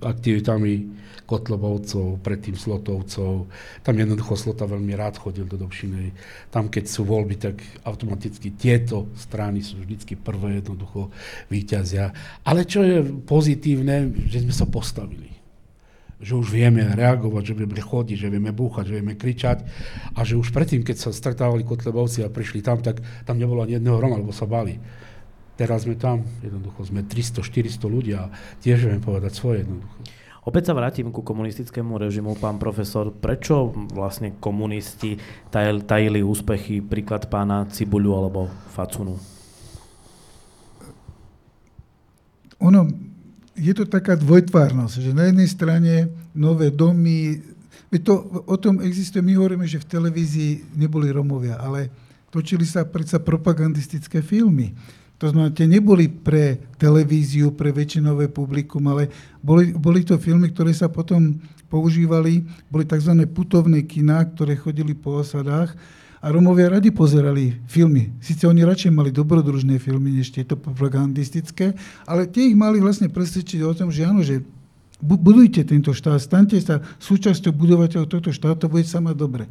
aktivitami 0.00 0.72
Kotlobovcov, 1.28 2.24
predtým 2.24 2.56
Slotovcov. 2.56 3.52
Tam 3.84 3.94
jednoducho 3.94 4.32
Slota 4.32 4.64
veľmi 4.64 4.96
rád 4.96 5.20
chodil 5.20 5.44
do 5.44 5.60
Dobšinej. 5.60 6.16
Tam, 6.48 6.72
keď 6.72 6.84
sú 6.88 7.04
voľby, 7.04 7.36
tak 7.36 7.60
automaticky 7.84 8.56
tieto 8.56 9.12
strany 9.12 9.60
sú 9.60 9.84
vždycky 9.84 10.16
prvé 10.16 10.64
jednoducho 10.64 11.12
výťazia. 11.52 12.16
Ale 12.48 12.64
čo 12.64 12.80
je 12.80 13.04
pozitívne, 13.28 14.08
že 14.24 14.40
sme 14.40 14.54
sa 14.56 14.64
postavili 14.64 15.38
že 16.18 16.34
už 16.34 16.50
vieme 16.50 16.82
reagovať, 16.82 17.54
že 17.54 17.54
vieme 17.54 17.78
chodiť, 17.78 18.16
že 18.18 18.32
vieme 18.32 18.50
búchať, 18.50 18.90
že 18.90 18.96
vieme 18.98 19.14
kričať 19.14 19.62
a 20.18 20.26
že 20.26 20.34
už 20.34 20.50
predtým, 20.50 20.82
keď 20.82 20.96
sa 20.98 21.10
stretávali 21.14 21.62
Kotlebovci 21.62 22.26
a 22.26 22.32
prišli 22.32 22.58
tam, 22.58 22.82
tak 22.82 22.98
tam 23.22 23.38
nebolo 23.38 23.62
ani 23.62 23.78
jedného 23.78 24.02
Roma, 24.02 24.18
lebo 24.18 24.34
sa 24.34 24.42
bali. 24.42 24.82
Teraz 25.58 25.90
sme 25.90 25.98
tam, 25.98 26.22
jednoducho 26.38 26.86
sme 26.86 27.02
300-400 27.02 27.82
ľudia 27.90 28.30
a 28.30 28.32
tiež 28.62 28.86
vieme 28.86 29.02
povedať 29.02 29.34
svoje 29.34 29.66
jednoducho. 29.66 29.98
Opäť 30.46 30.70
sa 30.70 30.78
vrátim 30.78 31.10
ku 31.10 31.20
komunistickému 31.20 31.98
režimu, 31.98 32.38
pán 32.38 32.62
profesor. 32.62 33.10
Prečo 33.10 33.74
vlastne 33.92 34.38
komunisti 34.38 35.18
tajili 35.50 36.22
úspechy, 36.22 36.80
príklad 36.80 37.26
pána 37.26 37.66
Cibuľu 37.68 38.10
alebo 38.14 38.46
Facunu? 38.72 39.18
Ono, 42.62 42.80
je 43.58 43.74
to 43.74 43.84
taká 43.84 44.16
dvojtvárnosť, 44.16 44.94
že 45.04 45.12
na 45.12 45.28
jednej 45.28 45.50
strane 45.50 45.92
nové 46.32 46.72
domy, 46.72 47.44
to, 48.00 48.46
o 48.46 48.56
tom 48.56 48.80
existuje, 48.80 49.20
my 49.20 49.36
hovoríme, 49.36 49.66
že 49.68 49.82
v 49.82 49.90
televízii 49.90 50.80
neboli 50.80 51.12
Romovia, 51.12 51.60
ale 51.60 51.92
točili 52.32 52.64
sa 52.64 52.88
predsa 52.88 53.20
propagandistické 53.20 54.24
filmy. 54.24 54.72
To 55.18 55.34
znamená, 55.34 55.50
tie 55.50 55.66
neboli 55.66 56.06
pre 56.06 56.62
televíziu, 56.78 57.50
pre 57.50 57.74
väčšinové 57.74 58.30
publikum, 58.30 58.86
ale 58.86 59.10
boli, 59.42 59.74
boli 59.74 60.06
to 60.06 60.14
filmy, 60.14 60.54
ktoré 60.54 60.70
sa 60.70 60.86
potom 60.86 61.42
používali, 61.66 62.46
boli 62.70 62.86
tzv. 62.86 63.26
putovné 63.26 63.82
kina, 63.82 64.22
ktoré 64.22 64.54
chodili 64.54 64.94
po 64.94 65.18
osadách 65.18 65.74
a 66.22 66.26
Romovia 66.30 66.70
radi 66.70 66.94
pozerali 66.94 67.58
filmy. 67.66 68.14
Sice 68.22 68.46
oni 68.46 68.62
radšej 68.62 68.94
mali 68.94 69.10
dobrodružné 69.10 69.82
filmy, 69.82 70.14
než 70.14 70.30
tieto 70.30 70.54
propagandistické, 70.54 71.74
ale 72.06 72.30
tie 72.30 72.54
ich 72.54 72.56
mali 72.58 72.78
vlastne 72.78 73.10
presvedčiť 73.10 73.58
o 73.66 73.74
tom, 73.74 73.90
že 73.90 74.06
áno, 74.06 74.22
že 74.22 74.46
budujte 75.02 75.66
tento 75.66 75.94
štát, 75.94 76.18
stante 76.18 76.58
sa 76.62 76.78
súčasťou 77.02 77.54
budovateľov 77.54 78.06
tohto 78.06 78.30
štátu, 78.30 78.70
bude 78.70 78.86
sa 78.86 79.02
mať 79.02 79.14
dobre. 79.18 79.44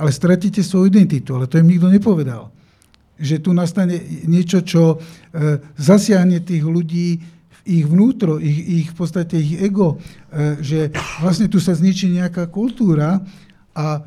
Ale 0.00 0.12
stratíte 0.12 0.64
svoju 0.64 0.92
identitu, 0.92 1.36
ale 1.36 1.44
to 1.44 1.60
im 1.60 1.68
nikto 1.68 1.92
nepovedal 1.92 2.52
že 3.20 3.36
tu 3.38 3.52
nastane 3.52 4.00
niečo, 4.24 4.64
čo 4.64 4.96
e, 4.96 5.60
zasiahne 5.76 6.40
tých 6.40 6.64
ľudí 6.64 7.20
ich 7.68 7.84
vnútro, 7.84 8.40
ich, 8.40 8.88
ich 8.88 8.88
v 8.90 8.96
podstate 8.96 9.36
ich 9.36 9.60
ego, 9.60 10.00
e, 10.32 10.56
že 10.64 10.88
vlastne 11.20 11.46
tu 11.46 11.60
sa 11.60 11.76
zničí 11.76 12.08
nejaká 12.08 12.48
kultúra 12.48 13.20
a 13.76 14.02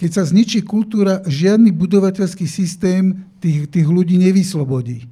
keď 0.00 0.10
sa 0.10 0.24
zničí 0.24 0.64
kultúra, 0.64 1.20
žiadny 1.26 1.74
budovateľský 1.74 2.46
systém 2.48 3.28
tých, 3.42 3.68
tých 3.68 3.86
ľudí 3.86 4.16
nevyslobodí. 4.16 5.10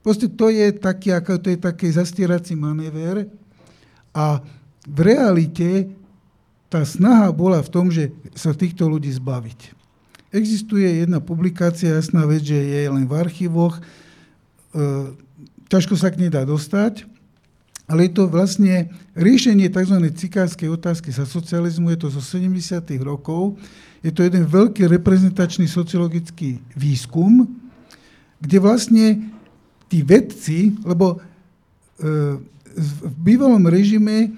Proste 0.00 0.30
to 0.30 0.48
je 0.48 0.72
taký, 0.72 1.12
ako 1.12 1.40
to 1.42 1.48
je 1.52 1.58
taký 1.58 1.88
zastierací 1.90 2.54
manéver 2.54 3.28
a 4.14 4.40
v 4.84 4.98
realite 5.00 5.90
tá 6.68 6.84
snaha 6.84 7.32
bola 7.34 7.60
v 7.60 7.72
tom, 7.72 7.86
že 7.90 8.12
sa 8.34 8.54
týchto 8.54 8.86
ľudí 8.86 9.10
zbaviť. 9.10 9.83
Existuje 10.34 11.06
jedna 11.06 11.22
publikácia, 11.22 11.94
jasná 11.94 12.26
vec, 12.26 12.42
že 12.42 12.58
je 12.58 12.90
len 12.90 13.06
v 13.06 13.14
archívoch, 13.14 13.78
e, 13.78 13.82
ťažko 15.70 15.94
sa 15.94 16.10
k 16.10 16.26
nej 16.26 16.30
dá 16.34 16.42
dostať, 16.42 17.06
ale 17.86 18.10
je 18.10 18.18
to 18.18 18.26
vlastne 18.26 18.90
riešenie 19.14 19.70
tzv. 19.70 19.94
cikárskej 20.10 20.74
otázky 20.74 21.14
sa 21.14 21.22
socializmu, 21.22 21.94
je 21.94 21.98
to 22.02 22.08
zo 22.10 22.18
70. 22.18 22.82
rokov. 23.06 23.54
Je 24.02 24.10
to 24.10 24.26
jeden 24.26 24.42
veľký 24.42 24.90
reprezentačný 24.90 25.70
sociologický 25.70 26.58
výskum, 26.74 27.46
kde 28.42 28.58
vlastne 28.58 29.06
tí 29.86 30.02
vedci, 30.02 30.74
lebo 30.82 31.22
v 32.74 33.14
bývalom 33.22 33.70
režime 33.70 34.34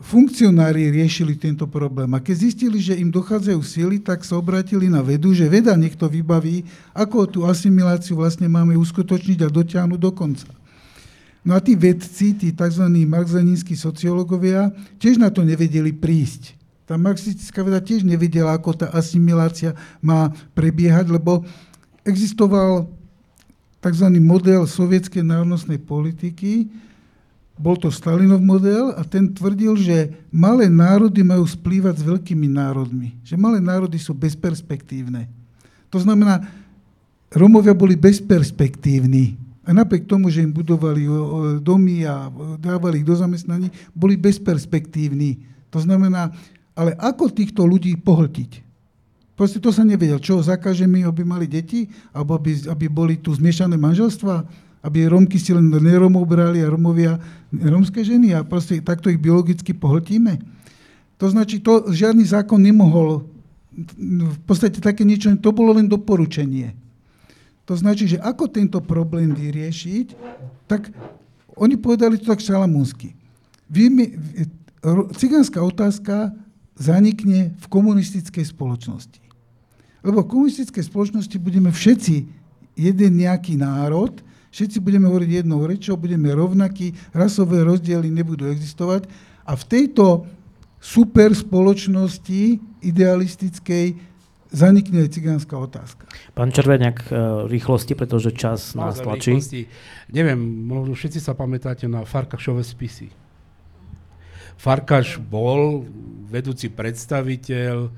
funkcionári 0.00 0.92
riešili 0.92 1.36
tento 1.40 1.64
problém. 1.64 2.08
A 2.12 2.20
keď 2.20 2.36
zistili, 2.48 2.78
že 2.80 2.96
im 2.96 3.08
dochádzajú 3.08 3.60
síly, 3.64 3.96
tak 3.96 4.22
sa 4.28 4.36
obratili 4.36 4.92
na 4.92 5.00
vedu, 5.00 5.32
že 5.32 5.48
veda 5.48 5.72
niekto 5.72 6.04
vybaví, 6.04 6.68
ako 6.92 7.24
tú 7.26 7.40
asimiláciu 7.48 8.20
vlastne 8.20 8.48
máme 8.48 8.76
uskutočniť 8.76 9.38
a 9.44 9.52
dotiahnuť 9.52 10.00
do 10.00 10.12
konca. 10.12 10.48
No 11.46 11.54
a 11.54 11.62
tí 11.62 11.78
vedci, 11.78 12.34
tí 12.34 12.50
tzv. 12.50 12.84
marxaninskí 13.06 13.78
sociológovia, 13.78 14.74
tiež 14.98 15.16
na 15.16 15.30
to 15.30 15.46
nevedeli 15.46 15.94
prísť. 15.94 16.58
Tá 16.86 16.98
marxistická 16.98 17.62
veda 17.62 17.78
tiež 17.78 18.02
nevedela, 18.02 18.54
ako 18.54 18.74
tá 18.74 18.86
asimilácia 18.94 19.74
má 20.02 20.30
prebiehať, 20.54 21.10
lebo 21.10 21.46
existoval 22.02 22.90
tzv. 23.78 24.06
model 24.18 24.66
sovietskej 24.66 25.22
národnostnej 25.22 25.78
politiky, 25.78 26.66
bol 27.56 27.76
to 27.80 27.88
Stalinov 27.88 28.44
model 28.44 28.92
a 28.92 29.00
ten 29.00 29.32
tvrdil, 29.32 29.80
že 29.80 30.12
malé 30.28 30.68
národy 30.68 31.24
majú 31.24 31.48
splývať 31.48 32.00
s 32.00 32.04
veľkými 32.04 32.52
národmi. 32.52 33.16
Že 33.24 33.40
malé 33.40 33.58
národy 33.64 33.96
sú 33.96 34.12
bezperspektívne. 34.12 35.24
To 35.88 35.96
znamená, 35.96 36.44
Romovia 37.32 37.72
boli 37.72 37.96
bezperspektívni. 37.96 39.40
A 39.66 39.74
napriek 39.74 40.06
tomu, 40.06 40.30
že 40.30 40.46
im 40.46 40.52
budovali 40.54 41.08
domy 41.58 42.06
a 42.06 42.30
dávali 42.60 43.02
ich 43.02 43.08
do 43.08 43.18
zamestnaní, 43.18 43.72
boli 43.90 44.14
bezperspektívni. 44.14 45.42
To 45.74 45.82
znamená, 45.82 46.30
ale 46.76 46.94
ako 47.00 47.32
týchto 47.32 47.66
ľudí 47.66 47.98
pohltiť? 47.98 48.62
Proste 49.36 49.60
to 49.60 49.68
sa 49.72 49.84
nevedel. 49.84 50.16
Čo, 50.22 50.40
zakážeme, 50.40 51.04
aby 51.04 51.20
mali 51.24 51.44
deti? 51.44 51.88
Alebo 52.12 52.36
aby, 52.36 52.56
aby 52.68 52.86
boli 52.88 53.20
tu 53.20 53.32
zmiešané 53.32 53.76
manželstva? 53.76 54.44
Aby 54.86 55.10
Romky 55.10 55.42
si 55.42 55.50
len 55.50 55.66
neromov 55.66 56.30
brali 56.30 56.62
a 56.62 56.70
Romovia 56.70 57.18
romské 57.50 58.06
ženy 58.06 58.38
a 58.38 58.46
proste 58.46 58.78
takto 58.78 59.10
ich 59.10 59.18
biologicky 59.18 59.74
pohltíme. 59.74 60.38
To 61.18 61.26
značí, 61.26 61.58
to 61.58 61.90
žiadny 61.90 62.22
zákon 62.22 62.62
nemohol, 62.62 63.26
v 64.06 64.40
podstate 64.46 64.78
také 64.78 65.02
niečo, 65.02 65.34
to 65.42 65.50
bolo 65.50 65.74
len 65.74 65.90
doporučenie. 65.90 66.72
To 67.66 67.74
značí, 67.74 68.06
že 68.06 68.22
ako 68.22 68.46
tento 68.46 68.78
problém 68.78 69.34
vyriešiť, 69.34 70.06
tak 70.70 70.94
oni 71.58 71.74
povedali 71.74 72.20
to 72.20 72.30
tak 72.30 72.38
šalamúnsky. 72.38 73.18
Cigánska 75.18 75.58
otázka 75.66 76.30
zanikne 76.78 77.58
v 77.58 77.66
komunistickej 77.66 78.44
spoločnosti. 78.54 79.18
Lebo 80.06 80.22
v 80.22 80.30
komunistickej 80.30 80.84
spoločnosti 80.86 81.36
budeme 81.42 81.74
všetci 81.74 82.14
jeden 82.76 83.12
nejaký 83.18 83.58
národ, 83.58 84.14
všetci 84.50 84.78
budeme 84.82 85.06
hovoriť 85.10 85.30
jednou 85.42 85.64
rečou, 85.64 85.96
budeme 85.96 86.32
rovnakí, 86.32 86.94
rasové 87.14 87.62
rozdiely 87.64 88.10
nebudú 88.10 88.48
existovať 88.50 89.06
a 89.46 89.52
v 89.54 89.64
tejto 89.64 90.26
super 90.82 91.34
spoločnosti 91.34 92.60
idealistickej 92.82 93.86
zanikne 94.56 95.04
aj 95.04 95.10
cigánska 95.10 95.54
otázka. 95.58 96.06
Pán 96.32 96.54
Červeniak, 96.54 97.10
e, 97.10 97.50
rýchlosti, 97.50 97.98
pretože 97.98 98.32
čas 98.32 98.72
nás 98.78 99.02
tlačí. 99.02 99.34
Rýchlosti. 99.36 99.62
Neviem, 100.14 100.38
možno 100.40 100.94
všetci 100.94 101.18
sa 101.18 101.34
pamätáte 101.34 101.90
na 101.90 102.06
Farkašové 102.06 102.62
spisy. 102.62 103.10
Farkaš 104.56 105.20
bol 105.20 105.84
vedúci 106.32 106.72
predstaviteľ 106.72 107.92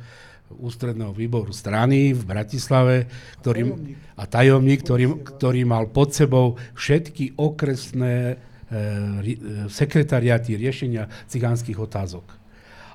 ústredného 0.52 1.12
výboru 1.12 1.52
strany 1.52 2.16
v 2.16 2.22
Bratislave 2.24 3.08
ktorý, 3.44 3.62
tajomník. 3.68 3.96
a 4.16 4.22
tajomník, 4.24 4.80
ktorý, 4.84 5.04
ktorý 5.24 5.60
mal 5.68 5.84
pod 5.92 6.16
sebou 6.16 6.56
všetky 6.74 7.36
okresné 7.36 8.16
e, 8.32 8.34
e, 8.34 9.34
sekretariáty 9.68 10.56
riešenia 10.56 11.08
cigánskych 11.28 11.76
otázok. 11.76 12.24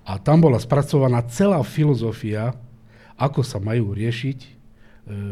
A 0.04 0.20
tam 0.20 0.44
bola 0.44 0.60
spracovaná 0.60 1.24
celá 1.32 1.62
filozofia, 1.64 2.52
ako 3.16 3.46
sa 3.46 3.62
majú 3.62 3.94
riešiť, 3.94 4.40
e, 4.42 4.50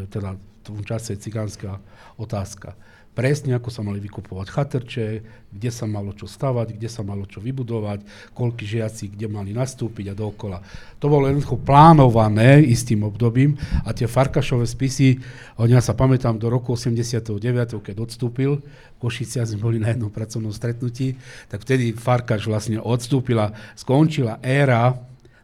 teda 0.07 0.37
v 0.37 0.43
tom 0.61 0.79
čase 0.85 1.17
cigánska 1.17 1.81
otázka 2.21 2.77
presne 3.11 3.59
ako 3.59 3.67
sa 3.67 3.83
mali 3.83 3.99
vykupovať 3.99 4.47
chatrče, 4.47 5.07
kde 5.51 5.69
sa 5.69 5.83
malo 5.83 6.15
čo 6.15 6.31
stavať, 6.31 6.79
kde 6.79 6.87
sa 6.87 7.03
malo 7.03 7.27
čo 7.27 7.43
vybudovať, 7.43 8.31
koľky 8.31 8.63
žiaci 8.63 9.11
kde 9.11 9.27
mali 9.27 9.51
nastúpiť 9.51 10.11
a 10.11 10.17
dookola. 10.17 10.63
To 11.03 11.11
bolo 11.11 11.27
jednoducho 11.27 11.59
plánované 11.59 12.63
istým 12.63 13.03
obdobím 13.03 13.59
a 13.83 13.91
tie 13.91 14.07
Farkašové 14.07 14.63
spisy, 14.63 15.19
ja 15.67 15.83
sa 15.83 15.91
pamätám 15.91 16.39
do 16.39 16.47
roku 16.47 16.73
89, 16.73 17.35
keď 17.83 17.95
odstúpil, 17.99 18.63
Košicia 19.01 19.43
sme 19.49 19.65
boli 19.65 19.77
na 19.81 19.89
jednom 19.91 20.13
pracovnom 20.13 20.53
stretnutí, 20.53 21.17
tak 21.49 21.65
vtedy 21.65 21.97
Farkaš 21.97 22.45
vlastne 22.45 22.77
odstúpila, 22.77 23.49
skončila 23.73 24.37
éra 24.45 24.93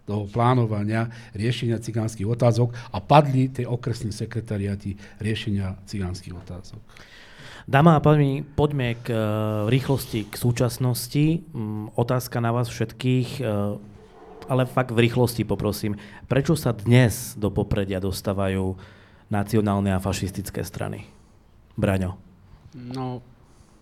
toho 0.08 0.24
plánovania, 0.30 1.12
riešenia 1.36 1.84
cigánskych 1.84 2.24
otázok 2.24 2.72
a 2.96 3.04
padli 3.04 3.52
tie 3.52 3.68
okresné 3.68 4.16
sekretariaty 4.16 4.96
riešenia 5.20 5.76
cigánskych 5.84 6.32
otázok. 6.32 6.80
Dáma 7.68 8.00
a 8.00 8.04
páni, 8.04 8.48
poďme 8.48 8.96
k 9.04 9.12
uh, 9.12 9.20
rýchlosti, 9.68 10.32
k 10.32 10.40
súčasnosti. 10.40 11.44
Um, 11.52 11.92
otázka 12.00 12.40
na 12.40 12.56
vás 12.56 12.72
všetkých, 12.72 13.44
uh, 13.44 13.76
ale 14.48 14.64
fakt 14.64 14.96
v 14.96 15.04
rýchlosti 15.04 15.44
poprosím. 15.44 16.00
Prečo 16.32 16.56
sa 16.56 16.72
dnes 16.72 17.36
do 17.36 17.52
popredia 17.52 18.00
dostávajú 18.00 18.80
nacionálne 19.28 19.92
a 19.92 20.00
fašistické 20.00 20.64
strany? 20.64 21.12
Braňo. 21.76 22.16
No, 22.72 23.20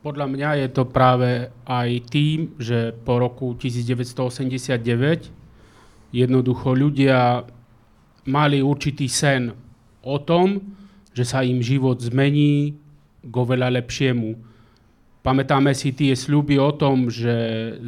podľa 0.02 0.34
mňa 0.34 0.50
je 0.66 0.68
to 0.74 0.90
práve 0.90 1.54
aj 1.70 1.90
tým, 2.10 2.58
že 2.58 2.90
po 3.06 3.22
roku 3.22 3.54
1989 3.54 4.82
jednoducho 6.10 6.74
ľudia 6.74 7.46
mali 8.26 8.66
určitý 8.66 9.06
sen 9.06 9.54
o 10.02 10.18
tom, 10.18 10.74
že 11.14 11.22
sa 11.22 11.46
im 11.46 11.62
život 11.62 12.02
zmení, 12.02 12.82
k 13.26 13.34
oveľa 13.34 13.74
lepšiemu. 13.82 14.38
Pamätáme 15.26 15.74
si 15.74 15.90
tie 15.90 16.14
sľuby 16.14 16.62
o 16.62 16.70
tom, 16.78 17.10
že 17.10 17.34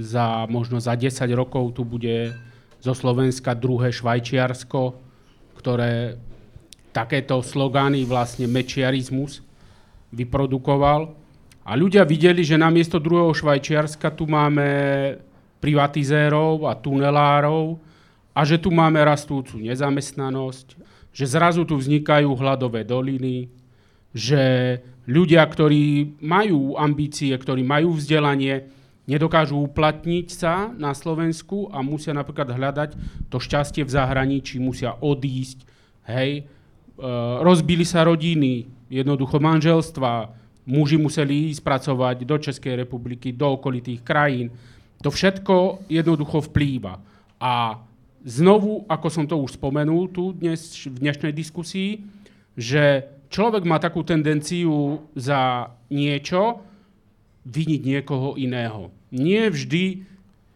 za 0.02 0.50
možno 0.50 0.82
za 0.82 0.98
10 0.98 1.14
rokov 1.38 1.78
tu 1.78 1.86
bude 1.86 2.34
zo 2.82 2.94
Slovenska 2.98 3.54
druhé 3.54 3.94
Švajčiarsko, 3.94 4.98
ktoré 5.62 6.18
takéto 6.90 7.46
slogány 7.46 8.10
vlastne 8.10 8.50
mečiarizmus 8.50 9.46
vyprodukoval. 10.10 11.14
A 11.68 11.76
ľudia 11.78 12.08
videli, 12.08 12.42
že 12.42 12.58
namiesto 12.58 12.98
druhého 12.98 13.30
Švajčiarska 13.36 14.10
tu 14.18 14.26
máme 14.26 14.66
privatizérov 15.62 16.66
a 16.66 16.74
tunelárov 16.74 17.78
a 18.34 18.42
že 18.46 18.58
tu 18.58 18.74
máme 18.74 18.98
rastúcu 19.04 19.62
nezamestnanosť, 19.62 20.68
že 21.14 21.26
zrazu 21.26 21.66
tu 21.66 21.76
vznikajú 21.78 22.30
hladové 22.38 22.86
doliny, 22.86 23.50
že 24.12 24.44
ľudia, 25.08 25.44
ktorí 25.48 26.20
majú 26.20 26.76
ambície, 26.76 27.32
ktorí 27.32 27.64
majú 27.64 27.96
vzdelanie, 27.96 28.68
nedokážu 29.08 29.56
uplatniť 29.72 30.28
sa 30.28 30.68
na 30.76 30.92
Slovensku 30.92 31.72
a 31.72 31.80
musia 31.80 32.12
napríklad 32.12 32.52
hľadať 32.52 32.90
to 33.32 33.40
šťastie 33.40 33.88
v 33.88 33.94
zahraničí, 33.94 34.60
musia 34.60 35.00
odísť, 35.00 35.64
hej. 36.12 36.44
E, 36.44 37.10
rozbili 37.40 37.88
sa 37.88 38.04
rodiny, 38.04 38.68
jednoducho 38.92 39.40
manželstva, 39.40 40.36
muži 40.68 41.00
museli 41.00 41.56
ísť 41.56 41.64
pracovať 41.64 42.28
do 42.28 42.36
Českej 42.36 42.84
republiky, 42.84 43.32
do 43.32 43.56
okolitých 43.56 44.04
krajín. 44.04 44.52
To 45.00 45.08
všetko 45.08 45.88
jednoducho 45.88 46.44
vplýva. 46.52 47.00
A 47.40 47.80
znovu, 48.28 48.84
ako 48.92 49.08
som 49.08 49.24
to 49.24 49.40
už 49.40 49.56
spomenul 49.56 50.12
tu 50.12 50.36
dnes 50.36 50.60
v 50.84 50.98
dnešnej 51.00 51.32
diskusii, 51.32 52.04
že 52.60 53.08
človek 53.28 53.64
má 53.64 53.78
takú 53.80 54.04
tendenciu 54.04 55.04
za 55.16 55.72
niečo 55.92 56.64
viniť 57.48 57.82
niekoho 57.84 58.36
iného. 58.36 58.92
Nie 59.14 59.48
vždy 59.48 60.04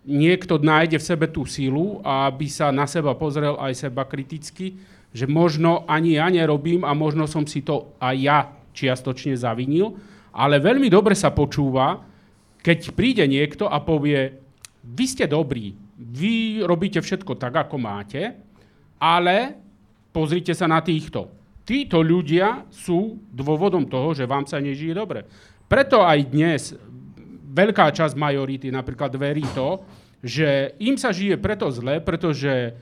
niekto 0.04 0.60
nájde 0.60 0.98
v 1.00 1.08
sebe 1.08 1.26
tú 1.30 1.48
sílu, 1.48 2.02
aby 2.04 2.50
sa 2.52 2.74
na 2.74 2.90
seba 2.90 3.16
pozrel 3.16 3.56
aj 3.62 3.88
seba 3.88 4.04
kriticky, 4.04 4.76
že 5.12 5.28
možno 5.28 5.84
ani 5.88 6.18
ja 6.18 6.28
nerobím 6.32 6.84
a 6.88 6.96
možno 6.96 7.28
som 7.28 7.44
si 7.44 7.62
to 7.64 7.96
aj 8.00 8.16
ja 8.18 8.40
čiastočne 8.72 9.36
zavinil, 9.36 9.96
ale 10.32 10.64
veľmi 10.64 10.88
dobre 10.88 11.12
sa 11.16 11.36
počúva, 11.36 12.00
keď 12.64 12.96
príde 12.96 13.26
niekto 13.28 13.68
a 13.68 13.84
povie, 13.84 14.40
vy 14.82 15.06
ste 15.06 15.28
dobrí, 15.28 15.76
vy 16.00 16.64
robíte 16.64 17.04
všetko 17.04 17.36
tak, 17.36 17.68
ako 17.68 17.76
máte, 17.78 18.32
ale 18.98 19.60
pozrite 20.16 20.56
sa 20.56 20.66
na 20.72 20.80
týchto 20.80 21.41
títo 21.72 22.04
ľudia 22.04 22.68
sú 22.68 23.16
dôvodom 23.32 23.88
toho, 23.88 24.12
že 24.12 24.28
vám 24.28 24.44
sa 24.44 24.60
nežije 24.60 24.92
dobre. 24.92 25.24
Preto 25.72 26.04
aj 26.04 26.20
dnes 26.28 26.76
veľká 27.48 27.96
časť 27.96 28.20
majority 28.20 28.68
napríklad 28.76 29.16
verí 29.16 29.48
to, 29.56 29.80
že 30.20 30.76
im 30.84 31.00
sa 31.00 31.16
žije 31.16 31.40
preto 31.40 31.72
zle, 31.72 32.04
pretože, 32.04 32.76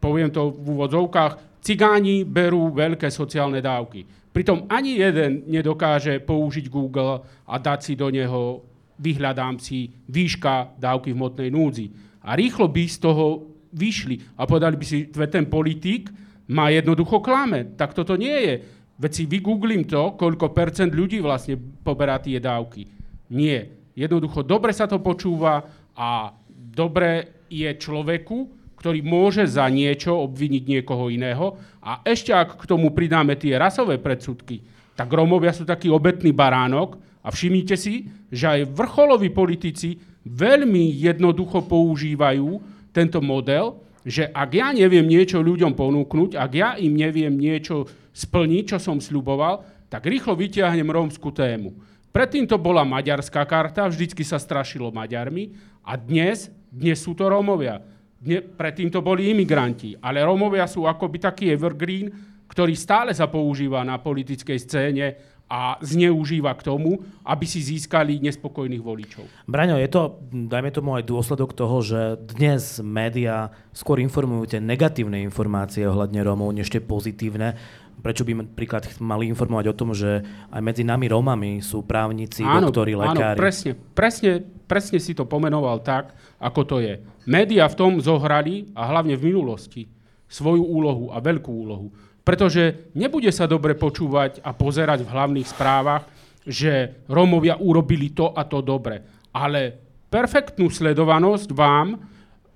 poviem 0.00 0.32
to 0.32 0.56
v 0.56 0.72
úvodzovkách, 0.72 1.60
cigáni 1.60 2.24
berú 2.24 2.72
veľké 2.72 3.12
sociálne 3.12 3.60
dávky. 3.60 4.08
Pritom 4.32 4.72
ani 4.72 4.96
jeden 4.96 5.44
nedokáže 5.44 6.16
použiť 6.24 6.72
Google 6.72 7.20
a 7.44 7.54
dať 7.60 7.78
si 7.84 7.92
do 7.92 8.08
neho 8.08 8.64
vyhľadám 9.04 9.60
si 9.60 9.92
výška 10.08 10.80
dávky 10.80 11.12
v 11.12 11.18
hmotnej 11.20 11.50
núdzi. 11.52 11.86
A 12.24 12.32
rýchlo 12.40 12.72
by 12.72 12.84
z 12.88 12.98
toho 13.04 13.52
vyšli 13.68 14.16
a 14.40 14.48
povedali 14.48 14.80
by 14.80 14.86
si, 14.88 15.12
že 15.12 15.28
ten 15.28 15.44
politik 15.44 16.23
má 16.50 16.68
jednoducho 16.68 17.20
klame. 17.24 17.76
Tak 17.76 17.96
toto 17.96 18.16
nie 18.16 18.36
je. 18.44 18.54
Veď 18.94 19.10
si 19.12 19.24
vygooglím 19.26 19.84
to, 19.88 20.14
koľko 20.14 20.54
percent 20.54 20.94
ľudí 20.94 21.18
vlastne 21.18 21.58
poberá 21.58 22.20
tie 22.22 22.38
dávky. 22.38 22.86
Nie. 23.34 23.90
Jednoducho 23.94 24.42
dobre 24.42 24.74
sa 24.74 24.86
to 24.86 24.98
počúva 25.02 25.66
a 25.94 26.34
dobre 26.50 27.42
je 27.50 27.70
človeku, 27.70 28.50
ktorý 28.78 29.00
môže 29.00 29.46
za 29.48 29.70
niečo 29.70 30.18
obviniť 30.28 30.62
niekoho 30.66 31.08
iného. 31.08 31.56
A 31.80 32.02
ešte 32.04 32.34
ak 32.34 32.60
k 32.60 32.68
tomu 32.68 32.92
pridáme 32.92 33.38
tie 33.38 33.56
rasové 33.56 33.96
predsudky, 33.96 34.60
tak 34.94 35.10
Rómovia 35.10 35.50
sú 35.50 35.66
taký 35.66 35.90
obetný 35.90 36.30
baránok 36.30 36.98
a 37.24 37.32
všimnite 37.32 37.74
si, 37.74 38.06
že 38.30 38.46
aj 38.46 38.70
vrcholoví 38.74 39.32
politici 39.32 39.98
veľmi 40.26 41.00
jednoducho 41.00 41.64
používajú 41.66 42.60
tento 42.94 43.18
model, 43.18 43.83
že 44.04 44.28
ak 44.28 44.50
ja 44.52 44.68
neviem 44.70 45.08
niečo 45.08 45.40
ľuďom 45.40 45.72
ponúknuť, 45.72 46.36
ak 46.36 46.50
ja 46.52 46.70
im 46.76 46.92
neviem 46.92 47.32
niečo 47.32 47.88
splniť, 48.12 48.76
čo 48.76 48.78
som 48.78 49.00
sľuboval, 49.00 49.88
tak 49.88 50.04
rýchlo 50.04 50.36
vyťahnem 50.36 50.86
rómsku 50.86 51.32
tému. 51.32 51.72
Predtým 52.14 52.46
to 52.46 52.62
bola 52.62 52.86
maďarská 52.86 53.42
karta, 53.42 53.90
vždycky 53.90 54.22
sa 54.22 54.38
strašilo 54.38 54.94
Maďarmi 54.94 55.50
a 55.82 55.98
dnes, 55.98 56.46
dnes 56.70 57.02
sú 57.02 57.10
to 57.18 57.26
Rómovia. 57.26 57.82
Dne, 58.22 58.38
predtým 58.38 58.86
to 58.86 59.02
boli 59.02 59.34
imigranti, 59.34 59.98
ale 59.98 60.22
Rómovia 60.22 60.70
sú 60.70 60.86
akoby 60.86 61.18
taký 61.18 61.50
evergreen, 61.50 62.06
ktorý 62.46 62.76
stále 62.78 63.10
sa 63.10 63.26
používa 63.26 63.82
na 63.82 63.98
politickej 63.98 64.58
scéne 64.62 65.06
a 65.44 65.76
zneužíva 65.84 66.56
k 66.56 66.64
tomu, 66.64 67.04
aby 67.20 67.44
si 67.44 67.60
získali 67.60 68.16
nespokojných 68.18 68.80
voličov. 68.80 69.24
Braňo, 69.44 69.76
je 69.76 69.88
to, 69.92 70.18
dajme 70.32 70.72
tomu 70.72 70.96
aj 70.96 71.04
dôsledok 71.04 71.52
toho, 71.52 71.84
že 71.84 72.16
dnes 72.36 72.80
médiá 72.80 73.52
skôr 73.76 74.00
informujú 74.00 74.56
tie 74.56 74.60
negatívne 74.60 75.20
informácie 75.20 75.84
ohľadne 75.84 76.24
Rómov, 76.24 76.56
než 76.56 76.72
tie 76.72 76.80
pozitívne. 76.80 77.54
Prečo 78.00 78.26
by 78.26 78.40
napríklad 78.40 78.88
mali 79.00 79.30
informovať 79.30 79.66
o 79.70 79.78
tom, 79.78 79.94
že 79.94 80.24
aj 80.50 80.60
medzi 80.64 80.82
nami 80.82 81.06
Rómami 81.08 81.62
sú 81.62 81.86
právnici, 81.86 82.42
áno, 82.42 82.68
doktori, 82.68 82.96
lekári? 82.98 83.38
Áno, 83.38 83.40
presne, 83.40 83.72
presne, 83.76 84.42
presne 84.68 84.98
si 84.98 85.12
to 85.14 85.28
pomenoval 85.28 85.80
tak, 85.80 86.12
ako 86.40 86.60
to 86.66 86.76
je. 86.82 87.00
Média 87.24 87.64
v 87.68 87.78
tom 87.78 87.92
zohrali, 88.02 88.68
a 88.76 88.90
hlavne 88.90 89.14
v 89.16 89.32
minulosti, 89.32 89.88
svoju 90.28 90.66
úlohu 90.66 91.14
a 91.14 91.22
veľkú 91.22 91.52
úlohu. 91.52 91.88
Pretože 92.24 92.90
nebude 92.96 93.28
sa 93.28 93.44
dobre 93.44 93.76
počúvať 93.76 94.40
a 94.40 94.56
pozerať 94.56 95.04
v 95.04 95.12
hlavných 95.12 95.48
správach, 95.48 96.08
že 96.44 97.04
Rómovia 97.08 97.60
urobili 97.60 98.16
to 98.16 98.32
a 98.32 98.48
to 98.48 98.64
dobre. 98.64 99.28
Ale 99.36 99.76
perfektnú 100.08 100.72
sledovanosť 100.72 101.48
vám 101.52 102.00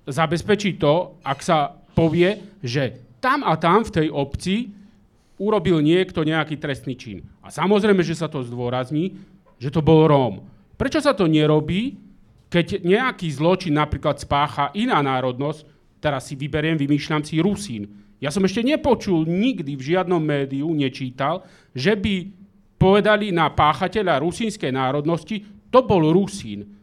zabezpečí 0.08 0.80
to, 0.80 1.20
ak 1.20 1.40
sa 1.44 1.76
povie, 1.92 2.56
že 2.64 2.96
tam 3.20 3.44
a 3.44 3.60
tam 3.60 3.84
v 3.84 3.92
tej 3.92 4.08
obci 4.08 4.72
urobil 5.36 5.84
niekto 5.84 6.24
nejaký 6.24 6.56
trestný 6.56 6.96
čin. 6.96 7.20
A 7.44 7.52
samozrejme, 7.52 8.00
že 8.00 8.16
sa 8.16 8.26
to 8.26 8.40
zdôrazní, 8.40 9.20
že 9.60 9.68
to 9.68 9.84
bol 9.84 10.08
Róm. 10.08 10.42
Prečo 10.78 11.02
sa 11.02 11.12
to 11.12 11.26
nerobí, 11.26 11.98
keď 12.48 12.80
nejaký 12.80 13.28
zločin 13.28 13.76
napríklad 13.76 14.16
spácha 14.16 14.72
iná 14.72 15.02
národnosť, 15.04 15.66
teraz 16.00 16.30
si 16.30 16.34
vyberiem, 16.38 16.78
vymýšľam 16.78 17.22
si 17.26 17.42
Rusín, 17.42 18.07
ja 18.18 18.34
som 18.34 18.42
ešte 18.42 18.66
nepočul 18.66 19.26
nikdy 19.26 19.78
v 19.78 19.82
žiadnom 19.94 20.18
médiu, 20.18 20.66
nečítal, 20.74 21.46
že 21.70 21.94
by 21.94 22.30
povedali 22.78 23.30
na 23.30 23.50
páchateľa 23.50 24.22
rusínskej 24.22 24.74
národnosti, 24.74 25.42
to 25.70 25.82
bol 25.86 26.02
Rusín. 26.10 26.78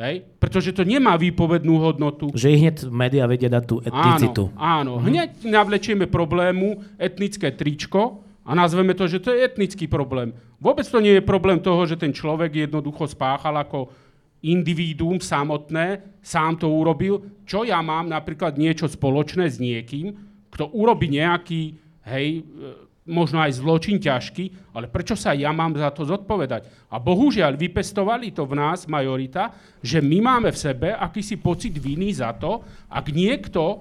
Hej? 0.00 0.24
Pretože 0.40 0.72
to 0.72 0.82
nemá 0.86 1.20
výpovednú 1.20 1.76
hodnotu. 1.76 2.32
Že 2.32 2.48
ich 2.56 2.60
hneď 2.64 2.76
médiá 2.88 3.28
vedia 3.28 3.52
dať 3.52 3.64
tú 3.68 3.76
etnicitu. 3.84 4.48
Áno, 4.56 4.96
áno. 4.96 5.02
Mhm. 5.02 5.04
hneď 5.06 5.30
navlečieme 5.44 6.06
problému 6.08 6.80
etnické 6.96 7.52
tričko 7.52 8.24
a 8.46 8.56
nazveme 8.56 8.96
to, 8.96 9.04
že 9.04 9.20
to 9.20 9.30
je 9.36 9.44
etnický 9.44 9.86
problém. 9.86 10.32
Vôbec 10.56 10.88
to 10.88 10.98
nie 11.04 11.20
je 11.20 11.22
problém 11.24 11.60
toho, 11.60 11.84
že 11.84 12.00
ten 12.00 12.16
človek 12.16 12.68
jednoducho 12.68 13.04
spáchal 13.12 13.60
ako 13.60 13.92
individuum 14.40 15.20
samotné, 15.20 16.16
sám 16.24 16.56
to 16.56 16.68
urobil. 16.68 17.20
Čo 17.44 17.68
ja 17.68 17.84
mám 17.84 18.08
napríklad 18.08 18.56
niečo 18.56 18.88
spoločné 18.88 19.52
s 19.52 19.60
niekým, 19.60 20.16
kto 20.60 20.76
urobi 20.76 21.16
nejaký, 21.16 21.72
hej, 22.04 22.44
e, 22.44 22.68
možno 23.08 23.40
aj 23.40 23.64
zločin 23.64 23.96
ťažký, 23.96 24.76
ale 24.76 24.92
prečo 24.92 25.16
sa 25.16 25.32
ja 25.32 25.48
mám 25.56 25.72
za 25.72 25.88
to 25.88 26.04
zodpovedať? 26.04 26.68
A 26.92 27.00
bohužiaľ 27.00 27.56
vypestovali 27.56 28.28
to 28.36 28.44
v 28.44 28.60
nás 28.60 28.84
majorita, 28.84 29.56
že 29.80 30.04
my 30.04 30.20
máme 30.20 30.52
v 30.52 30.60
sebe 30.60 30.92
akýsi 30.92 31.40
pocit 31.40 31.72
viny 31.72 32.12
za 32.12 32.36
to, 32.36 32.60
ak 32.92 33.08
niekto 33.08 33.64
e, 33.72 33.76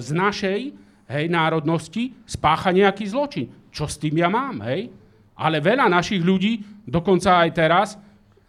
z 0.00 0.08
našej 0.16 0.60
hej, 1.12 1.24
národnosti 1.28 2.16
spácha 2.24 2.72
nejaký 2.72 3.04
zločin. 3.04 3.52
Čo 3.68 3.84
s 3.84 4.00
tým 4.00 4.16
ja 4.16 4.32
mám, 4.32 4.64
hej? 4.64 4.88
Ale 5.36 5.60
veľa 5.60 5.92
našich 5.92 6.24
ľudí, 6.24 6.64
dokonca 6.88 7.44
aj 7.44 7.50
teraz, 7.52 7.88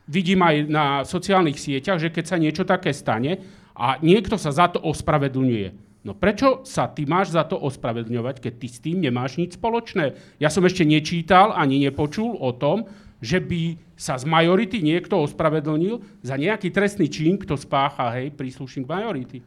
vidím 0.08 0.40
aj 0.48 0.56
na 0.72 0.86
sociálnych 1.04 1.60
sieťach, 1.60 2.00
že 2.00 2.08
keď 2.08 2.24
sa 2.24 2.40
niečo 2.40 2.64
také 2.64 2.96
stane 2.96 3.44
a 3.76 4.00
niekto 4.00 4.40
sa 4.40 4.56
za 4.56 4.72
to 4.72 4.80
ospravedlňuje. 4.80 5.84
No 6.06 6.14
prečo 6.14 6.62
sa 6.62 6.86
ty 6.86 7.10
máš 7.10 7.34
za 7.34 7.42
to 7.50 7.58
ospravedlňovať, 7.58 8.38
keď 8.38 8.54
ty 8.62 8.68
s 8.70 8.78
tým 8.78 9.02
nemáš 9.02 9.42
nič 9.42 9.58
spoločné? 9.58 10.14
Ja 10.38 10.54
som 10.54 10.62
ešte 10.62 10.86
nečítal 10.86 11.50
ani 11.50 11.82
nepočul 11.82 12.38
o 12.38 12.54
tom, 12.54 12.86
že 13.26 13.42
by 13.42 13.82
sa 13.98 14.14
z 14.22 14.30
majority 14.30 14.86
niekto 14.86 15.18
ospravedlnil 15.26 16.06
za 16.22 16.38
nejaký 16.38 16.70
trestný 16.70 17.10
čin, 17.10 17.42
kto 17.42 17.58
spácha, 17.58 18.14
hej, 18.22 18.30
príslušník 18.38 18.86
majority. 18.86 19.42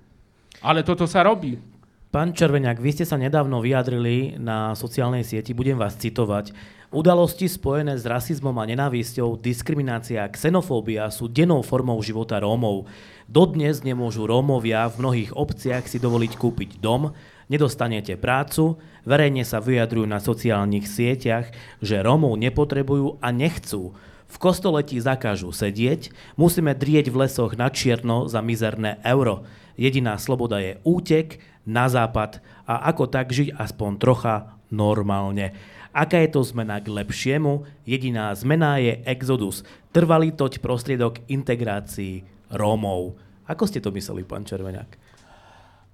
Ale 0.59 0.83
toto 0.83 1.07
sa 1.07 1.23
robí. 1.23 1.63
Pán 2.09 2.33
Červeniak, 2.33 2.81
vy 2.81 2.91
ste 2.91 3.05
sa 3.05 3.21
nedávno 3.21 3.61
vyjadrili 3.61 4.41
na 4.41 4.73
sociálnej 4.73 5.23
sieti, 5.23 5.53
budem 5.55 5.79
vás 5.79 5.95
citovať. 5.95 6.57
Udalosti 6.89 7.45
spojené 7.45 8.01
s 8.01 8.09
rasizmom 8.09 8.57
a 8.57 8.65
nenávisťou, 8.65 9.37
diskriminácia 9.37 10.25
a 10.25 10.33
xenofóbia 10.33 11.13
sú 11.13 11.29
dennou 11.29 11.61
formou 11.61 12.01
života 12.01 12.41
Rómov. 12.41 12.89
Dodnes 13.29 13.85
nemôžu 13.85 14.25
Rómovia 14.25 14.89
v 14.89 15.05
mnohých 15.05 15.37
obciach 15.37 15.85
si 15.85 16.01
dovoliť 16.01 16.33
kúpiť 16.41 16.81
dom, 16.81 17.13
nedostanete 17.53 18.17
prácu, 18.17 18.81
verejne 19.05 19.45
sa 19.45 19.61
vyjadrujú 19.61 20.09
na 20.09 20.17
sociálnych 20.17 20.89
sieťach, 20.89 21.53
že 21.85 22.01
Rómov 22.01 22.41
nepotrebujú 22.41 23.21
a 23.21 23.29
nechcú. 23.29 23.93
V 24.33 24.37
kostole 24.41 24.81
ti 24.81 24.97
zakážu 24.97 25.53
sedieť, 25.53 26.09
musíme 26.41 26.73
drieť 26.73 27.13
v 27.13 27.29
lesoch 27.29 27.53
na 27.53 27.69
čierno 27.69 28.33
za 28.33 28.41
mizerné 28.41 28.97
euro. 29.05 29.45
Jediná 29.77 30.17
sloboda 30.17 30.65
je 30.65 30.81
útek 30.89 31.45
na 31.69 31.85
západ 31.93 32.41
a 32.65 32.89
ako 32.89 33.13
tak 33.13 33.29
žiť 33.29 33.61
aspoň 33.61 34.01
trocha 34.01 34.57
normálne. 34.73 35.53
Aká 35.93 36.25
je 36.25 36.33
to 36.33 36.41
zmena 36.49 36.81
k 36.81 36.89
lepšiemu? 36.89 37.69
Jediná 37.85 38.33
zmena 38.33 38.81
je 38.81 39.05
exodus, 39.05 39.69
trvalý 39.93 40.33
toť 40.33 40.65
prostriedok 40.65 41.21
integrácii 41.29 42.38
Rómov. 42.53 43.17
Ako 43.49 43.65
ste 43.65 43.81
to 43.81 43.93
mysleli, 43.93 44.25
pán 44.25 44.45
Červeňák? 44.45 45.09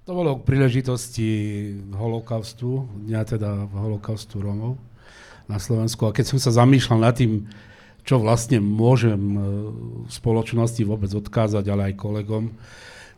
To 0.05 0.11
bolo 0.13 0.37
k 0.37 0.45
príležitosti 0.45 1.29
holokaustu, 1.97 2.85
dňa 3.09 3.21
teda 3.25 3.51
holokaustu 3.73 4.37
Rómov 4.37 4.77
na 5.49 5.57
Slovensku. 5.57 6.05
A 6.05 6.13
keď 6.13 6.35
som 6.35 6.39
sa 6.41 6.53
zamýšľal 6.53 6.99
nad 7.01 7.17
tým, 7.17 7.49
čo 8.05 8.21
vlastne 8.21 8.61
môžem 8.61 9.17
e, 9.17 9.39
v 10.05 10.11
spoločnosti 10.13 10.77
vôbec 10.85 11.09
odkázať, 11.09 11.65
ale 11.65 11.89
aj 11.89 11.97
kolegom, 11.97 12.53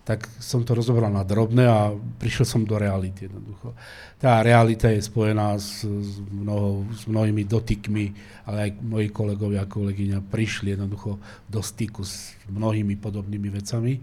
tak 0.07 0.23
som 0.39 0.63
to 0.63 0.71
rozobral 0.71 1.11
na 1.11 1.27
drobné 1.27 1.67
a 1.67 1.91
prišiel 1.91 2.47
som 2.47 2.63
do 2.63 2.79
reality 2.79 3.27
jednoducho. 3.27 3.75
Tá 4.15 4.39
realita 4.39 4.87
je 4.87 5.03
spojená 5.03 5.59
s, 5.59 5.83
s, 5.83 6.23
mnoho, 6.31 6.87
s 6.95 7.11
mnohými 7.11 7.43
dotykmi, 7.43 8.05
ale 8.47 8.71
aj 8.71 8.79
moji 8.87 9.11
kolegovia 9.11 9.67
a 9.67 9.69
kolegyňa 9.69 10.23
prišli 10.31 10.79
jednoducho 10.79 11.19
do 11.51 11.59
styku 11.59 12.07
s 12.07 12.31
mnohými 12.47 12.95
podobnými 12.95 13.51
vecami. 13.51 13.99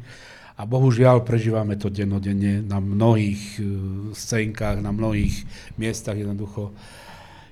A 0.60 0.68
bohužiaľ 0.68 1.24
prežívame 1.24 1.80
to 1.80 1.88
dennodenne 1.88 2.60
na 2.60 2.84
mnohých 2.84 3.42
uh, 3.58 3.66
scénkach, 4.12 4.84
na 4.84 4.92
mnohých 4.92 5.40
miestach 5.80 6.20
jednoducho. 6.20 6.76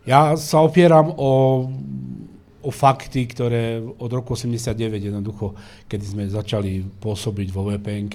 Ja 0.05 0.37
sa 0.37 0.61
opieram 0.61 1.09
o, 1.17 1.67
o 2.63 2.71
fakty, 2.71 3.27
ktoré 3.27 3.83
od 3.83 4.11
roku 4.11 4.39
89 4.39 5.03
jednoducho, 5.03 5.55
kedy 5.91 6.05
sme 6.07 6.25
začali 6.31 6.87
pôsobiť 7.03 7.49
vo 7.51 7.69
vpn 7.75 8.07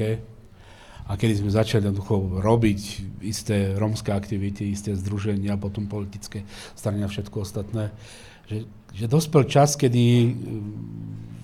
a 1.08 1.16
kedy 1.16 1.40
sme 1.40 1.52
začali 1.52 1.88
jednoducho 1.88 2.44
robiť 2.44 2.82
isté 3.24 3.76
rómske 3.76 4.12
aktivity, 4.12 4.72
isté 4.72 4.96
združenia, 4.96 5.60
potom 5.60 5.88
politické 5.88 6.44
strany 6.76 7.04
a 7.04 7.12
všetko 7.12 7.44
ostatné, 7.44 7.92
že, 8.48 8.68
že 8.92 9.06
dospel 9.12 9.48
čas, 9.48 9.76
kedy 9.80 10.04
mm, 10.28 10.72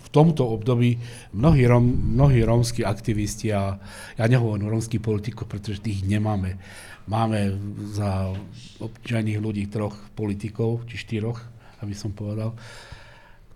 v 0.04 0.08
tomto 0.12 0.48
období 0.48 1.00
mnohí, 1.36 1.64
rom, 1.68 1.84
mnohí 2.16 2.44
rómsky 2.44 2.84
aktivisti, 2.84 3.52
a 3.56 3.80
ja 4.20 4.26
nehovorím 4.28 4.72
rómskych 4.72 5.04
politikov, 5.04 5.48
pretože 5.48 5.84
tých 5.84 6.04
nemáme, 6.04 6.60
máme 7.08 7.56
za 7.92 8.32
občajných 8.80 9.40
ľudí 9.40 9.68
troch 9.68 9.96
politikov, 10.16 10.88
či 10.88 11.00
štyroch, 11.00 11.53
aby 11.84 11.96
som 11.96 12.16
povedal, 12.16 12.56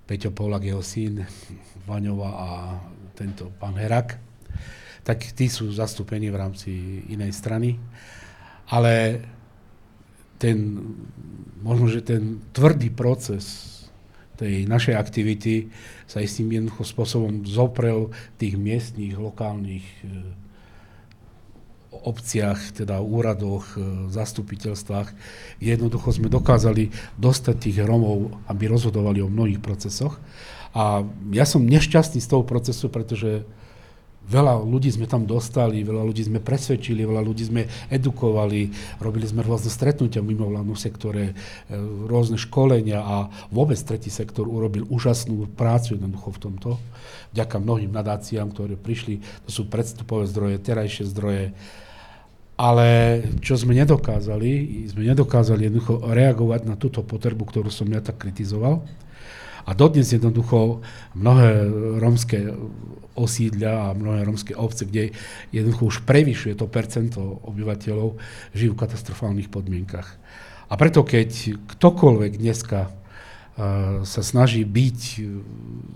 Peťo 0.08 0.32
Polak, 0.32 0.64
jeho 0.64 0.84
syn, 0.84 1.24
Vaňova 1.88 2.30
a 2.32 2.50
tento 3.16 3.52
pán 3.56 3.76
Herak, 3.76 4.20
tak 5.04 5.24
tí 5.36 5.48
sú 5.48 5.72
zastúpení 5.72 6.28
v 6.32 6.40
rámci 6.40 6.72
inej 7.12 7.32
strany. 7.36 7.80
Ale 8.68 9.24
ten, 10.36 10.84
možno, 11.64 11.88
že 11.88 12.04
ten 12.04 12.44
tvrdý 12.52 12.92
proces 12.92 13.76
tej 14.38 14.70
našej 14.70 14.96
aktivity 14.96 15.74
sa 16.06 16.22
istým 16.22 16.54
jednoducho 16.54 16.86
spôsobom 16.86 17.42
zoprel 17.44 18.14
tých 18.38 18.54
miestných, 18.54 19.18
lokálnych 19.18 19.82
e, 19.82 19.96
obciach, 22.06 22.74
teda 22.74 23.02
úradoch, 23.02 23.66
e, 23.74 24.10
zastupiteľstvách. 24.14 25.10
Jednoducho 25.58 26.14
sme 26.14 26.30
dokázali 26.30 26.94
dostať 27.18 27.56
tých 27.58 27.78
Romov, 27.82 28.38
aby 28.46 28.70
rozhodovali 28.70 29.24
o 29.24 29.32
mnohých 29.32 29.62
procesoch. 29.64 30.22
A 30.78 31.02
ja 31.34 31.46
som 31.48 31.66
nešťastný 31.66 32.22
z 32.22 32.30
toho 32.30 32.44
procesu, 32.46 32.92
pretože 32.92 33.48
Veľa 34.28 34.60
ľudí 34.60 34.92
sme 34.92 35.08
tam 35.08 35.24
dostali, 35.24 35.88
veľa 35.88 36.04
ľudí 36.04 36.28
sme 36.28 36.44
presvedčili, 36.44 37.08
veľa 37.08 37.24
ľudí 37.24 37.48
sme 37.48 37.64
edukovali, 37.88 38.68
robili 39.00 39.24
sme 39.24 39.40
rôzne 39.40 39.72
stretnutia 39.72 40.20
v 40.20 40.36
mimovládnom 40.36 40.76
sektore, 40.76 41.32
e, 41.32 41.34
rôzne 42.12 42.36
školenia 42.36 43.00
a 43.00 43.32
vôbec 43.56 43.80
tretí 43.80 44.12
sektor 44.12 44.44
urobil 44.52 44.84
úžasnú 44.92 45.48
prácu 45.56 45.96
jednoducho 45.96 46.36
v 46.36 46.42
tomto. 46.44 46.70
Vďaka 47.32 47.56
mnohým 47.64 47.88
nadáciám, 47.96 48.52
ktoré 48.52 48.76
prišli, 48.76 49.24
to 49.48 49.52
sú 49.56 49.72
predstupové 49.72 50.28
zdroje, 50.28 50.60
terajšie 50.60 51.08
zdroje. 51.08 51.56
Ale 52.58 53.22
čo 53.38 53.54
sme 53.54 53.78
nedokázali, 53.78 54.86
sme 54.90 55.06
nedokázali 55.06 55.70
jednoducho 55.70 56.02
reagovať 56.10 56.62
na 56.66 56.74
túto 56.74 57.06
potrebu, 57.06 57.46
ktorú 57.46 57.70
som 57.70 57.86
ja 57.86 58.02
tak 58.02 58.18
kritizoval. 58.18 58.82
A 59.68 59.76
dodnes 59.78 60.10
jednoducho 60.10 60.82
mnohé 61.14 61.70
rómske 62.02 62.50
osídľa 63.14 63.74
a 63.92 63.98
mnohé 63.98 64.26
rómske 64.26 64.58
obce, 64.58 64.90
kde 64.90 65.14
jednoducho 65.54 65.84
už 65.86 65.98
prevyšuje 66.08 66.58
to 66.58 66.66
percento 66.66 67.20
obyvateľov, 67.46 68.18
žijú 68.58 68.74
v 68.74 68.82
katastrofálnych 68.82 69.54
podmienkach. 69.54 70.18
A 70.68 70.74
preto 70.80 71.06
keď 71.06 71.58
ktokoľvek 71.78 72.42
dneska 72.42 72.90
sa 74.06 74.22
snaží 74.22 74.62
byť 74.62 75.00
e, 75.18 75.22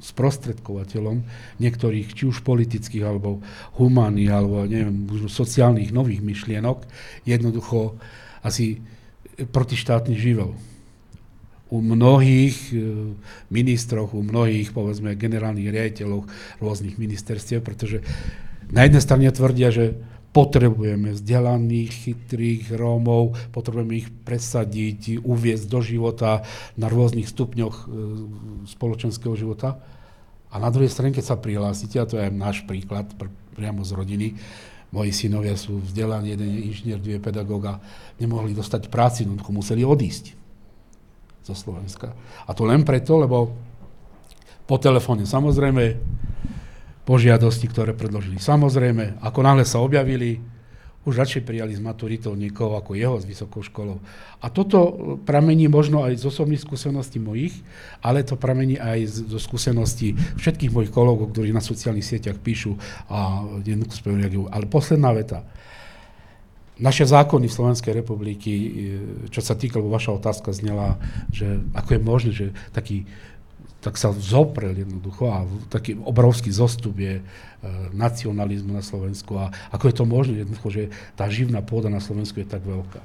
sprostredkovateľom 0.01 1.21
niektorých, 1.61 2.09
či 2.17 2.23
už 2.25 2.41
politických, 2.41 3.05
alebo 3.05 3.45
humánnych, 3.77 4.33
alebo 4.33 4.65
neviem, 4.65 5.05
sociálnych 5.29 5.93
nových 5.93 6.25
myšlienok, 6.25 6.89
jednoducho 7.21 8.01
asi 8.41 8.81
protištátny 9.37 10.17
živel. 10.17 10.57
U 11.69 11.85
mnohých 11.85 12.73
e, 12.73 13.13
ministroch, 13.53 14.17
u 14.17 14.25
mnohých, 14.25 14.73
povedzme, 14.73 15.13
generálnych 15.13 15.69
riaditeľov 15.69 16.25
rôznych 16.57 16.97
ministerstiev, 16.97 17.61
pretože 17.61 18.01
na 18.73 18.89
jednej 18.89 19.05
strane 19.05 19.29
tvrdia, 19.29 19.69
že 19.69 20.01
potrebujeme 20.31 21.11
vzdelaných, 21.11 21.91
chytrých 21.91 22.71
Rómov, 22.71 23.35
potrebujeme 23.51 23.99
ich 23.99 24.07
presadiť, 24.07 25.19
uviezť 25.19 25.65
do 25.67 25.79
života 25.83 26.47
na 26.79 26.87
rôznych 26.87 27.27
stupňoch 27.27 27.75
e, 27.75 27.85
spoločenského 28.71 29.35
života. 29.35 29.83
A 30.51 30.59
na 30.59 30.71
druhej 30.71 30.91
strane, 30.91 31.11
keď 31.11 31.35
sa 31.35 31.39
prihlásite, 31.39 31.99
a 31.99 32.07
to 32.07 32.15
je 32.15 32.27
aj 32.27 32.31
náš 32.31 32.57
príklad 32.63 33.11
pr- 33.15 33.31
priamo 33.55 33.83
z 33.83 33.91
rodiny, 33.91 34.27
moji 34.91 35.11
synovia 35.15 35.55
sú 35.55 35.79
vzdelaní, 35.79 36.35
jeden 36.35 36.51
je 36.51 36.61
inžinier, 36.67 36.99
dve 36.99 37.19
pedagóga, 37.19 37.79
nemohli 38.19 38.51
dostať 38.51 38.91
práci, 38.91 39.23
no 39.23 39.39
museli 39.39 39.87
odísť 39.87 40.35
zo 41.47 41.55
Slovenska. 41.55 42.11
A 42.47 42.51
to 42.51 42.67
len 42.67 42.83
preto, 42.83 43.15
lebo 43.15 43.55
po 44.67 44.75
telefóne 44.79 45.23
samozrejme, 45.23 45.83
požiadosti, 47.11 47.67
ktoré 47.67 47.91
predložili 47.91 48.39
samozrejme, 48.39 49.19
ako 49.19 49.39
náhle 49.43 49.67
sa 49.67 49.83
objavili, 49.83 50.39
už 51.01 51.17
radšej 51.17 51.43
prijali 51.43 51.73
z 51.73 51.81
maturitou 51.81 52.37
niekoho 52.37 52.77
ako 52.77 52.93
jeho 52.93 53.17
s 53.17 53.25
vysokou 53.25 53.65
školou. 53.65 53.97
A 54.39 54.53
toto 54.53 55.17
pramení 55.25 55.65
možno 55.65 56.05
aj 56.05 56.21
z 56.21 56.29
osobných 56.29 56.61
skúseností 56.61 57.17
mojich, 57.17 57.57
ale 58.05 58.21
to 58.21 58.37
pramení 58.37 58.77
aj 58.77 59.27
zo 59.27 59.41
skúseností 59.41 60.13
všetkých 60.37 60.71
mojich 60.71 60.93
kolegov, 60.93 61.33
ktorí 61.33 61.49
na 61.49 61.59
sociálnych 61.59 62.05
sieťach 62.05 62.37
píšu 62.37 62.77
a 63.09 63.43
jednoducho 63.65 64.13
reagujú. 64.13 64.45
Ale 64.53 64.69
posledná 64.69 65.09
veta. 65.11 65.41
Naše 66.77 67.09
zákony 67.09 67.45
v 67.49 67.57
Slovenskej 67.57 67.93
republiky, 67.97 68.51
e, 68.53 68.69
čo 69.29 69.41
sa 69.41 69.53
týka, 69.53 69.77
lebo 69.77 69.93
vaša 69.93 70.17
otázka 70.17 70.53
znela, 70.53 71.01
že 71.33 71.61
ako 71.77 71.89
je 71.93 72.01
možné, 72.01 72.31
že 72.33 72.47
taký 72.73 73.09
tak 73.81 73.97
sa 73.97 74.13
zoprel 74.13 74.77
jednoducho 74.77 75.25
a 75.33 75.43
taký 75.73 75.97
obrovský 75.97 76.53
zostup 76.53 77.01
je 77.01 77.17
e, 77.17 77.23
nacionalizmu 77.97 78.77
na 78.77 78.85
Slovensku 78.85 79.41
a 79.41 79.49
ako 79.73 79.89
je 79.89 79.95
to 79.97 80.05
možné 80.05 80.35
jednoducho, 80.45 80.69
že 80.69 80.83
tá 81.17 81.25
živná 81.25 81.65
pôda 81.65 81.89
na 81.89 81.97
Slovensku 81.97 82.37
je 82.37 82.47
tak 82.47 82.61
veľká. 82.61 83.01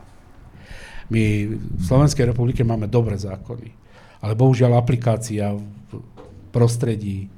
My 1.08 1.48
v 1.56 1.82
Slovenskej 1.82 2.28
republike 2.28 2.60
máme 2.60 2.92
dobré 2.92 3.16
zákony, 3.16 3.72
ale 4.20 4.36
bohužiaľ 4.36 4.76
aplikácia 4.76 5.56
v 5.56 5.62
prostredí, 6.52 7.32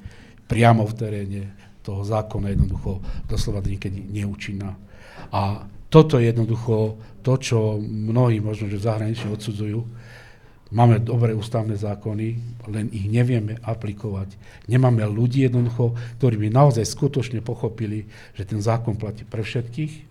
priamo 0.49 0.83
v 0.83 0.97
teréne 0.97 1.41
toho 1.85 2.01
zákona 2.03 2.51
jednoducho 2.51 2.99
doslova 3.29 3.61
niekedy 3.61 4.03
neúčinná. 4.09 4.73
A 5.29 5.69
toto 5.89 6.17
je 6.17 6.29
jednoducho 6.29 6.97
to, 7.21 7.33
čo 7.37 7.77
mnohí 7.81 8.41
možno, 8.41 8.69
že 8.69 8.81
zahranične 8.81 9.33
odsudzujú. 9.33 9.79
Máme 10.69 11.01
dobré 11.01 11.33
ústavné 11.33 11.73
zákony, 11.73 12.27
len 12.69 12.93
ich 12.93 13.09
nevieme 13.09 13.57
aplikovať. 13.65 14.37
Nemáme 14.69 15.01
ľudí 15.09 15.41
jednoducho, 15.41 15.97
ktorí 16.21 16.37
by 16.45 16.47
naozaj 16.53 16.85
skutočne 16.85 17.41
pochopili, 17.41 18.05
že 18.37 18.45
ten 18.45 18.61
zákon 18.61 18.93
platí 18.93 19.25
pre 19.25 19.41
všetkých, 19.41 20.05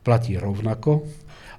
platí 0.00 0.40
rovnako 0.40 1.04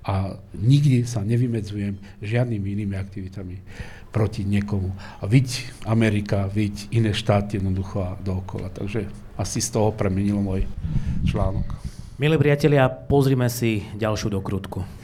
a 0.01 0.41
nikdy 0.57 1.05
sa 1.05 1.21
nevymedzujem 1.21 2.01
žiadnymi 2.25 2.67
inými 2.73 2.95
aktivitami 2.97 3.61
proti 4.09 4.41
niekomu. 4.41 4.97
A 5.21 5.29
viď 5.29 5.69
Amerika, 5.85 6.49
viď 6.49 6.89
iné 6.89 7.13
štáty 7.13 7.61
jednoducho 7.61 8.01
a 8.01 8.17
dookola. 8.17 8.73
Takže 8.73 9.05
asi 9.37 9.61
z 9.61 9.69
toho 9.69 9.93
premenilo 9.93 10.41
môj 10.41 10.65
článok. 11.29 11.77
Milí 12.17 12.35
priatelia, 12.41 12.89
pozrime 12.89 13.45
si 13.47 13.85
ďalšiu 13.95 14.33
dokrutku. 14.33 14.98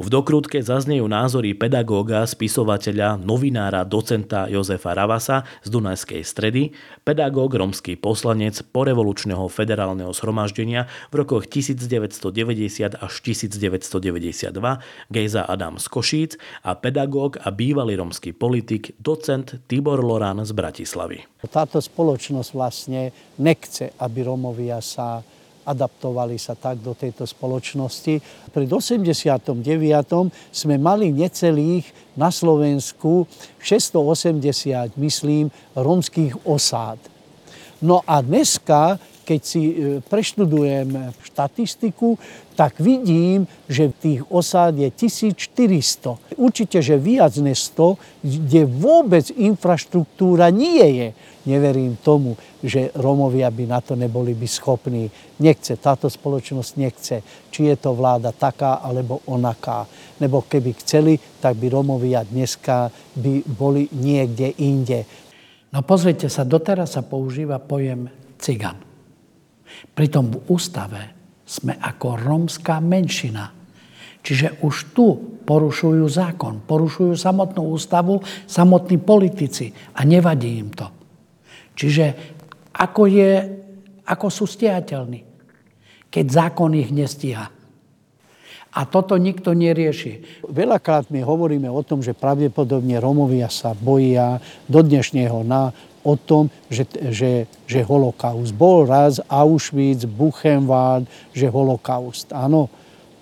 V 0.00 0.08
dokrutke 0.08 0.64
zaznejú 0.64 1.04
názory 1.04 1.52
pedagóga, 1.52 2.24
spisovateľa, 2.24 3.20
novinára, 3.20 3.84
docenta 3.84 4.48
Jozefa 4.48 4.96
Ravasa 4.96 5.44
z 5.60 5.68
Dunajskej 5.68 6.22
stredy, 6.24 6.72
pedagóg, 7.04 7.52
romský 7.52 8.00
poslanec 8.00 8.64
porevolučného 8.72 9.44
federálneho 9.52 10.08
zhromaždenia 10.16 10.88
v 11.12 11.14
rokoch 11.20 11.44
1990 11.44 12.96
až 12.96 13.12
1992, 13.20 14.48
Gejza 15.12 15.42
Adam 15.44 15.76
z 15.76 15.86
Košíc 15.92 16.32
a 16.64 16.72
pedagóg 16.72 17.36
a 17.44 17.52
bývalý 17.52 18.00
romský 18.00 18.32
politik, 18.32 18.96
docent 18.96 19.60
Tibor 19.68 20.00
Lorán 20.00 20.40
z 20.40 20.56
Bratislavy. 20.56 21.28
Táto 21.52 21.82
spoločnosť 21.82 22.50
vlastne 22.56 23.12
nechce, 23.36 23.92
aby 24.00 24.24
Romovia 24.24 24.80
sa 24.80 25.20
adaptovali 25.62 26.38
sa 26.38 26.58
tak 26.58 26.82
do 26.82 26.94
tejto 26.94 27.26
spoločnosti. 27.26 28.14
Pri 28.50 28.64
89. 28.66 29.54
sme 30.50 30.76
mali 30.78 31.14
necelých 31.14 31.86
na 32.18 32.28
Slovensku 32.28 33.24
680, 33.62 34.98
myslím, 34.98 35.48
romských 35.78 36.44
osád. 36.44 36.98
No 37.82 38.02
a 38.06 38.22
dneska, 38.22 38.98
keď 39.22 39.40
si 39.40 39.62
e, 39.62 39.74
preštudujem 40.04 41.14
štatistiku, 41.22 42.18
tak 42.58 42.76
vidím, 42.82 43.48
že 43.70 43.94
tých 43.94 44.26
osád 44.28 44.76
je 44.76 44.88
1400. 44.92 46.36
Určite, 46.36 46.78
že 46.84 47.00
viac 47.00 47.32
než 47.40 47.72
100, 47.72 47.96
kde 48.20 48.60
vôbec 48.68 49.30
infraštruktúra 49.32 50.52
nie 50.52 50.86
je 51.00 51.08
neverím 51.46 51.98
tomu, 51.98 52.38
že 52.62 52.94
Romovia 52.94 53.50
by 53.50 53.64
na 53.66 53.80
to 53.82 53.98
neboli 53.98 54.34
by 54.34 54.46
schopní. 54.46 55.10
Nechce, 55.42 55.74
táto 55.78 56.06
spoločnosť 56.06 56.72
nechce, 56.78 57.16
či 57.50 57.60
je 57.66 57.76
to 57.78 57.94
vláda 57.94 58.30
taká 58.30 58.78
alebo 58.78 59.22
onaká. 59.26 59.86
Nebo 60.22 60.46
keby 60.46 60.70
chceli, 60.82 61.18
tak 61.42 61.58
by 61.58 61.66
Romovia 61.70 62.22
dneska 62.22 62.90
by 63.18 63.42
boli 63.46 63.90
niekde 63.90 64.54
inde. 64.62 65.02
No 65.74 65.82
pozrite 65.82 66.30
sa, 66.30 66.46
doteraz 66.46 66.94
sa 66.94 67.02
používa 67.02 67.58
pojem 67.58 68.06
cigan. 68.38 68.91
Pritom 69.92 70.32
v 70.32 70.38
ústave 70.48 71.02
sme 71.44 71.76
ako 71.76 72.16
rómska 72.16 72.80
menšina. 72.80 73.52
Čiže 74.22 74.62
už 74.62 74.94
tu 74.94 75.06
porušujú 75.42 76.06
zákon, 76.06 76.62
porušujú 76.62 77.18
samotnú 77.18 77.74
ústavu, 77.74 78.22
samotní 78.46 79.02
politici 79.02 79.74
a 79.98 80.06
nevadí 80.06 80.62
im 80.62 80.70
to. 80.70 80.86
Čiže 81.74 82.04
ako, 82.72 83.02
je, 83.10 83.32
ako 84.06 84.26
sú 84.30 84.46
stiateľní, 84.46 85.20
keď 86.08 86.24
zákon 86.30 86.72
ich 86.78 86.94
nestíha. 86.94 87.50
A 88.72 88.88
toto 88.88 89.20
nikto 89.20 89.52
nerieši. 89.52 90.44
Veľakrát 90.48 91.12
my 91.12 91.20
hovoríme 91.20 91.68
o 91.68 91.84
tom, 91.84 92.00
že 92.00 92.16
pravdepodobne 92.16 92.96
Romovia 92.96 93.52
sa 93.52 93.76
boja 93.76 94.40
do 94.64 94.80
dnešného 94.80 95.44
na 95.44 95.76
o 96.02 96.14
tom, 96.18 96.50
že, 96.66 96.84
že, 97.10 97.46
že 97.66 97.80
holokaust. 97.86 98.54
Bol 98.54 98.86
raz 98.86 99.22
Auschwitz, 99.30 100.04
Buchenwald, 100.06 101.06
že 101.30 101.46
holokaust. 101.46 102.34
Áno, 102.34 102.66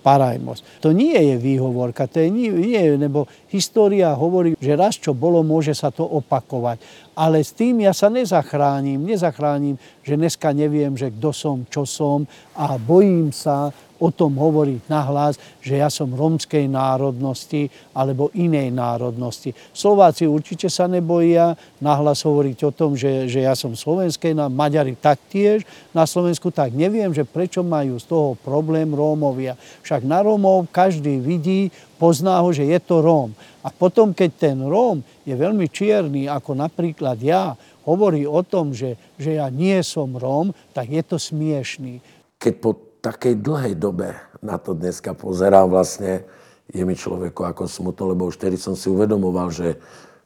parajmos. 0.01 0.65
To 0.81 0.89
nie 0.89 1.13
je 1.13 1.35
výhovorka, 1.37 2.09
to 2.09 2.25
je 2.25 2.29
nie, 2.33 2.49
nie, 2.49 2.97
lebo 2.97 3.29
história 3.51 4.09
hovorí, 4.15 4.55
že 4.57 4.79
raz 4.79 4.95
čo 4.95 5.11
bolo, 5.11 5.43
môže 5.43 5.75
sa 5.75 5.91
to 5.91 6.07
opakovať. 6.07 6.79
Ale 7.13 7.43
s 7.43 7.51
tým 7.51 7.83
ja 7.83 7.91
sa 7.91 8.07
nezachránim, 8.07 9.03
nezachránim, 9.03 9.75
že 10.01 10.15
dneska 10.15 10.55
neviem, 10.55 10.95
že 10.95 11.11
kto 11.11 11.29
som, 11.35 11.57
čo 11.67 11.83
som 11.83 12.23
a 12.55 12.79
bojím 12.79 13.35
sa, 13.35 13.69
o 14.01 14.09
tom 14.09 14.33
hovoriť 14.33 14.89
nahlas, 14.89 15.37
že 15.61 15.77
ja 15.77 15.93
som 15.93 16.09
rómskej 16.09 16.65
národnosti 16.65 17.69
alebo 17.93 18.33
inej 18.33 18.73
národnosti. 18.73 19.53
Slováci 19.69 20.25
určite 20.25 20.73
sa 20.73 20.89
neboja 20.89 21.53
nahlas 21.77 22.25
hovoriť 22.25 22.57
o 22.65 22.71
tom, 22.73 22.97
že, 22.97 23.29
že 23.29 23.45
ja 23.45 23.53
som 23.53 23.77
slovenskej, 23.77 24.33
na 24.33 24.49
Maďari 24.49 24.97
taktiež, 24.97 25.61
na 25.93 26.09
Slovensku 26.09 26.49
tak 26.49 26.73
neviem, 26.73 27.13
že 27.13 27.21
prečo 27.21 27.61
majú 27.61 28.01
z 28.01 28.09
toho 28.09 28.33
problém 28.41 28.89
Rómovia. 28.89 29.53
Však 29.85 30.01
na 30.01 30.25
Rómov 30.25 30.73
každý 30.73 31.21
vidí, 31.21 31.69
pozná 32.01 32.41
ho, 32.41 32.49
že 32.49 32.65
je 32.65 32.81
to 32.81 33.05
Róm. 33.05 33.37
A 33.61 33.69
potom, 33.69 34.17
keď 34.17 34.49
ten 34.49 34.57
Róm 34.57 35.05
je 35.21 35.37
veľmi 35.37 35.69
čierny, 35.69 36.25
ako 36.25 36.57
napríklad 36.57 37.21
ja, 37.21 37.53
hovorí 37.85 38.25
o 38.25 38.41
tom, 38.41 38.73
že, 38.73 38.97
že 39.21 39.37
ja 39.37 39.45
nie 39.53 39.77
som 39.85 40.17
Róm, 40.17 40.49
tak 40.73 40.89
je 40.89 41.05
to 41.05 41.21
smiešný. 41.21 42.01
Keď 42.41 42.53
po 42.57 42.73
takej 43.05 43.37
dlhej 43.37 43.77
dobe 43.77 44.17
na 44.41 44.57
to 44.57 44.73
dneska 44.73 45.13
pozerám, 45.13 45.69
vlastne 45.69 46.25
je 46.73 46.81
mi 46.81 46.97
človeku 46.97 47.45
ako 47.45 47.69
smutno, 47.69 48.17
lebo 48.17 48.25
už 48.25 48.41
vtedy 48.41 48.57
som 48.57 48.73
si 48.73 48.89
uvedomoval, 48.89 49.53
že 49.53 49.77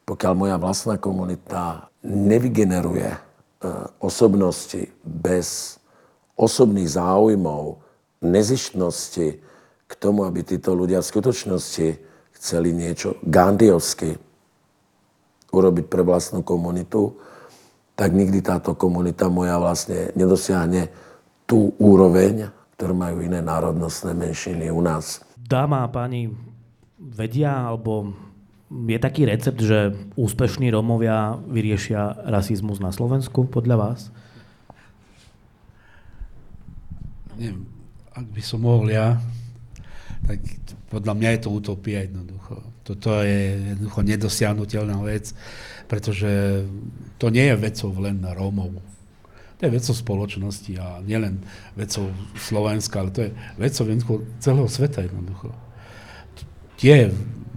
pokiaľ 0.07 0.33
moja 0.37 0.55
vlastná 0.61 0.95
komunita 0.95 1.91
nevygeneruje 2.05 3.09
e, 3.09 3.19
osobnosti 3.99 4.87
bez 5.01 5.75
osobných 6.37 6.93
záujmov, 6.93 7.81
nezištnosti 8.21 9.41
k 9.85 9.93
tomu, 9.95 10.25
aby 10.25 10.41
títo 10.41 10.73
ľudia 10.73 11.01
v 11.01 11.09
skutočnosti 11.13 11.87
chceli 12.35 12.73
niečo 12.73 13.21
gandiovsky 13.25 14.17
urobiť 15.53 15.85
pre 15.87 16.01
vlastnú 16.03 16.43
komunitu, 16.43 17.15
tak 17.95 18.11
nikdy 18.11 18.43
táto 18.43 18.75
komunita 18.75 19.31
moja 19.31 19.55
vlastne 19.55 20.11
nedosiahne 20.19 20.91
tú 21.47 21.71
úroveň, 21.79 22.51
ktoré 22.75 22.91
majú 22.91 23.23
iné 23.23 23.39
národnostné 23.39 24.11
menšiny 24.11 24.67
u 24.67 24.83
nás. 24.83 25.23
Dáma 25.39 25.85
a 25.85 25.87
páni 25.87 26.33
vedia, 26.99 27.71
alebo 27.71 28.11
je 28.67 28.99
taký 28.99 29.29
recept, 29.29 29.61
že 29.61 29.95
úspešní 30.19 30.73
Rómovia 30.73 31.39
vyriešia 31.47 32.27
rasizmus 32.27 32.83
na 32.83 32.91
Slovensku, 32.91 33.47
podľa 33.47 33.77
vás? 33.77 33.99
Neviem, 37.39 37.63
ak 38.11 38.25
by 38.27 38.41
som 38.43 38.65
mohol 38.65 38.91
ja, 38.91 39.21
tak 40.25 40.39
podľa 40.89 41.13
mňa 41.13 41.29
je 41.37 41.41
to 41.45 41.49
utopia 41.53 42.05
jednoducho. 42.05 42.65
Toto 42.81 43.21
je 43.21 43.61
jednoducho 43.73 44.01
nedosiahnutelná 44.01 44.97
vec, 45.05 45.33
pretože 45.85 46.65
to 47.21 47.29
nie 47.29 47.45
je 47.49 47.55
vecou 47.55 47.93
len 48.01 48.25
Rómov 48.25 48.81
to 49.55 49.61
je 49.67 49.71
vecou 49.71 49.95
spoločnosti 49.95 50.71
a 50.75 50.99
nielen 50.99 51.39
vecou 51.79 52.11
Slovenska, 52.35 52.99
ale 52.99 53.11
to 53.11 53.21
je 53.23 53.31
vecou 53.55 53.87
celého 54.43 54.67
sveta 54.67 55.07
jednoducho. 55.07 55.55
Tie 56.75 57.07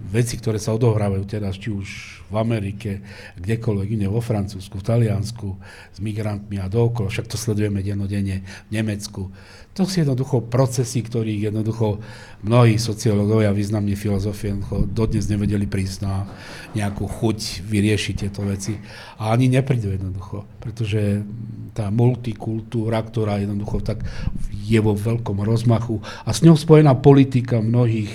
veci, 0.09 0.35
ktoré 0.41 0.57
sa 0.57 0.73
odohrávajú 0.73 1.23
teraz, 1.29 1.55
či 1.55 1.69
už 1.69 1.87
v 2.29 2.35
Amerike, 2.37 3.01
kdekoľvek 3.37 3.89
iné, 3.93 4.05
vo 4.09 4.21
Francúzsku, 4.21 4.81
v 4.81 4.85
Taliansku, 4.85 5.47
s 5.93 5.97
migrantmi 6.01 6.57
a 6.61 6.69
dookolo, 6.69 7.09
však 7.09 7.29
to 7.29 7.37
sledujeme 7.37 7.81
dennodenne 7.81 8.41
v 8.41 8.71
Nemecku. 8.73 9.29
To 9.77 9.87
sú 9.87 10.03
jednoducho 10.03 10.43
procesy, 10.49 11.05
ktorých 11.05 11.53
jednoducho 11.53 12.03
mnohí 12.43 12.75
sociológovia, 12.75 13.55
významní 13.55 13.95
filozofie 13.95 14.57
dodnes 14.91 15.29
nevedeli 15.31 15.69
prísť 15.69 15.97
na 16.03 16.27
nejakú 16.75 17.07
chuť 17.07 17.63
vyriešiť 17.63 18.15
tieto 18.17 18.43
veci. 18.43 18.75
A 19.21 19.31
ani 19.31 19.47
neprídu 19.47 19.93
jednoducho, 19.93 20.43
pretože 20.59 21.23
tá 21.71 21.87
multikultúra, 21.93 22.99
ktorá 22.99 23.39
jednoducho 23.39 23.79
tak 23.79 24.03
je 24.51 24.79
vo 24.83 24.97
veľkom 24.97 25.41
rozmachu 25.47 26.03
a 26.27 26.29
s 26.35 26.43
ňou 26.43 26.59
spojená 26.59 26.97
politika 26.99 27.63
mnohých 27.63 28.11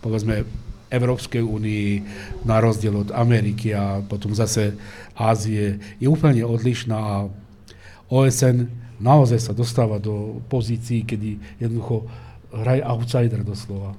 povedzme 0.00 0.44
Európskej 0.90 1.40
únii 1.40 1.88
na 2.42 2.58
rozdiel 2.58 3.06
od 3.06 3.10
Ameriky 3.14 3.70
a 3.70 4.02
potom 4.02 4.34
zase 4.34 4.74
Ázie 5.14 5.78
je 6.02 6.06
úplne 6.10 6.42
odlišná 6.42 6.98
a 6.98 7.16
OSN 8.10 8.66
naozaj 8.98 9.38
sa 9.38 9.52
dostáva 9.54 10.02
do 10.02 10.42
pozícií, 10.50 11.06
kedy 11.06 11.38
jednoducho 11.62 12.10
hraje 12.50 12.82
outsider 12.82 13.40
doslova. 13.46 13.94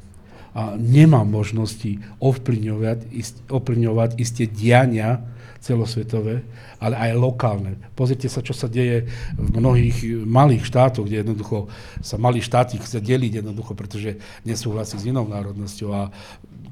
A 0.52 0.76
nemá 0.76 1.24
možnosti 1.24 1.96
ovplyvňovať, 2.20 3.08
ist, 3.16 3.40
ovplyvňovať 3.48 4.20
isté 4.20 4.52
diania 4.52 5.24
celosvetové, 5.62 6.42
ale 6.82 6.98
aj 6.98 7.12
lokálne. 7.14 7.78
Pozrite 7.94 8.26
sa, 8.26 8.42
čo 8.42 8.52
sa 8.58 8.66
deje 8.66 9.06
v 9.38 9.50
mnohých 9.62 10.26
malých 10.26 10.66
štátoch, 10.66 11.06
kde 11.06 11.22
jednoducho 11.22 11.70
sa 12.02 12.18
malí 12.18 12.42
štáty 12.42 12.82
chce 12.82 12.98
deliť 12.98 13.46
jednoducho, 13.46 13.78
pretože 13.78 14.18
nesúhlasí 14.42 14.98
s 14.98 15.06
inou 15.06 15.30
národnosťou. 15.30 15.90
A 15.94 16.10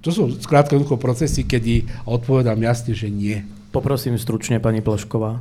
to 0.01 0.09
sú 0.09 0.33
skrátka 0.41 0.73
jednoducho 0.73 0.97
procesy, 0.97 1.45
kedy 1.45 1.85
odpovedám 2.09 2.57
jasne, 2.65 2.97
že 2.97 3.13
nie. 3.13 3.45
Poprosím 3.69 4.17
stručne 4.17 4.57
pani 4.57 4.81
Plešková. 4.81 5.37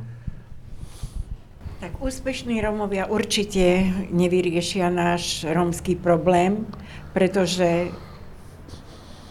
Tak 1.81 1.97
úspešní 1.97 2.61
Rómovia 2.61 3.09
určite 3.09 3.89
nevyriešia 4.13 4.93
náš 4.93 5.41
rómsky 5.41 5.97
problém, 5.97 6.69
pretože 7.17 7.89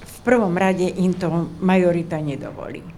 v 0.02 0.16
prvom 0.26 0.58
rade 0.58 0.90
im 0.90 1.14
to 1.14 1.30
majorita 1.62 2.18
nedovolí. 2.18 2.97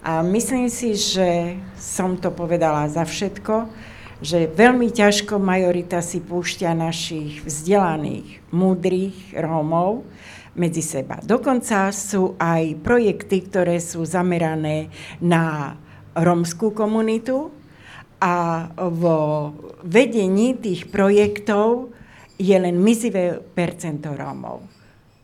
A 0.00 0.24
myslím 0.24 0.72
si, 0.72 0.96
že 0.96 1.60
som 1.76 2.16
to 2.16 2.32
povedala 2.32 2.88
za 2.88 3.04
všetko, 3.04 3.68
že 4.20 4.48
veľmi 4.52 4.92
ťažko 4.92 5.36
majorita 5.40 6.00
si 6.04 6.20
púšťa 6.20 6.76
našich 6.76 7.40
vzdelaných, 7.44 8.40
múdrych 8.52 9.32
Rómov 9.36 10.04
medzi 10.56 10.84
seba. 10.84 11.20
Dokonca 11.24 11.88
sú 11.92 12.36
aj 12.36 12.80
projekty, 12.84 13.44
ktoré 13.44 13.76
sú 13.80 14.04
zamerané 14.04 14.92
na 15.20 15.76
rómskú 16.16 16.72
komunitu 16.72 17.52
a 18.20 18.68
vo 18.76 19.52
vedení 19.84 20.56
tých 20.56 20.92
projektov 20.92 21.92
je 22.36 22.56
len 22.56 22.76
mizivé 22.76 23.40
percento 23.40 24.12
Rómov. 24.12 24.64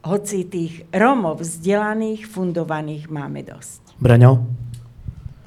Hoci 0.04 0.48
tých 0.48 0.88
Rómov 0.92 1.44
vzdelaných, 1.44 2.28
fundovaných 2.28 3.08
máme 3.12 3.44
dosť. 3.44 3.96
Braňo? 4.00 4.65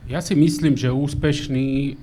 Ja 0.09 0.25
si 0.25 0.33
myslím, 0.33 0.73
že 0.73 0.89
úspešní 0.89 1.93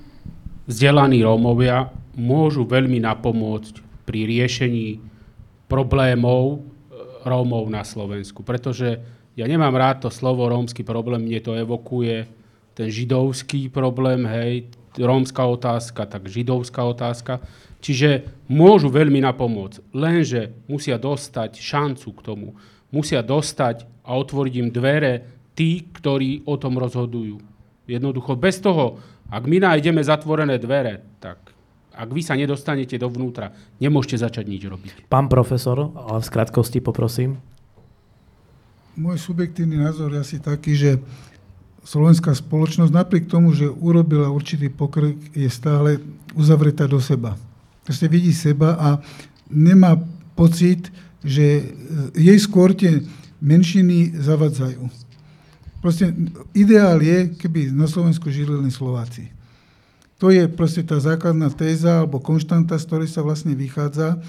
vzdelaní 0.63 1.27
Rómovia 1.27 1.91
môžu 2.15 2.63
veľmi 2.63 3.03
napomôcť 3.03 4.07
pri 4.07 4.23
riešení 4.23 5.03
problémov 5.67 6.55
e, 6.55 6.57
Rómov 7.27 7.67
na 7.67 7.83
Slovensku. 7.83 8.47
Pretože 8.47 9.03
ja 9.35 9.43
nemám 9.43 9.75
rád 9.75 10.07
to 10.07 10.09
slovo 10.09 10.47
rómsky 10.47 10.87
problém, 10.87 11.27
mne 11.27 11.43
to 11.43 11.51
evokuje 11.59 12.31
ten 12.79 12.87
židovský 12.87 13.67
problém, 13.67 14.23
hej, 14.23 14.71
rómska 14.95 15.43
otázka, 15.43 16.07
tak 16.07 16.31
židovská 16.31 16.87
otázka. 16.87 17.43
Čiže 17.83 18.23
môžu 18.47 18.87
veľmi 18.87 19.19
napomôcť, 19.19 19.83
lenže 19.91 20.55
musia 20.71 20.95
dostať 20.95 21.59
šancu 21.59 22.07
k 22.15 22.23
tomu. 22.23 22.55
Musia 22.87 23.19
dostať 23.19 23.83
a 24.07 24.15
otvoriť 24.15 24.53
im 24.63 24.71
dvere 24.71 25.27
tí, 25.59 25.83
ktorí 25.91 26.47
o 26.47 26.55
tom 26.55 26.79
rozhodujú. 26.79 27.56
Jednoducho 27.87 28.35
bez 28.35 28.59
toho, 28.59 28.99
ak 29.31 29.43
my 29.47 29.63
nájdeme 29.63 30.03
zatvorené 30.03 30.59
dvere, 30.59 31.03
tak 31.23 31.39
ak 31.97 32.09
vy 32.13 32.21
sa 32.21 32.37
nedostanete 32.37 32.99
dovnútra, 33.01 33.55
nemôžete 33.81 34.21
začať 34.21 34.45
nič 34.45 34.63
robiť. 34.69 34.93
Pán 35.09 35.25
profesor, 35.31 35.89
ale 35.97 36.21
v 36.21 36.29
skratkosti 36.29 36.77
poprosím. 36.83 37.41
Môj 38.93 39.17
subjektívny 39.17 39.81
názor 39.81 40.13
je 40.13 40.19
asi 40.21 40.37
taký, 40.37 40.77
že 40.77 40.91
slovenská 41.87 42.35
spoločnosť 42.35 42.91
napriek 42.93 43.25
tomu, 43.25 43.55
že 43.55 43.71
urobila 43.71 44.29
určitý 44.29 44.69
pokrok, 44.69 45.17
je 45.33 45.47
stále 45.49 46.03
uzavretá 46.37 46.85
do 46.85 47.01
seba. 47.01 47.39
Proste 47.87 48.11
vidí 48.11 48.35
seba 48.35 48.75
a 48.77 48.89
nemá 49.47 49.95
pocit, 50.35 50.91
že 51.23 51.71
jej 52.13 52.37
skôr 52.37 52.75
tie 52.75 53.01
menšiny 53.39 54.17
zavadzajú. 54.19 55.06
Proste 55.87 56.11
ideál 56.51 56.99
je, 56.99 57.31
keby 57.39 57.71
na 57.71 57.87
Slovensku 57.87 58.27
žili 58.27 58.51
len 58.51 58.67
Slováci. 58.67 59.31
To 60.19 60.27
je 60.27 60.43
proste 60.51 60.83
tá 60.83 60.99
základná 60.99 61.47
téza 61.47 62.03
alebo 62.03 62.19
konštanta, 62.19 62.75
z 62.75 62.83
ktorej 62.91 63.07
sa 63.07 63.23
vlastne 63.23 63.55
vychádza. 63.55 64.19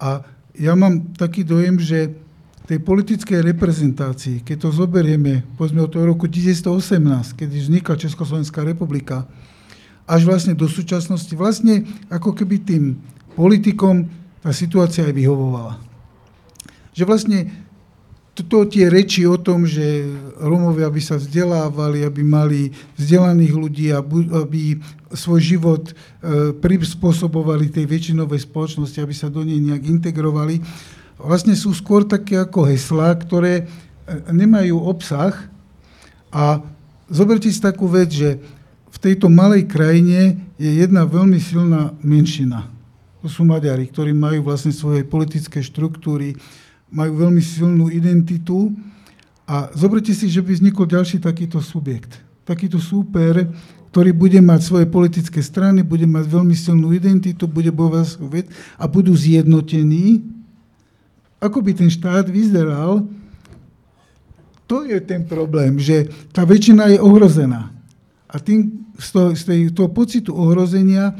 A 0.00 0.24
ja 0.56 0.72
mám 0.72 1.12
taký 1.12 1.44
dojem, 1.44 1.76
že 1.76 2.16
tej 2.64 2.80
politickej 2.80 3.44
reprezentácii, 3.44 4.40
keď 4.40 4.56
to 4.64 4.68
zoberieme, 4.72 5.44
povedzme 5.60 5.84
od 5.84 5.92
toho 5.92 6.08
roku 6.08 6.32
1918, 6.32 7.36
keď 7.36 7.48
vznikla 7.60 8.00
Československá 8.00 8.64
republika, 8.64 9.28
až 10.08 10.24
vlastne 10.24 10.56
do 10.56 10.64
súčasnosti, 10.64 11.36
vlastne 11.36 11.84
ako 12.08 12.32
keby 12.32 12.56
tým 12.64 12.96
politikom 13.36 14.08
tá 14.40 14.48
situácia 14.48 15.04
aj 15.04 15.12
vyhovovala. 15.12 15.76
Že 16.96 17.04
vlastne 17.04 17.52
to, 18.32 18.64
tie 18.64 18.88
reči 18.88 19.28
o 19.28 19.36
tom, 19.36 19.68
že 19.68 20.08
Rómovia 20.40 20.88
by 20.88 21.02
sa 21.04 21.20
vzdelávali, 21.20 22.00
aby 22.00 22.24
mali 22.24 22.72
vzdelaných 22.96 23.52
ľudí, 23.52 23.86
aby 23.92 24.80
svoj 25.12 25.40
život 25.40 25.92
e, 25.92 25.92
prispôsobovali 26.56 27.68
tej 27.68 27.84
väčšinovej 27.84 28.48
spoločnosti, 28.48 28.96
aby 29.04 29.12
sa 29.12 29.28
do 29.28 29.44
nej 29.44 29.60
nejak 29.60 29.84
integrovali, 29.84 30.64
vlastne 31.20 31.52
sú 31.52 31.76
skôr 31.76 32.08
také 32.08 32.40
ako 32.40 32.72
heslá, 32.72 33.12
ktoré 33.20 33.52
e, 33.60 33.64
nemajú 34.32 34.80
obsah. 34.80 35.36
A 36.32 36.64
zoberte 37.12 37.52
si 37.52 37.60
takú 37.60 37.84
vec, 37.84 38.16
že 38.16 38.40
v 38.88 38.98
tejto 38.98 39.28
malej 39.28 39.68
krajine 39.68 40.40
je 40.56 40.72
jedna 40.72 41.04
veľmi 41.04 41.36
silná 41.36 41.92
menšina. 42.00 42.64
To 43.20 43.28
sú 43.28 43.44
Maďari, 43.44 43.92
ktorí 43.92 44.16
majú 44.16 44.48
vlastne 44.48 44.72
svoje 44.72 45.04
politické 45.04 45.60
štruktúry, 45.60 46.34
majú 46.92 47.24
veľmi 47.24 47.40
silnú 47.40 47.88
identitu 47.88 48.68
a 49.48 49.72
zoberte 49.72 50.12
si, 50.12 50.28
že 50.28 50.44
by 50.44 50.52
vznikol 50.60 50.84
ďalší 50.84 51.18
takýto 51.18 51.58
subjekt. 51.64 52.20
Takýto 52.44 52.76
súper, 52.76 53.48
ktorý 53.90 54.12
bude 54.12 54.40
mať 54.44 54.60
svoje 54.60 54.86
politické 54.86 55.40
strany, 55.40 55.80
bude 55.80 56.04
mať 56.04 56.24
veľmi 56.28 56.52
silnú 56.52 56.92
identitu, 56.92 57.48
bude 57.48 57.72
bojovať 57.72 58.20
a 58.76 58.84
budú 58.86 59.16
zjednotení. 59.16 60.20
Ako 61.40 61.64
by 61.64 61.72
ten 61.74 61.90
štát 61.90 62.28
vyzeral, 62.28 63.08
to 64.68 64.84
je 64.88 65.00
ten 65.04 65.24
problém, 65.24 65.76
že 65.76 66.08
tá 66.32 66.46
väčšina 66.48 66.96
je 66.96 66.98
ohrozená. 67.00 67.72
A 68.30 68.40
tým, 68.40 68.88
z, 68.96 69.08
toho, 69.12 69.28
z 69.36 69.42
tej, 69.44 69.60
toho 69.76 69.92
pocitu 69.92 70.32
ohrozenia 70.32 71.12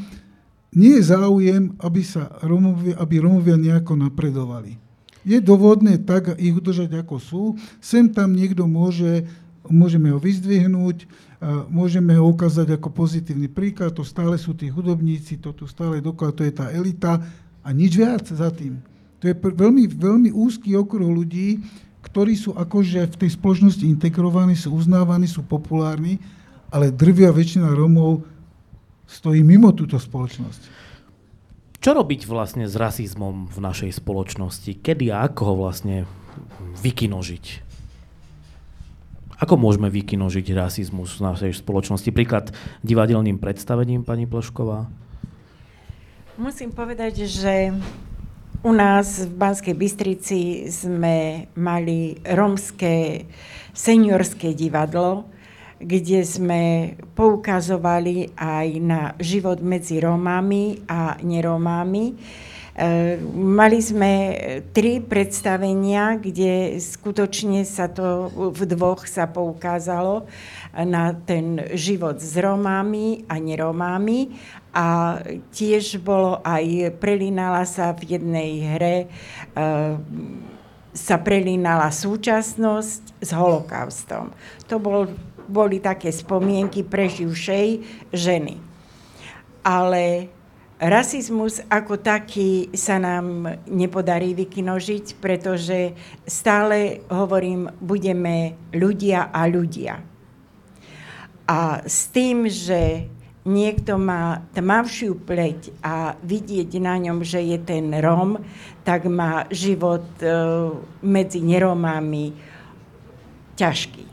nie 0.73 0.97
je 0.97 1.13
záujem, 1.13 1.77
aby, 1.77 2.01
sa 2.01 2.33
Romovia, 2.41 2.97
aby 2.97 3.21
Romovia 3.21 3.53
nejako 3.53 3.93
napredovali 3.93 4.82
je 5.23 5.39
dovodné 5.39 5.99
tak 5.99 6.35
ich 6.39 6.53
udržať, 6.53 6.99
ako 6.99 7.15
sú. 7.19 7.43
Sem 7.79 8.11
tam 8.11 8.35
niekto 8.35 8.67
môže, 8.67 9.27
môžeme 9.67 10.11
ho 10.11 10.19
vyzdvihnúť, 10.19 11.07
môžeme 11.67 12.15
ho 12.15 12.31
ukázať 12.31 12.79
ako 12.79 12.87
pozitívny 12.91 13.51
príklad, 13.51 13.91
to 13.91 14.07
stále 14.07 14.35
sú 14.39 14.55
tí 14.55 14.71
hudobníci, 14.71 15.39
to 15.39 15.51
tu 15.51 15.67
stále 15.67 15.99
doklad, 15.99 16.35
to 16.35 16.47
je 16.47 16.53
tá 16.55 16.71
elita 16.71 17.19
a 17.63 17.69
nič 17.71 17.99
viac 17.99 18.23
za 18.23 18.47
tým. 18.51 18.79
To 19.19 19.31
je 19.31 19.35
veľmi, 19.35 19.87
veľmi 19.87 20.29
úzky 20.35 20.75
okruh 20.75 21.07
ľudí, 21.07 21.63
ktorí 22.03 22.35
sú 22.35 22.51
akože 22.55 23.15
v 23.15 23.19
tej 23.23 23.29
spoločnosti 23.39 23.87
integrovaní, 23.87 24.59
sú 24.59 24.75
uznávaní, 24.75 25.27
sú 25.27 25.47
populárni, 25.47 26.19
ale 26.67 26.91
drvia 26.91 27.31
väčšina 27.31 27.71
Romov 27.71 28.27
stojí 29.07 29.39
mimo 29.39 29.71
túto 29.71 29.95
spoločnosť. 29.95 30.82
Čo 31.83 31.99
robiť 31.99 32.31
vlastne 32.31 32.63
s 32.63 32.79
rasizmom 32.79 33.51
v 33.51 33.59
našej 33.59 33.99
spoločnosti? 33.99 34.71
Kedy 34.79 35.11
a 35.11 35.27
ako 35.27 35.41
ho 35.51 35.53
vlastne 35.67 36.07
vykinožiť? 36.79 37.45
Ako 39.43 39.59
môžeme 39.59 39.91
vykinožiť 39.91 40.55
rasizmus 40.55 41.11
v 41.19 41.27
našej 41.27 41.59
spoločnosti? 41.59 42.07
Príklad 42.15 42.55
divadelným 42.87 43.35
predstavením, 43.35 44.07
pani 44.07 44.23
Plešková? 44.23 44.87
Musím 46.39 46.71
povedať, 46.71 47.27
že 47.27 47.75
u 48.63 48.71
nás 48.71 49.27
v 49.27 49.35
Banskej 49.35 49.75
Bystrici 49.75 50.71
sme 50.71 51.51
mali 51.59 52.15
romské 52.23 53.27
seniorské 53.75 54.55
divadlo, 54.55 55.27
kde 55.83 56.23
sme 56.23 56.95
poukazovali 57.13 58.31
aj 58.39 58.67
na 58.79 59.01
život 59.19 59.59
medzi 59.59 59.99
Rómami 59.99 60.87
a 60.87 61.19
nerómami. 61.19 62.15
E, 62.73 63.21
mali 63.37 63.77
sme 63.83 64.11
tri 64.73 64.97
predstavenia, 64.97 66.17
kde 66.17 66.79
skutočne 66.81 67.67
sa 67.67 67.91
to 67.91 68.31
v 68.55 68.65
dvoch 68.65 69.05
sa 69.05 69.29
poukázalo 69.29 70.25
na 70.73 71.13
ten 71.13 71.61
život 71.77 72.17
s 72.17 72.33
Rómami 72.33 73.29
a 73.29 73.37
nerómami 73.37 74.33
a 74.73 75.21
tiež 75.53 76.01
bolo 76.01 76.41
aj, 76.41 76.97
prelínala 76.97 77.61
sa 77.69 77.93
v 77.93 78.17
jednej 78.17 78.51
hre, 78.73 78.97
e, 79.05 79.07
sa 80.93 81.17
prelínala 81.21 81.93
súčasnosť 81.93 83.01
s 83.21 83.29
holokaustom. 83.33 84.33
To 84.65 84.81
bol 84.81 85.13
boli 85.47 85.79
také 85.79 86.11
spomienky 86.11 86.83
preživšej 86.83 87.67
ženy. 88.11 88.55
Ale 89.63 90.27
rasizmus 90.83 91.63
ako 91.71 91.99
taký 91.99 92.67
sa 92.75 92.99
nám 92.99 93.59
nepodarí 93.71 94.35
vykinožiť, 94.35 95.19
pretože 95.23 95.95
stále 96.27 97.03
hovorím, 97.07 97.71
budeme 97.79 98.59
ľudia 98.75 99.31
a 99.31 99.47
ľudia. 99.47 100.03
A 101.47 101.83
s 101.83 102.07
tým, 102.11 102.47
že 102.47 103.07
niekto 103.43 103.99
má 103.99 104.43
tmavšiu 104.55 105.19
pleť 105.27 105.75
a 105.83 106.15
vidieť 106.23 106.69
na 106.79 106.95
ňom, 106.99 107.19
že 107.23 107.43
je 107.43 107.59
ten 107.59 107.91
Rom, 107.99 108.39
tak 108.87 109.07
má 109.11 109.47
život 109.51 110.07
e, 110.23 110.27
medzi 111.03 111.43
neromami 111.43 112.31
ťažký. 113.59 114.12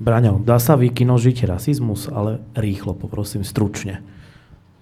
Braňo, 0.00 0.40
dá 0.40 0.56
sa 0.56 0.74
vykinožiť 0.76 1.44
rasizmus, 1.44 2.08
ale 2.08 2.40
rýchlo, 2.56 2.96
poprosím, 2.96 3.44
stručne. 3.44 4.00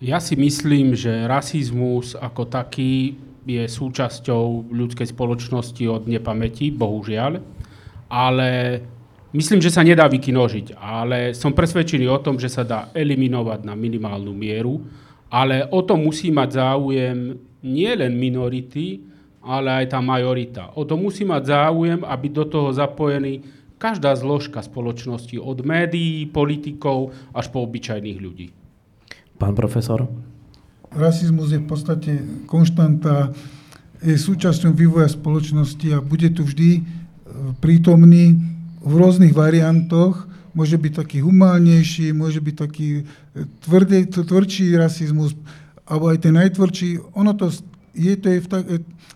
Ja 0.01 0.17
si 0.17 0.33
myslím, 0.39 0.97
že 0.97 1.29
rasizmus 1.29 2.17
ako 2.17 2.49
taký 2.49 3.21
je 3.45 3.65
súčasťou 3.67 4.71
ľudskej 4.71 5.11
spoločnosti 5.11 5.85
od 5.89 6.09
nepamäti, 6.09 6.73
bohužiaľ, 6.73 7.41
ale 8.09 8.81
myslím, 9.33 9.61
že 9.61 9.73
sa 9.73 9.85
nedá 9.85 10.07
vykinožiť, 10.09 10.77
ale 10.77 11.37
som 11.37 11.57
presvedčený 11.57 12.07
o 12.09 12.23
tom, 12.23 12.41
že 12.41 12.49
sa 12.49 12.65
dá 12.65 12.89
eliminovať 12.93 13.65
na 13.65 13.75
minimálnu 13.75 14.33
mieru, 14.33 14.81
ale 15.29 15.67
o 15.69 15.81
to 15.85 15.97
musí 16.01 16.33
mať 16.33 16.59
záujem 16.59 17.39
nie 17.61 17.93
len 17.93 18.17
minority, 18.17 19.05
ale 19.41 19.85
aj 19.85 19.97
tá 19.97 20.01
majorita. 20.05 20.73
O 20.77 20.85
to 20.85 20.97
musí 21.01 21.25
mať 21.25 21.49
záujem, 21.49 22.01
aby 22.05 22.27
do 22.29 22.45
toho 22.45 22.73
zapojení 22.73 23.41
každá 23.81 24.13
zložka 24.13 24.61
spoločnosti, 24.61 25.41
od 25.41 25.65
médií, 25.65 26.29
politikov 26.29 27.17
až 27.33 27.49
po 27.49 27.65
obyčajných 27.65 28.19
ľudí. 28.21 28.53
Pán 29.41 29.57
profesor? 29.57 30.05
Rasizmus 30.93 31.57
je 31.57 31.65
v 31.65 31.67
podstate 31.67 32.13
konštanta, 32.45 33.33
je 34.05 34.21
súčasťou 34.21 34.77
vývoja 34.77 35.09
spoločnosti 35.09 35.97
a 35.97 36.05
bude 36.05 36.29
tu 36.37 36.45
vždy 36.45 36.71
e, 36.77 36.81
prítomný 37.65 38.37
v 38.85 38.93
rôznych 38.93 39.33
variantoch. 39.33 40.29
Môže 40.53 40.77
byť 40.77 40.93
taký 41.01 41.19
humánnejší, 41.25 42.13
môže 42.13 42.43
byť 42.43 42.57
taký 42.59 42.89
e, 43.01 43.03
tvrdý, 43.65 44.13
tvrdší 44.13 44.77
rasizmus, 44.77 45.33
alebo 45.89 46.13
aj 46.13 46.29
ten 46.29 46.37
najtvrdší. 46.37 47.17
Ono 47.17 47.33
to 47.33 47.49
je, 47.97 48.15
to 48.21 48.29
je, 48.29 48.39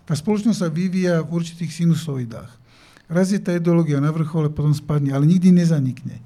tá 0.05 0.13
spoločnosť 0.15 0.57
sa 0.57 0.69
vyvíja 0.71 1.21
v 1.21 1.29
určitých 1.37 1.85
sinusoidách. 1.85 2.64
Raz 3.05 3.29
je 3.29 3.37
tá 3.37 3.53
ideológia 3.53 4.01
na 4.01 4.09
vrchole, 4.09 4.49
potom 4.49 4.73
spadne, 4.73 5.13
ale 5.13 5.29
nikdy 5.29 5.53
nezanikne. 5.53 6.17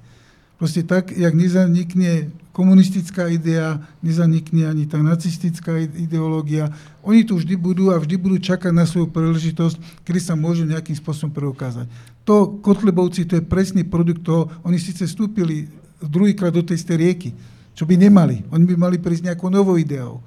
Proste 0.60 0.84
tak, 0.84 1.12
jak 1.12 1.32
nezanikne 1.32 2.28
komunistická 2.52 3.32
idea, 3.32 3.80
nezanikne 4.04 4.68
ani 4.68 4.84
tá 4.84 5.00
nacistická 5.00 5.80
ideológia. 5.80 6.68
Oni 7.00 7.24
tu 7.24 7.40
vždy 7.40 7.56
budú 7.56 7.88
a 7.88 7.96
vždy 7.96 8.20
budú 8.20 8.36
čakať 8.36 8.68
na 8.68 8.84
svoju 8.84 9.08
príležitosť, 9.08 10.04
kedy 10.04 10.20
sa 10.20 10.36
môžu 10.36 10.68
nejakým 10.68 10.92
spôsobom 10.92 11.32
preukázať. 11.32 11.88
To 12.28 12.60
Kotlebovci, 12.60 13.24
to 13.24 13.40
je 13.40 13.44
presný 13.44 13.88
produkt 13.88 14.20
toho, 14.20 14.52
oni 14.60 14.76
síce 14.76 15.08
vstúpili 15.08 15.72
druhýkrát 16.04 16.52
do 16.52 16.60
tej 16.60 16.84
rieky, 16.92 17.32
čo 17.72 17.88
by 17.88 17.96
nemali. 17.96 18.44
Oni 18.52 18.64
by 18.68 18.76
mali 18.76 18.96
prísť 19.00 19.32
nejakou 19.32 19.48
novou 19.48 19.80
ideou 19.80 20.20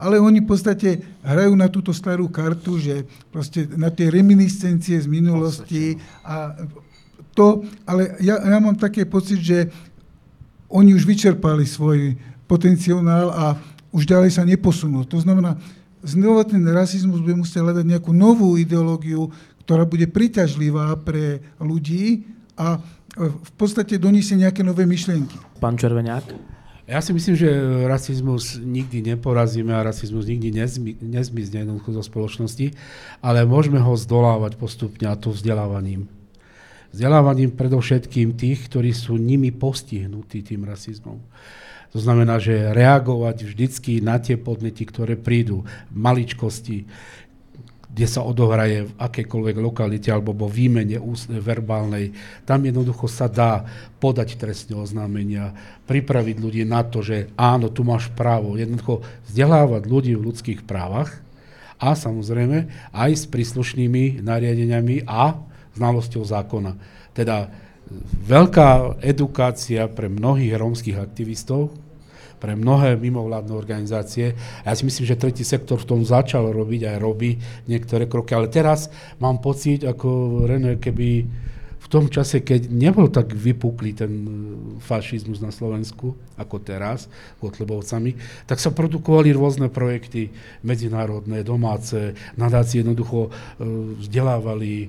ale 0.00 0.16
oni 0.16 0.40
v 0.40 0.48
podstate 0.48 1.04
hrajú 1.20 1.52
na 1.52 1.68
túto 1.68 1.92
starú 1.92 2.32
kartu, 2.32 2.80
že 2.80 3.04
proste 3.28 3.68
na 3.76 3.92
tie 3.92 4.08
reminiscencie 4.08 4.96
z 4.96 5.04
minulosti 5.04 6.00
a 6.24 6.56
to, 7.36 7.62
ale 7.84 8.16
ja, 8.24 8.40
ja 8.40 8.58
mám 8.58 8.74
také 8.80 9.04
pocit, 9.04 9.44
že 9.44 9.68
oni 10.72 10.96
už 10.96 11.04
vyčerpali 11.04 11.68
svoj 11.68 12.16
potenciál 12.48 13.28
a 13.30 13.54
už 13.92 14.08
ďalej 14.08 14.30
sa 14.34 14.42
neposunú. 14.42 15.04
To 15.06 15.20
znamená, 15.20 15.60
znova 16.02 16.48
ten 16.48 16.64
rasizmus 16.64 17.20
bude 17.20 17.36
musieť 17.36 17.60
hľadať 17.60 17.84
nejakú 17.84 18.10
novú 18.16 18.56
ideológiu, 18.56 19.28
ktorá 19.66 19.84
bude 19.84 20.08
priťažlivá 20.08 20.96
pre 21.04 21.44
ľudí 21.60 22.24
a 22.56 22.80
v 23.18 23.50
podstate 23.58 23.98
doniesie 23.98 24.38
nejaké 24.38 24.62
nové 24.62 24.86
myšlienky. 24.86 25.36
Pán 25.58 25.76
Červeniak? 25.76 26.24
Ja 26.90 26.98
si 26.98 27.14
myslím, 27.14 27.38
že 27.38 27.46
rasizmus 27.86 28.58
nikdy 28.58 29.14
neporazíme 29.14 29.70
a 29.70 29.86
rasizmus 29.86 30.26
nikdy 30.26 30.50
nezmi, 30.50 30.98
nezmizne 30.98 31.62
jednoducho 31.62 31.94
zo 31.94 32.02
spoločnosti, 32.02 32.74
ale 33.22 33.46
môžeme 33.46 33.78
ho 33.78 33.94
zdolávať 33.94 34.58
postupne 34.58 35.06
a 35.06 35.14
to 35.14 35.30
vzdelávaním. 35.30 36.10
Vzdelávaním 36.90 37.54
predovšetkým 37.54 38.34
tých, 38.34 38.66
ktorí 38.66 38.90
sú 38.90 39.14
nimi 39.14 39.54
postihnutí 39.54 40.42
tým 40.42 40.66
rasizmom. 40.66 41.22
To 41.94 41.98
znamená, 42.02 42.42
že 42.42 42.74
reagovať 42.74 43.46
vždycky 43.46 44.02
na 44.02 44.18
tie 44.18 44.34
podnety, 44.34 44.82
ktoré 44.82 45.14
prídu, 45.14 45.62
maličkosti, 45.94 46.90
kde 47.90 48.06
sa 48.06 48.22
odohraje 48.22 48.86
v 48.86 48.92
akékoľvek 48.96 49.56
lokalite 49.58 50.08
alebo 50.14 50.30
vo 50.30 50.46
výmene 50.46 50.94
ústnej, 50.96 51.42
verbálnej. 51.42 52.14
Tam 52.46 52.62
jednoducho 52.62 53.10
sa 53.10 53.26
dá 53.26 53.66
podať 53.98 54.38
trestné 54.38 54.78
oznámenia, 54.78 55.52
pripraviť 55.90 56.36
ľudí 56.38 56.62
na 56.62 56.86
to, 56.86 57.02
že 57.02 57.34
áno, 57.34 57.66
tu 57.66 57.82
máš 57.82 58.06
právo. 58.14 58.54
Jednoducho 58.54 59.02
vzdelávať 59.26 59.82
ľudí 59.90 60.12
v 60.14 60.30
ľudských 60.30 60.62
právach 60.62 61.18
a 61.82 61.98
samozrejme 61.98 62.70
aj 62.94 63.10
s 63.10 63.24
príslušnými 63.26 64.22
nariadeniami 64.22 65.10
a 65.10 65.34
znalosťou 65.74 66.22
zákona. 66.22 66.78
Teda 67.10 67.50
veľká 68.22 69.02
edukácia 69.02 69.90
pre 69.90 70.06
mnohých 70.06 70.54
rómskych 70.54 70.94
aktivistov, 70.94 71.74
pre 72.40 72.56
mnohé 72.56 72.96
mimovládne 72.96 73.52
organizácie. 73.52 74.32
A 74.64 74.72
ja 74.72 74.74
si 74.74 74.88
myslím, 74.88 75.04
že 75.04 75.20
tretí 75.20 75.44
sektor 75.44 75.76
v 75.76 75.86
tom 75.86 76.00
začal 76.00 76.48
robiť 76.50 76.90
aj 76.90 76.96
robí 76.96 77.36
niektoré 77.68 78.08
kroky. 78.08 78.32
Ale 78.32 78.48
teraz 78.48 78.88
mám 79.20 79.44
pocit, 79.44 79.84
ako 79.84 80.42
René, 80.48 80.80
keby 80.80 81.28
v 81.80 81.86
tom 81.88 82.06
čase, 82.12 82.44
keď 82.44 82.68
nebol 82.68 83.08
tak 83.08 83.32
vypuklý 83.32 83.96
ten 83.96 84.12
e, 84.12 84.28
fašizmus 84.84 85.40
na 85.40 85.48
Slovensku, 85.48 86.12
ako 86.36 86.56
teraz, 86.60 87.08
Kotlebovcami, 87.40 88.14
tak 88.44 88.60
sa 88.60 88.70
produkovali 88.70 89.32
rôzne 89.32 89.72
projekty, 89.72 90.28
medzinárodné, 90.60 91.40
domáce, 91.40 92.12
nadácie 92.36 92.84
jednoducho 92.84 93.26
e, 93.26 93.30
vzdelávali, 94.06 94.72
e, 94.86 94.88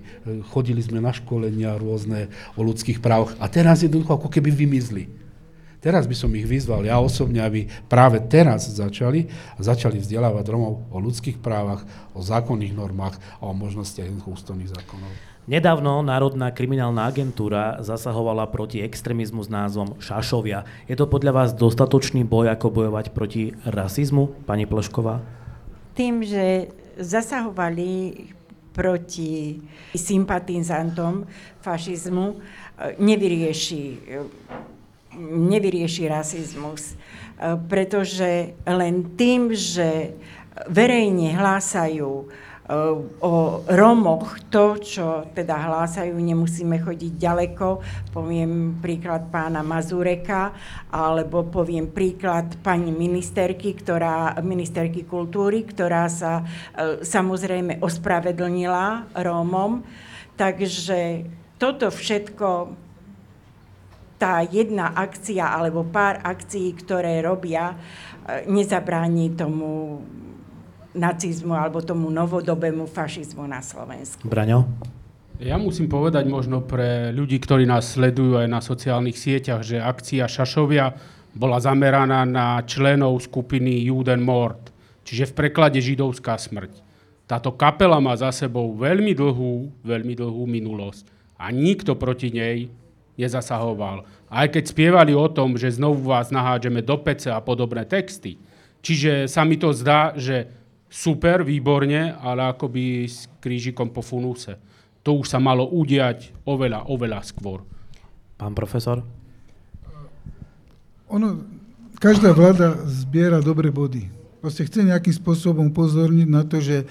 chodili 0.51 0.83
sme 0.83 0.99
na 0.99 1.15
školenia 1.15 1.79
rôzne 1.79 2.27
o 2.59 2.61
ľudských 2.61 2.99
právach 2.99 3.39
a 3.39 3.47
teraz 3.47 3.81
jednoducho 3.81 4.19
ako 4.19 4.27
keby 4.27 4.51
vymizli. 4.51 5.20
Teraz 5.81 6.05
by 6.05 6.13
som 6.13 6.29
ich 6.37 6.45
vyzval, 6.45 6.85
ja 6.85 7.01
osobne, 7.01 7.41
aby 7.41 7.65
práve 7.89 8.21
teraz 8.21 8.69
začali 8.69 9.25
a 9.57 9.65
začali 9.65 9.97
vzdelávať 9.97 10.45
Romov 10.53 10.85
o 10.93 11.01
ľudských 11.01 11.41
právach, 11.41 11.81
o 12.13 12.21
zákonných 12.21 12.77
normách 12.77 13.17
a 13.41 13.49
o 13.49 13.53
možnostiach 13.57 14.05
ústavných 14.29 14.69
zákonov. 14.77 15.09
Nedávno 15.49 16.05
Národná 16.05 16.53
kriminálna 16.53 17.09
agentúra 17.09 17.81
zasahovala 17.81 18.45
proti 18.53 18.77
extrémizmu 18.85 19.41
s 19.41 19.49
názvom 19.49 19.97
Šašovia. 19.97 20.69
Je 20.85 20.93
to 20.93 21.09
podľa 21.09 21.33
vás 21.33 21.49
dostatočný 21.57 22.21
boj, 22.29 22.53
ako 22.53 22.69
bojovať 22.69 23.09
proti 23.09 23.57
rasizmu, 23.65 24.37
pani 24.45 24.69
Plešková? 24.69 25.25
Tým, 25.97 26.21
že 26.21 26.69
zasahovali 27.01 28.21
proti 28.69 29.57
sympatizantom 29.97 31.25
fašizmu, 31.65 32.37
nevyrieši 33.01 33.81
nevyrieši 35.19 36.07
rasizmus, 36.07 36.93
e, 36.93 36.95
pretože 37.67 38.55
len 38.63 39.15
tým, 39.19 39.51
že 39.51 40.15
verejne 40.67 41.35
hlásajú 41.35 42.11
e, 42.11 42.25
o 43.23 43.63
Romoch 43.67 44.39
to, 44.51 44.79
čo 44.79 45.27
teda 45.31 45.55
hlásajú, 45.55 46.15
nemusíme 46.15 46.79
chodiť 46.79 47.13
ďaleko. 47.15 47.67
Poviem 48.11 48.79
príklad 48.79 49.31
pána 49.31 49.63
Mazureka, 49.63 50.51
alebo 50.91 51.47
poviem 51.47 51.91
príklad 51.91 52.59
pani 52.59 52.91
ministerky, 52.91 53.75
ktorá, 53.75 54.39
ministerky 54.43 55.07
kultúry, 55.07 55.63
ktorá 55.67 56.07
sa 56.11 56.43
e, 56.43 57.03
samozrejme 57.03 57.79
ospravedlnila 57.79 59.15
Rómom. 59.19 59.83
Takže 60.35 61.27
toto 61.59 61.93
všetko 61.93 62.47
tá 64.21 64.45
jedna 64.45 64.93
akcia 64.93 65.49
alebo 65.49 65.81
pár 65.81 66.21
akcií, 66.21 66.77
ktoré 66.77 67.25
robia, 67.25 67.73
e, 67.73 68.45
nezabráni 68.45 69.33
tomu 69.33 69.97
nacizmu 70.93 71.57
alebo 71.57 71.81
tomu 71.81 72.13
novodobému 72.13 72.85
fašizmu 72.85 73.49
na 73.49 73.65
Slovensku. 73.65 74.29
Braňo? 74.29 74.69
Ja 75.41 75.57
musím 75.57 75.89
povedať 75.89 76.29
možno 76.29 76.61
pre 76.61 77.09
ľudí, 77.09 77.41
ktorí 77.41 77.65
nás 77.65 77.97
sledujú 77.97 78.37
aj 78.37 78.45
na 78.45 78.61
sociálnych 78.61 79.17
sieťach, 79.17 79.65
že 79.65 79.81
akcia 79.81 80.29
Šašovia 80.29 80.93
bola 81.33 81.57
zameraná 81.57 82.21
na 82.29 82.61
členov 82.61 83.25
skupiny 83.25 83.89
Juden 83.89 84.21
Mord, 84.21 84.69
čiže 85.01 85.33
v 85.33 85.37
preklade 85.41 85.81
židovská 85.81 86.37
smrť. 86.37 86.85
Táto 87.25 87.55
kapela 87.57 87.97
má 87.97 88.13
za 88.13 88.29
sebou 88.29 88.75
veľmi 88.77 89.17
dlhú, 89.17 89.81
veľmi 89.81 90.13
dlhú 90.13 90.43
minulosť 90.45 91.09
a 91.41 91.49
nikto 91.49 91.97
proti 91.97 92.29
nej 92.29 92.69
nezasahoval. 93.21 94.03
Aj 94.25 94.47
keď 94.49 94.73
spievali 94.73 95.13
o 95.13 95.29
tom, 95.29 95.53
že 95.53 95.77
znovu 95.77 96.09
vás 96.09 96.33
nahádžeme 96.33 96.81
do 96.81 96.97
pece 96.97 97.29
a 97.29 97.37
podobné 97.37 97.85
texty. 97.85 98.41
Čiže 98.81 99.29
sa 99.29 99.45
mi 99.45 99.61
to 99.61 99.69
zdá, 99.69 100.17
že 100.17 100.49
super, 100.89 101.45
výborne, 101.45 102.17
ale 102.17 102.49
akoby 102.49 103.05
s 103.05 103.29
krížikom 103.39 103.93
po 103.93 104.01
funuse. 104.01 104.57
To 105.05 105.21
už 105.21 105.29
sa 105.29 105.39
malo 105.41 105.69
udiať 105.69 106.33
oveľa, 106.45 106.89
oveľa 106.89 107.21
skôr. 107.25 107.61
Pán 108.37 108.57
profesor? 108.57 109.05
Ono, 111.09 111.45
každá 111.97 112.33
vláda 112.33 112.73
zbiera 112.89 113.41
dobré 113.41 113.69
body. 113.69 114.09
Proste 114.41 114.65
chce 114.65 114.81
nejakým 114.81 115.13
spôsobom 115.13 115.69
pozorniť 115.69 116.27
na 116.29 116.41
to, 116.41 116.57
že 116.57 116.81
e, 116.81 116.85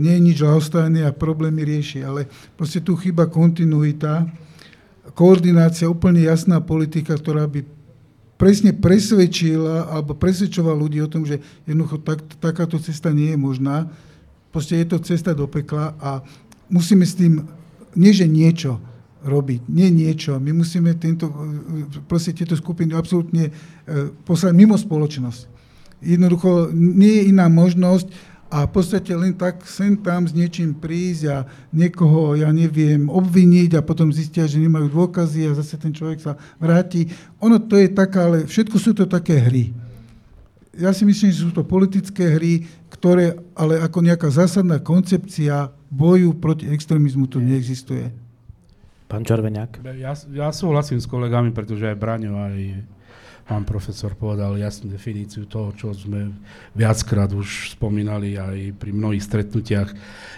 nie 0.00 0.16
je 0.16 0.24
nič 0.24 0.38
ľahostajné 0.40 1.04
a 1.04 1.12
problémy 1.12 1.60
rieši, 1.60 2.00
ale 2.00 2.24
proste 2.56 2.80
tu 2.80 2.96
chyba 2.96 3.28
kontinuita 3.28 4.24
koordinácia, 5.18 5.90
úplne 5.90 6.22
jasná 6.22 6.62
politika, 6.62 7.18
ktorá 7.18 7.50
by 7.50 7.66
presne 8.38 8.70
presvedčila 8.70 9.90
alebo 9.90 10.14
presvedčovala 10.14 10.78
ľudí 10.78 11.02
o 11.02 11.10
tom, 11.10 11.26
že 11.26 11.42
jednoducho 11.66 11.98
tak, 12.06 12.22
takáto 12.38 12.78
cesta 12.78 13.10
nie 13.10 13.34
je 13.34 13.38
možná. 13.38 13.90
Proste 14.54 14.78
je 14.78 14.86
to 14.86 15.02
cesta 15.02 15.34
do 15.34 15.50
pekla 15.50 15.98
a 15.98 16.22
musíme 16.70 17.02
s 17.02 17.18
tým, 17.18 17.42
nie 17.98 18.14
že 18.14 18.30
niečo 18.30 18.78
robiť, 19.26 19.66
nie 19.66 19.90
niečo. 19.90 20.38
My 20.38 20.54
musíme 20.54 20.94
tento, 20.94 21.26
proste 22.06 22.30
tieto 22.30 22.54
skupiny 22.54 22.94
absolútne 22.94 23.50
e, 23.50 23.52
poslať 24.22 24.54
mimo 24.54 24.78
spoločnosť. 24.78 25.58
Jednoducho 25.98 26.70
nie 26.70 27.18
je 27.18 27.34
iná 27.34 27.50
možnosť 27.50 28.06
a 28.48 28.64
v 28.64 28.80
podstate 28.80 29.12
len 29.12 29.36
tak 29.36 29.60
sem 29.68 29.92
tam 29.92 30.24
s 30.24 30.32
niečím 30.32 30.72
prísť 30.72 31.22
a 31.28 31.36
niekoho, 31.68 32.32
ja 32.32 32.48
neviem, 32.48 33.04
obviniť 33.12 33.76
a 33.76 33.84
potom 33.84 34.08
zistia, 34.08 34.48
že 34.48 34.56
nemajú 34.56 34.88
dôkazy 34.88 35.44
a 35.44 35.52
zase 35.52 35.76
ten 35.76 35.92
človek 35.92 36.24
sa 36.24 36.32
vráti. 36.56 37.12
Ono 37.44 37.60
to 37.60 37.76
je 37.76 37.92
taká, 37.92 38.24
ale 38.24 38.48
všetko 38.48 38.76
sú 38.80 38.96
to 38.96 39.04
také 39.04 39.36
hry. 39.36 39.68
Ja 40.72 40.96
si 40.96 41.04
myslím, 41.04 41.28
že 41.28 41.44
sú 41.44 41.52
to 41.52 41.60
politické 41.60 42.40
hry, 42.40 42.64
ktoré 42.88 43.36
ale 43.52 43.84
ako 43.84 44.00
nejaká 44.00 44.32
zásadná 44.32 44.80
koncepcia 44.80 45.68
boju 45.92 46.32
proti 46.40 46.72
extrémizmu 46.72 47.28
tu 47.28 47.44
neexistuje. 47.44 48.08
Pán 49.08 49.28
Červeniak? 49.28 49.80
Ja, 49.96 50.16
ja 50.32 50.48
súhlasím 50.52 51.00
s 51.00 51.08
kolegami, 51.08 51.52
pretože 51.52 51.84
aj 51.84 51.96
Braňo, 51.96 52.32
aj 52.36 52.84
pán 53.48 53.64
profesor 53.64 54.12
povedal 54.12 54.60
jasnú 54.60 54.92
definíciu 54.92 55.48
toho, 55.48 55.72
čo 55.72 55.96
sme 55.96 56.36
viackrát 56.76 57.32
už 57.32 57.72
spomínali 57.80 58.36
aj 58.36 58.76
pri 58.76 58.92
mnohých 58.92 59.24
stretnutiach. 59.24 59.88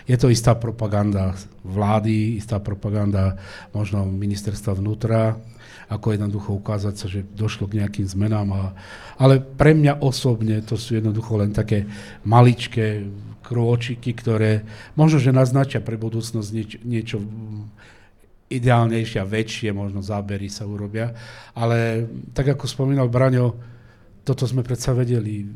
Je 0.06 0.14
to 0.14 0.30
istá 0.30 0.54
propaganda 0.54 1.34
vlády, 1.66 2.38
istá 2.38 2.62
propaganda 2.62 3.34
možno 3.74 4.06
ministerstva 4.06 4.78
vnútra, 4.78 5.34
ako 5.90 6.14
jednoducho 6.14 6.54
ukázať 6.54 6.94
sa, 6.94 7.06
že 7.10 7.26
došlo 7.34 7.66
k 7.66 7.82
nejakým 7.82 8.06
zmenám. 8.06 8.48
A, 8.54 8.62
ale 9.18 9.42
pre 9.42 9.74
mňa 9.74 9.98
osobne 9.98 10.62
to 10.62 10.78
sú 10.78 10.94
jednoducho 10.94 11.34
len 11.34 11.50
také 11.50 11.90
maličké 12.22 13.10
krôčiky, 13.42 14.14
ktoré 14.14 14.62
možno, 14.94 15.18
že 15.18 15.34
naznačia 15.34 15.82
pre 15.82 15.98
budúcnosť 15.98 16.48
nieč, 16.54 16.70
niečo 16.86 17.18
ideálnejšie 18.50 19.22
a 19.22 19.30
väčšie 19.30 19.70
možno 19.70 20.02
zábery 20.02 20.50
sa 20.50 20.66
urobia. 20.66 21.14
Ale 21.54 22.10
tak 22.34 22.50
ako 22.58 22.66
spomínal 22.66 23.06
Braňo, 23.06 23.54
toto 24.26 24.44
sme 24.44 24.66
predsa 24.66 24.92
vedeli 24.92 25.46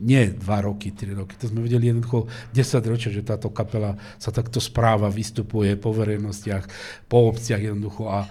nie 0.00 0.22
dva 0.38 0.64
roky, 0.64 0.94
tri 0.94 1.12
roky, 1.12 1.36
to 1.36 1.50
sme 1.50 1.66
vedeli 1.66 1.90
jednoducho 1.90 2.30
10 2.54 2.90
ročia, 2.90 3.10
že 3.12 3.26
táto 3.26 3.52
kapela 3.52 3.98
sa 4.16 4.32
takto 4.32 4.62
správa, 4.62 5.12
vystupuje 5.12 5.76
po 5.76 5.92
verejnostiach, 5.92 6.64
po 7.10 7.28
obciach 7.28 7.60
jednoducho 7.60 8.08
a 8.08 8.24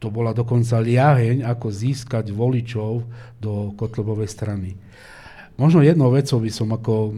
to 0.00 0.08
bola 0.08 0.32
dokonca 0.32 0.80
liaheň, 0.80 1.44
ako 1.44 1.68
získať 1.68 2.32
voličov 2.32 3.04
do 3.36 3.76
Kotlebovej 3.76 4.32
strany. 4.32 4.72
Možno 5.60 5.84
jednou 5.84 6.08
vecou 6.08 6.40
by 6.40 6.48
som 6.48 6.72
ako 6.72 7.12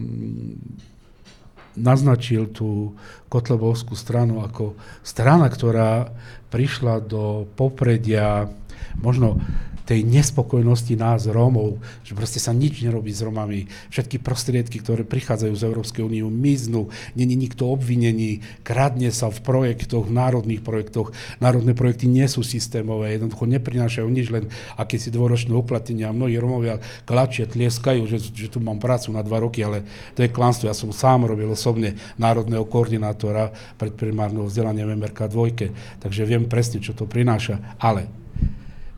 naznačil 1.76 2.52
tú 2.52 2.96
Kotlebovskú 3.32 3.96
stranu 3.96 4.44
ako 4.44 4.76
strana, 5.00 5.48
ktorá 5.48 6.12
prišla 6.52 7.00
do 7.00 7.48
popredia 7.56 8.52
možno 9.00 9.40
tej 9.84 10.06
nespokojnosti 10.06 10.94
nás 10.94 11.26
Rómov, 11.26 11.82
že 12.06 12.14
proste 12.14 12.38
sa 12.38 12.54
nič 12.54 12.82
nerobí 12.82 13.10
s 13.10 13.20
Romami. 13.20 13.66
Všetky 13.90 14.22
prostriedky, 14.22 14.78
ktoré 14.78 15.02
prichádzajú 15.02 15.54
z 15.54 15.66
Európskej 15.66 16.02
únie, 16.06 16.22
miznú, 16.22 16.88
není 17.18 17.34
nikto 17.34 17.68
obvinený, 17.68 18.40
kradne 18.62 19.10
sa 19.10 19.28
v 19.28 19.42
projektoch, 19.42 20.06
v 20.06 20.14
národných 20.14 20.62
projektoch. 20.62 21.10
Národné 21.42 21.74
projekty 21.74 22.06
nie 22.06 22.24
sú 22.30 22.46
systémové, 22.46 23.18
jednoducho 23.18 23.44
neprinášajú 23.50 24.08
nič, 24.08 24.30
len 24.30 24.48
akési 24.78 25.10
dvoročné 25.10 25.52
uplatenia. 25.52 26.14
Mnohí 26.14 26.38
Romovia 26.38 26.78
klačia, 27.02 27.50
tlieskajú, 27.50 28.06
že, 28.06 28.22
že 28.22 28.48
tu 28.48 28.62
mám 28.62 28.78
prácu 28.78 29.10
na 29.10 29.20
dva 29.26 29.42
roky, 29.42 29.66
ale 29.66 29.82
to 30.14 30.22
je 30.22 30.30
klanstvo. 30.30 30.70
Ja 30.70 30.76
som 30.78 30.94
sám 30.94 31.26
robil 31.26 31.50
osobne 31.50 31.98
národného 32.16 32.64
koordinátora 32.64 33.50
predprimárneho 33.76 34.46
vzdelania 34.46 34.86
v 34.86 34.94
MRK 34.96 35.26
2, 35.26 36.00
takže 36.00 36.22
viem 36.22 36.46
presne, 36.46 36.78
čo 36.78 36.94
to 36.94 37.04
prináša. 37.04 37.58
Ale 37.82 38.21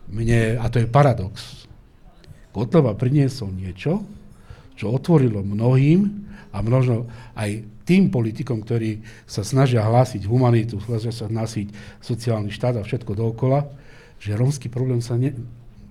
mne, 0.09 0.61
a 0.61 0.65
to 0.69 0.81
je 0.81 0.87
paradox, 0.89 1.65
Kotlova 2.55 2.95
priniesol 2.95 3.51
niečo, 3.51 3.99
čo 4.79 4.95
otvorilo 4.95 5.43
mnohým 5.43 6.07
a 6.55 6.63
možno 6.63 7.03
aj 7.35 7.67
tým 7.83 8.07
politikom, 8.07 8.63
ktorí 8.63 9.03
sa 9.27 9.43
snažia 9.43 9.83
hlásiť 9.83 10.23
humanitu, 10.23 10.79
snažia 10.79 11.11
sa 11.11 11.27
hlásiť 11.27 11.99
sociálny 11.99 12.55
štát 12.55 12.79
a 12.79 12.87
všetko 12.87 13.11
dookola, 13.11 13.67
že 14.23 14.39
rómsky 14.39 14.71
problém 14.71 15.03
sa 15.03 15.19
ne, 15.19 15.35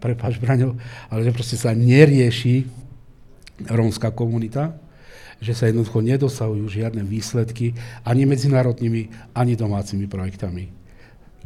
prepáč 0.00 0.40
Braňo, 0.40 0.80
ale 1.12 1.28
že 1.28 1.36
proste 1.36 1.60
sa 1.60 1.76
nerieši 1.76 2.64
rómska 3.68 4.08
komunita, 4.10 4.72
že 5.44 5.52
sa 5.52 5.68
jednoducho 5.68 6.00
nedosahujú 6.00 6.64
žiadne 6.64 7.04
výsledky 7.04 7.76
ani 8.08 8.24
medzinárodnými, 8.24 9.36
ani 9.36 9.52
domácimi 9.52 10.08
projektami. 10.08 10.72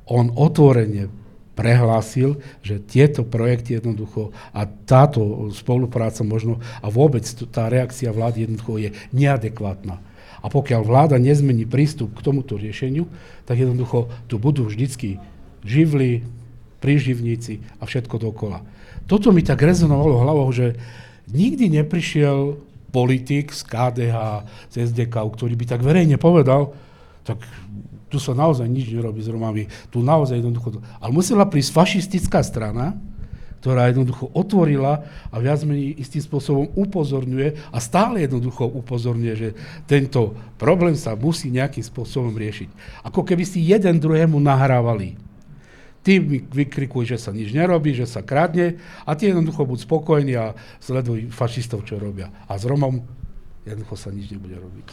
On 0.06 0.30
otvorene 0.30 1.10
prehlásil, 1.58 2.38
že 2.62 2.78
tieto 2.78 3.26
projekty 3.26 3.82
jednoducho 3.82 4.30
a 4.54 4.62
táto 4.86 5.50
spolupráca 5.50 6.22
možno 6.22 6.62
a 6.78 6.86
vôbec 6.86 7.26
tá 7.50 7.66
reakcia 7.66 8.14
vlády 8.14 8.46
jednoducho 8.46 8.78
je 8.78 8.94
neadekvátna. 9.10 9.98
A 10.38 10.46
pokiaľ 10.46 10.86
vláda 10.86 11.18
nezmení 11.18 11.66
prístup 11.66 12.14
k 12.14 12.22
tomuto 12.22 12.54
riešeniu, 12.54 13.10
tak 13.42 13.58
jednoducho 13.58 14.06
tu 14.30 14.38
budú 14.38 14.70
vždycky 14.70 15.18
živli, 15.66 16.22
príživníci 16.78 17.58
a 17.82 17.90
všetko 17.90 18.22
dokola. 18.22 18.62
Toto 19.10 19.34
mi 19.34 19.42
tak 19.42 19.58
rezonovalo 19.58 20.22
hlavou, 20.22 20.46
že 20.54 20.78
nikdy 21.34 21.82
neprišiel 21.82 22.54
politik 22.94 23.50
z 23.50 23.66
KDH, 23.66 24.16
z 24.70 24.74
SDK, 24.86 25.14
ktorý 25.18 25.58
by 25.58 25.64
tak 25.66 25.82
verejne 25.82 26.16
povedal, 26.22 26.70
tak 27.26 27.42
tu 28.08 28.16
sa 28.16 28.32
naozaj 28.32 28.64
nič 28.64 28.88
nerobí 28.90 29.20
s 29.20 29.28
Romami. 29.28 29.68
Tu 29.92 30.00
naozaj 30.00 30.40
jednoducho... 30.40 30.80
Ale 30.98 31.12
musela 31.12 31.44
prísť 31.44 31.76
fašistická 31.76 32.40
strana, 32.40 32.96
ktorá 33.58 33.90
jednoducho 33.90 34.30
otvorila 34.32 35.02
a 35.34 35.36
viac 35.42 35.60
menej 35.66 35.98
istým 35.98 36.22
spôsobom 36.22 36.70
upozorňuje 36.78 37.74
a 37.74 37.78
stále 37.82 38.22
jednoducho 38.22 38.70
upozorňuje, 38.70 39.34
že 39.34 39.48
tento 39.90 40.38
problém 40.56 40.94
sa 40.94 41.18
musí 41.18 41.50
nejakým 41.50 41.82
spôsobom 41.82 42.32
riešiť. 42.38 42.70
Ako 43.02 43.26
keby 43.26 43.42
si 43.42 43.66
jeden 43.66 43.98
druhému 43.98 44.38
nahrávali. 44.38 45.18
Ty 46.06 46.22
vykrikuj, 46.54 47.10
že 47.10 47.18
sa 47.18 47.34
nič 47.34 47.50
nerobí, 47.50 47.92
že 47.92 48.06
sa 48.06 48.22
kradne 48.22 48.78
a 49.02 49.12
ty 49.18 49.28
jednoducho 49.28 49.66
buď 49.66 49.78
spokojný 49.84 50.32
a 50.38 50.54
sleduj 50.78 51.28
fašistov, 51.34 51.82
čo 51.84 51.98
robia. 51.98 52.30
A 52.46 52.56
s 52.56 52.64
Romom 52.64 53.02
jednoducho 53.66 53.98
sa 53.98 54.14
nič 54.14 54.30
nebude 54.30 54.54
robiť. 54.56 54.88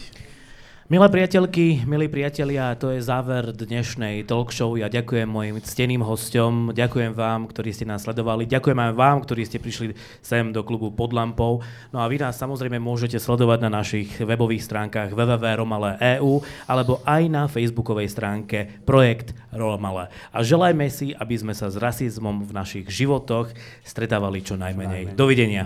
Milé 0.86 1.10
priateľky, 1.10 1.82
milí 1.90 2.06
priatelia, 2.06 2.78
to 2.78 2.94
je 2.94 3.02
záver 3.02 3.50
dnešnej 3.50 4.22
talk 4.30 4.54
show. 4.54 4.78
Ja 4.78 4.86
ďakujem 4.86 5.26
mojim 5.26 5.58
cteným 5.58 6.06
hostom, 6.06 6.78
ďakujem 6.78 7.18
vám, 7.18 7.50
ktorí 7.50 7.74
ste 7.74 7.90
nás 7.90 8.06
sledovali, 8.06 8.46
ďakujem 8.46 8.78
aj 8.78 8.94
vám, 8.94 9.18
ktorí 9.26 9.50
ste 9.50 9.58
prišli 9.58 9.98
sem 10.22 10.54
do 10.54 10.62
klubu 10.62 10.94
pod 10.94 11.10
lampou. 11.10 11.66
No 11.90 11.98
a 11.98 12.06
vy 12.06 12.22
nás 12.22 12.38
samozrejme 12.38 12.78
môžete 12.78 13.18
sledovať 13.18 13.66
na 13.66 13.82
našich 13.82 14.14
webových 14.22 14.62
stránkach 14.62 15.10
www.romale.eu 15.10 16.46
alebo 16.70 17.02
aj 17.02 17.24
na 17.34 17.50
facebookovej 17.50 18.14
stránke 18.14 18.78
Projekt 18.86 19.34
Romale. 19.58 20.14
A 20.30 20.46
želajme 20.46 20.86
si, 20.94 21.18
aby 21.18 21.34
sme 21.34 21.58
sa 21.58 21.74
s 21.74 21.82
rasizmom 21.82 22.46
v 22.46 22.54
našich 22.54 22.86
životoch 22.94 23.50
stretávali 23.82 24.46
čo 24.46 24.54
najmenej. 24.54 25.18
Dovidenia. 25.18 25.66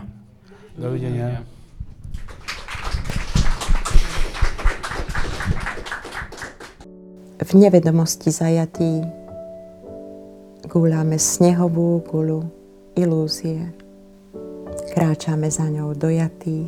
Dovidenia. 0.79 1.58
V 7.39 7.51
nevedomosti 7.55 8.35
zajatí. 8.35 8.99
Gúľame 10.67 11.15
snehovú 11.15 12.03
gulu 12.03 12.43
ilúzie. 12.99 13.71
Kráčame 14.91 15.47
za 15.47 15.71
ňou 15.71 15.95
dojatí. 15.95 16.67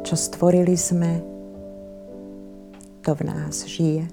Čo 0.00 0.14
stvorili 0.16 0.72
sme, 0.74 1.20
to 3.04 3.12
v 3.12 3.22
nás 3.28 3.68
žije. 3.68 4.08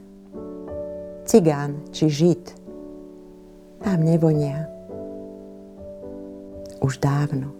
Cigán 1.23 1.87
či 1.95 2.11
žid 2.11 2.43
nám 3.79 4.03
nevonia. 4.03 4.67
Už 6.83 6.99
dávno. 6.99 7.55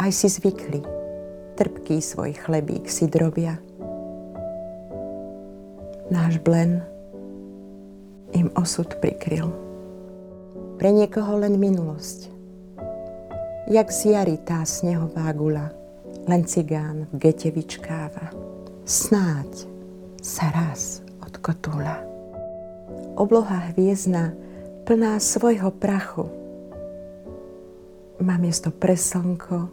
Aj 0.00 0.10
si 0.10 0.26
zvykli, 0.26 0.80
trpký 1.54 2.00
svoj 2.00 2.32
chlebík 2.34 2.88
si 2.88 3.06
drobia 3.06 3.60
náš 6.12 6.40
blen 6.42 6.84
im 8.34 8.50
osud 8.58 8.88
prikryl. 8.98 9.48
Pre 10.76 10.90
niekoho 10.90 11.38
len 11.38 11.56
minulosť. 11.56 12.34
Jak 13.70 13.88
z 13.88 14.12
jary 14.12 14.36
tá 14.42 14.60
snehová 14.68 15.32
gula, 15.32 15.72
len 16.28 16.44
cigán 16.44 17.08
v 17.12 17.30
gete 17.30 17.48
vyčkáva. 17.48 18.34
Snáď 18.84 19.68
sa 20.20 20.52
raz 20.52 21.00
odkotúla. 21.24 22.04
Obloha 23.16 23.72
hviezdna 23.72 24.36
plná 24.84 25.16
svojho 25.22 25.72
prachu 25.72 26.28
má 28.20 28.36
miesto 28.40 28.72
pre 28.72 28.96
slnko. 28.96 29.68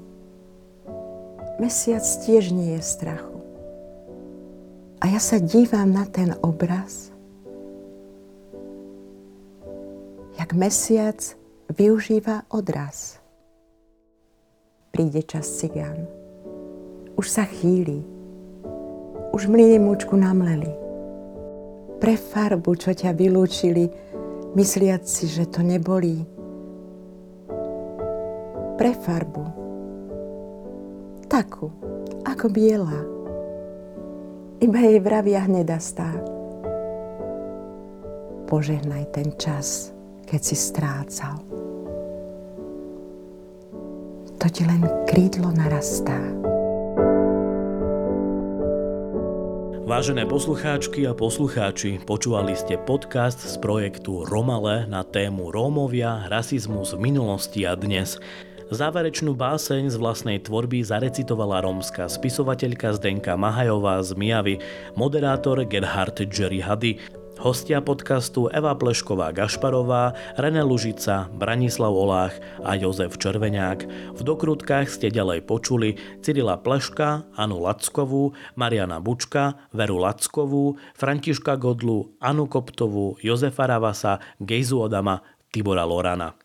Mesiac 1.60 2.04
tiež 2.24 2.52
nie 2.56 2.80
je 2.80 2.82
strachu. 2.84 3.31
A 5.02 5.10
ja 5.10 5.18
sa 5.18 5.42
dívam 5.42 5.90
na 5.90 6.06
ten 6.06 6.30
obraz, 6.46 7.10
jak 10.38 10.54
mesiac 10.54 11.18
využíva 11.74 12.46
odraz. 12.54 13.18
Príde 14.94 15.26
čas 15.26 15.50
cigán. 15.58 16.06
Už 17.18 17.34
sa 17.34 17.50
chýli. 17.50 18.06
Už 19.34 19.50
mlyny 19.50 19.82
múčku 19.82 20.14
namleli. 20.14 20.70
Pre 21.98 22.14
farbu, 22.14 22.78
čo 22.78 22.94
ťa 22.94 23.18
vylúčili, 23.18 23.90
mysliac 24.54 25.10
si, 25.10 25.26
že 25.26 25.50
to 25.50 25.66
nebolí. 25.66 26.22
Pre 28.78 28.92
farbu. 29.02 29.46
Takú, 31.26 31.74
ako 32.22 32.46
biela 32.54 33.21
iba 34.62 34.78
jej 34.78 35.02
vravia 35.02 35.42
hnedastá. 35.50 36.06
Požehnaj 38.46 39.10
ten 39.10 39.34
čas, 39.42 39.90
keď 40.30 40.42
si 40.46 40.54
strácal. 40.54 41.42
To 44.38 44.46
ti 44.50 44.62
len 44.62 44.86
krídlo 45.10 45.50
narastá. 45.50 46.18
Vážené 49.82 50.24
poslucháčky 50.24 51.04
a 51.04 51.12
poslucháči, 51.12 52.00
počúvali 52.08 52.56
ste 52.56 52.80
podcast 52.80 53.44
z 53.44 53.60
projektu 53.60 54.24
Romale 54.24 54.88
na 54.88 55.04
tému 55.04 55.52
Rómovia, 55.52 56.32
rasizmus 56.32 56.96
v 56.96 57.12
minulosti 57.12 57.68
a 57.68 57.76
dnes. 57.76 58.16
Záverečnú 58.72 59.36
báseň 59.36 59.92
z 59.92 60.00
vlastnej 60.00 60.40
tvorby 60.40 60.80
zarecitovala 60.80 61.60
rómska 61.60 62.08
spisovateľka 62.08 62.96
Zdenka 62.96 63.36
Mahajová 63.36 64.00
z 64.00 64.16
Mijavy, 64.16 64.64
moderátor 64.96 65.60
Gerhard 65.68 66.16
Jerry 66.32 66.64
Hady, 66.64 66.96
Hostia 67.44 67.84
podcastu 67.84 68.48
Eva 68.48 68.72
Plešková 68.72 69.36
Gašparová, 69.36 70.16
René 70.40 70.64
Lužica, 70.64 71.28
Branislav 71.36 71.92
Olách 71.92 72.40
a 72.64 72.80
Jozef 72.80 73.20
Červeňák. 73.20 73.80
V 74.16 74.22
dokrutkách 74.24 74.88
ste 74.88 75.12
ďalej 75.12 75.44
počuli 75.52 76.00
Cyrila 76.24 76.56
Pleška, 76.56 77.28
Anu 77.36 77.60
Lackovú, 77.60 78.32
Mariana 78.56 79.04
Bučka, 79.04 79.68
Veru 79.76 80.00
Lackovú, 80.00 80.80
Františka 80.96 81.60
Godlu, 81.60 82.16
Anu 82.24 82.48
Koptovú, 82.48 83.20
Jozefa 83.20 83.68
Ravasa, 83.68 84.24
Gejzu 84.40 84.80
Odama, 84.80 85.20
Tibora 85.52 85.84
Lorana. 85.84 86.41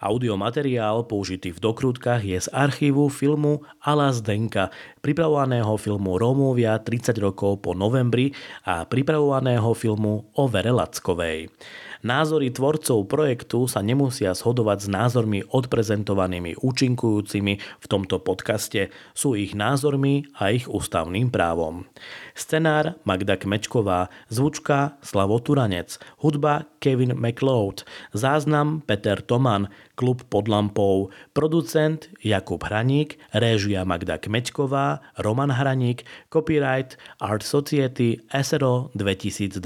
Audiomateriál 0.00 1.04
použitý 1.04 1.52
v 1.52 1.60
dokrutkách 1.60 2.24
je 2.24 2.40
z 2.40 2.48
archívu 2.56 3.12
filmu 3.12 3.60
Ala 3.84 4.08
Zdenka, 4.16 4.72
pripravovaného 5.04 5.76
filmu 5.76 6.16
Rómovia 6.16 6.80
30 6.80 7.20
rokov 7.20 7.60
po 7.60 7.76
novembri 7.76 8.32
a 8.64 8.88
pripravovaného 8.88 9.76
filmu 9.76 10.24
o 10.32 10.48
Vere 10.48 10.72
Lackovej. 10.72 11.52
Názory 12.00 12.48
tvorcov 12.48 13.12
projektu 13.12 13.68
sa 13.68 13.84
nemusia 13.84 14.32
shodovať 14.32 14.78
s 14.80 14.88
názormi 14.88 15.44
odprezentovanými 15.44 16.56
účinkujúcimi 16.56 17.52
v 17.60 17.86
tomto 17.86 18.24
podcaste. 18.24 18.88
Sú 19.12 19.36
ich 19.36 19.52
názormi 19.52 20.24
a 20.40 20.48
ich 20.48 20.64
ústavným 20.64 21.28
právom. 21.28 21.84
Scenár 22.32 22.96
Magda 23.04 23.36
Kmečková, 23.36 24.08
zvučka 24.32 24.96
Slavo 25.04 25.44
Turanec, 25.44 26.00
hudba 26.24 26.64
Kevin 26.80 27.12
McLeod, 27.20 27.84
záznam 28.16 28.80
Peter 28.80 29.20
Toman, 29.20 29.68
klub 30.00 30.24
pod 30.32 30.48
lampou, 30.48 31.12
producent 31.36 32.08
Jakub 32.24 32.64
Hraník, 32.64 33.20
réžia 33.36 33.84
Magda 33.84 34.16
Kmečková, 34.16 35.04
Roman 35.20 35.52
Hraník, 35.52 36.08
copyright 36.32 36.96
Art 37.20 37.44
Society 37.44 38.16
SRO 38.32 38.88
2020. 38.96 39.60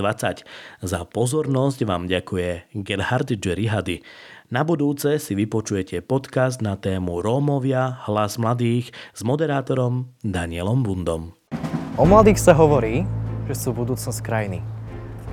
Za 0.83 1.01
pozornosť 1.07 1.87
vám 1.87 2.11
ďakuje 2.11 2.75
Gerhard 2.83 3.31
Jerihady. 3.31 4.03
Na 4.51 4.67
budúce 4.67 5.23
si 5.23 5.39
vypočujete 5.39 6.03
podcast 6.03 6.59
na 6.59 6.75
tému 6.75 7.23
Rómovia, 7.23 8.03
hlas 8.11 8.35
mladých 8.35 8.91
s 9.15 9.23
moderátorom 9.23 10.11
Danielom 10.27 10.83
Bundom. 10.83 11.31
O 11.95 12.03
mladých 12.03 12.43
sa 12.43 12.59
hovorí, 12.59 13.07
že 13.47 13.55
sú 13.55 13.71
budúcnosť 13.71 14.19
krajiny. 14.19 14.59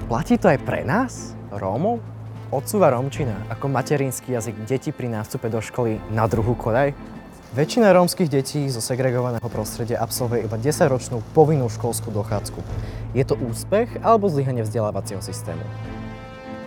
Platí 0.05 0.37
to 0.37 0.45
aj 0.45 0.61
pre 0.61 0.85
nás, 0.85 1.33
Rómov? 1.49 2.10
Odsúva 2.51 2.91
Rómčina 2.91 3.47
ako 3.47 3.71
materinský 3.71 4.35
jazyk 4.35 4.67
deti 4.67 4.91
pri 4.91 5.07
nástupe 5.07 5.47
do 5.47 5.63
školy 5.63 6.03
na 6.11 6.27
druhú 6.27 6.51
kolej? 6.51 6.91
Väčšina 7.55 7.95
rómskych 7.95 8.27
detí 8.27 8.67
zo 8.67 8.83
segregovaného 8.83 9.47
prostredia 9.47 10.03
absolvuje 10.03 10.43
iba 10.43 10.59
10-ročnú 10.59 11.23
povinnú 11.31 11.71
školskú 11.71 12.11
dochádzku. 12.11 12.59
Je 13.15 13.23
to 13.23 13.39
úspech 13.39 14.03
alebo 14.03 14.27
zlyhanie 14.27 14.67
vzdelávacieho 14.67 15.23
systému? 15.23 15.63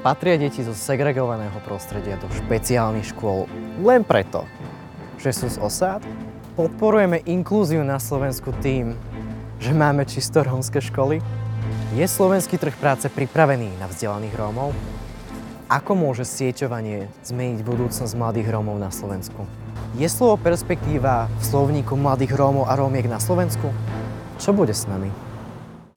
Patria 0.01 0.41
deti 0.41 0.65
zo 0.65 0.73
segregovaného 0.73 1.61
prostredia 1.69 2.17
do 2.17 2.33
špeciálnych 2.33 3.13
škôl 3.13 3.45
len 3.85 4.09
preto, 4.09 4.49
že 5.21 5.37
sú 5.37 5.53
z 5.53 5.61
osád? 5.61 6.01
Podporujeme 6.57 7.21
inklúziu 7.29 7.85
na 7.85 8.01
Slovensku 8.01 8.57
tým, 8.65 8.97
že 9.61 9.77
máme 9.77 10.09
čisto 10.09 10.41
rómske 10.41 10.81
školy? 10.81 11.21
Je 11.93 12.09
slovenský 12.09 12.57
trh 12.57 12.73
práce 12.81 13.05
pripravený 13.13 13.77
na 13.77 13.85
vzdelaných 13.85 14.33
Rómov? 14.33 14.73
Ako 15.75 15.99
môže 15.99 16.23
sieťovanie 16.23 17.11
zmeniť 17.27 17.67
budúcnosť 17.67 18.15
mladých 18.15 18.47
Rómov 18.55 18.79
na 18.79 18.95
Slovensku? 18.95 19.43
Je 19.99 20.07
slovo 20.07 20.39
perspektíva 20.39 21.27
v 21.27 21.43
slovníku 21.43 21.99
mladých 21.99 22.39
Rómov 22.39 22.71
a 22.71 22.79
Rómiek 22.79 23.11
na 23.11 23.19
Slovensku? 23.19 23.75
Čo 24.39 24.55
bude 24.55 24.71
s 24.71 24.87
nami? 24.87 25.11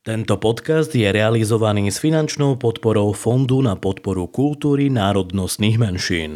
Tento 0.01 0.33
podcast 0.41 0.89
je 0.97 1.05
realizovaný 1.05 1.93
s 1.93 2.01
finančnou 2.01 2.57
podporou 2.57 3.13
Fondu 3.13 3.61
na 3.61 3.77
podporu 3.77 4.25
kultúry 4.25 4.89
národnostných 4.89 5.77
menšín. 5.77 6.33